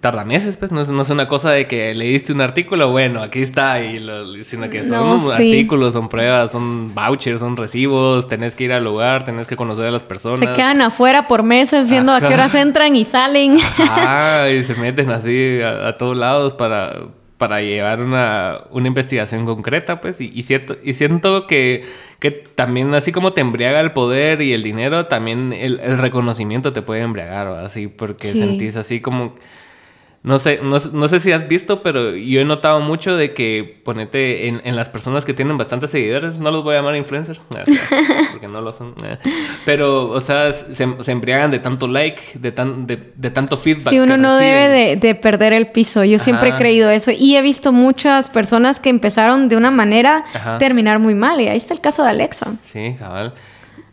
Tarda 0.00 0.24
meses, 0.24 0.56
pues. 0.56 0.70
No 0.70 0.80
es, 0.80 0.90
no 0.90 1.02
es 1.02 1.10
una 1.10 1.26
cosa 1.26 1.50
de 1.50 1.66
que 1.66 1.92
leíste 1.92 2.32
un 2.32 2.40
artículo, 2.40 2.90
bueno, 2.92 3.20
aquí 3.20 3.42
está, 3.42 3.80
y 3.82 3.98
lo- 3.98 4.44
sino 4.44 4.68
que 4.70 4.84
son 4.84 4.90
No, 5.20 5.22
sí. 5.22 5.32
artículos, 5.52 5.92
son 5.94 6.08
pruebas, 6.08 6.52
son 6.52 6.94
vouchers, 6.94 7.40
son 7.40 7.56
recibos, 7.56 8.28
tenés 8.28 8.54
que 8.54 8.62
ir 8.64 8.72
al 8.72 8.84
lugar, 8.84 9.24
tenés 9.24 9.48
que 9.48 9.56
conocer 9.56 9.86
a 9.86 9.90
las 9.90 10.04
personas. 10.04 10.38
Se 10.38 10.52
quedan 10.52 10.80
afuera 10.82 11.26
por 11.26 11.42
meses 11.42 11.90
viendo 11.90 12.12
a 12.12 12.20
qué 12.20 12.26
Ajá. 12.26 12.34
horas 12.34 12.54
entran 12.54 12.94
y 12.94 13.04
salen. 13.04 13.58
Ah, 13.80 14.46
y 14.56 14.62
se 14.62 14.74
meten 14.76 15.10
así 15.10 15.60
a, 15.60 15.88
a 15.88 15.96
todos 15.96 16.16
lados 16.16 16.54
para, 16.54 16.94
para 17.42 17.60
llevar 17.60 18.00
una, 18.00 18.58
una 18.70 18.86
investigación 18.86 19.44
concreta, 19.44 20.00
pues. 20.00 20.20
Y, 20.20 20.30
y, 20.32 20.44
cierto, 20.44 20.76
y 20.84 20.92
siento 20.92 21.48
que, 21.48 21.84
que 22.20 22.30
también, 22.30 22.94
así 22.94 23.10
como 23.10 23.32
te 23.32 23.40
embriaga 23.40 23.80
el 23.80 23.90
poder 23.90 24.40
y 24.42 24.52
el 24.52 24.62
dinero, 24.62 25.06
también 25.06 25.52
el, 25.52 25.80
el 25.80 25.98
reconocimiento 25.98 26.72
te 26.72 26.82
puede 26.82 27.00
embriagar, 27.00 27.48
¿va? 27.48 27.64
así, 27.64 27.88
porque 27.88 28.28
Sí. 28.28 28.38
sentís 28.38 28.76
así 28.76 29.00
como. 29.00 29.34
No 30.24 30.38
sé, 30.38 30.60
no, 30.62 30.76
no 30.92 31.08
sé 31.08 31.18
si 31.18 31.32
has 31.32 31.48
visto, 31.48 31.82
pero 31.82 32.14
yo 32.14 32.40
he 32.40 32.44
notado 32.44 32.78
mucho 32.78 33.16
de 33.16 33.34
que 33.34 33.80
ponete 33.84 34.46
en, 34.46 34.60
en 34.62 34.76
las 34.76 34.88
personas 34.88 35.24
que 35.24 35.34
tienen 35.34 35.58
bastantes 35.58 35.90
seguidores, 35.90 36.38
no 36.38 36.52
los 36.52 36.62
voy 36.62 36.74
a 36.74 36.78
llamar 36.78 36.94
influencers, 36.94 37.42
porque 38.30 38.46
no 38.46 38.60
lo 38.60 38.70
son, 38.72 38.94
pero, 39.64 40.10
o 40.10 40.20
sea, 40.20 40.52
se, 40.52 40.86
se 41.00 41.12
embriagan 41.12 41.50
de 41.50 41.58
tanto 41.58 41.88
like, 41.88 42.22
de, 42.34 42.52
tan, 42.52 42.86
de, 42.86 43.12
de 43.16 43.30
tanto 43.30 43.56
feedback. 43.56 43.88
Sí, 43.88 43.98
uno 43.98 44.16
no 44.16 44.38
reciben. 44.38 44.54
debe 44.54 44.68
de, 44.68 44.96
de 44.96 45.14
perder 45.16 45.52
el 45.52 45.66
piso. 45.66 46.04
Yo 46.04 46.20
siempre 46.20 46.50
he 46.50 46.56
creído 46.56 46.88
eso. 46.90 47.10
Y 47.10 47.36
he 47.36 47.42
visto 47.42 47.72
muchas 47.72 48.30
personas 48.30 48.78
que 48.78 48.90
empezaron 48.90 49.48
de 49.48 49.56
una 49.56 49.72
manera 49.72 50.24
Ajá. 50.34 50.58
terminar 50.58 51.00
muy 51.00 51.14
mal. 51.16 51.40
Y 51.40 51.48
ahí 51.48 51.56
está 51.56 51.74
el 51.74 51.80
caso 51.80 52.04
de 52.04 52.10
Alexa. 52.10 52.54
Sí, 52.62 52.94
cabal. 52.98 53.34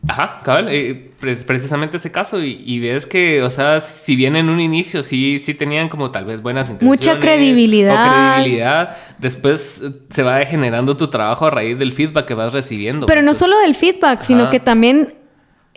Ajá, 0.07 0.39
cabal. 0.43 0.67
eh, 0.69 1.11
pre- 1.19 1.35
precisamente 1.35 1.97
ese 1.97 2.11
caso. 2.11 2.41
Y, 2.41 2.63
y 2.65 2.79
ves 2.79 3.05
que, 3.05 3.43
o 3.43 3.49
sea, 3.49 3.81
si 3.81 4.15
bien 4.15 4.35
en 4.35 4.49
un 4.49 4.59
inicio 4.59 5.03
sí, 5.03 5.39
sí 5.43 5.53
tenían 5.53 5.89
como 5.89 6.09
tal 6.11 6.25
vez 6.25 6.41
buenas 6.41 6.69
intenciones. 6.69 7.05
Mucha 7.07 7.19
credibilidad. 7.19 8.05
O 8.07 8.09
credibilidad. 8.37 8.97
Después 9.17 9.81
eh, 9.83 9.91
se 10.09 10.23
va 10.23 10.37
degenerando 10.37 10.95
tu 10.97 11.07
trabajo 11.09 11.45
a 11.47 11.51
raíz 11.51 11.77
del 11.77 11.91
feedback 11.91 12.25
que 12.25 12.33
vas 12.33 12.53
recibiendo. 12.53 13.05
Pero 13.07 13.21
no 13.21 13.33
solo 13.33 13.57
del 13.59 13.75
feedback, 13.75 14.21
sino 14.21 14.49
que 14.49 14.59
también 14.61 15.15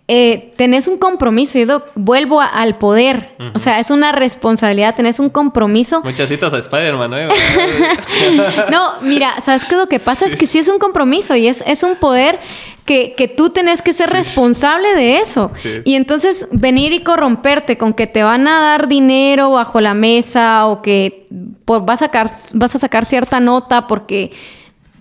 eh, 0.08 0.52
tenés 0.56 0.88
un 0.88 0.98
compromiso. 0.98 1.58
Yo 1.58 1.84
vuelvo 1.94 2.40
a- 2.40 2.46
al 2.46 2.76
poder. 2.78 3.34
O 3.54 3.58
sea, 3.58 3.80
es 3.80 3.90
una 3.90 4.12
responsabilidad, 4.12 4.94
tenés 4.94 5.18
un 5.18 5.30
compromiso. 5.30 6.00
Muchas 6.04 6.28
citas 6.28 6.52
a 6.54 6.58
Spider-Man, 6.58 7.10
¿no? 7.10 7.16
No, 8.70 9.00
mira, 9.02 9.40
¿sabes 9.40 9.64
qué? 9.64 9.76
Lo 9.76 9.88
que 9.88 9.98
pasa 10.00 10.26
es 10.26 10.36
que 10.36 10.46
sí 10.46 10.58
es 10.58 10.68
un 10.68 10.78
compromiso 10.78 11.34
y 11.36 11.46
es, 11.48 11.62
es 11.66 11.82
un 11.82 11.96
poder 11.96 12.38
que, 12.85 13.14
que 13.14 13.28
tú 13.28 13.51
tenés 13.51 13.83
que 13.83 13.93
ser 13.93 14.11
responsable 14.11 14.95
de 14.95 15.18
eso. 15.18 15.51
Sí. 15.62 15.80
Y 15.85 15.95
entonces 15.95 16.49
venir 16.51 16.93
y 16.93 17.01
corromperte 17.01 17.78
con 17.78 17.93
que 17.93 18.07
te 18.07 18.22
van 18.22 18.49
a 18.49 18.61
dar 18.61 18.89
dinero 18.89 19.51
bajo 19.51 19.80
la 19.80 19.95
mesa 19.95 20.66
o 20.66 20.83
que 20.83 21.26
por, 21.64 21.85
vas, 21.85 22.03
a 22.03 22.07
sacar, 22.07 22.30
vas 22.53 22.74
a 22.74 22.78
sacar 22.78 23.05
cierta 23.05 23.41
nota 23.41 23.87
porque 23.87 24.33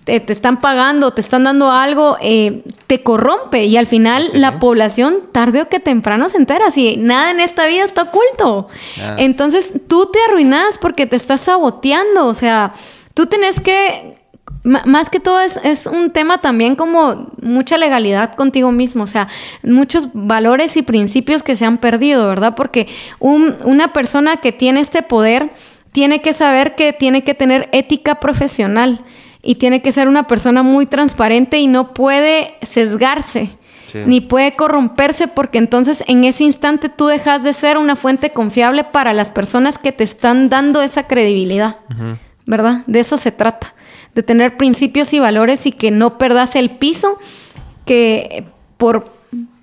te, 0.04 0.18
te 0.20 0.32
están 0.32 0.60
pagando, 0.60 1.12
te 1.12 1.20
están 1.20 1.44
dando 1.44 1.70
algo, 1.70 2.16
eh, 2.20 2.62
te 2.86 3.02
corrompe 3.02 3.64
y 3.64 3.76
al 3.76 3.86
final 3.86 4.28
la 4.32 4.52
sí. 4.52 4.56
población 4.60 5.20
tarde 5.32 5.62
o 5.62 5.68
que 5.68 5.80
temprano 5.80 6.28
se 6.28 6.38
entera. 6.38 6.70
Si 6.70 6.96
nada 6.96 7.30
en 7.30 7.40
esta 7.40 7.66
vida 7.66 7.84
está 7.84 8.02
oculto. 8.02 8.68
Entonces 9.16 9.74
tú 9.88 10.06
te 10.06 10.18
arruinas 10.28 10.78
porque 10.78 11.06
te 11.06 11.16
estás 11.16 11.42
saboteando. 11.42 12.26
O 12.26 12.34
sea, 12.34 12.72
tú 13.14 13.26
tenés 13.26 13.60
que. 13.60 14.18
Más 14.64 15.10
que 15.10 15.18
todo 15.18 15.40
es, 15.40 15.58
es 15.64 15.86
un 15.86 16.10
tema 16.10 16.40
también 16.40 16.76
como 16.76 17.32
mucha 17.42 17.78
legalidad 17.78 18.34
contigo 18.34 18.70
mismo, 18.70 19.04
o 19.04 19.06
sea, 19.08 19.26
muchos 19.64 20.08
valores 20.14 20.76
y 20.76 20.82
principios 20.82 21.42
que 21.42 21.56
se 21.56 21.64
han 21.64 21.78
perdido, 21.78 22.28
¿verdad? 22.28 22.54
Porque 22.54 22.86
un- 23.18 23.56
una 23.64 23.92
persona 23.92 24.36
que 24.36 24.52
tiene 24.52 24.80
este 24.80 25.02
poder 25.02 25.50
tiene 25.92 26.22
que 26.22 26.32
saber 26.32 26.74
que 26.76 26.92
tiene 26.92 27.24
que 27.24 27.34
tener 27.34 27.68
ética 27.72 28.20
profesional 28.20 29.00
y 29.42 29.56
tiene 29.56 29.82
que 29.82 29.90
ser 29.92 30.06
una 30.06 30.28
persona 30.28 30.62
muy 30.62 30.86
transparente 30.86 31.58
y 31.58 31.66
no 31.66 31.92
puede 31.92 32.54
sesgarse. 32.62 33.50
Sí. 33.90 33.98
Ni 34.06 34.20
puede 34.20 34.54
corromperse 34.54 35.26
porque 35.28 35.58
entonces 35.58 36.02
en 36.06 36.24
ese 36.24 36.44
instante 36.44 36.88
tú 36.88 37.06
dejas 37.08 37.42
de 37.42 37.52
ser 37.52 37.76
una 37.78 37.94
fuente 37.96 38.30
confiable 38.30 38.84
para 38.84 39.12
las 39.12 39.30
personas 39.30 39.76
que 39.76 39.90
te 39.92 40.04
están 40.04 40.48
dando 40.48 40.80
esa 40.82 41.06
credibilidad, 41.08 41.76
¿verdad? 42.46 42.82
De 42.86 43.00
eso 43.00 43.16
se 43.18 43.32
trata, 43.32 43.74
de 44.14 44.22
tener 44.22 44.56
principios 44.56 45.12
y 45.14 45.18
valores 45.20 45.66
y 45.66 45.72
que 45.72 45.90
no 45.90 46.18
perdas 46.18 46.54
el 46.56 46.70
piso 46.70 47.18
que 47.84 48.44
por, 48.76 49.10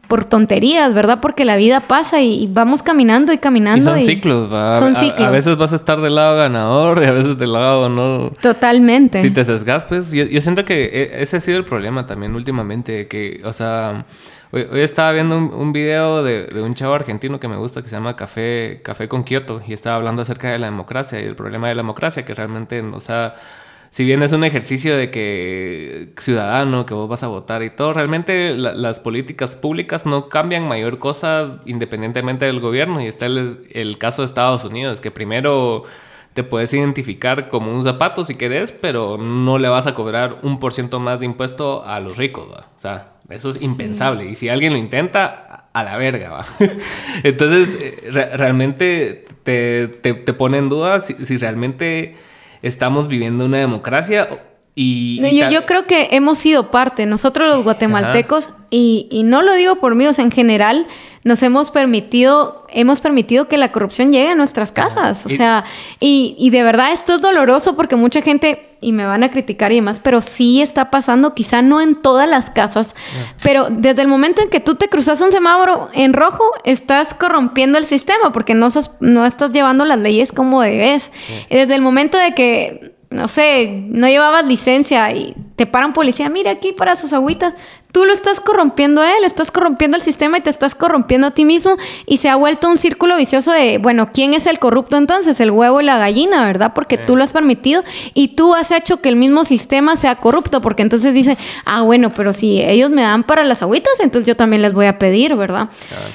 por 0.08 0.26
tonterías, 0.26 0.94
¿verdad? 0.94 1.20
Porque 1.22 1.46
la 1.46 1.56
vida 1.56 1.82
pasa 1.82 2.22
y, 2.22 2.44
y 2.44 2.48
vamos 2.48 2.82
caminando 2.84 3.32
y 3.32 3.38
caminando. 3.38 3.96
Y 3.96 4.00
son 4.00 4.06
ciclos, 4.08 4.52
¿va? 4.52 4.80
Son 4.80 4.96
A- 4.96 5.00
ciclos. 5.00 5.28
A, 5.28 5.32
veces 5.32 5.56
vas 5.58 5.72
a 5.72 5.76
estar 5.76 6.02
del 6.02 6.16
lado 6.16 6.38
ganador 6.38 7.02
y 7.04 7.06
a 7.06 7.12
veces 7.12 7.38
del 7.38 7.54
lado 7.54 7.90
no. 7.90 8.32
Totalmente. 8.42 9.22
Si 9.22 9.32
te 9.32 9.44
sesgas, 9.44 9.86
pues 9.86 10.12
yo, 10.12 10.26
yo 10.26 10.42
siento 10.42 10.66
que 10.66 10.86
e- 10.86 11.22
ese 11.22 11.38
ha 11.38 11.40
sido 11.40 11.58
el 11.58 11.64
problema 11.66 12.06
también 12.06 12.36
últimamente, 12.36 13.08
que, 13.08 13.42
o 13.44 13.54
sea, 13.54 14.06
Hoy, 14.52 14.66
hoy 14.72 14.80
estaba 14.80 15.12
viendo 15.12 15.38
un, 15.38 15.54
un 15.54 15.72
video 15.74 16.24
de, 16.24 16.48
de 16.48 16.64
un 16.64 16.74
chavo 16.74 16.96
argentino 16.96 17.40
que 17.40 17.48
me 17.48 17.56
gusta 17.56 17.84
que 17.84 17.88
se 17.88 17.96
llama 17.96 18.16
Café, 18.16 18.82
Café 18.84 19.08
con 19.08 19.24
Kioto 19.24 19.62
y 19.68 19.74
estaba 19.74 19.98
hablando 19.98 20.24
acerca 20.24 20.50
de 20.52 20.58
la 20.58 20.66
democracia 20.66 21.22
y 21.22 21.26
el 21.26 21.36
problema 21.36 21.68
de 21.68 21.76
la 21.76 21.84
democracia 21.84 22.26
que 22.26 22.34
realmente, 22.34 22.82
o 22.82 23.00
sea, 23.00 23.36
si 23.92 24.06
bien 24.06 24.22
es 24.24 24.32
un 24.34 24.44
ejercicio 24.44 24.96
de 24.96 25.10
que 25.12 26.14
ciudadano, 26.18 26.86
que 26.86 26.94
vos 26.94 27.10
vas 27.10 27.24
a 27.24 27.28
votar 27.28 27.64
y 27.64 27.70
todo, 27.70 27.94
realmente 27.94 28.56
la- 28.56 28.74
las 28.74 29.00
políticas 29.00 29.56
públicas 29.56 30.06
no 30.06 30.30
cambian 30.30 30.68
mayor 30.68 31.00
cosa 31.00 31.60
independientemente 31.66 32.46
del 32.46 32.60
gobierno. 32.60 33.02
Y 33.02 33.08
está 33.08 33.26
el, 33.26 33.68
el 33.72 33.98
caso 33.98 34.22
de 34.22 34.28
Estados 34.28 34.64
Unidos, 34.66 35.02
que 35.02 35.12
primero 35.12 35.84
te 36.34 36.44
puedes 36.44 36.72
identificar 36.74 37.50
como 37.50 37.72
un 37.74 37.84
zapato 37.84 38.24
si 38.24 38.36
querés, 38.36 38.72
pero 38.72 39.18
no 39.18 39.58
le 39.58 39.68
vas 39.68 39.88
a 39.88 39.94
cobrar 39.96 40.38
un 40.44 40.60
por 40.60 40.74
ciento 40.74 41.00
más 41.00 41.20
de 41.20 41.26
impuesto 41.26 41.84
a 41.86 42.00
los 42.00 42.18
ricos, 42.18 42.48
¿va? 42.54 42.68
O 42.78 42.80
sea, 42.80 43.14
eso 43.30 43.50
es 43.50 43.62
impensable. 43.62 44.30
Y 44.30 44.36
si 44.36 44.48
alguien 44.50 44.74
lo 44.74 44.80
intenta, 44.80 45.66
a 45.74 45.84
la 45.84 45.98
verga, 45.98 46.30
¿va? 46.30 46.46
Entonces, 47.24 47.78
eh, 47.82 48.10
re- 48.12 48.38
realmente 48.38 49.26
te, 49.44 49.88
te, 49.88 50.14
te 50.14 50.34
pone 50.34 50.58
en 50.60 50.70
duda 50.70 51.00
si, 51.02 51.14
si 51.26 51.38
realmente 51.38 52.16
estamos 52.62 53.08
viviendo 53.08 53.46
una 53.46 53.58
democracia 53.58 54.28
y... 54.80 55.20
No, 55.22 55.28
y 55.28 55.38
yo, 55.38 55.50
yo 55.50 55.66
creo 55.66 55.86
que 55.86 56.10
hemos 56.12 56.38
sido 56.38 56.72
parte, 56.72 57.06
nosotros 57.06 57.48
los 57.50 57.64
guatemaltecos, 57.64 58.50
y, 58.70 59.08
y 59.12 59.24
no 59.24 59.42
lo 59.42 59.54
digo 59.54 59.76
por 59.78 59.96
mí, 59.96 60.06
o 60.06 60.14
sea, 60.14 60.24
en 60.24 60.32
general, 60.32 60.86
nos 61.24 61.42
hemos 61.44 61.72
permitido, 61.72 62.66
hemos 62.70 63.02
permitido 63.02 63.48
que 63.48 63.58
la 63.58 63.72
corrupción 63.72 64.12
llegue 64.12 64.30
a 64.30 64.36
nuestras 64.36 64.72
casas. 64.72 65.26
O 65.26 65.30
sea, 65.30 65.66
y, 66.00 66.36
y 66.40 66.50
de 66.52 66.64
verdad 66.64 66.94
esto 66.94 67.14
es 67.16 67.22
doloroso 67.22 67.76
porque 67.76 67.96
mucha 67.96 68.22
gente, 68.22 68.70
y 68.80 68.94
me 68.94 69.06
van 69.06 69.24
a 69.24 69.30
criticar 69.32 69.72
y 69.72 69.76
demás, 69.76 70.00
pero 70.02 70.22
sí 70.22 70.62
está 70.62 70.90
pasando, 70.92 71.34
quizá 71.34 71.62
no 71.62 71.82
en 71.82 71.96
todas 71.96 72.30
las 72.30 72.50
casas, 72.52 72.96
pero 73.44 73.68
desde 73.70 74.02
el 74.04 74.08
momento 74.08 74.42
en 74.42 74.50
que 74.50 74.60
tú 74.62 74.76
te 74.76 74.88
cruzas 74.88 75.20
un 75.20 75.32
semáforo 75.32 75.90
en 75.94 76.14
rojo, 76.14 76.44
estás 76.64 77.14
corrompiendo 77.14 77.78
el 77.80 77.86
sistema 77.86 78.32
porque 78.32 78.54
no, 78.54 78.70
sos- 78.70 78.92
no 79.02 79.26
estás 79.26 79.52
llevando 79.52 79.84
las 79.84 80.00
leyes 80.00 80.32
como 80.32 80.62
debes. 80.62 81.12
Desde 81.50 81.76
el 81.76 81.82
momento 81.82 82.18
de 82.18 82.34
que 82.34 82.99
no 83.10 83.28
sé, 83.28 83.86
no 83.88 84.08
llevabas 84.08 84.46
licencia 84.46 85.12
y 85.12 85.36
te 85.56 85.66
paran 85.66 85.94
policía, 85.94 86.30
mira 86.30 86.52
aquí 86.52 86.74
para 86.74 86.96
sus 86.96 87.12
agüitas, 87.14 87.54
tú 87.92 88.06
lo 88.06 88.14
estás 88.14 88.40
corrompiendo 88.40 89.02
a 89.02 89.18
él, 89.18 89.24
estás 89.24 89.50
corrompiendo 89.52 89.98
el 89.98 90.04
sistema 90.04 90.38
y 90.38 90.42
te 90.42 90.50
estás 90.50 90.76
corrompiendo 90.76 91.28
a 91.28 91.32
ti 91.32 91.44
mismo 91.44 91.76
y 92.06 92.18
se 92.18 92.30
ha 92.30 92.36
vuelto 92.36 92.70
un 92.70 92.78
círculo 92.78 93.18
vicioso 93.18 93.52
de, 93.52 93.80
bueno, 93.80 94.10
¿quién 94.14 94.34
es 94.36 94.46
el 94.46 94.60
corrupto 94.60 94.96
entonces? 94.98 95.40
El 95.40 95.50
huevo 95.50 95.82
y 95.82 95.86
la 95.86 95.98
gallina, 95.98 96.46
¿verdad? 96.46 96.74
Porque 96.76 96.98
Sí. 96.98 97.04
tú 97.08 97.16
lo 97.16 97.24
has 97.24 97.32
permitido 97.32 97.84
y 98.14 98.30
tú 98.30 98.54
has 98.54 98.70
hecho 98.72 99.02
que 99.02 99.10
el 99.10 99.16
mismo 99.16 99.44
sistema 99.44 99.96
sea 99.96 100.16
corrupto, 100.18 100.62
porque 100.62 100.84
entonces 100.84 101.14
dice, 101.16 101.38
ah, 101.66 101.82
bueno, 101.82 102.14
pero 102.14 102.32
si 102.32 102.62
ellos 102.62 102.92
me 102.92 103.02
dan 103.02 103.24
para 103.24 103.44
las 103.44 103.62
agüitas, 103.64 103.94
entonces 104.02 104.28
yo 104.28 104.36
también 104.36 104.62
les 104.62 104.74
voy 104.74 104.86
a 104.86 105.00
pedir, 105.00 105.36
¿verdad? 105.36 105.70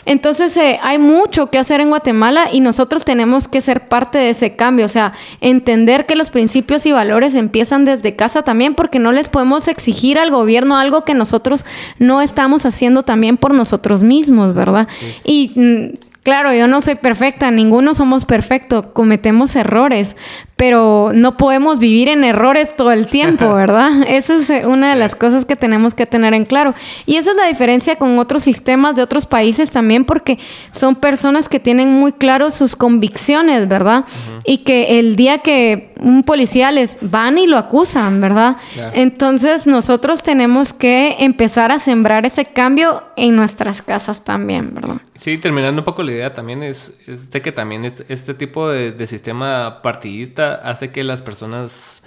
Entonces 0.06 0.56
eh, 0.56 0.78
hay 0.82 0.98
mucho 0.98 1.50
que 1.50 1.58
hacer 1.58 1.80
en 1.80 1.88
Guatemala 1.88 2.48
y 2.52 2.60
nosotros 2.60 3.04
tenemos 3.04 3.48
que 3.48 3.60
ser 3.60 3.88
parte 3.88 4.18
de 4.18 4.30
ese 4.30 4.54
cambio, 4.54 4.86
o 4.86 4.90
sea, 4.90 5.12
entender 5.40 6.06
que 6.06 6.14
los 6.14 6.30
principios 6.30 6.86
y 6.86 6.92
valores 6.92 7.34
empiezan 7.34 7.84
desde 7.84 8.14
casa 8.14 8.42
también 8.42 8.74
porque 8.74 8.98
no 8.98 9.10
les 9.12 9.28
podemos 9.28 9.66
exigir 9.68 10.18
al 10.18 10.30
gobierno 10.30 10.76
algo 10.76 11.04
que 11.04 11.14
nosotros 11.14 11.63
no 11.98 12.20
estamos 12.22 12.66
haciendo 12.66 13.02
también 13.02 13.36
por 13.36 13.54
nosotros 13.54 14.02
mismos, 14.02 14.54
¿verdad? 14.54 14.88
Y 15.24 15.52
mm, 15.54 16.13
claro, 16.24 16.52
yo 16.54 16.66
no 16.66 16.80
soy 16.80 16.96
perfecta, 16.96 17.50
ninguno 17.50 17.94
somos 17.94 18.24
perfectos, 18.24 18.86
cometemos 18.92 19.54
errores, 19.54 20.16
pero 20.56 21.12
no 21.14 21.36
podemos 21.36 21.78
vivir 21.78 22.08
en 22.08 22.24
errores 22.24 22.74
todo 22.74 22.92
el 22.92 23.06
tiempo, 23.06 23.48
¿verdad? 23.54 24.02
Esa 24.08 24.36
es 24.36 24.48
eh, 24.50 24.66
una 24.66 24.94
de 24.94 24.98
las 24.98 25.14
cosas 25.14 25.44
que 25.44 25.54
tenemos 25.54 25.94
que 25.94 26.06
tener 26.06 26.32
en 26.32 26.46
claro. 26.46 26.74
Y 27.04 27.16
esa 27.16 27.32
es 27.32 27.36
la 27.36 27.46
diferencia 27.46 27.96
con 27.96 28.18
otros 28.18 28.42
sistemas 28.42 28.96
de 28.96 29.02
otros 29.02 29.26
países 29.26 29.70
también, 29.70 30.06
porque 30.06 30.38
son 30.72 30.96
personas 30.96 31.48
que 31.48 31.60
tienen 31.60 31.92
muy 31.92 32.12
claro 32.12 32.50
sus 32.50 32.74
convicciones, 32.74 33.68
¿verdad? 33.68 34.06
Y 34.44 34.58
que 34.58 34.98
el 34.98 35.16
día 35.16 35.38
que 35.38 35.92
un 36.00 36.22
policía 36.22 36.70
les 36.70 36.96
van 37.02 37.36
y 37.36 37.46
lo 37.46 37.58
acusan, 37.58 38.20
¿verdad? 38.22 38.56
Entonces 38.94 39.66
nosotros 39.66 40.22
tenemos 40.22 40.72
que 40.72 41.16
empezar 41.20 41.70
a 41.70 41.78
sembrar 41.78 42.24
ese 42.24 42.46
cambio 42.46 43.02
en 43.16 43.36
nuestras 43.36 43.82
casas 43.82 44.24
también, 44.24 44.72
¿verdad? 44.72 45.00
Sí, 45.14 45.38
terminando 45.38 45.82
un 45.82 45.84
poco 45.84 46.02
la 46.02 46.12
idea 46.12 46.34
también 46.34 46.62
es, 46.62 46.98
es 47.06 47.30
de 47.30 47.40
que 47.40 47.52
también 47.52 47.84
este, 47.84 48.34
tipo 48.34 48.68
de, 48.68 48.90
de 48.90 49.06
sistema 49.06 49.80
partidista 49.80 50.54
hace 50.54 50.90
que 50.90 51.04
las 51.04 51.22
personas 51.22 52.02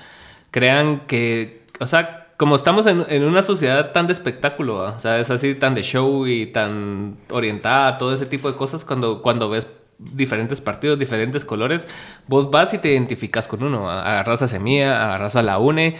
crean 0.51 1.07
que, 1.07 1.63
o 1.79 1.87
sea, 1.87 2.27
como 2.35 2.55
estamos 2.55 2.85
en, 2.85 3.05
en 3.07 3.23
una 3.23 3.43
sociedad 3.43 3.93
tan 3.93 4.07
de 4.07 4.13
espectáculo, 4.13 4.83
o 4.83 4.99
sea, 4.99 5.19
es 5.19 5.31
así 5.31 5.55
tan 5.55 5.73
de 5.73 5.83
show 5.83 6.27
y 6.27 6.47
tan 6.47 7.17
orientada 7.31 7.87
a 7.87 7.97
todo 7.97 8.13
ese 8.13 8.25
tipo 8.25 8.51
de 8.51 8.57
cosas, 8.57 8.83
cuando, 8.83 9.21
cuando 9.21 9.49
ves 9.49 9.67
diferentes 9.99 10.59
partidos, 10.59 10.99
diferentes 10.99 11.45
colores, 11.45 11.87
vos 12.27 12.51
vas 12.51 12.73
y 12.73 12.77
te 12.77 12.91
identificas 12.91 13.47
con 13.47 13.63
uno, 13.63 13.89
agarras 13.89 14.41
a 14.41 14.49
Semilla, 14.49 15.05
agarras 15.05 15.37
a 15.37 15.43
la 15.43 15.59
UNE 15.59 15.95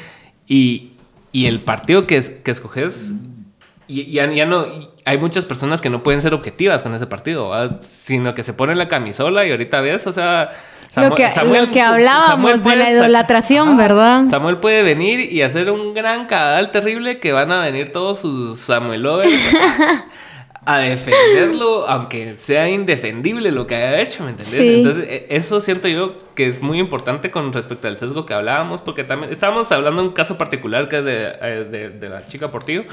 y, 0.45 0.91
y 1.31 1.45
el 1.45 1.61
partido 1.61 2.05
que, 2.05 2.21
que 2.43 2.51
escoges 2.51 3.15
ya, 3.87 4.31
ya 4.31 4.45
no 4.45 4.65
hay 5.07 5.17
muchas 5.17 5.45
personas 5.45 5.81
que 5.81 5.89
no 5.89 6.03
pueden 6.03 6.21
ser 6.21 6.33
objetivas 6.33 6.83
con 6.83 6.93
ese 6.93 7.07
partido, 7.07 7.51
sino 7.81 8.35
que 8.35 8.43
se 8.43 8.53
ponen 8.53 8.77
la 8.77 8.87
camisola 8.87 9.45
y 9.45 9.51
ahorita 9.51 9.79
ves, 9.81 10.05
o 10.05 10.11
sea, 10.13 10.49
Lo 10.95 11.15
que- 11.15 11.23
lo 11.67 11.71
que 11.71 11.81
hablábamos 11.81 12.63
de 12.63 12.75
la 12.75 12.91
idolatración, 12.91 13.77
¿verdad? 13.77 14.25
Samuel 14.27 14.57
puede 14.57 14.83
venir 14.83 15.31
y 15.31 15.41
hacer 15.43 15.71
un 15.71 15.93
gran 15.93 16.25
cagadal 16.25 16.71
terrible 16.71 17.19
que 17.19 17.31
van 17.31 17.51
a 17.51 17.61
venir 17.61 17.91
todos 17.91 18.19
sus 18.19 18.59
Samuel 18.59 19.01
lovers 19.03 19.31
a 20.65 20.79
defenderlo, 20.79 21.87
aunque 21.87 22.33
sea 22.33 22.67
indefendible 22.69 23.51
lo 23.51 23.65
que 23.67 23.75
haya 23.75 24.01
hecho, 24.01 24.23
¿me 24.25 24.31
entendés? 24.31 24.53
Sí. 24.55 24.75
Entonces, 24.79 25.05
e- 25.07 25.27
eso 25.29 25.61
siento 25.61 25.87
yo 25.87 26.15
que 26.35 26.49
es 26.49 26.61
muy 26.61 26.79
importante 26.79 27.31
con 27.31 27.53
respecto 27.53 27.87
al 27.87 27.95
sesgo 27.95 28.25
que 28.25 28.33
hablábamos, 28.33 28.81
porque 28.81 29.05
también 29.05 29.31
estábamos 29.31 29.71
hablando 29.71 30.01
de 30.01 30.07
un 30.09 30.13
caso 30.13 30.37
particular 30.37 30.89
que 30.89 30.97
es 30.99 31.05
de, 31.05 31.27
eh, 31.41 31.67
de, 31.71 31.89
de 31.91 32.09
la 32.09 32.25
chica 32.25 32.51
Portillo. 32.51 32.83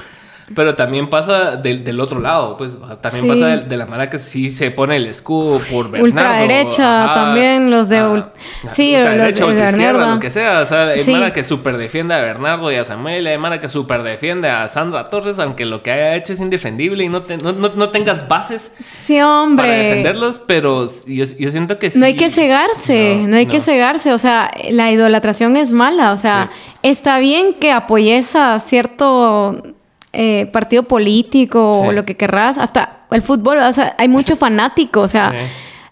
Pero 0.53 0.75
también 0.75 1.09
pasa 1.09 1.55
del, 1.55 1.83
del 1.83 1.99
otro 1.99 2.19
lado, 2.19 2.55
pues 2.55 2.77
también 3.01 3.23
Sí. 3.23 3.27
pasa 3.29 3.47
de, 3.47 3.57
de 3.65 3.77
la 3.77 3.87
manera 3.87 4.11
que 4.11 4.19
sí 4.19 4.51
se 4.51 4.69
pone 4.69 4.97
el 4.97 5.07
escudo 5.07 5.59
por 5.71 5.89
Bernardo. 5.89 6.05
Ultraderecha 6.05 7.05
ajá, 7.05 7.13
también, 7.15 7.71
los 7.71 7.89
de 7.89 7.97
ah, 7.97 8.09
ul- 8.11 8.25
ah, 8.63 8.69
sí, 8.71 8.95
ultraderecha, 8.95 9.43
de 9.45 9.49
ultraizquierda, 9.51 9.91
Bernardo. 9.93 10.13
lo 10.15 10.19
que 10.21 10.29
sea. 10.29 10.59
O 10.61 10.65
sea, 10.67 10.83
hay 10.89 10.99
Sí. 10.99 11.11
mara 11.13 11.33
que 11.33 11.41
super 11.41 11.77
defiende 11.77 12.13
a 12.13 12.21
Bernardo 12.21 12.71
y 12.71 12.75
a 12.75 12.85
Samuel, 12.85 13.25
hay 13.25 13.39
mara 13.39 13.59
que 13.59 13.69
super 13.69 14.03
defiende 14.03 14.47
a 14.47 14.67
Sandra 14.67 15.09
Torres, 15.09 15.39
aunque 15.39 15.65
lo 15.65 15.81
que 15.81 15.89
haya 15.91 16.15
hecho 16.15 16.33
es 16.33 16.39
indefendible 16.39 17.03
y 17.03 17.09
no, 17.09 17.21
te- 17.23 17.37
no, 17.37 17.51
no- 17.51 17.71
no 17.75 17.89
tengas 17.89 18.27
bases 18.27 18.71
Sí, 19.03 19.19
hombre. 19.21 19.65
para 19.67 19.77
defenderlos, 19.79 20.37
pero 20.37 20.85
yo, 21.07 21.23
yo 21.39 21.49
siento 21.49 21.79
que 21.79 21.89
sí. 21.89 21.97
No 21.97 22.05
hay 22.05 22.15
que 22.15 22.29
cegarse, 22.29 23.23
no, 23.27 23.37
hay 23.37 23.47
que 23.47 23.61
cegarse, 23.61 24.13
o 24.13 24.19
sea, 24.19 24.51
la 24.69 24.91
idolatración 24.91 25.57
es 25.57 25.71
mala, 25.71 26.13
o 26.13 26.17
sea, 26.17 26.51
está 26.83 27.17
bien 27.17 27.55
que 27.55 27.71
apoyes 27.71 28.35
a 28.35 28.59
cierto 28.59 29.61
eh, 30.15 30.47
partido 30.51 30.83
político 30.83 31.79
o 31.81 31.91
lo 31.91 32.05
que 32.05 32.15
querrás, 32.15 32.57
hasta 32.57 32.99
el 33.11 33.21
fútbol, 33.21 33.59
o 33.59 33.73
sea, 33.73 33.95
hay 33.97 34.07
mucho 34.07 34.35
fanático, 34.35 35.01
o 35.01 35.07
sea, 35.07 35.31
Sí. 35.31 35.37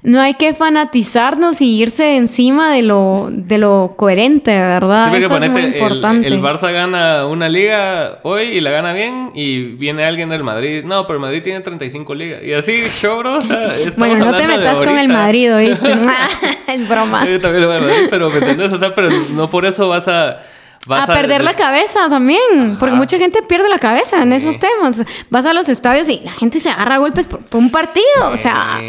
no 0.09 0.19
hay 0.19 0.33
que 0.33 0.53
fanatizarnos 0.53 1.61
y 1.61 1.81
irse 1.81 2.17
encima 2.17 2.73
de 2.73 2.81
lo, 2.81 3.29
de 3.31 3.57
lo 3.57 3.93
coherente, 3.95 4.51
¿verdad? 4.57 5.05
Sí, 5.05 5.11
porque 5.21 5.25
Eso 5.25 5.45
es 5.45 5.51
muy 5.51 5.61
el- 5.61 5.73
importante. 5.75 6.27
El, 6.27 6.41
Barça 6.41 6.73
gana 6.73 7.25
una 7.27 7.47
liga 7.47 8.19
hoy 8.23 8.43
y 8.43 8.59
la 8.61 8.71
gana 8.71 8.91
bien 8.93 9.31
y 9.33 9.61
viene 9.75 10.03
alguien 10.03 10.27
del 10.29 10.43
Madrid. 10.43 10.83
No, 10.83 11.05
pero 11.07 11.15
el 11.17 11.21
Madrid 11.21 11.41
tiene 11.41 11.61
35 11.61 12.13
ligas. 12.15 12.43
Y 12.43 12.51
así, 12.53 12.75
show, 12.89 13.19
bro. 13.19 13.37
O 13.37 13.41
sea, 13.43 13.75
bueno, 13.97 14.25
no 14.25 14.35
te 14.35 14.45
metas 14.45 14.75
con 14.77 14.89
el. 14.97 15.07
Madrid, 15.07 15.55
¿oíste? 15.55 15.93
es 16.67 16.89
broma. 16.89 17.25
Yo 17.25 17.39
también 17.39 17.61
lo 17.63 17.67
voy 17.69 17.77
a 17.77 17.81
Madrid, 17.81 18.07
pero 18.09 18.29
¿me 18.29 18.39
entendés? 18.39 18.73
O 18.73 18.79
sea, 18.79 18.93
pero 18.93 19.09
no 19.35 19.49
por 19.49 19.65
eso 19.65 19.87
vas 19.87 20.07
a... 20.09 20.39
Vas 20.85 21.07
a 21.09 21.13
perder 21.13 21.43
la 21.43 21.53
cabeza 21.53 22.09
también, 22.09 22.75
porque 22.79 22.93
mucha 22.95 23.17
gente 23.17 23.41
pierde 23.43 23.69
la 23.69 23.79
cabeza 23.79 24.21
en 24.21 24.31
Sí. 24.31 24.37
esos 24.37 24.59
temas. 24.59 25.01
Vas 25.29 25.45
a 25.45 25.53
los 25.53 25.69
estadios 25.69 26.09
y 26.09 26.19
la 26.25 26.31
gente 26.31 26.59
se 26.59 26.69
agarra 26.69 26.95
a 26.95 26.97
golpes 26.97 27.27
por, 27.27 27.39
por 27.39 27.59
un 27.61 27.71
partido, 27.71 28.03
o 28.31 28.37
sea, 28.37 28.81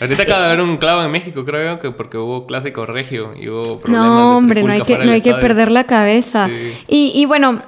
ahorita 0.00 0.22
acaba 0.24 0.40
de 0.40 0.46
haber 0.46 0.60
un 0.60 0.76
clavo 0.76 1.02
en 1.02 1.10
México, 1.10 1.44
creo 1.44 1.74
yo, 1.74 1.80
que 1.80 1.90
porque 1.90 2.18
hubo 2.18 2.46
clásico 2.46 2.84
regio 2.86 3.34
y 3.34 3.48
hubo 3.48 3.80
problemas 3.80 4.06
no, 4.06 4.36
hombre, 4.36 4.62
no 4.62 4.72
hay 4.72 4.82
que, 4.82 4.98
no 4.98 5.10
hay 5.12 5.22
que 5.22 5.34
perder 5.34 5.70
la 5.70 5.84
cabeza. 5.84 6.48
Sí. 6.48 6.84
Y, 6.88 7.12
y 7.14 7.24
bueno, 7.24 7.62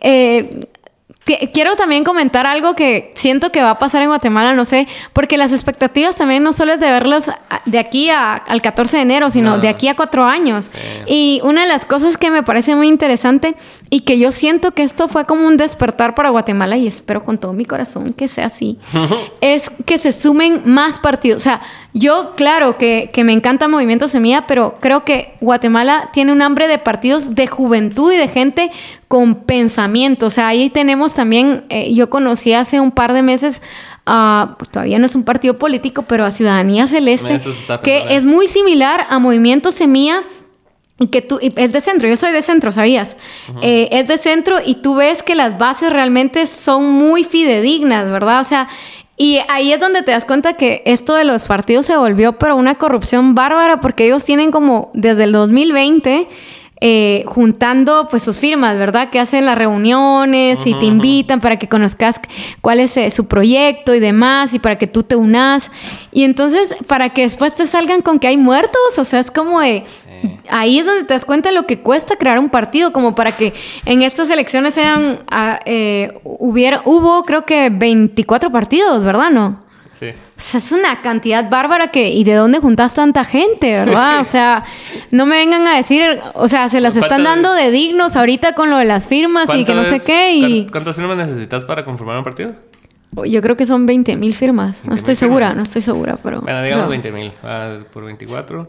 eh, 0.00 0.60
quiero 1.52 1.74
también 1.74 2.04
comentar 2.04 2.46
algo 2.46 2.74
que 2.76 3.12
siento 3.16 3.50
que 3.50 3.60
va 3.60 3.70
a 3.70 3.78
pasar 3.78 4.00
en 4.02 4.08
Guatemala, 4.08 4.54
no 4.54 4.64
sé, 4.64 4.86
porque 5.12 5.36
las 5.36 5.50
expectativas 5.52 6.14
también 6.16 6.42
no 6.44 6.52
solo 6.52 6.72
es 6.74 6.80
de 6.80 6.86
verlas 6.90 7.28
a- 7.28 7.62
de 7.64 7.78
aquí 7.80 8.10
a- 8.10 8.34
al 8.34 8.62
14 8.62 8.96
de 8.98 9.02
enero, 9.02 9.30
sino 9.30 9.56
No. 9.56 9.58
de 9.58 9.68
aquí 9.68 9.88
a 9.88 9.96
cuatro 9.96 10.24
años. 10.24 10.70
Y 11.06 11.40
una 11.42 11.62
de 11.62 11.66
las 11.68 11.84
cosas 11.84 12.16
que 12.16 12.30
me 12.30 12.42
parece 12.44 12.76
muy 12.76 12.86
interesante 12.86 13.56
y 13.90 14.00
que 14.00 14.18
yo 14.18 14.30
siento 14.30 14.70
que 14.72 14.84
esto 14.84 15.08
fue 15.08 15.24
como 15.24 15.46
un 15.46 15.56
despertar 15.56 16.14
para 16.14 16.30
Guatemala 16.30 16.76
y 16.76 16.86
espero 16.86 17.24
con 17.24 17.38
todo 17.38 17.52
mi 17.52 17.64
corazón 17.64 18.12
que 18.12 18.28
sea 18.28 18.46
así, 18.46 18.78
es 19.40 19.70
que 19.84 19.98
se 19.98 20.12
sumen 20.12 20.62
más 20.64 20.98
partidos. 21.00 21.42
O 21.42 21.44
sea, 21.44 21.60
Yo, 21.98 22.34
claro, 22.36 22.76
que, 22.76 23.08
que 23.10 23.24
me 23.24 23.32
encanta 23.32 23.68
Movimiento 23.68 24.06
Semilla, 24.06 24.46
pero 24.46 24.76
creo 24.80 25.02
que 25.06 25.32
Guatemala 25.40 26.10
tiene 26.12 26.30
un 26.30 26.42
hambre 26.42 26.68
de 26.68 26.76
partidos 26.76 27.34
de 27.34 27.46
juventud 27.46 28.12
y 28.12 28.18
de 28.18 28.28
gente 28.28 28.70
con 29.08 29.34
pensamiento. 29.36 30.26
O 30.26 30.30
sea, 30.30 30.48
ahí 30.48 30.68
tenemos 30.68 31.14
también, 31.14 31.64
eh, 31.70 31.94
yo 31.94 32.10
conocí 32.10 32.52
hace 32.52 32.80
un 32.80 32.90
par 32.90 33.14
de 33.14 33.22
meses 33.22 33.62
a, 34.04 34.56
pues, 34.58 34.70
todavía 34.70 34.98
no 34.98 35.06
es 35.06 35.14
un 35.14 35.24
partido 35.24 35.56
político, 35.56 36.02
pero 36.02 36.26
a 36.26 36.32
Ciudadanía 36.32 36.86
Celeste, 36.86 37.40
que 37.82 38.04
es 38.10 38.24
muy 38.24 38.46
similar 38.46 39.06
a 39.08 39.18
Movimiento 39.18 39.72
Semilla. 39.72 40.22
Y 40.98 41.08
que 41.08 41.20
tú, 41.20 41.38
y 41.40 41.52
es 41.56 41.72
de 41.72 41.80
centro, 41.82 42.08
yo 42.08 42.16
soy 42.16 42.32
de 42.32 42.40
centro, 42.40 42.72
¿sabías? 42.72 43.16
Eh, 43.60 43.88
es 43.92 44.08
de 44.08 44.16
centro 44.16 44.56
y 44.64 44.76
tú 44.76 44.96
ves 44.96 45.22
que 45.22 45.34
las 45.34 45.58
bases 45.58 45.92
realmente 45.92 46.46
son 46.46 46.90
muy 46.90 47.24
fidedignas, 47.24 48.10
¿verdad? 48.10 48.40
O 48.40 48.44
sea, 48.44 48.68
y 49.16 49.38
ahí 49.48 49.72
es 49.72 49.80
donde 49.80 50.02
te 50.02 50.10
das 50.10 50.24
cuenta 50.24 50.54
que 50.54 50.82
esto 50.84 51.14
de 51.14 51.24
los 51.24 51.46
partidos 51.46 51.86
se 51.86 51.96
volvió, 51.96 52.34
pero 52.34 52.56
una 52.56 52.76
corrupción 52.76 53.34
bárbara, 53.34 53.80
porque 53.80 54.06
ellos 54.06 54.24
tienen 54.24 54.50
como 54.50 54.90
desde 54.94 55.24
el 55.24 55.32
2020 55.32 56.28
eh, 56.82 57.24
juntando 57.26 58.06
pues 58.10 58.22
sus 58.22 58.38
firmas, 58.38 58.76
¿verdad? 58.76 59.08
Que 59.08 59.18
hacen 59.18 59.46
las 59.46 59.56
reuniones 59.56 60.66
y 60.66 60.74
te 60.74 60.84
invitan 60.84 61.40
para 61.40 61.58
que 61.58 61.68
conozcas 61.68 62.20
cuál 62.60 62.80
es 62.80 62.98
eh, 62.98 63.10
su 63.10 63.26
proyecto 63.26 63.94
y 63.94 64.00
demás, 64.00 64.52
y 64.52 64.58
para 64.58 64.76
que 64.76 64.86
tú 64.86 65.02
te 65.02 65.16
unas. 65.16 65.70
Y 66.12 66.24
entonces, 66.24 66.74
para 66.86 67.10
que 67.10 67.22
después 67.22 67.54
te 67.54 67.66
salgan 67.66 68.02
con 68.02 68.18
que 68.18 68.26
hay 68.26 68.36
muertos, 68.36 68.98
o 68.98 69.04
sea, 69.04 69.20
es 69.20 69.30
como 69.30 69.60
de... 69.60 69.84
Ahí 70.48 70.78
es 70.78 70.86
donde 70.86 71.04
te 71.04 71.14
das 71.14 71.24
cuenta 71.24 71.50
lo 71.52 71.66
que 71.66 71.80
cuesta 71.80 72.16
crear 72.16 72.38
un 72.38 72.48
partido, 72.50 72.92
como 72.92 73.14
para 73.14 73.32
que 73.36 73.52
en 73.84 74.02
estas 74.02 74.30
elecciones 74.30 74.74
sean, 74.74 75.20
ah, 75.30 75.58
eh, 75.66 76.12
hubiera, 76.24 76.82
hubo 76.84 77.24
creo 77.24 77.44
que 77.44 77.70
24 77.70 78.50
partidos, 78.52 79.04
¿verdad? 79.04 79.30
¿No? 79.30 79.64
Sí. 79.92 80.06
O 80.10 80.40
sea, 80.40 80.58
es 80.58 80.72
una 80.72 81.00
cantidad 81.00 81.48
bárbara 81.48 81.88
que... 81.90 82.10
¿Y 82.10 82.22
de 82.24 82.34
dónde 82.34 82.58
juntas 82.58 82.92
tanta 82.92 83.24
gente, 83.24 83.72
verdad? 83.72 84.20
O 84.20 84.24
sea, 84.24 84.64
no 85.10 85.24
me 85.24 85.36
vengan 85.36 85.66
a 85.66 85.76
decir... 85.76 86.20
O 86.34 86.48
sea, 86.48 86.68
se 86.68 86.82
las 86.82 86.94
están 86.96 87.24
dando 87.24 87.54
de 87.54 87.70
dignos 87.70 88.14
ahorita 88.14 88.52
con 88.52 88.68
lo 88.68 88.76
de 88.76 88.84
las 88.84 89.08
firmas 89.08 89.48
y 89.54 89.64
que 89.64 89.72
no 89.72 89.84
sé 89.84 89.88
¿Cuántas- 89.92 90.06
qué. 90.06 90.34
Y 90.34 90.66
¿Cuántas 90.66 90.96
firmas 90.96 91.16
necesitas 91.16 91.64
para 91.64 91.84
conformar 91.84 92.18
un 92.18 92.24
partido? 92.24 92.52
yo 93.24 93.40
creo 93.40 93.56
que 93.56 93.64
son 93.64 93.86
20 93.86 94.16
mil 94.16 94.34
firmas. 94.34 94.84
No 94.84 94.90
20,000 94.90 94.96
estoy 94.98 95.14
segura, 95.16 95.46
firmas. 95.46 95.56
no 95.56 95.62
estoy 95.62 95.80
segura, 95.80 96.18
pero... 96.22 96.42
Bueno, 96.42 96.62
digamos 96.62 96.88
pero- 96.88 96.90
20 96.90 97.12
mil. 97.12 97.32
por 97.90 98.04
24 98.04 98.68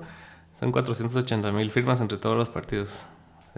son 0.60 0.72
480 0.72 1.52
mil 1.52 1.70
firmas 1.72 2.02
entre 2.02 2.18
todos 2.18 2.38
los 2.38 2.50
partidos. 2.50 3.06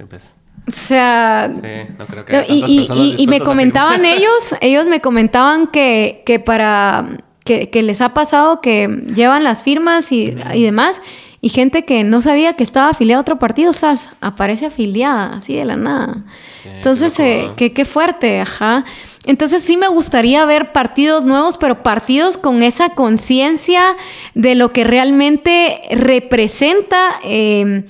Pues. 0.10 0.36
O 0.68 0.72
sea... 0.72 1.52
Sí, 1.54 1.94
no 1.98 2.06
creo 2.06 2.26
que 2.26 2.34
No, 2.34 2.42
y, 2.48 3.16
y- 3.18 3.28
me 3.28 3.42
comentaban 3.42 4.06
ellos, 4.06 4.56
ellos 4.62 4.88
me 4.88 5.02
comentaban 5.02 5.68
que, 5.68 6.24
que 6.26 6.40
para 6.40 7.18
que, 7.44 7.70
que 7.70 7.84
les 7.84 8.00
ha 8.02 8.14
pasado 8.14 8.62
que 8.62 8.88
llevan 9.14 9.44
las 9.44 9.64
firmas 9.64 10.12
y, 10.12 10.36
y 10.54 10.64
demás, 10.64 11.02
y 11.42 11.50
gente 11.50 11.86
que 11.86 12.04
no 12.04 12.22
sabía 12.22 12.54
que 12.54 12.64
estaba 12.64 12.90
afiliada 12.90 13.20
a 13.20 13.22
otro 13.22 13.40
partido, 13.40 13.72
sea, 13.74 13.96
aparece 14.22 14.66
afiliada, 14.66 15.38
así 15.38 15.56
de 15.56 15.66
la 15.66 15.76
nada. 15.78 16.18
Qué- 16.64 16.70
Entonces, 16.78 17.14
qué 17.16 17.44
eh, 17.46 17.52
qué, 17.56 17.74
qué 17.74 17.86
fuerte, 17.86 18.42
ajá. 18.42 18.84
Entonces 19.26 19.64
sí 19.64 19.78
me 19.78 19.88
gustaría 19.88 20.44
ver 20.46 20.72
partidos 20.72 21.26
nuevos, 21.26 21.58
pero 21.58 21.84
partidos 21.84 22.38
con 22.38 22.64
esa 22.64 22.90
conciencia 22.90 23.96
de 24.34 24.56
lo 24.56 24.72
que 24.74 24.84
realmente 24.84 25.82
representa 25.92 27.20
eh, 27.24 27.86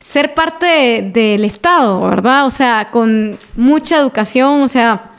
ser 0.00 0.34
parte 0.34 0.66
de- 0.66 1.10
del 1.12 1.44
Estado, 1.44 2.00
¿verdad? 2.08 2.46
O 2.46 2.50
sea, 2.50 2.88
con 2.90 3.38
mucha 3.56 3.98
educación, 3.98 4.62
o 4.62 4.68
sea, 4.68 5.10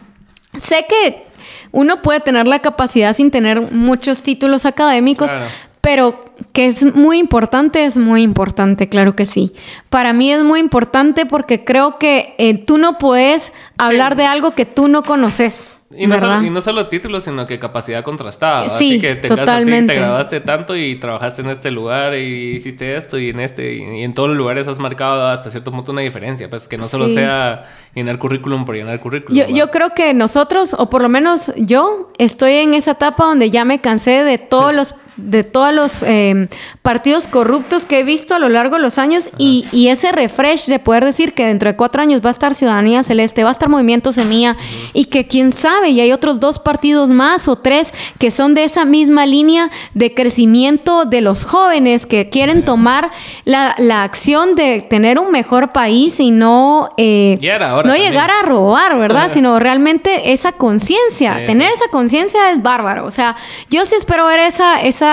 sé 0.62 0.86
que 0.90 1.24
uno 1.72 2.02
puede 2.02 2.20
tener 2.20 2.48
la 2.48 2.60
capacidad 2.60 3.16
sin 3.16 3.30
tener 3.30 3.72
muchos 3.72 4.24
títulos 4.24 4.66
académicos, 4.66 5.30
Claro. 5.32 5.46
Pero 5.82 6.26
que 6.52 6.68
es 6.68 6.96
muy 6.96 7.20
importante, 7.20 7.86
es 7.86 7.96
muy 7.96 8.22
importante, 8.22 8.90
claro 8.90 9.16
que 9.16 9.26
sí. 9.26 9.54
Para 9.90 10.14
mí 10.14 10.32
es 10.32 10.44
muy 10.44 10.60
importante 10.60 11.26
porque 11.26 11.64
creo 11.64 11.98
que 11.98 12.36
eh, 12.38 12.58
tú 12.66 12.78
no 12.78 12.98
puedes 12.98 13.54
hablar 13.78 14.16
de 14.16 14.26
algo 14.26 14.52
que 14.52 14.66
tú 14.66 14.88
no 14.88 15.04
conoces. 15.04 15.78
Y 15.92 16.06
no, 16.06 16.20
solo, 16.20 16.44
y 16.44 16.50
no 16.52 16.62
solo 16.62 16.88
títulos, 16.88 17.24
sino 17.24 17.48
que 17.48 17.58
capacidad 17.58 18.04
contrastada. 18.04 18.70
Sí, 18.70 18.92
así 18.92 19.02
que 19.02 19.16
tengas 19.16 19.40
totalmente. 19.40 19.94
así, 19.94 20.00
te 20.00 20.06
graduaste 20.06 20.40
tanto 20.42 20.76
y 20.76 20.96
trabajaste 20.98 21.42
en 21.42 21.50
este 21.50 21.72
lugar 21.72 22.14
y 22.14 22.54
hiciste 22.56 22.96
esto 22.96 23.18
y 23.18 23.30
en 23.30 23.40
este 23.40 23.74
y, 23.74 24.04
en 24.04 24.14
todos 24.14 24.30
los 24.30 24.38
lugares 24.38 24.68
has 24.68 24.78
marcado 24.78 25.28
hasta 25.28 25.50
cierto 25.50 25.72
punto 25.72 25.92
una 25.92 26.02
diferencia, 26.02 26.48
pues 26.48 26.68
que 26.68 26.78
no 26.78 26.84
solo 26.84 27.08
Sí. 27.08 27.16
sea 27.16 27.66
llenar 27.96 28.20
currículum 28.20 28.66
por 28.66 28.76
llenar 28.76 29.00
currículum. 29.00 29.48
Yo 29.48 29.72
creo 29.72 29.96
que 29.96 30.14
nosotros, 30.14 30.76
o 30.78 30.92
por 30.92 31.02
lo 31.02 31.10
menos 31.10 31.52
yo, 31.58 32.12
estoy 32.20 32.54
en 32.54 32.76
esa 32.76 32.92
etapa 32.92 33.26
donde 33.26 33.50
ya 33.50 33.66
me 33.66 33.82
cansé 33.82 34.24
de 34.24 34.38
todos 34.38 34.76
los 34.76 34.94
de 35.22 35.44
todos 35.44 35.74
los 35.74 36.04
eh, 36.04 36.48
partidos 36.82 37.28
corruptos 37.28 37.86
que 37.86 38.00
he 38.00 38.04
visto 38.04 38.36
a 38.36 38.40
lo 38.40 38.50
largo 38.50 38.76
de 38.78 38.82
los 38.82 38.98
años 38.98 39.30
y, 39.38 39.66
y 39.72 39.90
ese 39.90 40.12
refresh 40.12 40.66
de 40.66 40.80
poder 40.80 41.06
decir 41.06 41.34
que 41.34 41.46
dentro 41.46 41.70
de 41.70 41.76
cuatro 41.76 42.02
años 42.02 42.22
va 42.24 42.30
a 42.30 42.32
estar 42.32 42.56
Ciudadanía 42.56 43.04
Celeste, 43.04 43.44
va 43.44 43.50
a 43.50 43.54
estar 43.54 43.70
Movimiento 43.70 44.12
Semilla 44.12 44.58
y 44.94 45.06
que 45.06 45.28
quién 45.28 45.52
sabe, 45.52 45.90
y 45.90 46.02
hay 46.02 46.12
otros 46.12 46.40
dos 46.40 46.60
partidos 46.60 47.10
más 47.10 47.48
o 47.48 47.56
tres 47.56 47.94
que 48.18 48.32
son 48.32 48.54
de 48.54 48.64
esa 48.64 48.86
misma 48.86 49.26
línea 49.26 49.70
de 49.94 50.14
crecimiento 50.14 51.06
de 51.06 51.22
los 51.22 51.46
jóvenes 51.46 52.06
que 52.06 52.30
quieren 52.30 52.64
tomar 52.64 53.12
la, 53.46 53.76
la 53.78 54.04
acción 54.04 54.56
de 54.56 54.82
tener 54.82 55.20
un 55.20 55.32
mejor 55.32 55.72
país 55.72 56.20
y 56.20 56.32
no, 56.32 56.90
eh, 56.98 57.38
no 57.42 57.84
también. 57.84 57.98
llegar 57.98 58.32
a 58.32 58.42
robar, 58.44 58.98
¿verdad? 58.98 59.30
Sino 59.32 59.60
realmente 59.60 60.34
esa 60.34 60.52
conciencia. 60.52 61.40
Sí, 61.40 61.46
Tener 61.46 61.70
sí. 61.70 61.76
esa 61.76 61.92
conciencia 61.92 62.52
es 62.52 62.62
bárbaro. 62.62 63.06
O 63.06 63.12
sea, 63.12 63.36
yo 63.70 63.86
sí 63.86 63.96
espero 63.96 64.26
ver 64.26 64.40
esa, 64.40 64.82
esa, 64.82 65.09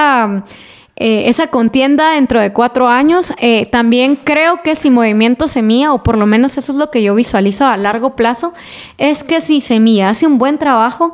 eh, 0.98 1.28
esa 1.28 1.48
contienda 1.48 2.12
dentro 2.12 2.40
de 2.40 2.52
cuatro 2.52 2.89
años. 2.89 3.32
Eh, 3.39 3.66
también 3.70 4.16
creo 4.16 4.62
que 4.62 4.74
si 4.74 4.90
Movimiento 4.90 5.47
Semilla, 5.47 5.93
o 5.93 6.02
por 6.02 6.16
lo 6.16 6.27
menos 6.27 6.56
eso 6.56 6.73
es 6.73 6.78
lo 6.78 6.90
que 6.90 7.02
yo 7.02 7.14
visualizo 7.14 7.66
a 7.66 7.77
largo 7.77 8.16
plazo, 8.16 8.55
es 8.97 9.23
que 9.23 9.40
si 9.40 9.60
Semilla 9.60 10.09
hace 10.09 10.27
un 10.27 10.39
buen 10.39 10.59
trabajo, 10.59 11.12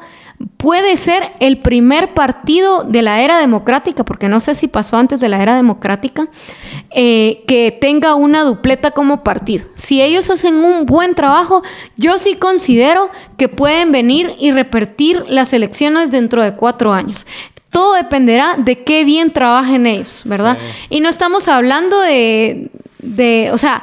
puede 0.57 0.97
ser 0.97 1.33
el 1.41 1.59
primer 1.59 2.15
partido 2.15 2.85
de 2.85 3.03
la 3.03 3.21
era 3.21 3.39
democrática, 3.39 4.05
porque 4.05 4.29
no 4.29 4.41
sé 4.41 4.55
si 4.55 4.69
pasó 4.69 4.97
antes 4.97 5.21
de 5.21 5.29
la 5.29 5.43
era 5.43 5.57
democrática, 5.57 6.29
eh, 6.91 7.45
que 7.47 7.77
tenga 7.81 8.15
una 8.15 8.43
dupleta 8.43 8.91
como 8.93 9.23
partido. 9.23 9.67
Si 9.77 10.01
ellos 10.01 10.31
hacen 10.31 10.57
un 10.57 10.87
buen 10.87 11.15
trabajo, 11.15 11.63
yo 11.97 12.19
sí 12.19 12.37
considero 12.37 13.11
que 13.37 13.49
pueden 13.49 13.93
venir 13.93 14.35
y 14.39 14.53
repetir 14.53 15.25
las 15.29 15.53
elecciones 15.53 16.11
dentro 16.11 16.43
de 16.43 16.55
cuatro 16.55 16.93
años. 16.93 17.27
Todo 17.73 17.95
dependerá 17.95 18.55
de 18.57 18.85
qué 18.85 19.05
bien 19.05 19.33
trabajen 19.33 19.87
ellos, 19.87 20.23
¿verdad? 20.25 20.59
Sí. 20.61 20.87
Y 20.91 21.01
no 21.01 21.09
estamos 21.09 21.49
hablando 21.49 22.01
de, 22.01 22.71
de, 23.01 23.51
o 23.53 23.59
sea, 23.59 23.83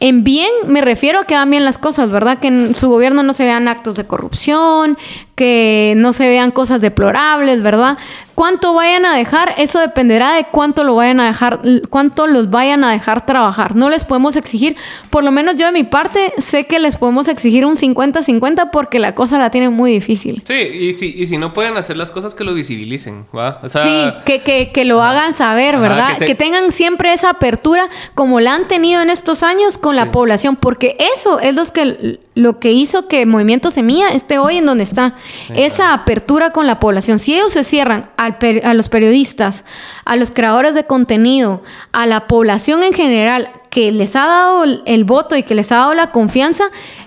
en 0.00 0.22
bien 0.22 0.50
me 0.66 0.80
refiero 0.82 1.20
a 1.20 1.24
que 1.24 1.34
hagan 1.34 1.50
bien 1.50 1.64
las 1.64 1.78
cosas, 1.78 2.10
¿verdad? 2.10 2.38
Que 2.38 2.48
en 2.48 2.76
su 2.76 2.88
gobierno 2.88 3.22
no 3.22 3.32
se 3.32 3.44
vean 3.44 3.68
actos 3.68 3.96
de 3.96 4.06
corrupción, 4.06 4.98
que 5.36 5.92
no 5.98 6.12
se 6.14 6.28
vean 6.28 6.50
cosas 6.50 6.80
deplorables, 6.80 7.62
¿verdad? 7.62 7.98
Cuánto 8.34 8.74
vayan 8.74 9.04
a 9.06 9.14
dejar, 9.16 9.54
eso 9.58 9.78
dependerá 9.80 10.32
de 10.32 10.46
cuánto 10.50 10.82
lo 10.82 10.94
vayan 10.94 11.20
a 11.20 11.26
dejar, 11.26 11.60
cuánto 11.90 12.26
los 12.26 12.50
vayan 12.50 12.82
a 12.84 12.90
dejar 12.92 13.24
trabajar. 13.24 13.76
No 13.76 13.88
les 13.90 14.04
podemos 14.06 14.34
exigir, 14.36 14.76
por 15.10 15.24
lo 15.24 15.30
menos 15.30 15.56
yo 15.56 15.66
de 15.66 15.72
mi 15.72 15.84
parte, 15.84 16.32
sé 16.38 16.64
que 16.64 16.78
les 16.78 16.96
podemos 16.96 17.28
exigir 17.28 17.64
un 17.66 17.76
50-50 17.76 18.70
porque 18.70 18.98
la 18.98 19.14
cosa 19.14 19.38
la 19.38 19.50
tienen 19.50 19.72
muy 19.74 19.92
difícil. 19.92 20.42
Sí, 20.46 20.54
y 20.54 20.92
si, 20.94 21.14
y 21.16 21.26
si 21.26 21.36
no 21.38 21.52
pueden 21.52 21.76
hacer 21.76 21.96
las 21.98 22.10
cosas, 22.10 22.34
que 22.34 22.42
lo 22.44 22.54
visibilicen, 22.54 23.26
¿va? 23.36 23.60
O 23.62 23.68
sea, 23.68 23.82
sí, 23.82 24.12
que, 24.24 24.42
que, 24.42 24.72
que 24.72 24.84
lo 24.86 25.02
hagan 25.02 25.34
saber, 25.34 25.78
¿verdad? 25.78 26.14
que 26.14 26.24
Que, 26.24 26.26
se- 26.28 26.34
tengan 26.34 26.72
siempre 26.72 27.12
esa 27.12 27.30
apertura 27.30 27.88
como 28.14 28.40
la 28.40 28.54
han 28.54 28.68
tenido 28.68 29.02
en 29.02 29.10
estos 29.10 29.42
años 29.42 29.76
con 29.78 29.96
la 29.96 30.10
población, 30.10 30.56
porque 30.56 30.96
eso 31.14 31.40
es 31.40 31.54
los 31.54 31.70
que, 31.70 32.20
lo 32.36 32.60
que 32.60 32.70
hizo 32.70 33.08
que 33.08 33.24
Movimiento 33.24 33.70
Semilla 33.70 34.10
esté 34.10 34.38
hoy 34.38 34.58
en 34.58 34.66
donde 34.66 34.84
está. 34.84 35.14
esa 35.54 35.94
apertura 35.94 36.50
con 36.50 36.66
la 36.66 36.78
población. 36.78 37.18
Si 37.18 37.34
ellos 37.34 37.52
se 37.52 37.64
cierran 37.64 38.10
al 38.18 38.36
per- 38.36 38.64
a 38.64 38.74
los 38.74 38.90
periodistas, 38.90 39.64
a 40.04 40.16
los 40.16 40.30
creadores 40.30 40.74
de 40.74 40.84
contenido, 40.84 41.62
a 41.92 42.04
la 42.04 42.26
población 42.26 42.82
en 42.82 42.92
general 42.92 43.48
que 43.70 43.90
les 43.90 44.14
ha 44.16 44.26
dado 44.26 44.64
el, 44.64 45.04
voto 45.04 45.34
y 45.34 45.44
que 45.44 45.54
les 45.54 45.72
ha 45.72 45.76
dado 45.76 45.94
la 45.94 46.12
confianza, 46.12 46.64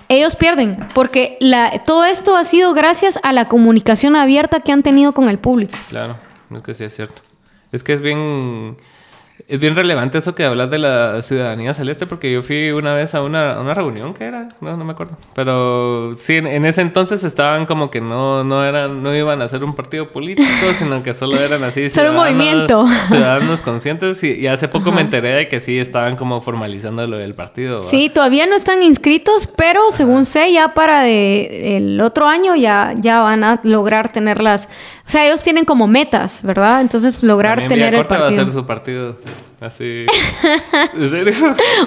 ellos 0.08 0.34
pierden, 0.34 0.76
porque 0.94 1.36
la, 1.40 1.80
todo 1.84 2.04
esto 2.04 2.36
ha 2.36 2.44
sido 2.44 2.74
gracias 2.74 3.18
a 3.22 3.32
la 3.32 3.46
comunicación 3.46 4.16
abierta 4.16 4.58
que 4.58 4.72
han 4.72 4.82
tenido 4.82 5.12
con 5.12 5.28
el 5.28 5.38
público. 5.38 5.78
Claro, 5.88 6.16
es 6.52 6.62
que 6.62 6.74
sí 6.74 6.84
es 6.84 6.94
cierto. 6.96 7.22
Es 7.70 7.84
que 7.84 7.92
es 7.92 8.00
bien... 8.00 8.76
es 9.50 9.60
bien 9.60 9.74
relevante 9.74 10.18
eso 10.18 10.34
que 10.34 10.44
hablas 10.44 10.70
de 10.70 10.78
la 10.78 11.20
ciudadanía 11.22 11.74
celeste, 11.74 12.06
porque 12.06 12.32
yo 12.32 12.40
fui 12.42 12.70
una 12.70 12.94
vez 12.94 13.14
a 13.14 13.22
una, 13.22 13.54
a 13.54 13.60
una 13.60 13.74
reunión 13.74 14.14
que 14.14 14.24
era, 14.24 14.48
no, 14.60 14.76
no 14.76 14.84
me 14.84 14.92
acuerdo. 14.92 15.16
Pero 15.34 16.14
sí, 16.18 16.34
en, 16.36 16.46
en 16.46 16.64
ese 16.64 16.82
entonces 16.82 17.24
estaban 17.24 17.66
como 17.66 17.90
que 17.90 18.00
no, 18.00 18.44
no 18.44 18.64
eran, 18.64 19.02
no 19.02 19.14
iban 19.14 19.42
a 19.42 19.48
ser 19.48 19.64
un 19.64 19.74
partido 19.74 20.08
político, 20.10 20.48
sino 20.78 21.02
que 21.02 21.12
solo 21.14 21.38
eran 21.40 21.64
así. 21.64 21.90
Solo 21.90 22.10
un 22.10 22.16
movimiento. 22.16 22.86
Ciudadanos 23.08 23.62
conscientes. 23.62 24.22
Y, 24.24 24.32
y 24.34 24.46
hace 24.46 24.68
poco 24.68 24.92
me 24.92 25.00
enteré 25.00 25.30
de 25.34 25.48
que 25.48 25.60
sí 25.60 25.78
estaban 25.78 26.16
como 26.16 26.40
formalizando 26.40 27.06
lo 27.06 27.16
del 27.18 27.34
partido. 27.34 27.82
Sí, 27.82 28.10
todavía 28.14 28.46
no 28.46 28.54
están 28.56 28.82
inscritos, 28.82 29.46
pero 29.56 29.90
según 29.90 30.24
sé, 30.26 30.52
ya 30.52 30.74
para 30.74 31.00
de- 31.02 31.76
el 31.76 32.00
otro 32.00 32.26
año 32.26 32.54
ya, 32.56 32.94
ya 32.98 33.20
van 33.20 33.44
a 33.44 33.60
lograr 33.64 34.12
tener 34.12 34.40
las... 34.42 34.66
O 35.06 35.10
sea, 35.10 35.26
ellos 35.26 35.42
tienen 35.42 35.64
como 35.64 35.88
metas, 35.88 36.40
¿verdad? 36.42 36.80
Entonces, 36.82 37.22
lograr 37.24 37.58
También 37.58 37.68
tener 37.68 37.84
el 37.86 37.90
Villacorta 38.02 38.14
va 38.14 38.20
a 38.20 38.24
partido. 38.26 38.44
ser 38.44 38.54
su 38.54 38.66
partido. 38.66 39.16
Así. 39.60 40.06
¿En 40.96 41.10
serio? 41.10 41.34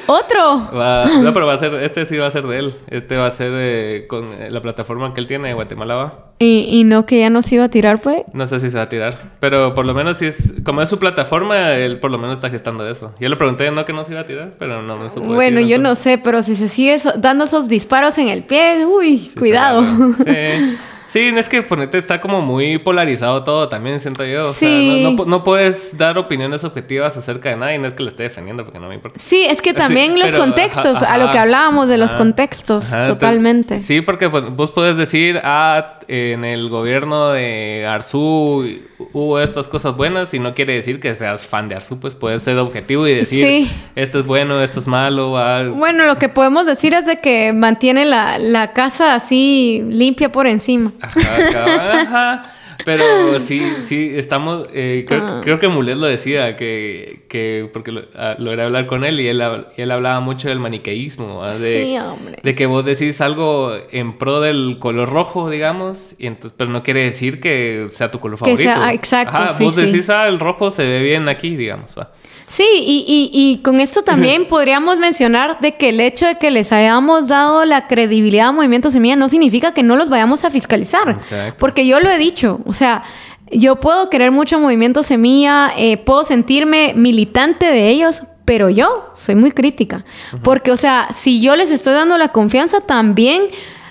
¡Otro! 0.05 0.69
Va- 0.77 1.05
no, 1.21 1.33
pero 1.33 1.45
va 1.47 1.53
a 1.53 1.57
ser, 1.57 1.73
este 1.75 2.05
sí 2.05 2.17
va 2.17 2.27
a 2.27 2.31
ser 2.31 2.43
de 2.43 2.59
él. 2.59 2.75
Este 2.87 3.17
va 3.17 3.27
a 3.27 3.31
ser 3.31 3.51
de, 3.51 4.05
con 4.07 4.25
eh, 4.33 4.49
la 4.51 4.61
plataforma 4.61 5.13
que 5.13 5.19
él 5.21 5.27
tiene 5.27 5.47
de 5.47 5.53
Guatemala 5.55 5.95
va. 5.95 6.19
Y, 6.39 6.67
y 6.69 6.83
no 6.83 7.05
que 7.05 7.19
ya 7.19 7.29
nos 7.29 7.51
iba 7.51 7.63
a 7.63 7.69
tirar, 7.69 8.01
pues. 8.01 8.21
No 8.33 8.45
sé 8.45 8.59
si 8.59 8.69
se 8.69 8.77
va 8.77 8.83
a 8.83 8.89
tirar. 8.89 9.31
Pero 9.39 9.73
por 9.73 9.85
lo 9.85 9.93
menos 9.93 10.17
si 10.17 10.25
es, 10.27 10.53
como 10.63 10.81
es 10.81 10.89
su 10.89 10.99
plataforma, 10.99 11.71
él 11.73 11.99
por 11.99 12.11
lo 12.11 12.17
menos 12.19 12.33
está 12.33 12.49
gestando 12.49 12.87
eso. 12.87 13.13
Yo 13.19 13.29
le 13.29 13.35
pregunté, 13.37 13.69
no 13.71 13.85
que 13.85 13.93
no 13.93 14.03
se 14.03 14.11
iba 14.11 14.21
a 14.21 14.25
tirar, 14.25 14.53
pero 14.59 14.81
no 14.83 14.97
me 14.97 15.09
supo 15.09 15.29
Bueno, 15.33 15.57
decir, 15.57 15.71
yo 15.71 15.79
no 15.79 15.95
sé, 15.95 16.17
pero 16.17 16.43
si 16.43 16.55
se 16.55 16.67
sigue 16.69 16.99
so- 16.99 17.13
dando 17.17 17.45
esos 17.45 17.67
disparos 17.67 18.17
en 18.17 18.27
el 18.29 18.43
pie, 18.43 18.85
uy, 18.85 19.31
Sí, 19.33 19.39
cuidado. 19.39 19.83
Sí. 20.25 20.77
Sí, 21.13 21.19
es 21.37 21.47
que 21.47 21.61
ponete, 21.61 21.99
está 21.99 22.19
como 22.19 22.41
muy 22.41 22.79
polarizado 22.79 23.43
todo 23.43 23.69
también, 23.69 23.99
siento 23.99 24.25
yo. 24.25 24.49
O 24.49 24.53
Sí. 24.53 24.65
sea, 25.01 25.11
no, 25.11 25.11
no 25.11 25.25
no 25.25 25.43
puedes 25.43 25.95
dar 25.95 26.17
opiniones 26.17 26.63
objetivas 26.63 27.15
acerca 27.17 27.49
de 27.49 27.55
nadie. 27.57 27.77
No 27.77 27.87
es 27.87 27.93
que 27.93 28.01
le 28.01 28.09
esté 28.09 28.23
defendiendo 28.23 28.63
porque 28.63 28.79
no 28.79 28.87
me 28.89 28.95
importa. 28.95 29.19
Sí, 29.19 29.45
es 29.47 29.61
que 29.61 29.69
Sí, 29.69 29.75
también 29.75 30.13
los 30.19 30.31
pero, 30.31 30.39
contextos, 30.39 31.03
ajá, 31.03 31.13
a 31.13 31.17
lo 31.19 31.29
que 31.31 31.37
hablábamos 31.37 31.87
de 31.87 31.99
los 31.99 32.15
contextos, 32.15 32.85
ajá, 32.87 33.01
entonces, 33.03 33.19
totalmente. 33.19 33.77
sí, 33.79 34.01
porque 34.01 34.27
pues, 34.31 34.43
vos 34.55 34.71
puedes 34.71 34.97
decir, 34.97 35.39
ah, 35.43 35.99
en 36.07 36.43
el 36.45 36.69
gobierno 36.69 37.29
de 37.29 37.85
Arzú 37.87 38.65
hubo 39.13 39.39
estas 39.39 39.67
cosas 39.67 39.95
buenas 39.95 40.33
y 40.33 40.39
no 40.39 40.53
quiere 40.55 40.73
decir 40.73 40.99
que 40.99 41.13
seas 41.13 41.45
fan 41.45 41.69
de 41.69 41.75
Arzú, 41.75 41.99
pues 41.99 42.15
puedes 42.15 42.41
ser 42.43 42.57
objetivo 42.57 43.07
y 43.07 43.13
decir, 43.13 43.45
Sí. 43.45 43.71
esto 43.95 44.19
es 44.19 44.25
bueno, 44.25 44.61
esto 44.61 44.79
es 44.79 44.87
malo. 44.87 45.37
ah, 45.37 45.63
Bueno, 45.73 46.05
lo 46.05 46.17
que 46.17 46.27
podemos 46.29 46.65
decir 46.65 46.93
es 46.93 47.05
de 47.05 47.19
que 47.19 47.53
mantiene 47.53 48.05
la, 48.05 48.37
la 48.39 48.73
casa 48.73 49.13
así 49.13 49.83
limpia 49.89 50.31
por 50.31 50.47
encima. 50.47 50.91
Ajá. 51.03 52.43
Pero 52.85 53.39
sí, 53.39 53.61
sí, 53.85 54.11
estamos. 54.15 54.67
eh, 54.73 55.05
creo, 55.07 55.23
Ah. 55.23 55.41
creo 55.43 55.59
que 55.59 55.67
Mulet 55.67 55.95
lo 55.95 56.07
decía, 56.07 56.55
que, 56.57 57.21
que 57.29 57.69
porque 57.71 57.91
lo, 57.91 58.01
ah, 58.15 58.35
logré 58.39 58.63
hablar 58.63 58.87
con 58.87 59.05
él 59.05 59.19
y 59.19 59.27
él, 59.27 59.41
y 59.77 59.81
él 59.81 59.91
hablaba 59.91 60.19
mucho 60.21 60.49
del 60.49 60.59
maniqueísmo, 60.59 61.45
de, 61.45 61.83
Sí, 61.83 61.97
hombre. 61.99 62.37
de 62.41 62.55
que 62.55 62.65
vos 62.65 62.83
decís 62.83 63.21
algo 63.21 63.71
en 63.91 64.17
pro 64.17 64.41
del 64.41 64.77
color 64.79 65.09
rojo, 65.09 65.49
digamos, 65.51 66.15
y 66.17 66.25
entonces, 66.27 66.55
pero 66.57 66.71
no 66.71 66.81
quiere 66.83 67.03
decir 67.03 67.39
que 67.39 67.87
sea 67.91 68.09
tu 68.11 68.19
color 68.19 68.39
Que 68.39 68.45
favorito. 68.57 68.63
sea- 68.73 68.91
exacto, 68.93 69.37
Ajá, 69.37 69.53
sí, 69.53 69.63
vos 69.65 69.75
sí. 69.75 69.81
decís, 69.83 70.09
ah, 70.09 70.27
el 70.27 70.39
rojo 70.39 70.71
se 70.71 70.83
ve 70.83 71.01
bien 71.03 71.29
aquí, 71.29 71.55
digamos, 71.55 71.95
va. 71.97 72.11
Sí, 72.47 72.65
y, 72.71 73.05
y- 73.07 73.29
y 73.33 73.57
con 73.63 73.79
esto 73.79 74.03
también 74.03 74.45
podríamos 74.47 74.99
mencionar 74.99 75.59
de 75.59 75.75
que 75.75 75.89
el 75.89 75.99
hecho 75.99 76.25
de 76.27 76.35
que 76.37 76.51
les 76.51 76.71
hayamos 76.71 77.27
dado 77.27 77.65
la 77.65 77.87
credibilidad 77.87 78.47
a 78.49 78.51
Movimiento 78.51 78.91
Semilla 78.91 79.15
no 79.15 79.29
significa 79.29 79.73
que 79.73 79.83
no 79.83 79.95
los 79.95 80.09
vayamos 80.09 80.43
a 80.43 80.49
fiscalizar. 80.51 81.09
Exacto. 81.09 81.55
Porque 81.59 81.85
yo 81.87 81.99
lo 81.99 82.09
he 82.09 82.17
dicho, 82.17 82.59
o 82.65 82.73
sea, 82.73 83.03
yo 83.51 83.77
puedo 83.79 84.09
querer 84.09 84.31
mucho 84.31 84.59
Movimiento 84.59 85.03
Semilla, 85.03 85.71
eh, 85.77 85.97
puedo 85.97 86.23
sentirme 86.25 86.93
militante 86.95 87.65
de 87.65 87.89
ellos, 87.89 88.23
pero 88.45 88.69
yo 88.69 89.09
soy 89.15 89.35
muy 89.35 89.51
crítica. 89.51 90.03
Porque, 90.43 90.71
o 90.71 90.77
sea, 90.77 91.07
si 91.15 91.41
yo 91.41 91.55
les 91.55 91.71
estoy 91.71 91.93
dando 91.93 92.17
la 92.17 92.29
confianza, 92.29 92.81
también... 92.81 93.43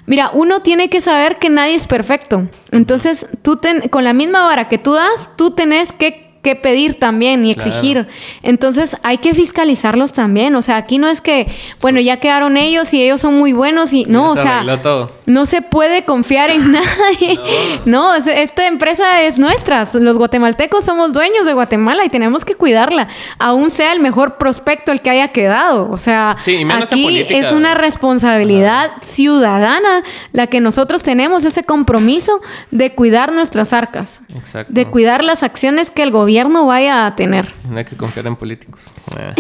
Mira, 0.04 0.30
uno 0.34 0.58
tiene 0.62 0.90
que 0.90 1.00
saber 1.00 1.38
que 1.38 1.48
nadie 1.48 1.76
es 1.76 1.86
perfecto. 1.86 2.48
Entonces, 2.72 3.24
tú 3.42 3.54
ten- 3.56 3.88
con 3.88 4.02
la 4.02 4.12
misma 4.12 4.44
vara 4.44 4.66
que 4.68 4.76
tú 4.76 4.94
das, 4.94 5.30
tú 5.36 5.52
tenés 5.52 5.92
que, 5.92 6.31
que 6.42 6.56
pedir 6.56 6.98
también 6.98 7.44
y 7.44 7.54
Claro. 7.54 7.70
exigir. 7.70 8.08
Entonces, 8.42 8.96
hay 9.04 9.18
que 9.18 9.32
fiscalizarlos 9.32 10.12
también. 10.12 10.56
O 10.56 10.62
sea, 10.62 10.76
aquí 10.76 10.98
no 10.98 11.08
es 11.08 11.20
que, 11.20 11.46
bueno, 11.80 12.00
ya 12.00 12.16
quedaron 12.18 12.56
ellos 12.56 12.92
y 12.92 13.00
ellos 13.00 13.20
son 13.20 13.38
muy 13.38 13.52
buenos 13.52 13.92
y 13.92 14.04
no, 14.06 14.30
o 14.32 14.36
se 14.36 14.42
sea, 14.42 14.80
todo. 14.82 15.12
no 15.26 15.46
se 15.46 15.62
puede 15.62 16.04
confiar 16.04 16.50
en 16.50 16.72
nadie. 16.72 17.38
No, 17.84 18.12
es- 18.16 18.26
esta 18.26 18.66
empresa 18.66 19.22
es 19.22 19.38
nuestra. 19.38 19.86
Los 19.94 20.18
guatemaltecos 20.18 20.84
somos 20.84 21.12
dueños 21.12 21.46
de 21.46 21.52
Guatemala 21.52 22.04
y 22.04 22.08
tenemos 22.08 22.44
que 22.44 22.56
cuidarla. 22.56 23.06
Aún 23.38 23.70
sea 23.70 23.92
el 23.92 24.00
mejor 24.00 24.36
prospecto 24.36 24.90
el 24.90 25.00
que 25.00 25.10
haya 25.10 25.28
quedado. 25.28 25.88
O 25.92 25.96
sea, 25.96 26.36
Sí, 26.40 26.66
aquí 26.68 27.18
es 27.28 27.52
una 27.52 27.74
responsabilidad 27.74 28.90
ciudadana 29.02 30.02
la 30.32 30.48
que 30.48 30.60
nosotros 30.60 31.04
tenemos 31.04 31.44
ese 31.44 31.62
compromiso 31.62 32.40
de 32.72 32.92
cuidar 32.96 33.32
nuestras 33.32 33.72
arcas. 33.72 34.22
Exacto. 34.36 34.72
De 34.72 34.86
cuidar 34.86 35.22
las 35.22 35.44
acciones 35.44 35.88
que 35.90 36.02
el 36.02 36.10
gobierno 36.10 36.31
vaya 36.66 37.06
a 37.06 37.16
tener. 37.16 37.52
No 37.68 37.78
hay 37.78 37.84
que 37.84 37.96
confiar 37.96 38.26
en 38.26 38.36
políticos. 38.36 38.90
Ah. 39.16 39.34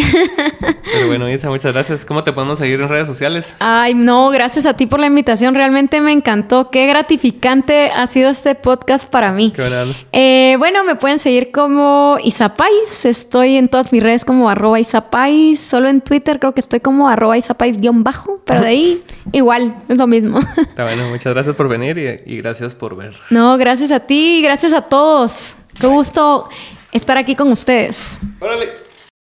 Pero 0.92 1.06
bueno, 1.06 1.28
Isa, 1.28 1.48
muchas 1.48 1.72
gracias. 1.72 2.04
¿Cómo 2.04 2.22
te 2.22 2.32
podemos 2.32 2.58
seguir 2.58 2.80
en 2.80 2.88
redes 2.88 3.06
sociales? 3.06 3.56
Ay, 3.58 3.94
no, 3.94 4.30
gracias 4.30 4.66
a 4.66 4.74
ti 4.74 4.86
por 4.86 5.00
la 5.00 5.06
invitación. 5.06 5.54
Realmente 5.54 6.00
me 6.00 6.12
encantó. 6.12 6.70
Qué 6.70 6.86
gratificante 6.86 7.90
ha 7.90 8.06
sido 8.06 8.30
este 8.30 8.54
podcast 8.54 9.08
para 9.10 9.32
mí. 9.32 9.52
Qué 9.54 9.62
buena 9.62 9.82
onda. 9.82 9.96
Eh, 10.12 10.56
bueno, 10.58 10.84
me 10.84 10.96
pueden 10.96 11.18
seguir 11.18 11.50
como 11.50 12.16
Isapais. 12.22 13.04
Estoy 13.04 13.56
en 13.56 13.68
todas 13.68 13.92
mis 13.92 14.02
redes 14.02 14.24
como 14.24 14.48
arroba 14.48 14.80
Isapais. 14.80 15.60
Solo 15.60 15.88
en 15.88 16.00
Twitter 16.00 16.38
creo 16.38 16.52
que 16.54 16.60
estoy 16.60 16.80
como 16.80 17.08
arroba 17.08 17.36
Isapais 17.36 17.80
guion 17.80 18.04
bajo. 18.04 18.40
Pero 18.44 18.60
de 18.60 18.66
ahí 18.66 19.02
igual, 19.32 19.76
es 19.88 19.98
lo 19.98 20.06
mismo. 20.06 20.38
Está 20.38 20.84
bueno, 20.84 21.08
muchas 21.08 21.32
gracias 21.32 21.56
por 21.56 21.68
venir 21.68 21.98
y, 21.98 22.34
y 22.34 22.36
gracias 22.38 22.74
por 22.74 22.96
ver. 22.96 23.14
no, 23.30 23.56
gracias 23.56 23.90
a 23.90 24.00
ti 24.00 24.38
y 24.38 24.42
gracias 24.42 24.72
a 24.72 24.82
todos. 24.82 25.56
Qué 25.80 25.86
gusto 25.86 26.48
estar 26.92 27.16
aquí 27.16 27.34
con 27.34 27.50
ustedes. 27.50 28.18